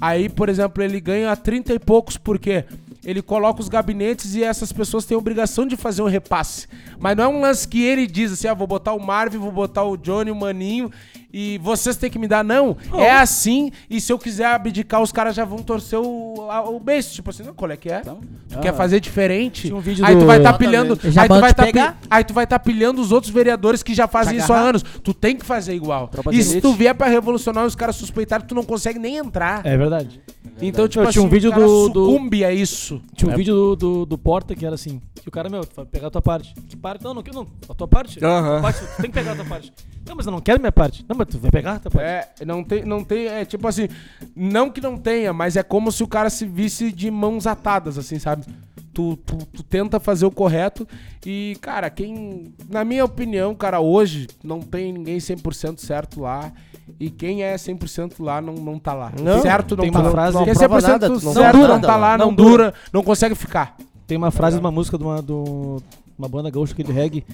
Aí, 0.00 0.28
por 0.28 0.48
exemplo, 0.48 0.82
ele 0.82 1.00
ganha 1.00 1.34
30 1.34 1.74
e 1.74 1.78
poucos, 1.78 2.16
por 2.16 2.38
quê? 2.38 2.64
Ele 3.04 3.22
coloca 3.22 3.60
os 3.60 3.68
gabinetes 3.68 4.34
e 4.34 4.44
essas 4.44 4.72
pessoas 4.72 5.04
têm 5.04 5.14
a 5.14 5.18
obrigação 5.18 5.66
de 5.66 5.76
fazer 5.76 6.02
um 6.02 6.06
repasse. 6.06 6.68
Mas 7.00 7.16
não 7.16 7.24
é 7.24 7.28
um 7.28 7.40
lance 7.40 7.66
que 7.66 7.82
ele 7.82 8.06
diz 8.06 8.32
assim, 8.32 8.46
ah, 8.46 8.54
vou 8.54 8.66
botar 8.66 8.92
o 8.92 9.00
Marvin, 9.00 9.38
vou 9.38 9.50
botar 9.50 9.82
o 9.82 9.96
Johnny, 9.96 10.30
o 10.30 10.36
Maninho, 10.36 10.90
e 11.32 11.58
vocês 11.58 11.96
têm 11.96 12.10
que 12.10 12.18
me 12.18 12.26
dar. 12.26 12.42
Não, 12.42 12.76
é 12.94 13.10
assim, 13.12 13.70
e 13.90 14.00
se 14.00 14.12
eu 14.12 14.18
quiser 14.18 14.46
abdicar, 14.46 15.02
os 15.02 15.12
caras 15.12 15.34
já 15.34 15.44
vão 15.44 15.58
torcer 15.58 15.98
o, 15.98 16.48
a- 16.50 16.68
o 16.68 16.80
beijo. 16.80 17.10
Tipo 17.10 17.30
assim, 17.30 17.42
não, 17.42 17.52
qual 17.54 17.70
é 17.70 17.76
que 17.76 17.90
é? 17.90 18.00
Tu 18.00 18.58
quer 18.60 18.74
fazer 18.74 18.98
diferente? 19.00 19.62
Tinha 19.68 19.76
um 19.76 19.80
vídeo 19.80 20.04
aí 20.04 20.14
tu 20.14 20.20
do- 20.20 20.26
vai 20.26 20.38
estar 20.38 20.52
pilhando. 20.54 20.98
Já 21.04 21.22
Aí 21.22 21.28
tu 21.28 21.40
vai 21.40 21.52
tá 21.54 21.66
pi- 21.66 21.72
aí 22.10 22.24
tu 22.24 22.32
vai 22.34 22.44
estar 22.44 22.58
pilhando 22.58 23.00
os 23.02 23.12
outros 23.12 23.32
vereadores 23.32 23.82
que 23.82 23.94
já 23.94 24.08
fazem 24.08 24.38
isso 24.38 24.52
há 24.52 24.58
anos. 24.58 24.82
Tu 24.82 25.12
tem 25.12 25.36
que 25.36 25.44
fazer 25.44 25.74
igual. 25.74 26.08
Tropa 26.08 26.32
E 26.34 26.42
se 26.42 26.52
elite. 26.52 26.62
tu 26.62 26.72
vier 26.72 26.94
pra 26.94 27.06
revolucionar 27.08 27.64
e 27.64 27.66
os 27.66 27.74
caras 27.74 27.96
suspeitarem, 27.96 28.46
tu 28.46 28.54
não 28.54 28.62
consegue 28.64 28.98
nem 28.98 29.16
entrar. 29.16 29.64
É 29.66 29.76
verdade. 29.76 30.20
Então, 30.60 30.88
tipo 30.88 31.04
Eu 31.04 31.10
tinha 31.10 31.22
um 31.22 31.26
assim, 31.26 31.34
vídeo 31.34 31.50
o 31.50 31.52
cara 31.52 31.64
do- 31.66 31.88
do- 31.90 32.06
sucumbe 32.10 32.44
a 32.44 32.52
isso. 32.52 33.00
Tinha 33.14 33.30
um 33.32 33.36
vídeo 33.36 33.54
do, 33.54 33.76
do, 33.76 34.06
do 34.06 34.18
Porta 34.18 34.56
que 34.56 34.64
era 34.66 34.74
assim: 34.74 35.00
que 35.20 35.28
o 35.28 35.30
cara, 35.30 35.48
meu, 35.48 35.60
tu 35.64 35.76
vai 35.76 35.84
pegar 35.84 36.08
a 36.08 36.10
tua 36.10 36.22
parte. 36.22 36.54
Que 36.68 36.76
parte? 36.76 37.04
Não, 37.04 37.14
não 37.14 37.22
não. 37.32 37.46
A 37.68 37.74
tua 37.74 37.86
parte? 37.86 38.24
A 38.24 38.28
Aham. 38.28 38.48
tua 38.54 38.62
parte, 38.62 38.80
tu 38.80 39.02
tem 39.02 39.10
que 39.10 39.12
pegar 39.12 39.32
a 39.32 39.36
tua 39.36 39.44
parte. 39.44 39.72
Não, 40.08 40.16
mas 40.16 40.26
eu 40.26 40.32
não 40.32 40.40
quero 40.40 40.58
minha 40.60 40.72
parte. 40.72 41.04
Não, 41.08 41.16
mas 41.16 41.28
tu 41.28 41.38
vai 41.38 41.50
pegar 41.50 41.74
a 41.74 41.78
tua 41.78 41.90
parte. 41.90 42.06
É, 42.06 42.44
não 42.46 42.64
tem, 42.64 42.84
não 42.84 43.04
tem, 43.04 43.26
é 43.26 43.44
tipo 43.44 43.66
assim, 43.68 43.88
não 44.34 44.70
que 44.70 44.80
não 44.80 44.96
tenha, 44.96 45.32
mas 45.32 45.56
é 45.56 45.62
como 45.62 45.92
se 45.92 46.02
o 46.02 46.08
cara 46.08 46.30
se 46.30 46.46
visse 46.46 46.90
de 46.90 47.10
mãos 47.10 47.46
atadas, 47.46 47.98
assim, 47.98 48.18
sabe? 48.18 48.44
Tu, 48.94 49.16
tu, 49.18 49.36
tu 49.52 49.62
tenta 49.62 50.00
fazer 50.00 50.26
o 50.26 50.30
correto 50.30 50.88
e, 51.24 51.56
cara, 51.60 51.88
quem, 51.88 52.52
na 52.68 52.84
minha 52.84 53.04
opinião, 53.04 53.54
cara, 53.54 53.78
hoje 53.80 54.26
não 54.42 54.60
tem 54.60 54.92
ninguém 54.92 55.18
100% 55.18 55.78
certo 55.78 56.20
lá 56.22 56.50
e 56.98 57.08
quem 57.08 57.44
é 57.44 57.54
100% 57.54 58.14
lá 58.18 58.40
não, 58.40 58.54
não 58.54 58.76
tá 58.78 58.94
lá. 58.94 59.12
Não, 59.20 59.40
certo 59.40 59.76
não 59.76 59.82
tem 59.84 59.92
tá 59.92 59.98
uma 60.00 60.04
lá. 60.06 60.10
frase- 60.10 60.38
Quem 60.38 60.48
é 60.48 60.52
não 60.54 60.58
prova 60.58 60.78
100% 60.80 60.88
nada, 60.88 61.08
não 61.10 61.20
certo 61.20 61.52
prova 61.58 61.68
não 61.68 61.80
tá 61.80 61.96
lá. 61.96 62.18
não, 62.18 62.26
Não 62.26 62.34
dura, 62.34 62.50
dura. 62.50 62.74
não 62.92 63.02
consegue 63.04 63.34
ficar. 63.36 63.76
Tem 64.06 64.16
uma 64.18 64.30
frase 64.32 64.56
de 64.56 64.60
uma 64.60 64.70
música 64.72 64.98
de 64.98 65.04
uma, 65.04 65.22
do, 65.22 65.80
uma 66.18 66.28
banda 66.28 66.50
gaúcha 66.50 66.72
aqui 66.72 66.82
de 66.82 66.90
reggae 66.90 67.24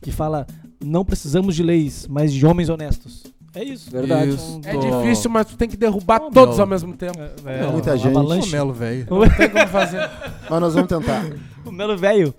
que 0.00 0.10
fala: 0.12 0.46
Não 0.84 1.04
precisamos 1.04 1.54
de 1.54 1.62
leis, 1.62 2.06
mas 2.08 2.32
de 2.32 2.44
homens 2.46 2.68
honestos. 2.68 3.22
É 3.54 3.64
isso. 3.64 3.90
Verdade. 3.90 4.30
Isso. 4.30 4.60
É 4.64 4.76
difícil, 4.76 5.28
mas 5.30 5.46
tu 5.46 5.56
tem 5.56 5.68
que 5.68 5.76
derrubar 5.76 6.22
Ô, 6.22 6.30
todos 6.30 6.54
meu. 6.54 6.62
ao 6.64 6.68
mesmo 6.68 6.92
tempo. 6.96 7.18
É, 7.44 7.66
muita 7.66 7.90
uma 7.90 7.96
gente. 7.98 8.14
Ô, 8.14 8.18
avalanche. 8.18 8.50
Melo, 8.52 8.72
velho. 8.72 9.06
Não 9.10 9.28
tem 9.28 9.48
como 9.50 9.66
fazer. 9.68 10.08
Mas 10.48 10.60
nós 10.60 10.74
vamos 10.74 10.88
tentar. 10.88 11.24
O 11.66 11.70
Melo 11.72 11.96
velho. 11.96 12.32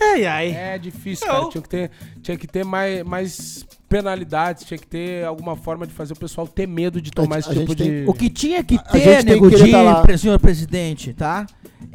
Ai, 0.00 0.26
ai. 0.26 0.50
É 0.50 0.76
difícil, 0.78 1.26
cara. 1.26 1.48
Tinha 1.48 1.62
que 1.62 1.68
ter, 1.68 1.90
tinha 2.20 2.36
que 2.36 2.46
ter 2.48 2.64
mais, 2.64 3.02
mais 3.04 3.64
penalidades, 3.88 4.64
tinha 4.64 4.76
que 4.76 4.86
ter 4.86 5.24
alguma 5.24 5.54
forma 5.56 5.86
de 5.86 5.92
fazer 5.94 6.12
o 6.12 6.16
pessoal 6.16 6.46
ter 6.48 6.66
medo 6.66 7.00
de 7.00 7.10
tomar 7.12 7.36
A 7.36 7.38
esse 7.38 7.48
gente 7.54 7.60
tipo 7.60 7.74
tem- 7.76 8.02
de. 8.02 8.10
O 8.10 8.12
que 8.12 8.28
tinha 8.28 8.62
que 8.64 8.74
A 8.74 8.78
ter, 8.82 8.98
gente 8.98 9.24
tem 9.24 9.34
Nego 9.34 9.48
que 9.48 9.56
tá 9.70 10.18
senhor 10.18 10.38
presidente, 10.40 11.14
tá? 11.14 11.46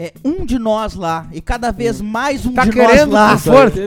É 0.01 0.13
um 0.23 0.45
de 0.45 0.57
nós 0.57 0.93
lá. 0.95 1.27
E 1.29 1.41
cada 1.41 1.71
vez 1.71 1.99
mais 1.99 2.45
um 2.45 2.53
Tá 2.53 2.63
de 2.63 2.71
querendo 2.71 3.11
nós 3.11 3.11
lá. 3.11 3.29
por 3.35 3.69
força? 3.69 3.79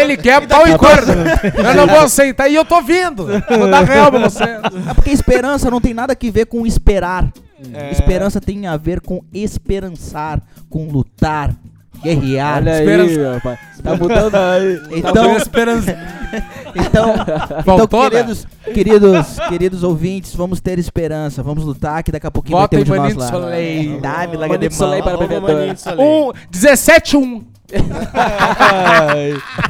Ele 0.00 0.16
quer 0.18 0.44
pau 0.48 0.66
e 0.66 0.76
corda. 0.76 1.14
Eu 1.56 1.74
não 1.76 1.86
vou 1.86 2.00
aceitar. 2.00 2.48
E 2.48 2.56
eu 2.56 2.64
tô 2.64 2.82
vindo. 2.82 3.24
Vou 3.26 3.70
dar 3.70 3.84
real 3.84 4.10
pra 4.10 4.18
você. 4.28 4.42
É 4.42 4.94
porque 4.94 5.10
esperança 5.10 5.70
não 5.70 5.80
tem 5.80 5.94
nada 5.94 6.16
que 6.16 6.28
ver 6.28 6.46
com 6.46 6.66
esperar. 6.66 7.30
É. 7.72 7.92
Esperança 7.92 8.40
tem 8.40 8.66
a 8.66 8.76
ver 8.76 9.00
com 9.00 9.22
esperançar, 9.32 10.42
com 10.68 10.88
lutar, 10.90 11.54
guerrear. 12.02 12.58
Olha 12.58 12.72
aí, 12.72 12.78
Esperança. 12.80 13.18
meu 13.18 13.40
pai. 13.40 13.58
Tá 13.82 13.96
mudando 13.96 14.34
aí. 14.36 14.80
Então, 14.98 15.36
esperança. 15.36 15.98
então, 16.74 17.14
então 17.60 18.02
né? 18.04 18.10
queridos, 18.10 18.46
queridos, 18.74 19.38
queridos 19.48 19.82
ouvintes, 19.82 20.34
vamos 20.34 20.60
ter 20.60 20.78
esperança, 20.78 21.42
vamos 21.42 21.64
lutar, 21.64 22.02
que 22.02 22.12
daqui 22.12 22.26
a 22.26 22.30
pouquinho 22.30 22.58
Vota 22.58 22.76
vai 22.76 22.82
em 22.82 22.84
ter 22.84 22.92
um 22.92 23.08
de 23.08 23.14
nós 23.14 23.16
lá. 23.16 23.28
Soleil. 23.28 24.00
Dá, 24.00 24.26
me 24.26 24.36
larga 24.36 24.58
de 24.58 24.74
Soleil 24.74 25.04
mão. 25.04 25.16
para 25.16 25.76
Soleil. 25.76 26.28
Um, 26.28 26.32
17 26.50 27.16
1. 27.16 27.50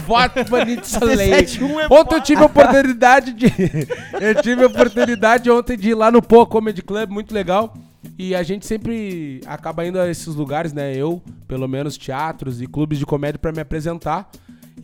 Voto 0.06 0.38
Lei. 1.04 1.30
17-1 1.32 1.80
é 1.80 1.94
Ontem 1.94 2.14
eu 2.14 2.20
tive 2.20 2.42
a 2.42 2.46
oportunidade 2.46 3.32
de. 3.32 3.46
eu 4.20 4.34
tive 4.42 4.64
a 4.64 4.66
oportunidade 4.66 5.50
ontem 5.50 5.76
de 5.76 5.90
ir 5.90 5.94
lá 5.94 6.10
no 6.10 6.22
Pô 6.22 6.46
Comedy 6.46 6.82
Club, 6.82 7.10
muito 7.10 7.34
legal. 7.34 7.74
E 8.22 8.34
a 8.34 8.42
gente 8.42 8.66
sempre 8.66 9.40
acaba 9.46 9.86
indo 9.86 9.98
a 9.98 10.06
esses 10.06 10.34
lugares, 10.34 10.74
né? 10.74 10.94
Eu, 10.94 11.22
pelo 11.48 11.66
menos, 11.66 11.96
teatros 11.96 12.60
e 12.60 12.66
clubes 12.66 12.98
de 12.98 13.06
comédia 13.06 13.38
pra 13.38 13.50
me 13.50 13.62
apresentar. 13.62 14.30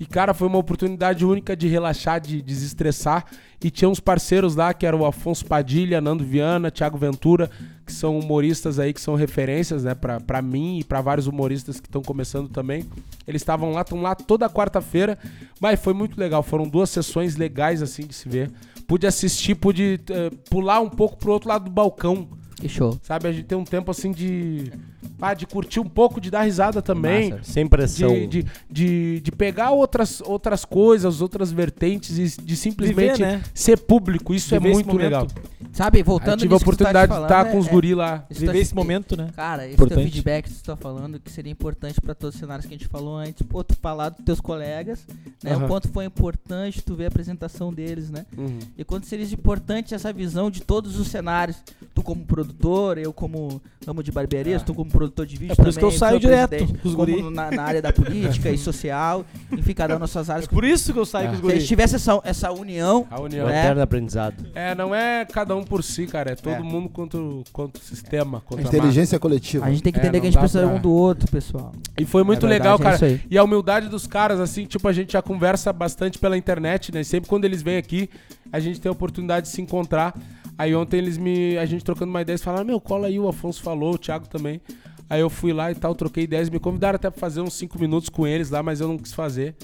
E, 0.01 0.07
cara, 0.07 0.32
foi 0.32 0.49
uma 0.49 0.57
oportunidade 0.57 1.22
única 1.22 1.55
de 1.55 1.68
relaxar, 1.68 2.18
de 2.18 2.41
desestressar. 2.41 3.26
E 3.62 3.70
tinha 3.70 3.91
uns 3.91 4.01
parceiros 4.01 4.57
lá, 4.57 4.72
que 4.72 4.87
eram 4.87 5.01
o 5.01 5.05
Afonso 5.05 5.45
Padilha, 5.45 6.01
Nando 6.01 6.24
Viana, 6.24 6.70
Thiago 6.70 6.97
Ventura, 6.97 7.51
que 7.84 7.93
são 7.93 8.18
humoristas 8.18 8.78
aí, 8.78 8.95
que 8.95 9.03
são 9.03 9.14
referências, 9.14 9.84
né, 9.84 9.95
pra, 9.95 10.18
pra 10.18 10.41
mim 10.41 10.78
e 10.78 10.84
pra 10.84 11.03
vários 11.03 11.26
humoristas 11.26 11.78
que 11.78 11.89
estão 11.89 12.01
começando 12.01 12.49
também. 12.49 12.87
Eles 13.28 13.43
estavam 13.43 13.70
lá, 13.70 13.82
estão 13.82 14.01
lá 14.01 14.14
toda 14.14 14.49
quarta-feira. 14.49 15.18
Mas 15.61 15.78
foi 15.78 15.93
muito 15.93 16.18
legal, 16.18 16.43
foram 16.43 16.66
duas 16.66 16.89
sessões 16.89 17.37
legais, 17.37 17.82
assim, 17.82 18.07
de 18.07 18.14
se 18.14 18.30
ver. 18.30 18.51
Pude 18.89 19.07
assistir, 19.07 19.57
pude 19.57 20.01
eh, 20.09 20.30
pular 20.49 20.80
um 20.80 20.89
pouco 20.89 21.18
pro 21.18 21.32
outro 21.32 21.51
lado 21.51 21.66
do 21.66 21.70
balcão. 21.70 22.26
Que 22.57 22.69
show. 22.69 22.99
Sabe, 23.03 23.29
a 23.29 23.33
gente 23.33 23.45
tem 23.45 23.57
um 23.57 23.65
tempo 23.65 23.91
assim 23.91 24.11
de. 24.13 24.73
Ah, 25.21 25.35
de 25.35 25.47
curtir 25.47 25.81
um 25.81 25.89
pouco, 25.89 26.21
de 26.21 26.31
dar 26.31 26.43
risada 26.43 26.83
também. 26.83 27.31
Massa, 27.31 27.45
sem 27.45 27.67
pressão. 27.67 28.09
De, 28.13 28.27
de, 28.27 28.47
de, 28.71 29.21
de 29.21 29.33
pegar 29.33 29.71
outras, 29.71 30.21
outras 30.21 30.65
coisas, 30.65 31.21
outras 31.21 31.51
vertentes 31.53 32.19
e 32.19 32.43
de 32.43 32.57
simplesmente 32.57 33.13
Viver, 33.13 33.19
né? 33.19 33.43
ser 33.55 33.79
público. 33.79 34.35
Isso 34.35 34.51
Viver 34.51 34.69
é 34.71 34.73
muito 34.73 34.97
legal. 34.97 35.27
Sabe, 35.73 36.01
Eu 36.01 36.05
voltando 36.05 36.41
tive 36.41 36.55
a 36.55 36.59
tá 36.59 36.63
oportunidade 36.63 37.09
de 37.09 37.15
falando, 37.15 37.31
estar 37.31 37.47
é- 37.47 37.53
com 37.53 37.59
os 37.59 37.67
é- 37.67 37.71
guri 37.71 37.95
lá. 37.95 38.25
isso 38.31 38.41
Viver 38.41 38.53
tá- 38.53 38.59
esse 38.59 38.75
momento, 38.75 39.15
né? 39.17 39.29
Cara, 39.37 39.65
esse 39.67 39.75
Importante. 39.75 39.99
teu 40.03 40.05
feedback 40.11 40.45
que 40.49 40.55
tu 40.55 40.65
tá 40.65 40.77
falando, 40.77 41.21
que 41.21 41.31
seria 41.31 41.53
importante 41.53 42.01
pra 42.01 42.15
todos 42.15 42.35
os 42.35 42.41
cenários 42.41 42.65
que 42.67 42.75
a 42.75 42.79
gente 42.79 42.89
falou 42.89 43.17
antes, 43.19 43.43
pô, 43.43 43.63
tu 43.63 43.77
falar 43.83 44.09
dos 44.09 44.25
teus 44.25 44.41
colegas, 44.41 45.07
né? 45.43 45.53
Aham. 45.53 45.65
O 45.65 45.69
quanto 45.69 45.89
foi 45.89 46.07
importante 46.07 46.81
tu 46.83 46.95
ver 46.95 47.05
a 47.05 47.09
apresentação 47.09 47.73
deles, 47.75 48.11
né? 48.11 48.25
Uhum. 48.37 48.59
E 48.79 48.85
quanto 48.85 49.07
seria 49.07 49.27
importante 49.27 49.95
essa 49.95 50.13
visão 50.13 50.51
de 50.51 50.63
todos 50.63 50.99
os 50.99 51.09
cenários. 51.09 51.57
Tu 51.95 52.03
como 52.03 52.25
produtor, 52.25 52.97
eu 52.99 53.13
como 53.13 53.61
ramo 53.87 54.03
de 54.03 54.11
barbearias, 54.13 54.63
tu 54.63 54.73
como 54.75 54.91
produtor 54.97 55.26
de 55.26 55.36
vídeo 55.36 55.53
É 55.53 55.55
por 55.57 55.68
isso 55.68 55.78
que 55.78 55.84
eu 55.84 55.90
saio 55.90 56.18
direto 56.18 56.57
com 56.66 56.88
os 56.88 56.94
como 56.94 56.97
guri. 56.97 57.22
na, 57.30 57.51
na 57.51 57.62
área 57.62 57.82
da 57.82 57.92
política 57.92 58.51
e 58.51 58.59
social, 58.59 59.24
enfim, 59.53 59.74
cada 59.74 59.97
um 59.97 59.99
nas 59.99 60.11
suas 60.11 60.30
áreas. 60.30 60.47
É 60.47 60.49
por 60.49 60.64
isso 60.64 60.92
que 60.92 60.99
eu 60.99 61.05
saio 61.05 61.26
É. 61.26 61.28
com 61.28 61.34
os 61.34 61.40
Se 61.40 61.47
a 61.47 61.51
gente 61.51 61.57
guris. 61.59 61.68
tivesse 61.68 61.97
essa, 61.97 62.20
essa 62.24 62.51
união, 62.53 63.07
A 63.11 63.20
Um 63.20 63.24
união. 63.24 63.49
É. 63.49 63.61
eterno 63.61 63.82
aprendizado. 63.82 64.47
É, 64.55 64.74
não 64.74 64.94
é 64.94 65.24
cada 65.26 65.55
um 65.55 65.62
por 65.62 65.82
si, 65.84 66.07
cara. 66.07 66.32
É 66.32 66.34
todo 66.34 66.53
É. 66.55 66.59
mundo 66.61 66.88
contra, 66.88 67.20
o- 67.20 67.44
contra 67.53 67.80
o 67.80 67.84
sistema, 67.84 68.40
contra 68.40 68.64
a 68.64 68.68
Inteligência 68.68 69.18
coletiva. 69.18 69.64
a 69.66 69.70
gente 69.70 69.82
tem 69.82 69.92
que 69.92 69.99
É, 69.99 70.03
entender 70.03 70.20
que 70.20 70.26
a 70.26 70.30
gente 70.30 70.38
precisa 70.40 70.66
pra- 70.66 70.74
um 70.76 70.80
do 70.80 70.90
outro, 70.92 71.30
pessoal. 71.30 71.72
E 71.99 72.05
foi 72.05 72.22
muito 72.24 72.47
É 72.47 72.49
verdade, 72.49 72.78
legal, 72.82 72.94
é 72.94 72.99
cara. 72.99 73.20
E 73.30 73.36
a 73.38 73.44
humildade 73.44 73.88
dos 73.88 74.07
caras, 74.07 74.40
assim, 74.40 74.64
tipo, 74.64 74.86
a 74.88 74.92
gente 74.92 75.12
já 75.12 75.22
conversa 75.22 75.72
bastante 75.72 76.18
pela 76.18 76.36
internet, 76.36 76.92
né? 76.92 77.03
Sempre 77.05 77.28
quando 77.28 77.44
eles 77.44 77.62
vêm 77.62 77.76
aqui, 77.76 78.09
a 78.53 78.59
gente 78.61 78.80
tem 78.80 78.88
a 78.88 78.92
oportunidade 78.92 79.47
de 79.47 79.53
se 79.53 79.61
encontrar. 79.61 80.14
Aí 80.59 80.75
ontem 80.75 80.99
eles 80.99 81.19
me. 81.19 81.59
A 81.59 81.67
gente 81.67 81.85
trocando 81.85 82.11
uma 82.11 82.23
ideia, 82.23 82.35
eles 82.35 82.43
falaram, 82.43 82.65
meu, 82.65 82.81
cola 82.81 83.09
aí, 83.09 83.19
o 83.19 83.29
Afonso 83.29 83.63
falou, 83.63 83.95
o 83.95 83.99
Thiago 83.99 84.29
também. 84.29 84.61
Aí 85.09 85.21
eu 85.21 85.31
fui 85.31 85.53
lá 85.53 85.71
e 85.71 85.75
tal, 85.75 85.95
troquei 85.95 86.25
ideias, 86.25 86.51
me 86.51 86.59
convidaram 86.59 86.97
até 86.97 87.09
pra 87.11 87.21
fazer 87.21 87.41
uns 87.41 87.55
5 87.55 87.79
minutos 87.79 88.09
com 88.09 88.27
eles 88.27 88.51
lá, 88.51 88.63
mas 88.63 88.81
eu 88.81 88.89
não 88.89 88.99
quis 88.99 89.13
fazer. 89.13 89.55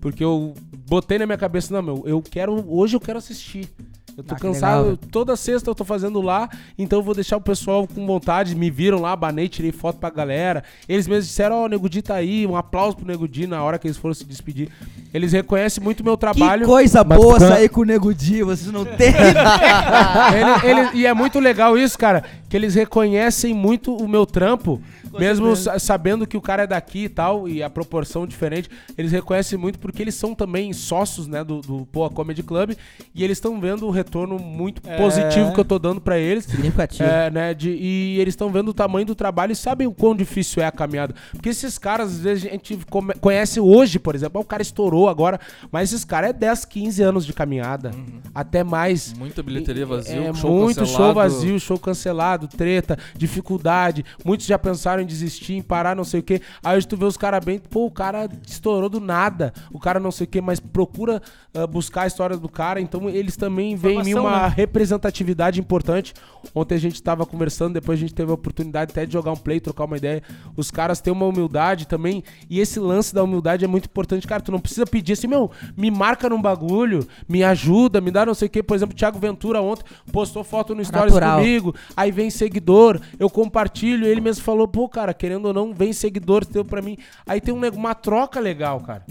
Porque 0.00 0.22
eu 0.24 0.54
botei 0.88 1.18
na 1.18 1.26
minha 1.26 1.38
cabeça, 1.38 1.74
não, 1.74 1.82
meu, 1.82 2.02
eu 2.06 2.22
quero. 2.22 2.64
Hoje 2.68 2.96
eu 2.96 3.00
quero 3.00 3.18
assistir. 3.18 3.68
Eu 4.16 4.24
tô 4.24 4.34
Ah, 4.34 4.38
cansado, 4.38 4.82
legal, 4.82 4.98
toda 5.10 5.36
sexta 5.36 5.68
eu 5.68 5.74
tô 5.74 5.84
fazendo 5.84 6.22
lá, 6.22 6.48
então 6.78 7.00
eu 7.00 7.02
vou 7.02 7.14
deixar 7.14 7.36
o 7.36 7.40
pessoal 7.40 7.86
com 7.86 8.06
vontade. 8.06 8.54
Me 8.56 8.70
viram 8.70 8.98
lá, 8.98 9.14
banei, 9.14 9.46
tirei 9.46 9.72
foto 9.72 9.98
pra 9.98 10.08
galera. 10.08 10.64
Eles 10.88 11.06
mesmos 11.06 11.26
disseram, 11.26 11.56
ó, 11.56 11.64
o 11.66 11.68
Nego 11.68 11.86
Di 11.88 12.00
tá 12.00 12.14
aí, 12.14 12.46
um 12.46 12.56
aplauso 12.56 12.96
pro 12.96 13.06
Nego 13.06 13.28
Di 13.28 13.46
na 13.46 13.62
hora 13.62 13.78
que 13.78 13.86
eles 13.86 13.98
foram 13.98 14.14
se 14.14 14.24
despedir. 14.24 14.70
Eles 15.12 15.32
reconhecem 15.32 15.84
muito 15.84 16.02
meu 16.02 16.16
trabalho. 16.16 16.62
Que 16.62 16.66
coisa 16.66 17.04
boa 17.04 17.38
sair 17.38 17.68
com 17.68 17.82
o 17.82 17.84
Nego 17.84 18.14
Di, 18.14 18.42
vocês 18.42 18.72
não 18.72 18.84
têm. 18.86 19.12
Ele- 20.64 20.80
ele- 20.80 20.90
e 20.94 21.06
é 21.06 21.12
muito 21.14 21.38
legal 21.38 21.76
isso, 21.76 21.98
cara, 21.98 22.24
que 22.56 22.64
eles 22.64 22.74
reconhecem 22.74 23.52
muito 23.52 23.94
o 23.94 24.08
meu 24.08 24.24
trampo, 24.24 24.80
mesmo 25.18 25.54
sa- 25.54 25.78
sabendo 25.78 26.26
que 26.26 26.36
o 26.38 26.40
cara 26.40 26.62
é 26.62 26.66
daqui 26.66 27.04
e 27.04 27.08
tal, 27.08 27.46
e 27.46 27.62
a 27.62 27.68
proporção 27.68 28.26
diferente, 28.26 28.70
eles 28.96 29.12
reconhecem 29.12 29.58
muito 29.58 29.78
porque 29.78 30.00
eles 30.02 30.14
são 30.14 30.34
também 30.34 30.72
sócios, 30.72 31.26
né, 31.26 31.44
do, 31.44 31.60
do 31.60 31.86
Poa 31.92 32.08
Comedy 32.08 32.42
Club, 32.42 32.72
e 33.14 33.22
eles 33.22 33.36
estão 33.36 33.60
vendo 33.60 33.86
o 33.86 33.90
retorno 33.90 34.38
muito 34.38 34.80
É. 34.88 34.96
positivo 34.96 35.52
que 35.52 35.60
eu 35.60 35.64
tô 35.66 35.78
dando 35.78 36.00
pra 36.00 36.18
eles. 36.18 36.44
Significativo. 36.46 37.06
É, 37.08 37.30
né, 37.30 37.52
de- 37.54 37.70
e 37.78 38.18
eles 38.20 38.32
estão 38.32 38.50
vendo 38.50 38.68
o 38.68 38.74
tamanho 38.74 39.04
do 39.06 39.14
trabalho 39.14 39.52
e 39.52 39.56
sabem 39.56 39.86
o 39.86 39.92
quão 39.92 40.14
difícil 40.16 40.62
é 40.62 40.66
a 40.66 40.72
caminhada. 40.72 41.14
Porque 41.32 41.50
esses 41.50 41.76
caras, 41.76 42.12
às 42.12 42.20
vezes, 42.20 42.46
a 42.46 42.50
gente 42.52 42.78
come- 42.88 43.14
conhece 43.20 43.60
hoje, 43.60 43.98
por 43.98 44.14
exemplo, 44.14 44.38
ah, 44.38 44.42
o 44.42 44.44
cara 44.46 44.62
estourou 44.62 45.08
agora, 45.10 45.38
mas 45.70 45.92
esses 45.92 46.04
caras 46.06 46.30
é 46.30 46.32
10, 46.32 46.64
15 46.64 47.02
anos 47.02 47.26
de 47.26 47.34
caminhada, 47.34 47.90
até 48.34 48.64
mais. 48.64 49.12
Muita 49.12 49.42
bilheteria 49.42 49.84
vazia, 49.84 50.30
É, 50.30 50.34
show 50.34 50.50
muito 50.50 50.78
cancelado. 50.78 51.04
show 51.04 51.14
vazio, 51.14 51.60
show 51.60 51.78
cancelado, 51.78 52.45
treta, 52.46 52.98
dificuldade. 53.16 54.04
Muitos 54.24 54.46
já 54.46 54.58
pensaram 54.58 55.02
em 55.02 55.06
desistir, 55.06 55.54
em 55.54 55.62
parar, 55.62 55.94
não 55.94 56.04
sei 56.04 56.20
o 56.20 56.22
quê. 56.22 56.40
Aí 56.62 56.76
hoje 56.76 56.86
tu 56.86 56.96
vê 56.96 57.04
os 57.04 57.16
caras 57.16 57.44
bem, 57.44 57.58
pô, 57.58 57.86
o 57.86 57.90
cara 57.90 58.28
estourou 58.46 58.88
do 58.88 59.00
nada. 59.00 59.52
O 59.72 59.78
cara 59.78 60.00
não 60.00 60.10
sei 60.10 60.24
o 60.24 60.28
quê, 60.28 60.40
mas 60.40 60.60
procura 60.60 61.22
ah, 61.54 61.66
buscar 61.66 62.02
a 62.02 62.06
história 62.06 62.36
do 62.36 62.48
cara. 62.48 62.80
Então 62.80 63.08
eles 63.08 63.36
também 63.36 63.76
veem 63.76 64.00
em 64.10 64.14
uma 64.14 64.42
né? 64.42 64.54
representatividade 64.54 65.60
importante. 65.60 66.14
Ontem 66.54 66.74
a 66.74 66.78
gente 66.78 67.02
tava 67.02 67.24
conversando, 67.26 67.74
depois 67.74 67.98
a 67.98 68.00
gente 68.00 68.14
teve 68.14 68.30
a 68.30 68.34
oportunidade 68.34 68.90
até 68.90 69.06
de 69.06 69.12
jogar 69.12 69.32
um 69.32 69.36
play, 69.36 69.60
trocar 69.60 69.84
uma 69.84 69.96
ideia. 69.96 70.22
Os 70.56 70.70
caras 70.70 71.00
têm 71.00 71.12
uma 71.12 71.26
humildade 71.26 71.86
também. 71.86 72.22
E 72.48 72.60
esse 72.60 72.78
lance 72.78 73.14
da 73.14 73.22
humildade 73.22 73.64
é 73.64 73.68
muito 73.68 73.86
importante. 73.86 74.26
Cara, 74.26 74.42
tu 74.42 74.52
não 74.52 74.60
precisa 74.60 74.86
pedir 74.86 75.14
assim, 75.14 75.26
meu, 75.26 75.50
me 75.76 75.90
marca 75.90 76.28
num 76.28 76.40
bagulho, 76.40 77.06
me 77.28 77.42
ajuda, 77.42 78.00
me 78.00 78.10
dá 78.10 78.26
não 78.26 78.34
sei 78.34 78.46
o 78.46 78.50
quê. 78.50 78.62
Por 78.62 78.74
exemplo, 78.74 78.94
o 78.94 78.96
Thiago 78.96 79.18
Ventura 79.18 79.60
ontem 79.60 79.84
postou 80.12 80.44
foto 80.44 80.74
no 80.74 80.84
Stories 80.84 81.14
Natural. 81.14 81.38
comigo. 81.38 81.74
Aí 81.96 82.10
vem 82.10 82.25
seguidor, 82.30 83.00
eu 83.18 83.28
compartilho. 83.30 84.06
Ele 84.06 84.20
mesmo 84.20 84.42
falou, 84.44 84.66
pô, 84.68 84.88
cara, 84.88 85.12
querendo 85.14 85.46
ou 85.46 85.52
não, 85.54 85.72
vem 85.74 85.92
seguidor 85.92 86.44
teu 86.44 86.64
pra 86.64 86.80
mim. 86.82 86.96
Aí 87.26 87.40
tem 87.40 87.52
um, 87.54 87.60
uma 87.70 87.94
troca 87.94 88.38
legal, 88.40 88.80
cara. 88.80 89.04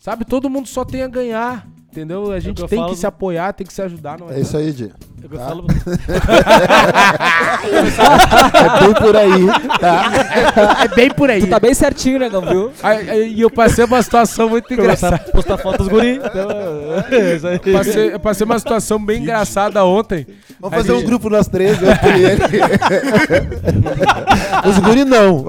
Sabe? 0.00 0.24
Todo 0.24 0.48
mundo 0.48 0.68
só 0.68 0.84
tem 0.84 1.02
a 1.02 1.08
ganhar. 1.08 1.66
Entendeu? 1.90 2.30
A 2.30 2.38
gente 2.38 2.56
que 2.56 2.62
eu 2.62 2.68
tem 2.68 2.78
falo- 2.78 2.90
que 2.92 2.98
se 2.98 3.06
apoiar, 3.06 3.52
tem 3.54 3.66
que 3.66 3.72
se 3.72 3.80
ajudar. 3.82 4.18
Não 4.20 4.30
É 4.30 4.40
isso 4.40 4.56
aí, 4.56 4.72
Di. 4.72 4.92
Eu 5.22 5.28
Tá? 5.38 5.44
falo- 5.46 5.64
É 8.54 8.80
bem 8.80 8.94
por 8.94 9.16
aí, 9.16 9.46
tá? 9.80 10.12
É 10.84 10.88
bem 10.88 11.10
por 11.10 11.30
aí. 11.30 11.40
Tu 11.40 11.46
tá 11.48 11.58
bem 11.60 11.74
certinho, 11.74 12.18
negão, 12.18 12.40
viu? 12.42 12.70
Aí- 12.82 13.10
aí- 13.10 13.32
E 13.34 13.40
eu 13.40 13.50
passei 13.50 13.84
uma 13.84 14.00
situação 14.02 14.48
muito 14.48 14.72
engraçada. 14.72 15.18
postar 15.32 15.58
foto 15.58 15.78
dos 15.78 15.88
guri. 15.88 16.20
Então, 16.24 16.48
é 17.10 17.34
isso 17.36 17.46
aí. 17.46 17.58
Passei, 17.58 18.14
eu 18.14 18.20
passei 18.20 18.44
uma 18.44 18.58
situação 18.58 18.98
bem 19.04 19.22
engraçada 19.22 19.84
ontem. 19.84 20.26
Vamos 20.60 20.76
fazer 20.76 20.92
um 20.92 21.02
grupo 21.02 21.30
nós 21.30 21.46
três, 21.46 21.78
eu 21.80 21.88
e 21.88 22.24
ele. 22.24 22.40
Os 24.68 24.78
guri 24.78 25.04
não. 25.04 25.44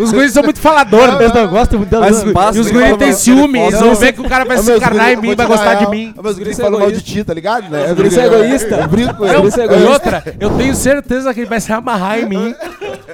Os 0.00 0.10
guris 0.12 0.32
são 0.32 0.42
muito 0.42 0.58
faladores. 0.58 1.20
Eles 1.20 1.34
não 1.34 1.46
gostam 1.48 1.78
muito 1.78 2.00
né? 2.00 2.10
basta 2.32 2.56
E 2.56 2.60
os 2.60 2.70
guris 2.70 2.86
fala 2.86 2.98
têm 2.98 3.12
ciúme. 3.12 3.58
Eles 3.60 3.78
vão 3.80 3.94
ver 3.94 4.12
que 4.14 4.20
o 4.20 4.28
cara 4.28 4.44
vai 4.46 4.56
se 4.58 4.72
encarnar 4.74 5.12
em 5.12 5.16
mim, 5.16 5.34
vai 5.34 5.46
gostar 5.46 5.74
de 5.74 5.90
mim. 5.90 6.14
Os 6.16 6.36
guris 6.38 6.52
Isso 6.52 6.60
é 6.62 6.64
falam 6.64 6.80
mal 6.80 6.90
de 6.90 7.02
ti, 7.02 7.22
tá 7.24 7.34
ligado? 7.34 7.68
Né? 7.70 7.94
Por 7.94 8.06
isso 8.06 8.18
é 8.20 8.28
egoísta. 8.50 8.76
Eu 8.76 8.88
brinco 8.88 9.26
eles. 9.26 9.56
e 9.56 9.84
outra, 9.86 10.22
eu 10.38 10.56
tenho 10.56 10.74
certeza 10.74 11.32
que 11.32 11.40
ele 11.40 11.48
vai 11.48 11.60
se 11.60 11.72
amarrar 11.72 12.18
em 12.18 12.28
mim. 12.28 12.54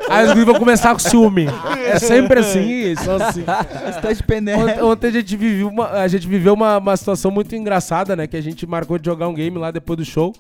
Aí 0.09 0.27
os 0.27 0.33
guris 0.33 0.47
vão 0.47 0.59
começar 0.59 0.93
com 0.93 0.99
ciúme. 0.99 1.47
É 1.87 1.99
sempre 1.99 2.41
assim, 2.41 2.95
só 2.97 3.17
assim. 3.17 3.45
Está 3.89 4.13
de 4.13 4.23
pené. 4.23 4.57
Ontem, 4.57 4.83
ontem 4.83 5.07
a 5.09 5.11
gente 5.11 5.37
viveu, 5.37 5.69
uma, 5.69 5.91
a 5.91 6.09
gente 6.09 6.27
viveu 6.27 6.55
uma, 6.55 6.79
uma 6.79 6.97
situação 6.97 7.31
muito 7.31 7.55
engraçada, 7.55 8.15
né? 8.15 8.27
Que 8.27 8.37
a 8.37 8.41
gente 8.41 8.67
marcou 8.67 8.99
de 8.99 9.07
jogar 9.07 9.29
um 9.29 9.35
game 9.35 9.59
lá 9.59 9.71
depois 9.71 9.97
do 9.97 10.05
show. 10.05 10.35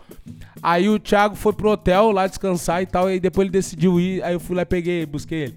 Aí 0.63 0.89
o 0.89 0.99
Thiago 0.99 1.35
foi 1.35 1.53
pro 1.53 1.71
hotel 1.71 2.11
lá 2.11 2.27
descansar 2.27 2.83
e 2.83 2.87
tal. 2.87 3.11
E 3.11 3.19
depois 3.19 3.47
ele 3.47 3.53
decidiu 3.53 3.99
ir. 3.99 4.23
Aí 4.23 4.35
eu 4.35 4.41
fui 4.41 4.55
lá 4.55 4.63
e 4.63 4.67
peguei, 4.67 5.05
busquei 5.05 5.45
ele. 5.45 5.55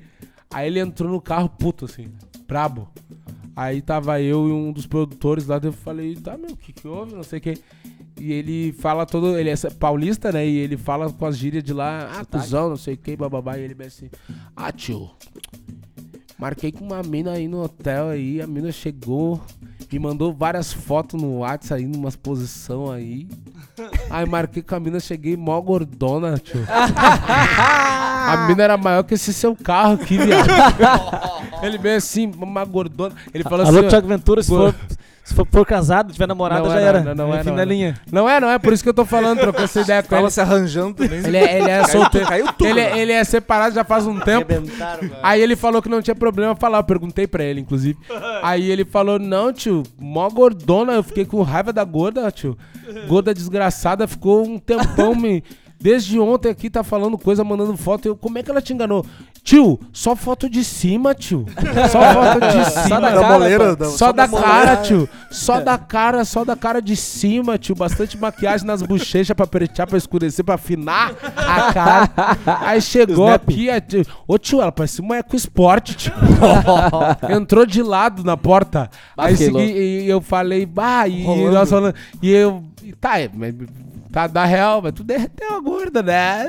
Aí 0.52 0.68
ele 0.68 0.80
entrou 0.80 1.12
no 1.12 1.22
carro 1.22 1.48
puto, 1.48 1.86
assim, 1.86 2.08
brabo. 2.48 2.90
Aí 3.56 3.82
tava 3.82 4.22
eu 4.22 4.48
e 4.48 4.52
um 4.52 4.72
dos 4.72 4.88
produtores 4.88 5.46
lá. 5.46 5.60
Eu 5.62 5.74
falei, 5.74 6.16
tá, 6.16 6.38
meu, 6.38 6.52
o 6.52 6.58
que 6.58 6.74
que 6.74 6.88
houve? 6.88 7.14
Não 7.14 7.24
sei 7.24 7.40
o 7.40 7.42
que. 7.42 7.54
E 8.20 8.34
ele 8.34 8.74
fala 8.74 9.06
todo. 9.06 9.38
Ele 9.38 9.50
é 9.50 9.56
paulista, 9.80 10.32
né? 10.32 10.46
E 10.46 10.58
ele 10.58 10.78
fala 10.78 11.12
com 11.12 11.26
as 11.26 11.38
gírias 11.38 11.64
de 11.64 11.74
lá, 11.74 12.20
ah, 12.20 12.26
cuzão, 12.26 12.70
não 12.70 12.78
sei 12.78 12.96
o 12.96 12.98
que, 12.98 13.16
bababá. 13.16 13.58
E 13.58 13.62
ele 13.62 13.74
bem 13.74 13.88
assim, 13.88 14.10
ah, 14.56 14.72
tio, 14.72 15.10
Marquei 16.40 16.72
com 16.72 16.86
uma 16.86 17.04
mina 17.04 17.34
aí 17.34 17.50
no 17.50 17.62
hotel 17.62 18.08
aí, 18.08 18.42
a 18.42 18.48
mina 18.48 18.72
chegou, 18.72 19.42
me 19.92 20.00
mandou 20.00 20.34
várias 20.34 20.72
fotos 20.72 21.22
no 21.22 21.40
WhatsApp 21.40 21.82
aí, 21.82 21.86
numas 21.86 22.16
posição 22.16 22.90
aí. 22.90 23.28
Aí 24.10 24.26
marquei 24.26 24.62
com 24.62 24.76
a 24.76 24.80
mina, 24.80 25.00
cheguei 25.00 25.38
mó 25.38 25.60
gordona, 25.62 26.38
tio. 26.38 26.60
a 26.68 28.46
mina 28.48 28.64
era 28.64 28.76
maior 28.76 29.04
que 29.04 29.14
esse 29.14 29.34
seu 29.34 29.56
carro 29.56 29.94
aqui, 29.94 30.18
viado. 30.18 30.50
Ele 31.64 31.78
veio 31.78 31.96
assim, 31.96 32.30
uma 32.38 32.66
gordona. 32.66 33.16
Ele 33.34 33.44
falou 33.46 33.66
Alô, 33.66 33.78
assim, 33.78 33.88
ó, 33.88 33.90
Thiago 33.90 34.08
Ventura, 34.08 34.44
se 34.44 34.50
for, 34.50 34.76
Se 35.30 35.36
for, 35.36 35.48
for 35.52 35.64
casado, 35.64 36.12
tiver 36.12 36.28
namorada, 36.28 36.64
Não 36.64 36.72
já 36.72 36.80
é, 36.80 36.84
era. 36.84 37.04
não, 37.04 37.28
não 37.28 37.36
é, 37.36 37.44
fim 37.44 37.50
não 37.50 37.56
da 37.56 37.62
é. 37.62 37.66
linha. 37.66 38.02
Não 38.12 38.28
é, 38.28 38.40
não 38.40 38.50
é, 38.50 38.58
por 38.58 38.74
isso 38.74 38.82
que 38.82 38.90
eu 38.90 38.94
tô 38.96 39.06
falando, 39.06 39.38
trocando 39.40 39.66
essa 39.66 39.82
ideia 39.82 40.02
com 40.04 40.16
ele. 40.16 40.32
Se 40.32 40.42
arranjando 40.42 40.96
também. 40.96 41.20
Ele 41.20 41.38
é, 41.38 41.58
ele 41.60 41.70
é 41.70 41.84
solteiro. 41.86 42.28
caiu 42.28 42.48
tudo. 42.48 42.66
Ele, 42.66 42.80
é- 42.80 42.98
ele 42.98 43.12
é 43.12 43.24
separado 43.24 43.76
já 43.76 43.84
faz 43.84 44.08
um 44.08 44.18
tempo. 44.26 44.52
Aí 45.22 45.40
ele 45.40 45.56
falou 45.56 45.84
que 45.84 45.88
não 45.90 46.02
tinha 46.02 46.16
problema 46.16 46.56
falar, 46.56 46.80
eu 46.80 46.84
perguntei 46.84 47.28
pra 47.28 47.44
ele, 47.44 47.62
inclusive. 47.62 47.96
Aí 48.42 48.72
ele 48.72 48.84
falou, 48.86 49.20
não, 49.20 49.54
tio, 49.54 49.84
mó 50.00 50.28
gordona, 50.30 50.94
eu 50.94 51.04
fiquei 51.04 51.26
com 51.26 51.42
raiva 51.44 51.72
da 51.72 51.84
gorda, 51.84 52.32
tio. 52.32 52.58
Gorda 53.08 53.32
desgraçada, 53.32 54.08
ficou 54.08 54.44
um 54.48 54.58
tempão 54.58 55.14
me... 55.14 55.44
Desde 55.82 56.20
ontem 56.20 56.50
aqui 56.50 56.70
tá 56.70 56.84
falando 56.84 57.18
coisa, 57.18 57.44
mandando 57.44 57.78
foto. 57.78 58.06
Eu, 58.08 58.16
como 58.16 58.38
é 58.38 58.44
que 58.44 58.52
ela 58.52 58.62
te 58.62 58.74
enganou? 58.74 59.06
Tio, 59.42 59.80
só 59.94 60.14
foto 60.16 60.50
de 60.50 60.64
cima, 60.64 61.16
tio. 61.16 61.46
Só 61.90 62.02
foto 62.14 62.40
de 62.42 62.72
cima. 62.84 63.00
da 63.00 63.30
moleira, 63.30 63.76
da- 63.76 63.86
Só 63.86 64.12
da 64.12 64.28
cara, 64.28 64.78
tio. 64.78 65.08
Só 65.32 65.62
da 65.62 65.78
cara, 65.78 66.26
só 66.26 66.44
da 66.44 66.56
cara 66.58 66.82
de 66.82 66.96
cima, 66.98 67.58
tio. 67.58 67.74
Bastante 67.76 68.18
maquiagem 68.18 68.68
nas 68.68 68.82
bochechas 68.82 69.34
pra 69.36 69.48
pretear, 69.48 69.88
pra 69.88 69.98
escurecer, 69.98 70.44
pra 70.44 70.56
afinar 70.56 71.14
a 71.38 71.72
cara. 71.74 72.10
Aí 72.62 72.82
chegou 72.82 73.28
Snap. 73.28 73.42
aqui, 73.50 73.70
a 73.70 73.80
tio, 73.80 74.06
ô 74.28 74.38
tio, 74.38 74.62
ela 74.62 74.74
parecia 74.74 75.04
uma 75.04 75.16
Eco 75.16 75.36
Sport, 75.38 75.96
tio. 75.96 76.14
Entrou 77.30 77.66
de 77.66 77.82
lado 77.82 78.24
na 78.24 78.36
porta. 78.36 78.90
Aí 79.18 79.38
segui, 79.38 79.62
e 79.62 80.10
eu 80.10 80.20
falei, 80.20 80.66
bah, 80.66 81.08
e, 81.08 81.24
Rolando. 81.24 81.52
nós 81.54 81.70
falando, 81.70 81.96
e 82.22 82.30
eu, 82.30 82.62
e 82.84 82.92
tá, 82.94 83.20
é, 83.20 83.30
tá 84.12 84.28
da 84.28 84.46
real, 84.46 84.82
mas 84.82 84.94
tu 84.94 85.04
derreteu 85.04 85.56
a 85.56 85.60
gorda, 85.60 86.02
né? 86.02 86.46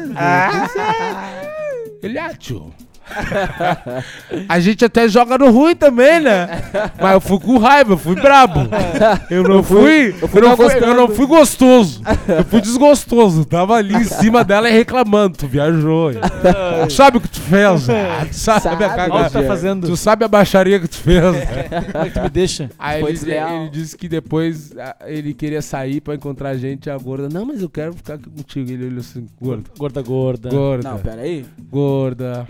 Ele, 2.02 2.18
ah, 2.18 2.34
tio. 2.34 2.72
A 4.48 4.60
gente 4.60 4.84
até 4.84 5.08
joga 5.08 5.38
no 5.38 5.50
ruim 5.50 5.74
também, 5.74 6.20
né? 6.20 6.62
Mas 7.00 7.12
eu 7.14 7.20
fui 7.20 7.38
com 7.40 7.58
raiva, 7.58 7.92
eu 7.92 7.98
fui 7.98 8.14
brabo. 8.14 8.60
Eu 9.30 9.42
não 9.44 9.62
fui, 9.62 10.14
eu, 10.20 10.28
fui 10.28 10.40
não 10.40 10.48
não 10.50 10.56
fui, 10.56 10.74
eu 10.78 10.94
não 10.94 11.08
fui 11.08 11.26
gostoso. 11.26 12.02
Eu 12.28 12.44
fui 12.44 12.60
desgostoso. 12.60 13.44
Tava 13.44 13.74
ali 13.74 13.94
em 13.94 14.04
cima 14.04 14.44
dela 14.44 14.68
e 14.68 14.72
reclamando. 14.72 15.36
Tu 15.38 15.46
viajou. 15.46 16.10
Tu 16.86 16.92
sabe 16.92 17.18
o 17.18 17.20
que 17.20 17.28
tu 17.28 17.40
fez? 17.40 17.88
né? 17.88 18.26
Tu 18.26 18.34
sabe, 18.34 18.62
Sabe, 18.62 18.84
a 18.84 18.88
cagada. 18.90 19.30
tá 19.30 19.42
fazendo. 19.42 19.86
Tu 19.86 19.96
sabe 19.96 20.24
a 20.24 20.28
baixaria 20.28 20.78
que 20.80 20.88
tu 20.88 20.96
fez. 20.96 21.22
né? 21.22 21.46
Como 21.92 22.04
é 22.04 22.08
que 22.08 22.14
tu 22.14 22.22
me 22.22 22.30
deixa? 22.30 22.70
Aí 22.78 23.02
ele, 23.02 23.30
ele 23.32 23.68
disse 23.70 23.96
que 23.96 24.08
depois 24.08 24.72
ele 25.06 25.34
queria 25.34 25.62
sair 25.62 26.00
pra 26.00 26.14
encontrar 26.14 26.50
a 26.50 26.56
gente, 26.56 26.90
a 26.90 26.96
gorda. 26.98 27.28
Não, 27.28 27.44
mas 27.46 27.62
eu 27.62 27.68
quero 27.70 27.92
ficar 27.94 28.14
aqui 28.14 28.28
contigo. 28.30 28.70
Ele 28.70 28.86
olhou 28.86 29.00
assim, 29.00 29.26
gorda. 29.40 29.64
Gorda, 29.78 30.02
gorda. 30.02 30.48
Gorda. 30.50 30.90
Não, 30.90 30.98
pera 30.98 31.22
aí. 31.22 31.44
Gorda. 31.70 32.46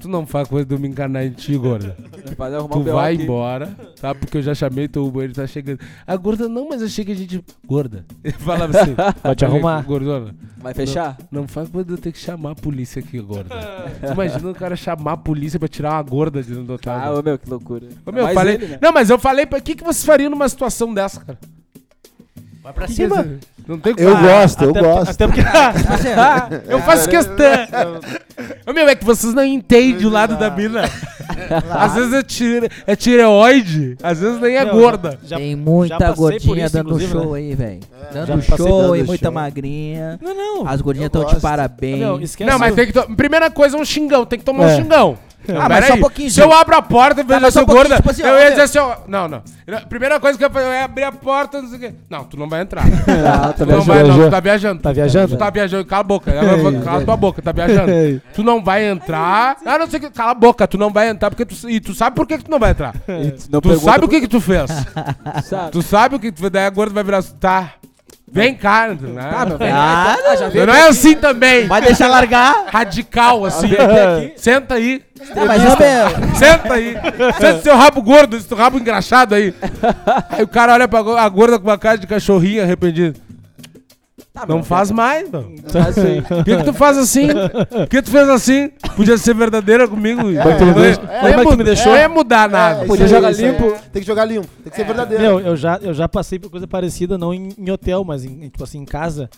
Tu 0.00 0.08
não 0.08 0.26
faz 0.26 0.48
coisa 0.48 0.64
de 0.64 0.74
eu 0.74 0.78
me 0.78 0.86
encanar 0.88 1.24
em 1.24 1.30
ti, 1.30 1.56
gorda. 1.56 1.96
Tu 2.70 2.82
vai 2.84 3.14
aqui. 3.14 3.22
embora, 3.24 3.74
tá? 4.00 4.14
Porque 4.14 4.38
eu 4.38 4.42
já 4.42 4.54
chamei 4.54 4.86
teu 4.86 5.04
Uber, 5.04 5.24
ele 5.24 5.32
tá 5.34 5.46
chegando. 5.46 5.80
A 6.06 6.16
gorda, 6.16 6.48
não, 6.48 6.68
mas 6.68 6.82
achei 6.82 7.04
que 7.04 7.12
a 7.12 7.14
gente. 7.14 7.44
Gorda. 7.66 8.04
Ele 8.22 8.34
falava 8.34 8.78
assim. 8.78 8.94
Vai 9.22 9.34
te 9.34 9.44
arrumar. 9.44 9.82
Gordona, 9.82 10.34
Vai 10.58 10.72
fechar? 10.74 11.16
não 11.30 11.48
faz 11.48 11.68
coisa 11.68 11.86
de 11.86 11.92
eu 11.94 11.98
ter 11.98 12.12
que 12.12 12.18
chamar 12.18 12.52
a 12.52 12.54
polícia 12.54 13.00
aqui, 13.00 13.18
gorda. 13.20 13.54
Tu 14.06 14.12
imagina 14.12 14.50
o 14.50 14.54
cara 14.54 14.76
chamar 14.76 15.12
a 15.12 15.16
polícia 15.16 15.58
pra 15.58 15.68
tirar 15.68 15.92
uma 15.94 16.02
gorda 16.02 16.42
de 16.42 16.48
dentro 16.50 16.64
do 16.64 16.72
hotel. 16.74 16.92
Ah, 16.92 17.14
ô 17.14 17.22
meu, 17.22 17.38
que 17.38 17.48
loucura. 17.50 17.86
Ô, 18.06 18.12
meu, 18.12 18.20
eu 18.20 18.24
Mais 18.24 18.34
falei. 18.34 18.54
ele, 18.54 18.66
né? 18.68 18.78
Não, 18.80 18.92
mas 18.92 19.10
eu 19.10 19.18
falei 19.18 19.46
pra. 19.46 19.58
O 19.58 19.62
que, 19.62 19.74
que 19.74 19.82
vocês 19.84 20.04
fariam 20.04 20.30
numa 20.30 20.48
situação 20.48 20.94
dessa, 20.94 21.20
cara? 21.20 21.38
Vai 22.62 22.72
pra 22.72 22.88
cima. 22.88 23.20
é? 23.20 23.26
Não 23.66 23.78
tem 23.78 23.94
Eu 23.96 24.16
Ah, 24.16 24.20
gosto, 24.20 24.64
eu 24.64 24.72
gosto. 24.74 25.10
Até 25.10 25.26
porque. 25.26 25.40
Eu 26.68 26.80
faço 26.80 27.08
questão. 27.08 27.36
Ô, 28.66 28.72
meu, 28.72 28.88
é 28.88 28.94
que 28.94 29.04
vocês 29.04 29.32
não 29.34 29.44
entendem 29.44 30.06
o 30.06 30.10
lado 30.10 30.36
da 30.36 30.50
mina. 30.50 30.82
Às 31.70 31.94
vezes 31.94 32.12
é, 32.12 32.22
tire, 32.22 32.68
é 32.86 32.96
tireoide, 32.96 33.96
às 34.02 34.18
vezes 34.20 34.40
nem 34.40 34.56
é 34.56 34.64
Não, 34.64 34.72
gorda. 34.78 35.18
Já, 35.24 35.36
Tem 35.36 35.50
já 35.52 35.56
muita 35.56 35.96
por 36.08 36.16
gordinha 36.16 36.64
isso, 36.66 36.72
dando 36.74 37.00
show 37.00 37.32
né? 37.32 37.38
aí, 37.38 37.54
velho. 37.54 37.80
Já 38.12 38.24
Dando 38.24 38.42
show 38.42 38.56
dando 38.82 38.96
e 38.96 39.02
muita 39.04 39.26
show. 39.26 39.32
magrinha. 39.32 40.18
Não, 40.20 40.34
não. 40.34 40.68
As 40.68 40.80
gordinhas 40.80 41.06
estão 41.06 41.24
de 41.24 41.40
parabéns. 41.40 42.00
Não, 42.00 42.20
esquece. 42.20 42.50
Não, 42.50 42.58
mas 42.58 42.74
tem 42.74 42.86
que. 42.86 42.92
to- 42.92 43.14
Primeira 43.16 43.50
coisa 43.50 43.76
é 43.76 43.80
um 43.80 43.84
xingão, 43.84 44.26
tem 44.26 44.38
que 44.38 44.44
tomar 44.44 44.64
um 44.64 44.68
É. 44.68 44.76
xingão. 45.46 45.62
Ah, 45.62 45.68
mas 45.68 45.86
só 45.86 45.94
um 45.94 46.00
pouquinho, 46.00 46.30
Se 46.30 46.40
eu 46.40 46.52
abro 46.52 46.76
a 46.76 46.82
porta 46.82 47.20
e 47.20 47.24
vejo 47.24 47.46
essa 47.46 47.62
um 47.62 47.66
pouquinho, 47.66 47.88
gorda, 47.88 47.96
tipo 47.96 48.10
assim, 48.10 48.22
eu 48.22 48.38
ia 48.38 48.50
dizer 48.50 48.62
assim, 48.62 48.78
ó. 48.78 48.96
Não, 49.06 49.28
não. 49.28 49.42
Primeira 49.88 50.18
coisa 50.18 50.38
que 50.38 50.44
eu 50.44 50.48
ia 50.48 50.52
fazer, 50.52 50.66
eu 50.66 50.72
ia 50.72 50.84
abrir 50.84 51.04
a 51.04 51.12
porta, 51.12 51.60
não 51.60 51.68
sei 51.68 51.76
o 51.76 51.80
quê. 51.80 51.94
Não, 52.08 52.24
tu 52.24 52.36
não 52.36 52.48
vai 52.48 52.62
entrar. 52.62 52.84
Ah, 53.28 53.52
tu 53.52 53.66
tá 53.66 53.66
não 53.66 53.82
viajando. 53.82 53.84
vai, 53.84 54.02
não, 54.04 54.24
tu 54.24 54.30
tá 54.30 54.40
viajando. 54.40 54.82
Tá 54.82 54.92
viajando? 54.92 55.28
Tu 55.28 55.38
tá 55.38 55.50
viajando, 55.50 55.84
cala 55.84 56.00
a 56.00 56.04
boca. 56.04 56.32
Cala 56.84 57.04
tua 57.04 57.16
boca, 57.16 57.42
tá 57.42 57.52
viajando. 57.52 57.92
Tu 58.32 58.42
não 58.42 58.62
vai 58.62 58.84
entrar. 58.86 59.56
Ah, 59.66 59.78
não 59.78 59.88
sei 59.88 59.98
o 59.98 60.02
que. 60.02 60.10
Cala 60.10 60.30
a 60.30 60.34
boca, 60.34 60.66
tu 60.66 60.78
não 60.78 60.90
vai 60.90 61.08
entrar 61.08 61.30
porque 61.30 61.44
tu. 61.44 61.68
E 61.68 61.80
tu 61.80 61.94
sabe 61.94 62.16
por 62.16 62.26
que, 62.26 62.38
que 62.38 62.44
tu 62.44 62.50
não 62.50 62.58
vai 62.58 62.70
entrar. 62.70 62.94
Tu 63.06 63.50
não 63.50 63.60
Tu 63.60 63.78
sabe 63.78 64.04
o 64.04 64.08
que 64.08 64.20
que 64.20 64.28
tu 64.28 64.40
fez. 64.40 64.70
Tu 65.72 65.82
sabe 65.82 66.16
o 66.16 66.18
que 66.18 66.32
tu 66.32 66.40
fez. 66.40 66.50
Daí 66.50 66.66
a 66.66 66.70
gorda 66.70 66.94
vai 66.94 67.04
virar 67.04 67.18
assim, 67.18 67.34
tá. 67.38 67.72
Vem 68.30 68.54
cá, 68.54 68.88
né? 68.88 69.30
Tá, 69.30 69.46
meu 69.46 69.58
velho. 69.58 69.74
Ah, 69.74 70.16
Ah, 70.28 70.36
já 70.36 70.48
veio 70.48 70.66
Não 70.66 70.74
é 70.74 70.88
assim 70.88 71.14
também. 71.14 71.66
Vai 71.66 71.80
deixar 71.80 72.08
largar? 72.08 72.66
Radical, 72.68 73.44
assim. 73.44 73.68
Senta 74.36 74.74
aí. 74.74 75.02
Ah, 75.36 75.44
mas, 75.46 75.62
ô, 75.62 75.76
meu, 75.76 76.34
Senta 76.36 76.74
aí. 76.74 76.96
Senta 77.40 77.60
seu 77.62 77.76
rabo 77.76 78.02
gordo, 78.02 78.36
esse 78.36 78.46
teu 78.46 78.56
rabo 78.56 78.78
engraxado 78.78 79.34
aí. 79.34 79.54
Aí 80.30 80.42
o 80.42 80.48
cara 80.48 80.74
olha 80.74 80.86
pra 80.86 81.00
a 81.00 81.28
gorda 81.28 81.58
com 81.58 81.66
uma 81.68 81.78
cara 81.78 81.98
de 81.98 82.06
cachorrinho 82.06 82.62
arrependido. 82.62 83.18
Tá, 84.40 84.46
Não 84.46 84.56
meu, 84.56 84.64
faz 84.64 84.90
mais, 84.90 85.30
meu. 85.30 85.52
Faz 85.70 85.98
aí. 85.98 86.22
Por 86.22 86.44
que, 86.44 86.56
que 86.56 86.62
tu 86.64 86.72
faz 86.72 86.96
assim? 86.98 87.28
Por 87.28 87.86
que 87.88 88.02
tu 88.02 88.10
fez 88.10 88.28
assim? 88.28 88.70
Podia 88.96 89.18
ser 89.18 89.34
verdadeira 89.34 89.86
comigo. 89.88 90.22
Não 90.22 90.30
ia- 90.32 90.42
tu 90.56 90.64
me 90.64 90.72
não 90.72 90.78
ia- 90.78 90.82
deixou- 90.84 91.04
não 91.04 91.12
ia 91.12 91.20
como 91.20 91.28
é 91.28 91.32
tu 91.44 91.50
me 91.50 91.56
mud- 91.56 91.64
deixou? 91.64 91.92
Não 91.92 91.98
ia 91.98 92.08
mudar 92.08 92.48
nada. 92.48 92.84
É, 92.84 92.86
Podia 92.86 93.06
jogar 93.08 93.30
limpo. 93.30 93.74
Tem 93.92 94.02
que 94.02 94.06
jogar 94.06 94.24
limpo. 94.24 94.48
Tem 94.62 94.70
que 94.70 94.76
ser 94.76 94.84
verdadeiro. 94.84 95.22
Meu, 95.22 95.40
eu 95.40 95.56
já, 95.56 95.78
eu 95.82 95.92
já 95.94 96.08
passei 96.08 96.38
por 96.38 96.50
coisa 96.50 96.66
parecida, 96.66 97.18
não 97.18 97.32
em, 97.34 97.48
em 97.58 97.70
hotel, 97.70 98.04
mas 98.04 98.24
em, 98.24 98.48
tipo 98.48 98.62
assim, 98.64 98.78
em 98.80 98.84
casa. 98.84 99.28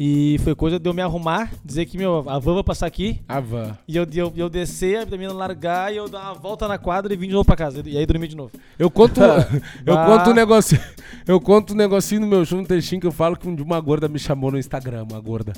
E 0.00 0.38
foi 0.44 0.54
coisa 0.54 0.78
de 0.78 0.88
eu 0.88 0.94
me 0.94 1.02
arrumar, 1.02 1.50
dizer 1.64 1.84
que, 1.84 1.98
meu, 1.98 2.24
a 2.28 2.38
van 2.38 2.54
vai 2.54 2.62
passar 2.62 2.86
aqui. 2.86 3.20
A 3.28 3.40
van. 3.40 3.76
E 3.88 3.96
eu, 3.96 4.06
eu, 4.14 4.32
eu 4.36 4.48
descer, 4.48 4.98
a 4.98 5.04
menina 5.06 5.32
largar 5.32 5.92
e 5.92 5.96
eu 5.96 6.08
dar 6.08 6.20
uma 6.30 6.34
volta 6.34 6.68
na 6.68 6.78
quadra 6.78 7.12
e 7.12 7.16
vir 7.16 7.26
de 7.26 7.32
novo 7.32 7.44
pra 7.44 7.56
casa. 7.56 7.82
E 7.84 7.98
aí 7.98 8.06
dormir 8.06 8.28
de 8.28 8.36
novo. 8.36 8.52
Eu 8.78 8.88
conto, 8.92 9.20
eu 9.84 9.94
Bah. 9.96 10.06
conto 10.06 10.30
um 10.30 10.34
negocinho. 10.34 10.80
Eu 11.26 11.40
conto 11.40 11.72
um 11.72 11.76
negocinho 11.76 12.20
no 12.20 12.28
meu 12.28 12.44
show, 12.44 12.60
um 12.60 12.64
textinho 12.64 13.00
que 13.00 13.08
eu 13.08 13.12
falo 13.12 13.36
que 13.36 13.48
um 13.48 13.54
de 13.56 13.60
uma 13.62 13.80
gorda 13.80 14.06
me 14.06 14.20
chamou 14.20 14.52
no 14.52 14.58
Instagram, 14.58 15.02
uma 15.10 15.20
gorda. 15.20 15.52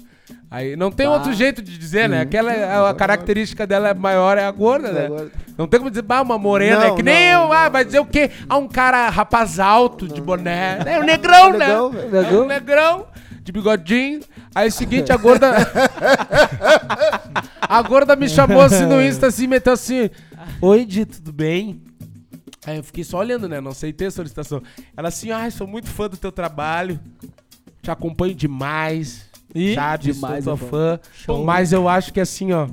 Aí 0.50 0.74
não 0.74 0.90
tem 0.90 1.06
Bah. 1.06 1.12
outro 1.16 1.34
jeito 1.34 1.60
de 1.60 1.76
dizer, 1.76 2.08
né? 2.08 2.22
Aquela 2.22 2.50
a, 2.50 2.88
a 2.90 2.94
característica 2.94 3.66
dela 3.66 3.90
é 3.90 3.94
maior 3.94 4.38
é 4.38 4.44
a 4.46 4.50
gorda, 4.50 4.90
né? 4.90 5.04
Agora- 5.04 5.30
Não 5.58 5.68
tem 5.68 5.78
como 5.78 5.90
dizer, 5.90 6.00
bah, 6.02 6.22
uma 6.22 6.38
morena, 6.38 6.86
é 6.86 6.88
Não, 6.88 6.96
que 6.96 7.02
nem 7.02 7.34
não, 7.34 7.44
eu, 7.48 7.52
ah, 7.52 7.68
vai 7.68 7.84
dizer 7.84 7.98
o 8.00 8.06
quê? 8.06 8.30
Ah, 8.48 8.56
um 8.56 8.66
cara 8.66 9.10
rapaz 9.10 9.60
alto 9.60 10.08
de 10.08 10.22
boné. 10.22 10.78
É 10.86 10.98
um 10.98 11.04
negrão, 11.04 11.52
né? 11.52 11.68
É 11.70 11.82
um 12.38 12.46
negrão 12.46 13.04
de 13.50 13.52
bigodinho. 13.52 14.20
Aí 14.54 14.68
o 14.68 14.72
seguinte, 14.72 15.12
a 15.12 15.16
gorda. 15.16 15.52
a 17.60 17.82
gorda 17.82 18.16
me 18.16 18.28
chamou 18.28 18.62
assim 18.62 18.86
no 18.86 19.02
Insta, 19.02 19.26
assim, 19.26 19.46
meteu 19.46 19.72
assim: 19.72 20.08
Oi, 20.62 20.84
Di, 20.86 21.04
tudo 21.04 21.32
bem? 21.32 21.82
Aí 22.66 22.76
eu 22.76 22.84
fiquei 22.84 23.02
só 23.02 23.18
olhando, 23.18 23.48
né? 23.48 23.60
Não 23.60 23.72
aceitei 23.72 24.06
a 24.06 24.10
solicitação. 24.10 24.62
Ela 24.96 25.08
assim, 25.08 25.30
ai, 25.30 25.50
sou 25.50 25.66
muito 25.66 25.88
fã 25.88 26.08
do 26.08 26.16
teu 26.16 26.30
trabalho. 26.30 27.00
Te 27.82 27.90
acompanho 27.90 28.34
demais. 28.34 29.28
E 29.54 29.74
sabe, 29.74 30.12
demais, 30.12 30.44
sou 30.44 30.54
é 30.54 30.56
tua 30.56 30.66
bom. 30.66 30.70
fã. 30.70 31.00
Show. 31.14 31.44
Mas 31.44 31.72
eu 31.72 31.88
acho 31.88 32.12
que 32.12 32.20
assim, 32.20 32.52
ó. 32.52 32.68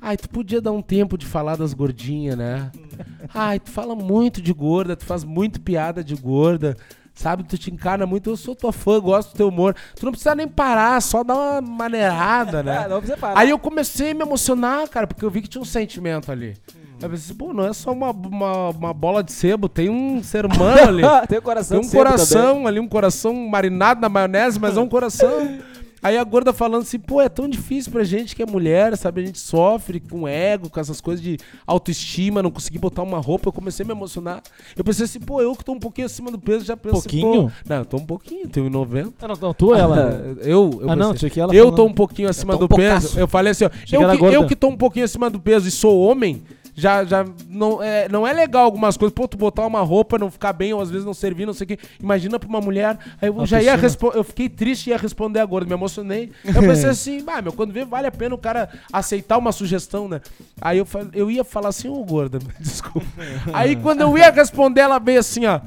Ai, 0.00 0.16
tu 0.16 0.30
podia 0.30 0.62
dar 0.62 0.72
um 0.72 0.80
tempo 0.80 1.18
de 1.18 1.26
falar 1.26 1.56
das 1.56 1.74
gordinhas, 1.74 2.36
né? 2.36 2.72
Ai, 3.34 3.60
tu 3.60 3.70
fala 3.70 3.94
muito 3.94 4.40
de 4.40 4.52
gorda, 4.54 4.96
tu 4.96 5.04
faz 5.04 5.22
muito 5.22 5.60
piada 5.60 6.02
de 6.02 6.16
gorda. 6.16 6.74
Sabe, 7.20 7.42
tu 7.42 7.58
te 7.58 7.70
encarna 7.70 8.06
muito, 8.06 8.30
eu 8.30 8.36
sou 8.36 8.54
tua 8.56 8.72
fã, 8.72 8.98
gosto 8.98 9.32
do 9.32 9.36
teu 9.36 9.48
humor. 9.48 9.76
Tu 9.94 10.06
não 10.06 10.10
precisa 10.10 10.34
nem 10.34 10.48
parar, 10.48 11.02
só 11.02 11.22
dar 11.22 11.34
uma 11.34 11.60
maneirada, 11.60 12.62
né? 12.62 12.78
Ah, 12.78 12.88
não 12.88 12.96
precisa 12.96 13.18
parar. 13.18 13.38
Aí 13.38 13.50
eu 13.50 13.58
comecei 13.58 14.12
a 14.12 14.14
me 14.14 14.22
emocionar, 14.22 14.88
cara, 14.88 15.06
porque 15.06 15.22
eu 15.22 15.28
vi 15.28 15.42
que 15.42 15.48
tinha 15.48 15.60
um 15.60 15.66
sentimento 15.66 16.32
ali. 16.32 16.56
Eu 16.98 17.10
pensei, 17.10 17.36
pô, 17.36 17.52
não 17.52 17.66
é 17.66 17.74
só 17.74 17.92
uma, 17.92 18.10
uma, 18.10 18.70
uma 18.70 18.94
bola 18.94 19.22
de 19.22 19.32
sebo, 19.32 19.68
tem 19.68 19.90
um 19.90 20.22
ser 20.22 20.46
humano 20.46 20.80
ali. 20.80 21.02
Tem 21.28 21.38
o 21.38 21.42
coração 21.42 21.78
Tem 21.78 21.86
um 21.86 21.92
coração 21.92 22.66
ali, 22.66 22.80
um 22.80 22.88
coração 22.88 23.34
marinado 23.34 24.00
na 24.00 24.08
maionese, 24.08 24.58
mas 24.58 24.78
é 24.78 24.80
um 24.80 24.88
coração. 24.88 25.58
Aí 26.02 26.16
a 26.16 26.24
gorda 26.24 26.52
falando 26.52 26.82
assim, 26.82 26.98
pô, 26.98 27.20
é 27.20 27.28
tão 27.28 27.48
difícil 27.48 27.92
pra 27.92 28.02
gente 28.04 28.34
que 28.34 28.42
é 28.42 28.46
mulher, 28.46 28.96
sabe? 28.96 29.20
A 29.22 29.26
gente 29.26 29.38
sofre 29.38 30.00
com 30.00 30.26
ego, 30.26 30.70
com 30.70 30.80
essas 30.80 31.00
coisas 31.00 31.22
de 31.22 31.38
autoestima, 31.66 32.42
não 32.42 32.50
conseguir 32.50 32.78
botar 32.78 33.02
uma 33.02 33.18
roupa. 33.18 33.48
Eu 33.48 33.52
comecei 33.52 33.84
a 33.84 33.86
me 33.86 33.92
emocionar. 33.92 34.42
Eu 34.76 34.82
pensei 34.82 35.04
assim, 35.04 35.20
pô, 35.20 35.42
eu 35.42 35.54
que 35.54 35.64
tô 35.64 35.72
um 35.72 35.78
pouquinho 35.78 36.06
acima 36.06 36.30
do 36.30 36.38
peso, 36.38 36.64
já 36.64 36.76
penso 36.76 36.98
assim, 36.98 37.20
Pouquinho? 37.20 37.48
pô, 37.48 37.52
Não, 37.68 37.76
eu 37.76 37.84
tô 37.84 37.96
um 37.98 38.06
pouquinho, 38.06 38.48
tenho 38.48 38.70
90. 38.70 39.12
Ah, 39.20 39.28
não, 39.28 39.36
não, 39.36 39.54
tu 39.54 39.74
ela? 39.74 40.36
Eu, 40.40 40.70
eu 40.80 40.90
ah, 40.90 40.96
não, 40.96 41.12
pensei, 41.12 41.28
tinha 41.28 41.30
que 41.30 41.40
ela 41.40 41.54
eu 41.54 41.64
falando. 41.64 41.76
tô 41.76 41.84
um 41.84 41.94
pouquinho 41.94 42.28
acima 42.28 42.56
tô 42.56 42.64
um 42.64 42.68
do 42.68 42.76
peso. 42.76 43.18
Eu 43.18 43.28
falei 43.28 43.50
assim, 43.52 43.64
ó, 43.64 43.70
eu 43.92 44.16
que, 44.16 44.24
eu 44.24 44.46
que 44.46 44.56
tô 44.56 44.68
um 44.68 44.76
pouquinho 44.76 45.04
acima 45.04 45.28
do 45.28 45.38
peso 45.38 45.68
e 45.68 45.70
sou 45.70 46.00
homem, 46.00 46.42
já, 46.74 47.04
já 47.04 47.24
não, 47.48 47.82
é, 47.82 48.08
não 48.08 48.26
é 48.26 48.32
legal 48.32 48.64
algumas 48.64 48.96
coisas. 48.96 49.14
Pô, 49.14 49.26
tu 49.26 49.36
botar 49.36 49.66
uma 49.66 49.80
roupa, 49.80 50.18
não 50.18 50.30
ficar 50.30 50.52
bem, 50.52 50.72
ou 50.72 50.80
às 50.80 50.90
vezes 50.90 51.04
não 51.04 51.14
servir, 51.14 51.46
não 51.46 51.52
sei 51.52 51.64
o 51.64 51.68
quê. 51.68 51.78
Imagina 52.00 52.38
pra 52.38 52.48
uma 52.48 52.60
mulher. 52.60 52.98
Aí 53.20 53.28
eu 53.28 53.46
já 53.46 53.62
ia 53.62 53.76
responder. 53.76 54.16
Eu 54.16 54.24
fiquei 54.24 54.48
triste 54.48 54.88
e 54.88 54.90
ia 54.90 54.96
responder 54.96 55.40
agora, 55.40 55.64
me 55.64 55.72
emocionei. 55.72 56.32
Eu 56.44 56.62
pensei 56.62 56.90
assim, 56.90 57.24
ah, 57.28 57.42
meu, 57.42 57.52
quando 57.52 57.72
vê, 57.72 57.84
vale 57.84 58.06
a 58.06 58.12
pena 58.12 58.34
o 58.34 58.38
cara 58.38 58.68
aceitar 58.92 59.38
uma 59.38 59.52
sugestão, 59.52 60.08
né? 60.08 60.20
Aí 60.60 60.78
eu, 60.78 60.86
eu 61.12 61.30
ia 61.30 61.44
falar 61.44 61.68
assim, 61.68 61.88
ô 61.88 62.04
gorda, 62.04 62.38
desculpa. 62.58 63.06
Aí 63.52 63.76
quando 63.76 64.00
eu 64.02 64.16
ia 64.16 64.30
responder, 64.30 64.82
ela 64.82 64.98
veio 64.98 65.20
assim, 65.20 65.46
ó. 65.46 65.60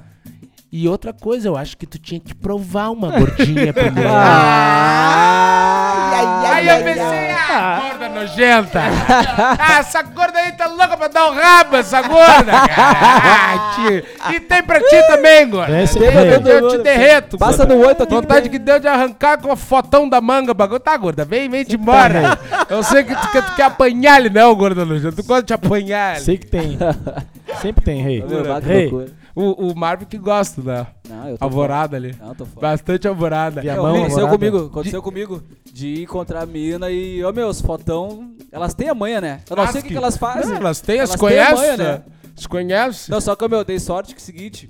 E 0.76 0.88
outra 0.89 1.13
coisa, 1.13 1.47
eu 1.47 1.55
acho 1.55 1.78
que 1.78 1.86
tu 1.86 1.99
tinha 1.99 2.19
que 2.19 2.34
provar 2.34 2.89
uma 2.89 3.11
gordinha 3.11 3.71
primeiro. 3.71 4.09
Aí 6.51 6.67
eu 6.67 6.84
pensei, 6.84 7.30
ah, 7.32 7.80
gorda 7.91 8.09
nojenta. 8.09 8.82
Ah, 9.59 9.78
essa 9.80 10.01
gorda 10.01 10.39
aí 10.39 10.51
tá 10.53 10.65
louca 10.65 10.97
pra 10.97 11.07
dar 11.09 11.30
um 11.30 11.36
rabo, 11.36 11.76
essa 11.76 12.01
gorda. 12.01 12.51
Ah, 12.76 13.74
tio. 13.76 14.03
E 14.34 14.39
tem 14.39 14.63
pra 14.63 14.80
ti 14.80 15.07
também, 15.07 15.47
gorda. 15.47 15.80
Esse 15.80 15.99
Tem, 15.99 16.07
eu, 16.11 16.41
eu 16.41 16.67
te 16.69 16.78
derreto. 16.80 17.38
Passa 17.38 17.65
gorda. 17.65 17.76
no 17.76 17.88
oito 17.88 18.01
aqui. 18.03 18.13
Vontade 18.15 18.49
que 18.49 18.57
deu 18.57 18.80
de 18.80 18.88
arrancar 18.88 19.38
com 19.39 19.51
a 19.51 19.55
fotão 19.55 20.09
da 20.09 20.19
manga, 20.19 20.51
o 20.51 20.55
bagulho. 20.55 20.80
Tá, 20.80 20.97
gorda, 20.97 21.24
vem, 21.24 21.47
vem 21.49 21.63
te 21.63 21.76
embora. 21.76 22.39
Eu 22.67 22.82
sei 22.82 23.03
que 23.03 23.13
tu, 23.15 23.32
quer- 23.32 23.45
tu 23.45 23.55
quer 23.55 23.65
apanhar 23.65 24.19
ele, 24.19 24.32
não, 24.32 24.55
gorda 24.55 24.84
nojenta. 24.86 25.15
Tu 25.15 25.24
gosta 25.24 25.43
de 25.43 25.53
apanhar 25.53 26.15
ele. 26.15 26.26
Sei 26.26 26.38
que 26.38 26.47
tem. 26.47 26.80
Sempre 27.61 27.86
tem, 27.86 28.01
rei. 28.01 28.21
Que 28.24 28.67
Rei, 28.67 28.82
loucura. 28.89 29.22
O, 29.36 29.71
o 29.71 29.75
Marvin 29.75 30.05
que 30.05 30.17
gosta, 30.17 30.61
né? 30.61 30.86
Não, 31.09 31.29
eu 31.29 31.38
tô 31.38 31.43
Alvorada 31.45 31.97
ali. 31.97 32.15
Não, 32.19 32.36
tô 32.36 32.45
fora. 32.45 32.67
Bastante 32.69 33.07
alvorada. 33.07 33.61
Via 33.61 33.73
Meu, 33.73 33.81
mão, 33.84 33.95
aconteceu 33.95 34.19
alvorada. 34.27 34.38
comigo, 34.51 34.65
aconteceu 34.67 35.01
comigo 35.01 35.43
de 35.71 36.03
encontrar 36.03 36.43
a 36.43 36.45
mina 36.45 36.91
e, 36.91 37.23
ô 37.23 37.34
meus, 37.34 37.59
fotão, 37.59 38.31
elas 38.51 38.75
têm 38.75 38.89
a 38.89 38.93
manha, 38.93 39.19
né? 39.19 39.41
Eu 39.49 39.55
não 39.55 39.67
sei 39.67 39.81
o 39.81 39.84
que, 39.84 39.89
que 39.89 39.97
elas 39.97 40.17
fazem. 40.17 40.51
Não, 40.51 40.57
elas 40.57 40.81
têm, 40.81 40.99
as 40.99 41.09
Elas 41.09 41.19
têm 41.19 41.27
a 41.39 41.47
conhecem, 41.47 41.55
manha, 41.55 41.77
né? 41.77 42.01
Se 42.36 42.47
conhece? 42.47 43.09
Não, 43.11 43.19
só 43.19 43.36
que, 43.36 43.47
meu, 43.47 43.63
dei 43.63 43.79
sorte 43.79 44.13
que 44.13 44.19
é 44.19 44.23
o 44.23 44.25
seguinte, 44.25 44.69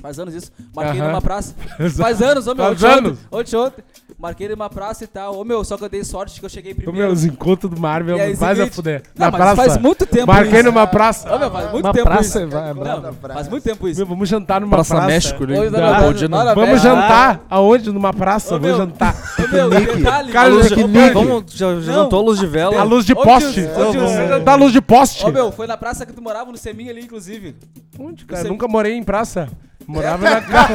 faz 0.00 0.18
anos 0.18 0.34
isso, 0.34 0.50
marquei 0.74 0.98
Aham. 0.98 1.08
numa 1.08 1.20
praça. 1.22 1.54
Faz 1.96 2.22
anos, 2.22 2.46
ô 2.46 2.54
meu, 2.54 2.64
Faz 2.66 2.82
ontem, 2.82 2.98
anos. 2.98 3.18
ontem, 3.30 3.56
ontem, 3.56 3.56
ontem, 3.56 3.84
marquei 4.20 4.48
numa 4.48 4.68
praça 4.68 5.04
e 5.04 5.06
tal. 5.06 5.36
Ô 5.38 5.44
meu, 5.44 5.64
só 5.64 5.76
que 5.76 5.84
eu 5.84 5.88
dei 5.88 6.04
sorte 6.04 6.38
que 6.38 6.44
eu 6.44 6.50
cheguei 6.50 6.72
Ô, 6.72 6.76
primeiro. 6.76 6.98
meu, 6.98 7.10
os 7.12 7.24
encontros 7.24 7.72
do 7.72 7.80
Marvel 7.80 8.16
aí, 8.16 8.36
faz 8.36 8.58
a 8.58 8.62
seguinte- 8.64 8.74
fuder. 8.76 9.02
Não, 9.16 9.26
Na 9.26 9.30
mas 9.30 9.40
praça. 9.40 9.56
faz 9.56 9.76
muito 9.82 10.06
tempo 10.06 10.26
Marquei 10.26 10.60
isso. 10.60 10.68
numa 10.70 10.86
praça. 10.86 11.34
Ô 11.34 11.38
meu, 11.38 11.50
faz 11.50 11.72
muito 11.72 11.84
Uma 11.86 11.92
tempo 11.92 12.04
praça, 12.06 12.38
isso. 12.42 12.48
vai, 12.50 12.74
vai. 12.74 13.00
Não, 13.00 13.12
faz 13.14 13.48
muito 13.48 13.62
tempo 13.64 13.88
isso. 13.88 14.00
Meu, 14.00 14.06
vamos 14.06 14.28
jantar 14.28 14.60
numa 14.60 14.76
Praça 14.76 14.94
praça. 14.94 15.06
México, 15.08 15.46
né? 15.46 15.58
Oi, 15.58 15.70
Da 15.70 15.78
não, 15.80 15.86
não, 16.12 16.12
não, 16.28 16.44
não, 16.44 16.54
Vamos 16.54 16.82
jantar 16.82 17.46
aonde? 17.48 17.90
Numa 17.92 18.12
praça? 18.12 18.54
Ô, 18.56 18.58
Vamos 18.60 18.76
jantar. 18.76 19.16
Ô 19.38 19.48
meu, 19.54 19.70
detalhe. 19.70 20.32
Cara, 20.32 20.48
A 20.48 20.52
luz 20.52 20.70
Ô, 20.70 20.74
de, 20.74 20.84
meu, 20.86 21.12
vamos, 21.14 21.52
já, 21.52 21.80
jantou 21.80 22.18
a 22.20 22.22
luz 22.22 22.38
de 22.38 22.46
vela? 22.46 22.78
A 22.78 22.82
luz 22.84 23.04
de 23.06 23.12
Ô, 23.12 23.16
poste. 23.16 23.54
tio, 23.54 23.70
ô, 23.70 23.90
tio, 23.90 24.00
Vamos 24.00 24.12
você- 24.12 24.28
jantar 24.28 24.52
a 24.52 24.56
luz 24.56 24.72
de 24.72 24.80
poste. 24.80 25.24
Ô 25.24 25.28
meu, 25.30 25.50
foi 25.50 25.66
na 25.66 25.76
praça 25.76 26.04
que 26.04 26.12
tu 26.12 26.20
morava 26.22 26.50
no 26.50 26.58
Seminha 26.58 26.90
ali, 26.90 27.02
inclusive. 27.02 27.56
Onde, 27.98 28.24
cara? 28.26 28.48
Nunca 28.48 28.68
morei 28.68 28.94
em 28.94 29.02
praça. 29.02 29.48
Morava 29.86 30.22
na 30.30 30.40
casa. 30.40 30.74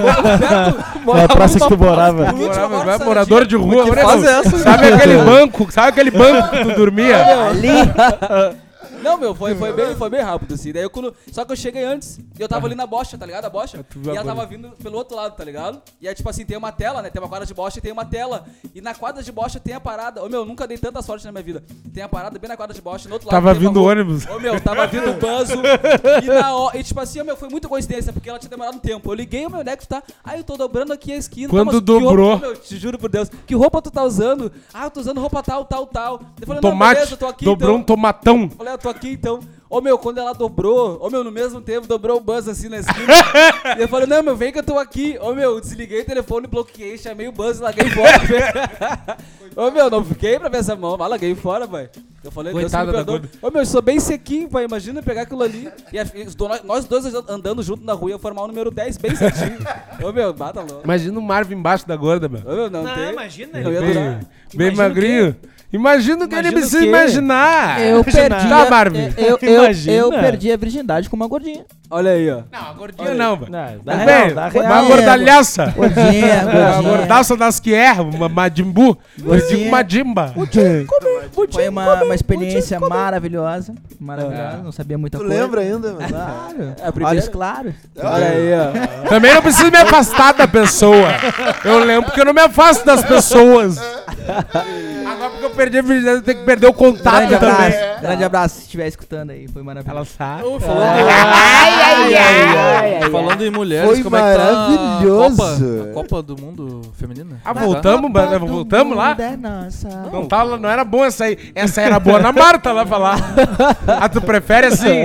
É 1.16 1.24
a 1.24 1.28
praça 1.28 1.60
que 1.60 1.68
tu 1.68 1.78
morava. 1.78 2.32
Morava, 2.34 2.84
vai, 2.84 2.98
morador 3.00 3.46
de 3.46 3.56
rua. 3.56 3.84
Que 3.86 3.92
Olha, 3.92 4.04
fase 4.04 4.24
meu, 4.24 4.30
é 4.30 4.40
essa? 4.40 4.58
Sabe 4.58 4.88
aquele 4.88 5.18
banco? 5.18 5.72
Sabe 5.72 5.88
aquele 5.90 6.12
banco 6.12 6.50
que 6.50 6.64
tu 6.66 6.76
dormia? 6.76 7.18
Não, 9.06 9.18
meu, 9.18 9.36
foi, 9.36 9.56
foi, 9.56 9.72
bem, 9.74 9.96
foi 9.96 10.10
bem 10.10 10.22
rápido, 10.22 10.54
assim. 10.54 10.72
Daí 10.72 10.84
eu 10.84 10.90
quando. 10.90 11.14
Só 11.32 11.46
que 11.46 11.52
eu 11.52 11.56
cheguei 11.56 11.84
antes. 11.84 12.18
E 12.38 12.42
eu 12.42 12.48
tava 12.48 12.66
ali 12.68 12.76
na 12.76 12.86
bocha, 12.88 13.18
tá 13.18 13.26
ligado? 13.26 13.46
A 13.46 13.50
bocha. 13.50 13.84
tu 13.90 14.00
viu 14.00 14.14
E 14.14 14.18
ela 14.18 14.26
tava 14.26 14.46
vindo 14.46 14.70
pelo 14.82 14.98
outro 14.98 15.16
lado, 15.16 15.36
tá 15.36 15.44
ligado? 15.44 15.82
E 16.02 16.08
aí, 16.08 16.16
tipo 16.16 16.30
assim, 16.30 16.46
tem 16.46 16.58
uma 16.58 16.72
tela, 16.72 17.02
né? 17.02 17.10
Tem 17.10 17.22
uma 17.22 17.30
quadra 17.30 17.46
de 17.46 17.54
bocha 17.54 17.80
e 17.80 17.82
tem 17.82 17.92
uma 17.92 18.06
tela. 18.06 18.46
E 18.74 18.82
na 18.82 18.94
quadra 18.94 19.22
de 19.24 19.32
bocha 19.32 19.60
tem 19.60 19.74
a 19.74 19.80
parada. 19.80 20.24
Ô 20.24 20.30
meu, 20.30 20.42
eu 20.42 20.46
nunca 20.46 20.68
dei 20.68 20.78
tanta 20.78 21.02
sorte 21.02 21.26
na 21.26 21.32
minha 21.32 21.44
vida. 21.44 21.64
Tem 21.94 22.04
a 22.04 22.10
parada 22.10 22.38
bem 22.40 22.48
na 22.50 22.58
quadra 22.58 22.74
de 22.74 22.82
bocha, 22.82 23.08
no 23.08 23.14
outro 23.16 23.28
lado. 23.28 23.36
Tava 23.36 23.52
tem 23.54 23.62
uma 23.62 23.68
vindo 23.70 23.80
rua. 23.80 23.92
ônibus. 23.92 24.26
Ô 24.26 24.40
meu, 24.40 24.60
tava 24.62 24.86
vindo 24.88 25.10
o 25.12 25.14
Banzo. 25.14 25.54
e 26.24 26.28
na 26.28 26.56
hora. 26.56 26.78
E 26.78 26.84
tipo 26.84 27.00
assim, 27.00 27.22
ô 27.22 27.26
meu, 27.26 27.38
foi 27.38 27.50
muita 27.50 27.68
coincidência, 27.68 28.12
porque 28.12 28.30
ela 28.30 28.40
tinha 28.40 28.50
demorado 28.50 28.76
um 28.76 28.80
tempo. 28.80 29.10
Eu 29.10 29.14
liguei 29.16 29.46
o 29.46 29.50
meu 29.50 29.64
Nexo, 29.64 29.88
tá? 29.88 30.02
Aí 30.24 30.40
eu 30.40 30.44
tô 30.44 30.58
dobrando 30.58 30.92
aqui 30.94 31.12
a 31.14 31.18
esquina. 31.18 31.50
Quando 31.50 31.60
tá, 31.60 31.66
mas 31.66 31.76
que 31.76 31.82
dobrou. 31.86 32.30
roupa- 32.32 32.48
meu, 32.48 32.56
te 32.58 32.78
juro 32.78 32.98
por 32.98 33.10
Deus. 33.10 33.30
Que 33.46 33.56
roupa 33.56 33.82
tu 33.82 33.92
tá 33.92 34.04
usando? 34.04 34.52
Ah, 34.74 34.86
eu 34.86 34.92
tô 34.92 35.00
usando 35.00 35.20
roupa 35.20 35.42
tal, 35.44 35.66
tal, 35.66 35.86
tal. 35.88 36.22
Eu 36.42 36.48
falei, 36.48 36.62
não, 36.62 36.70
Tomate. 36.72 36.94
beleza, 36.96 37.14
eu 37.14 37.18
tô 37.18 37.28
aqui 37.28 37.46
dobrou 37.46 37.72
então. 37.72 37.82
um 37.82 37.84
tomatão. 37.84 38.50
Falei, 38.50 38.74
eu 38.74 38.78
tô 38.78 38.90
aqui 38.96 39.10
então. 39.12 39.40
Ô 39.70 39.82
meu, 39.82 39.98
quando 39.98 40.20
ela 40.20 40.32
dobrou, 40.34 41.00
ô 41.02 41.10
meu, 41.10 41.24
no 41.24 41.32
mesmo 41.32 41.60
tempo 41.60 41.88
dobrou 41.88 42.18
o 42.18 42.22
Buzz 42.22 42.48
assim 42.48 42.70
na 42.70 42.78
esquina. 42.78 43.14
e 43.78 43.82
eu 43.82 43.88
falei, 43.88 44.06
não, 44.08 44.22
meu, 44.22 44.36
vem 44.36 44.52
que 44.52 44.60
eu 44.60 44.64
tô 44.64 44.78
aqui. 44.78 45.18
Ô 45.20 45.34
meu, 45.34 45.60
desliguei 45.60 46.02
o 46.02 46.06
telefone, 46.06 46.48
bloqueei, 46.48 46.98
chamei 46.98 47.28
o 47.28 47.32
Buzz 47.32 47.58
e 47.60 47.62
larguei 47.64 47.90
fora. 47.90 49.18
ô 49.56 49.72
meu, 49.72 49.90
não 49.90 50.06
fiquei 50.06 50.38
pra 50.40 50.50
ver 50.50 50.60
essa 50.60 50.76
mão, 50.76 50.96
mas 50.98 51.10
larguei 51.10 51.34
fora, 51.36 51.68
pai. 51.68 51.90
Eu 52.24 52.32
falei, 52.32 52.54
Deus 52.54 52.64
Coitada 52.64 52.86
me 52.86 52.92
da 52.92 52.98
perdoe. 53.04 53.20
gorda. 53.20 53.30
Ô 53.42 53.52
meu, 53.52 53.62
eu 53.62 53.66
sou 53.66 53.82
bem 53.82 54.00
sequinho, 54.00 54.50
pai. 54.50 54.66
Imagina 54.66 55.02
pegar 55.04 55.24
aquilo 55.24 55.44
ali. 55.44 55.70
E 55.92 56.00
a- 56.00 56.06
nós 56.64 56.86
dois 56.86 57.06
andando 57.28 57.62
junto 57.62 57.84
na 57.84 57.94
rua 57.94 58.12
ia 58.12 58.20
formar 58.20 58.44
o 58.44 58.48
número 58.48 58.72
10 58.72 58.98
bem 58.98 59.16
certinho. 59.16 59.58
Ô 60.04 60.12
meu, 60.12 60.34
bata 60.34 60.62
louco. 60.62 60.82
Imagina 60.84 61.20
o 61.20 61.22
Marvin 61.22 61.56
embaixo 61.56 61.88
da 61.88 61.96
gorda, 61.96 62.30
meu. 62.30 62.42
Ô 62.46 62.56
meu, 62.56 62.70
não, 62.70 62.84
tem. 62.84 63.12
imagina, 63.12 63.60
Não 63.60 63.72
Bem, 63.72 63.82
bem 63.82 64.68
Imagina 64.72 64.76
magrinho. 64.76 65.36
Imagina 65.74 66.24
o 66.26 66.28
que 66.28 66.36
ele 66.36 66.50
o 66.50 66.54
precisa 66.54 66.84
imaginar. 66.86 67.82
Eu 67.82 68.04
perdi. 68.06 68.30
Tá, 68.48 68.64
a- 68.64 68.70
Marvin. 68.70 69.14
Eu, 69.18 69.38
eu, 69.42 69.64
Imagina. 69.66 69.96
eu 69.98 70.10
perdi 70.12 70.52
a 70.52 70.58
virgindade 70.58 71.10
com 71.10 71.16
uma 71.16 71.28
gordinha. 71.28 71.66
Olha 71.90 72.12
aí, 72.12 72.30
ó. 72.32 72.42
Não, 72.52 72.70
a 72.70 72.74
gordinha 72.74 73.14
não, 73.14 73.36
velho. 73.38 73.52
Não, 73.52 73.66
dá 73.84 73.96
Bem, 73.98 74.06
real, 74.06 74.32
dá 74.34 74.52
uma 74.62 74.82
gordalhaça. 74.84 75.74
Gordinha, 75.76 76.42
A 76.42 76.44
gordinha. 76.46 76.82
gordaça 76.98 77.36
das 77.38 77.60
que 77.60 77.74
erra, 77.74 78.04
uma 78.04 78.30
Madimbu. 78.30 78.98
Eu 79.24 79.48
digo 79.48 79.70
Madimba. 79.70 80.34
Foi 81.52 81.70
uma, 81.70 82.04
uma 82.04 82.16
experiência 82.16 82.80
maravilhosa. 82.80 83.74
Maravilhosa. 84.00 84.58
Não 84.64 84.72
sabia 84.72 84.98
muita 84.98 85.18
Tu 85.18 85.24
coisa. 85.26 85.42
lembra 85.42 85.62
ainda, 85.62 85.94
mano? 85.94 86.08
Claro. 86.08 86.76
É 86.82 87.04
a? 87.04 87.08
Olhos 87.08 87.28
claros. 87.30 87.74
Olha 87.98 88.28
aí, 88.28 88.50
ó. 88.54 89.08
Também 89.10 89.34
não 89.34 89.42
preciso 89.42 89.72
me 89.72 89.78
afastar 89.78 90.34
da 90.34 90.48
pessoa. 90.48 91.08
Eu 91.64 91.80
lembro 91.80 92.12
que 92.12 92.20
eu 92.20 92.26
não 92.26 92.34
me 92.34 92.42
afasto 92.42 92.86
das 92.86 93.04
pessoas. 93.04 93.78
Agora 95.08 95.30
porque 95.30 95.46
eu 95.46 95.50
perdi 95.52 95.80
a 95.80 95.82
virgindade, 95.82 96.18
eu 96.18 96.22
tenho 96.24 96.40
que 96.40 96.46
perder 96.46 96.68
o 96.68 96.74
contato 96.74 97.28
Grande 97.28 97.40
também. 97.40 97.56
abraço. 97.68 98.02
Grande 98.02 98.24
abraço 98.24 98.56
se 98.56 98.62
estiver 98.62 98.88
escutando 98.88 99.30
aí. 99.32 99.48
Foi 99.48 99.62
maravilhoso. 99.64 99.98
Ela 99.98 100.06
sabe. 100.06 100.44
Ô, 100.48 100.60
falando, 100.60 101.06
falando 103.12 103.42
em 103.44 103.50
mulheres, 103.52 103.90
Foi 103.90 104.04
como 104.04 104.16
é 104.16 104.20
que 104.32 104.38
tá 104.38 104.44
maravilhoso. 104.52 105.24
a 105.24 105.30
Copa, 105.30 105.58
a 105.90 105.94
Copa 105.94 106.22
do 106.24 106.42
Mundo 106.42 106.82
Feminina? 106.96 107.40
Ah, 107.46 107.54
voltamos, 107.54 108.12
voltamos 108.50 108.98
lá? 108.98 109.16
É 109.18 109.38
nossa. 109.38 109.88
Não, 110.12 110.26
tá, 110.28 110.44
não 110.46 110.70
era 110.70 110.84
bom 110.84 111.06
essa 111.06 111.15
aí. 111.24 111.38
Essa 111.56 111.82
era 111.82 112.00
boa 112.00 112.20
na 112.20 112.32
Marta 112.32 112.72
lá 112.72 112.86
falar. 112.86 113.18
Ah, 113.88 114.10
tu 114.10 114.22
prefere 114.22 114.68
assim? 114.68 115.04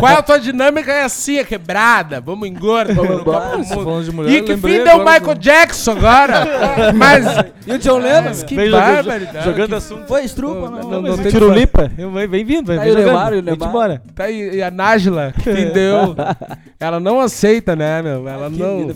Qual 0.00 0.12
é 0.12 0.16
a 0.16 0.22
tua 0.22 0.38
dinâmica? 0.38 0.92
É 0.92 1.04
assim, 1.04 1.38
é 1.38 1.44
quebrada. 1.44 2.20
Vamos 2.20 2.48
engorda. 2.48 2.94
Vamos 2.94 3.70
no 3.70 4.02
de 4.04 4.12
mulher, 4.12 4.30
E 4.32 4.42
que 4.42 4.56
fim 4.56 4.82
deu 4.84 4.96
o 4.96 5.04
Michael 5.04 5.34
do- 5.34 5.40
Jackson 5.40 5.92
agora? 5.92 6.46
Mas 6.94 7.24
E 7.66 7.72
o 7.72 7.78
John 7.78 7.98
Lennon? 7.98 8.32
que 8.46 8.54
Vem 8.54 8.70
jogando-. 8.70 9.42
Jogando 9.44 9.76
assunto. 9.76 10.06
Foi 10.06 10.24
estrupa, 10.24 10.70
não. 10.70 10.90
Não, 10.90 11.02
não 11.02 11.18
tem 11.18 11.30
Tiro 11.30 11.50
lipa. 11.52 11.90
Vem 11.96 12.28
vem 12.28 12.44
vindo, 12.44 12.66
vem 12.66 12.76
Tá 12.76 12.82
aí 12.82 12.92
o. 12.92 12.94
Neymar, 12.96 13.32
o 13.32 13.42
Neymar. 13.42 13.68
embora. 13.68 14.02
Tá 14.14 14.24
aí, 14.24 14.56
e 14.56 14.62
a 14.62 14.70
Nájila, 14.70 15.32
que 15.42 15.50
deu. 15.66 16.14
Ela 16.78 17.00
não 17.00 17.20
aceita, 17.20 17.74
né, 17.74 18.02
meu? 18.02 18.28
Ela 18.28 18.48
não. 18.50 18.90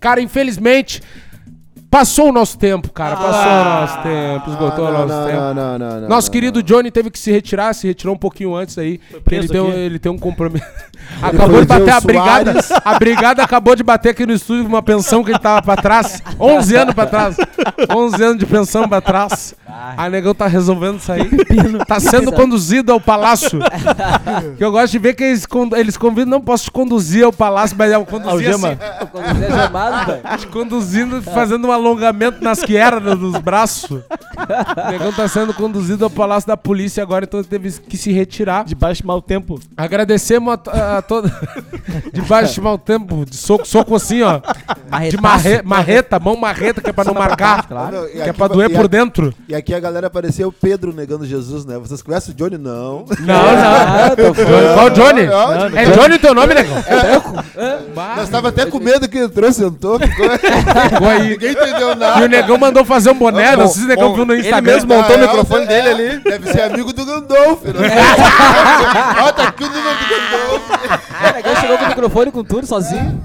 Cara, 0.00 0.20
infelizmente, 0.20 1.00
passou 1.94 2.30
o 2.30 2.32
nosso 2.32 2.58
tempo, 2.58 2.90
cara. 2.92 3.14
Passou 3.14 3.52
o 3.52 3.64
nosso 3.80 4.02
tempo, 4.02 4.50
esgotou 4.50 4.86
Ah, 4.86 4.90
o 4.90 4.92
nosso 4.92 5.06
não, 5.14 5.26
tempo. 5.26 5.38
não, 5.40 5.54
não, 5.54 5.78
não, 5.78 6.00
não, 6.00 6.08
Nosso 6.08 6.26
não, 6.26 6.32
querido 6.32 6.58
não. 6.58 6.66
Johnny 6.66 6.90
teve 6.90 7.08
que 7.08 7.18
se 7.20 7.30
retirar, 7.30 7.72
se 7.72 7.86
retirou 7.86 8.16
um 8.16 8.18
pouquinho 8.18 8.52
antes 8.56 8.76
aí. 8.76 8.98
porque 8.98 9.34
Ele 9.36 9.46
preso 9.46 9.52
tem, 9.52 9.60
um, 9.60 9.68
aqui. 9.68 9.78
ele 9.78 9.98
tem 10.00 10.10
um 10.10 10.18
compromisso. 10.18 10.64
acabou 11.22 11.60
de 11.60 11.66
bater 11.68 11.92
o 11.92 11.96
a 11.96 12.00
brigada. 12.00 12.62
Soares. 12.62 12.82
A 12.84 12.98
brigada 12.98 13.42
acabou 13.44 13.76
de 13.76 13.84
bater 13.84 14.08
aqui 14.08 14.26
no 14.26 14.32
estúdio 14.32 14.66
uma 14.66 14.82
pensão 14.82 15.22
que 15.22 15.30
ele 15.30 15.38
tava 15.38 15.62
pra 15.62 15.76
trás. 15.76 16.20
11 16.40 16.74
anos 16.76 16.94
pra 16.94 17.06
trás. 17.06 17.36
11 17.94 18.22
anos 18.24 18.38
de 18.38 18.46
pensão 18.46 18.88
pra 18.88 19.00
trás. 19.00 19.54
A 19.96 20.08
negão 20.10 20.34
tá 20.34 20.48
resolvendo 20.48 20.98
sair. 20.98 21.30
Tá 21.86 22.00
sendo 22.00 22.32
conduzido 22.32 22.90
ao 22.92 23.00
palácio. 23.00 23.60
que 24.56 24.64
eu 24.64 24.72
gosto 24.72 24.92
de 24.92 24.98
ver 24.98 25.14
que 25.14 25.22
eles, 25.24 25.46
con- 25.46 25.70
eles 25.76 25.96
convidam, 25.96 26.30
não 26.30 26.40
posso 26.40 26.64
te 26.64 26.70
conduzir 26.70 27.24
ao 27.24 27.32
palácio, 27.32 27.76
mas 27.78 27.92
eu 27.92 28.04
conduzir 28.04 28.32
Algema. 28.52 28.68
assim. 28.70 29.06
Quando 29.12 29.26
você 29.38 29.44
é 29.44 29.50
chamado, 29.50 30.06
velho. 30.06 30.38
Te 30.38 30.46
conduzindo, 30.48 31.22
fazendo 31.22 31.68
um 31.68 31.72
alongamento 31.86 32.42
nas 32.42 32.62
quieras 32.62 33.02
dos 33.18 33.36
braços. 33.38 33.90
O 34.00 34.90
negão 34.90 35.12
tá 35.12 35.26
sendo 35.28 35.52
conduzido 35.54 36.04
ao 36.04 36.10
palácio 36.10 36.46
da 36.48 36.56
polícia 36.56 37.02
agora, 37.02 37.24
então 37.24 37.40
ele 37.40 37.48
teve 37.48 37.70
que 37.72 37.96
se 37.96 38.12
retirar. 38.12 38.64
Debaixo 38.64 39.02
de 39.02 39.06
mau 39.06 39.20
tempo. 39.22 39.60
Agradecemos 39.76 40.54
a, 40.66 40.70
a, 40.70 40.98
a 40.98 41.02
toda. 41.02 41.32
Debaixo 42.12 42.54
de 42.54 42.60
mau 42.60 42.78
tempo, 42.78 43.24
de 43.24 43.36
soco, 43.36 43.66
soco 43.66 43.94
assim, 43.94 44.22
ó. 44.22 44.38
De 44.38 44.44
Marretaço. 44.90 45.22
marre, 45.22 45.62
marreta, 45.62 46.18
mão 46.18 46.36
marreta, 46.36 46.80
que 46.80 46.90
é 46.90 46.92
pra 46.92 47.04
não 47.04 47.14
marcar. 47.14 47.66
Não, 47.70 48.06
e 48.06 48.12
Que 48.12 48.20
é 48.22 48.32
pra 48.32 48.48
doer 48.48 48.70
por 48.70 48.84
a- 48.84 48.88
dentro. 48.88 49.34
E 49.48 49.54
aqui 49.54 49.74
a 49.74 49.80
galera 49.80 50.06
apareceu 50.08 50.48
o 50.48 50.52
Pedro 50.52 50.92
negando 50.92 51.26
Jesus, 51.26 51.64
né? 51.64 51.78
Vocês 51.78 52.02
conhecem 52.02 52.32
o 52.34 52.36
Johnny? 52.36 52.58
Não. 52.58 53.04
Não, 53.20 53.44
não. 53.44 54.74
Qual 54.74 54.90
Johnny? 54.90 55.26
Não, 55.26 55.52
É 55.78 55.84
Johnny 55.86 56.14
o 56.16 56.18
teu 56.18 56.34
nome, 56.34 56.54
negão? 56.54 56.74
Nós 58.16 58.28
tava 58.28 58.48
até 58.48 58.66
com 58.66 58.78
medo 58.78 59.08
que 59.08 59.18
entrou, 59.18 59.52
sentou, 59.52 59.98
ficou... 59.98 60.26
Ficou 60.90 61.08
aí. 61.08 61.30
Ninguém 61.30 61.52
entendeu 61.52 61.73
E 61.80 61.94
nada. 61.94 62.24
o 62.24 62.28
negão 62.28 62.58
mandou 62.58 62.84
fazer 62.84 63.10
um 63.10 63.14
boné, 63.14 63.56
não 63.56 63.66
sei 63.68 63.80
se 63.80 63.84
o 63.84 63.88
negão 63.88 64.08
bom, 64.10 64.14
viu 64.16 64.24
no 64.26 64.32
ele 64.34 64.42
Instagram. 64.42 64.72
mesmo 64.72 64.94
montou 64.94 65.16
o 65.16 65.18
microfone 65.20 65.64
é, 65.64 65.66
dele 65.66 65.88
é, 65.88 65.90
ali. 65.90 66.18
Deve 66.20 66.52
ser 66.52 66.60
amigo 66.62 66.92
do 66.92 67.04
Gandolf. 67.04 67.60
Ó, 69.26 69.32
tá 69.32 69.48
aqui 69.48 69.64
o 69.64 69.68
número 69.68 69.96
do 69.96 70.04
Gandolf. 70.08 70.70
O 71.30 71.34
negão 71.34 71.56
chegou 71.60 71.78
com 71.78 71.84
o 71.84 71.88
microfone 71.88 72.30
com 72.30 72.44
tudo, 72.44 72.66
sozinho. 72.66 73.22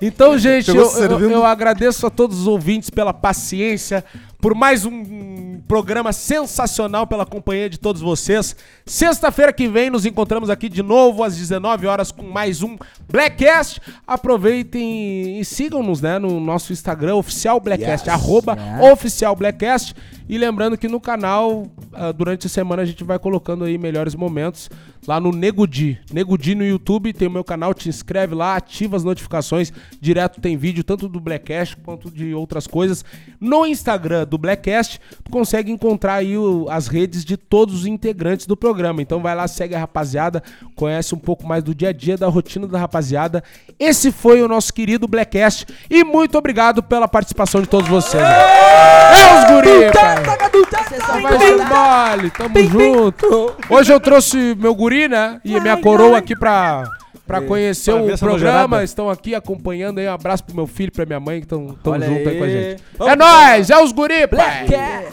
Então, 0.00 0.38
gente, 0.38 0.68
eu, 0.68 0.76
eu- 0.98 1.30
eu 1.30 1.44
agradeço 1.44 2.06
a 2.06 2.10
todos 2.10 2.40
os 2.40 2.46
ouvintes 2.46 2.88
pela 2.88 3.12
paciência, 3.12 4.04
por 4.40 4.54
mais 4.54 4.84
um 4.84 5.60
programa 5.66 6.12
sensacional 6.12 7.06
pela 7.06 7.26
companhia 7.26 7.68
de 7.68 7.78
todos 7.78 8.00
vocês. 8.00 8.54
Sexta-feira 8.86 9.52
que 9.52 9.68
vem 9.68 9.90
nos 9.90 10.06
encontramos 10.06 10.48
aqui 10.48 10.68
de 10.68 10.82
novo 10.82 11.24
às 11.24 11.36
19 11.36 11.86
horas 11.86 12.12
com 12.12 12.22
mais 12.22 12.62
um 12.62 12.76
Blackcast. 13.08 13.80
Aproveitem 14.06 15.40
e 15.40 15.44
sigam-nos 15.44 16.00
né, 16.00 16.18
no 16.18 16.38
nosso 16.38 16.72
Instagram 16.72 17.16
oficial 17.16 17.58
Blackcast, 17.60 18.08
arroba 18.08 18.56
oficial 18.92 19.34
Blackcast. 19.34 19.94
E 20.28 20.36
lembrando 20.36 20.76
que 20.76 20.88
no 20.88 21.00
canal, 21.00 21.66
ah, 21.92 22.12
durante 22.12 22.46
a 22.46 22.50
semana, 22.50 22.82
a 22.82 22.84
gente 22.84 23.02
vai 23.02 23.18
colocando 23.18 23.64
aí 23.64 23.78
melhores 23.78 24.14
momentos 24.14 24.68
lá 25.06 25.18
no 25.18 25.32
Negudi. 25.32 25.98
Negudi 26.12 26.54
no 26.54 26.62
YouTube, 26.64 27.12
tem 27.14 27.26
o 27.26 27.30
meu 27.30 27.42
canal, 27.42 27.72
te 27.72 27.88
inscreve 27.88 28.34
lá, 28.34 28.56
ativa 28.56 28.94
as 28.96 29.02
notificações. 29.04 29.72
Direto 30.00 30.38
tem 30.40 30.56
vídeo 30.56 30.84
tanto 30.84 31.08
do 31.08 31.18
Blackcast 31.18 31.76
quanto 31.78 32.10
de 32.10 32.34
outras 32.34 32.66
coisas. 32.66 33.02
No 33.40 33.64
Instagram 33.64 34.26
do 34.26 34.36
Blackcast, 34.36 35.00
tu 35.24 35.30
consegue 35.30 35.72
encontrar 35.72 36.14
aí 36.14 36.36
o- 36.36 36.66
as 36.68 36.88
redes 36.88 37.24
de 37.24 37.36
todos 37.38 37.74
os 37.74 37.86
integrantes 37.86 38.46
do 38.46 38.56
programa. 38.56 39.00
Então 39.00 39.20
vai 39.20 39.34
lá, 39.34 39.48
segue 39.48 39.74
a 39.74 39.78
rapaziada, 39.78 40.42
conhece 40.76 41.14
um 41.14 41.18
pouco 41.18 41.46
mais 41.46 41.64
do 41.64 41.74
dia 41.74 41.88
a 41.88 41.92
dia, 41.92 42.18
da 42.18 42.26
rotina 42.28 42.66
da 42.66 42.78
rapaziada. 42.78 43.42
Esse 43.78 44.12
foi 44.12 44.42
o 44.42 44.48
nosso 44.48 44.74
querido 44.74 45.08
Blackcast 45.08 45.64
e 45.88 46.04
muito 46.04 46.36
obrigado 46.36 46.82
pela 46.82 47.08
participação 47.08 47.62
de 47.62 47.68
todos 47.68 47.88
vocês. 47.88 48.22
É 48.22 49.38
os 49.38 49.50
guri, 49.50 50.17
pai. 50.24 51.22
Vai 51.22 51.38
ser 51.38 51.56
mole, 51.56 52.30
tamo 52.30 52.62
junto. 52.68 53.56
Hoje 53.68 53.92
eu 53.92 54.00
trouxe 54.00 54.54
meu 54.58 54.74
guri, 54.74 55.08
né? 55.08 55.40
E 55.44 55.58
minha 55.60 55.76
coroa 55.76 56.18
aqui 56.18 56.36
pra, 56.36 56.84
pra 57.26 57.40
conhecer 57.40 57.92
Pra 57.92 58.02
ver 58.02 58.10
o 58.10 58.14
essa 58.14 58.24
programa. 58.26 58.52
nojerada. 58.58 58.84
Estão 58.84 59.10
aqui 59.10 59.34
acompanhando 59.34 59.98
aí. 59.98 60.08
Um 60.08 60.12
abraço 60.12 60.44
pro 60.44 60.54
meu 60.54 60.66
filho, 60.66 60.92
pra 60.92 61.04
minha 61.06 61.20
mãe 61.20 61.40
que 61.40 61.46
estão 61.46 61.68
junto 61.68 61.90
Olha 61.90 62.06
aí. 62.06 62.22
com 62.38 62.44
a 62.44 62.46
aí. 62.46 62.52
gente. 62.70 62.82
Vamos 62.98 63.12
é 63.12 63.16
nóis, 63.16 63.70
é 63.70 63.82
os 63.82 63.92
guri, 63.92 64.26
pai. 64.26 64.64
Blackcast. 64.66 65.12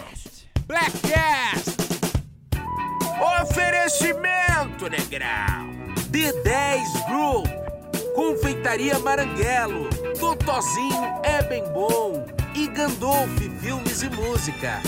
Blackcast. 0.67 1.75
Oferecimento, 3.41 4.89
negrão. 4.89 5.75
D10 6.11 7.07
Group. 7.09 7.64
Confeitaria 8.15 8.97
Maranguelo. 8.97 9.89
Totozinho 10.17 11.19
é 11.21 11.43
bem 11.43 11.63
bom. 11.65 12.25
E 12.55 12.65
Gandolf 12.67 13.37
Filmes 13.59 14.03
e 14.03 14.09
Música. 14.09 14.81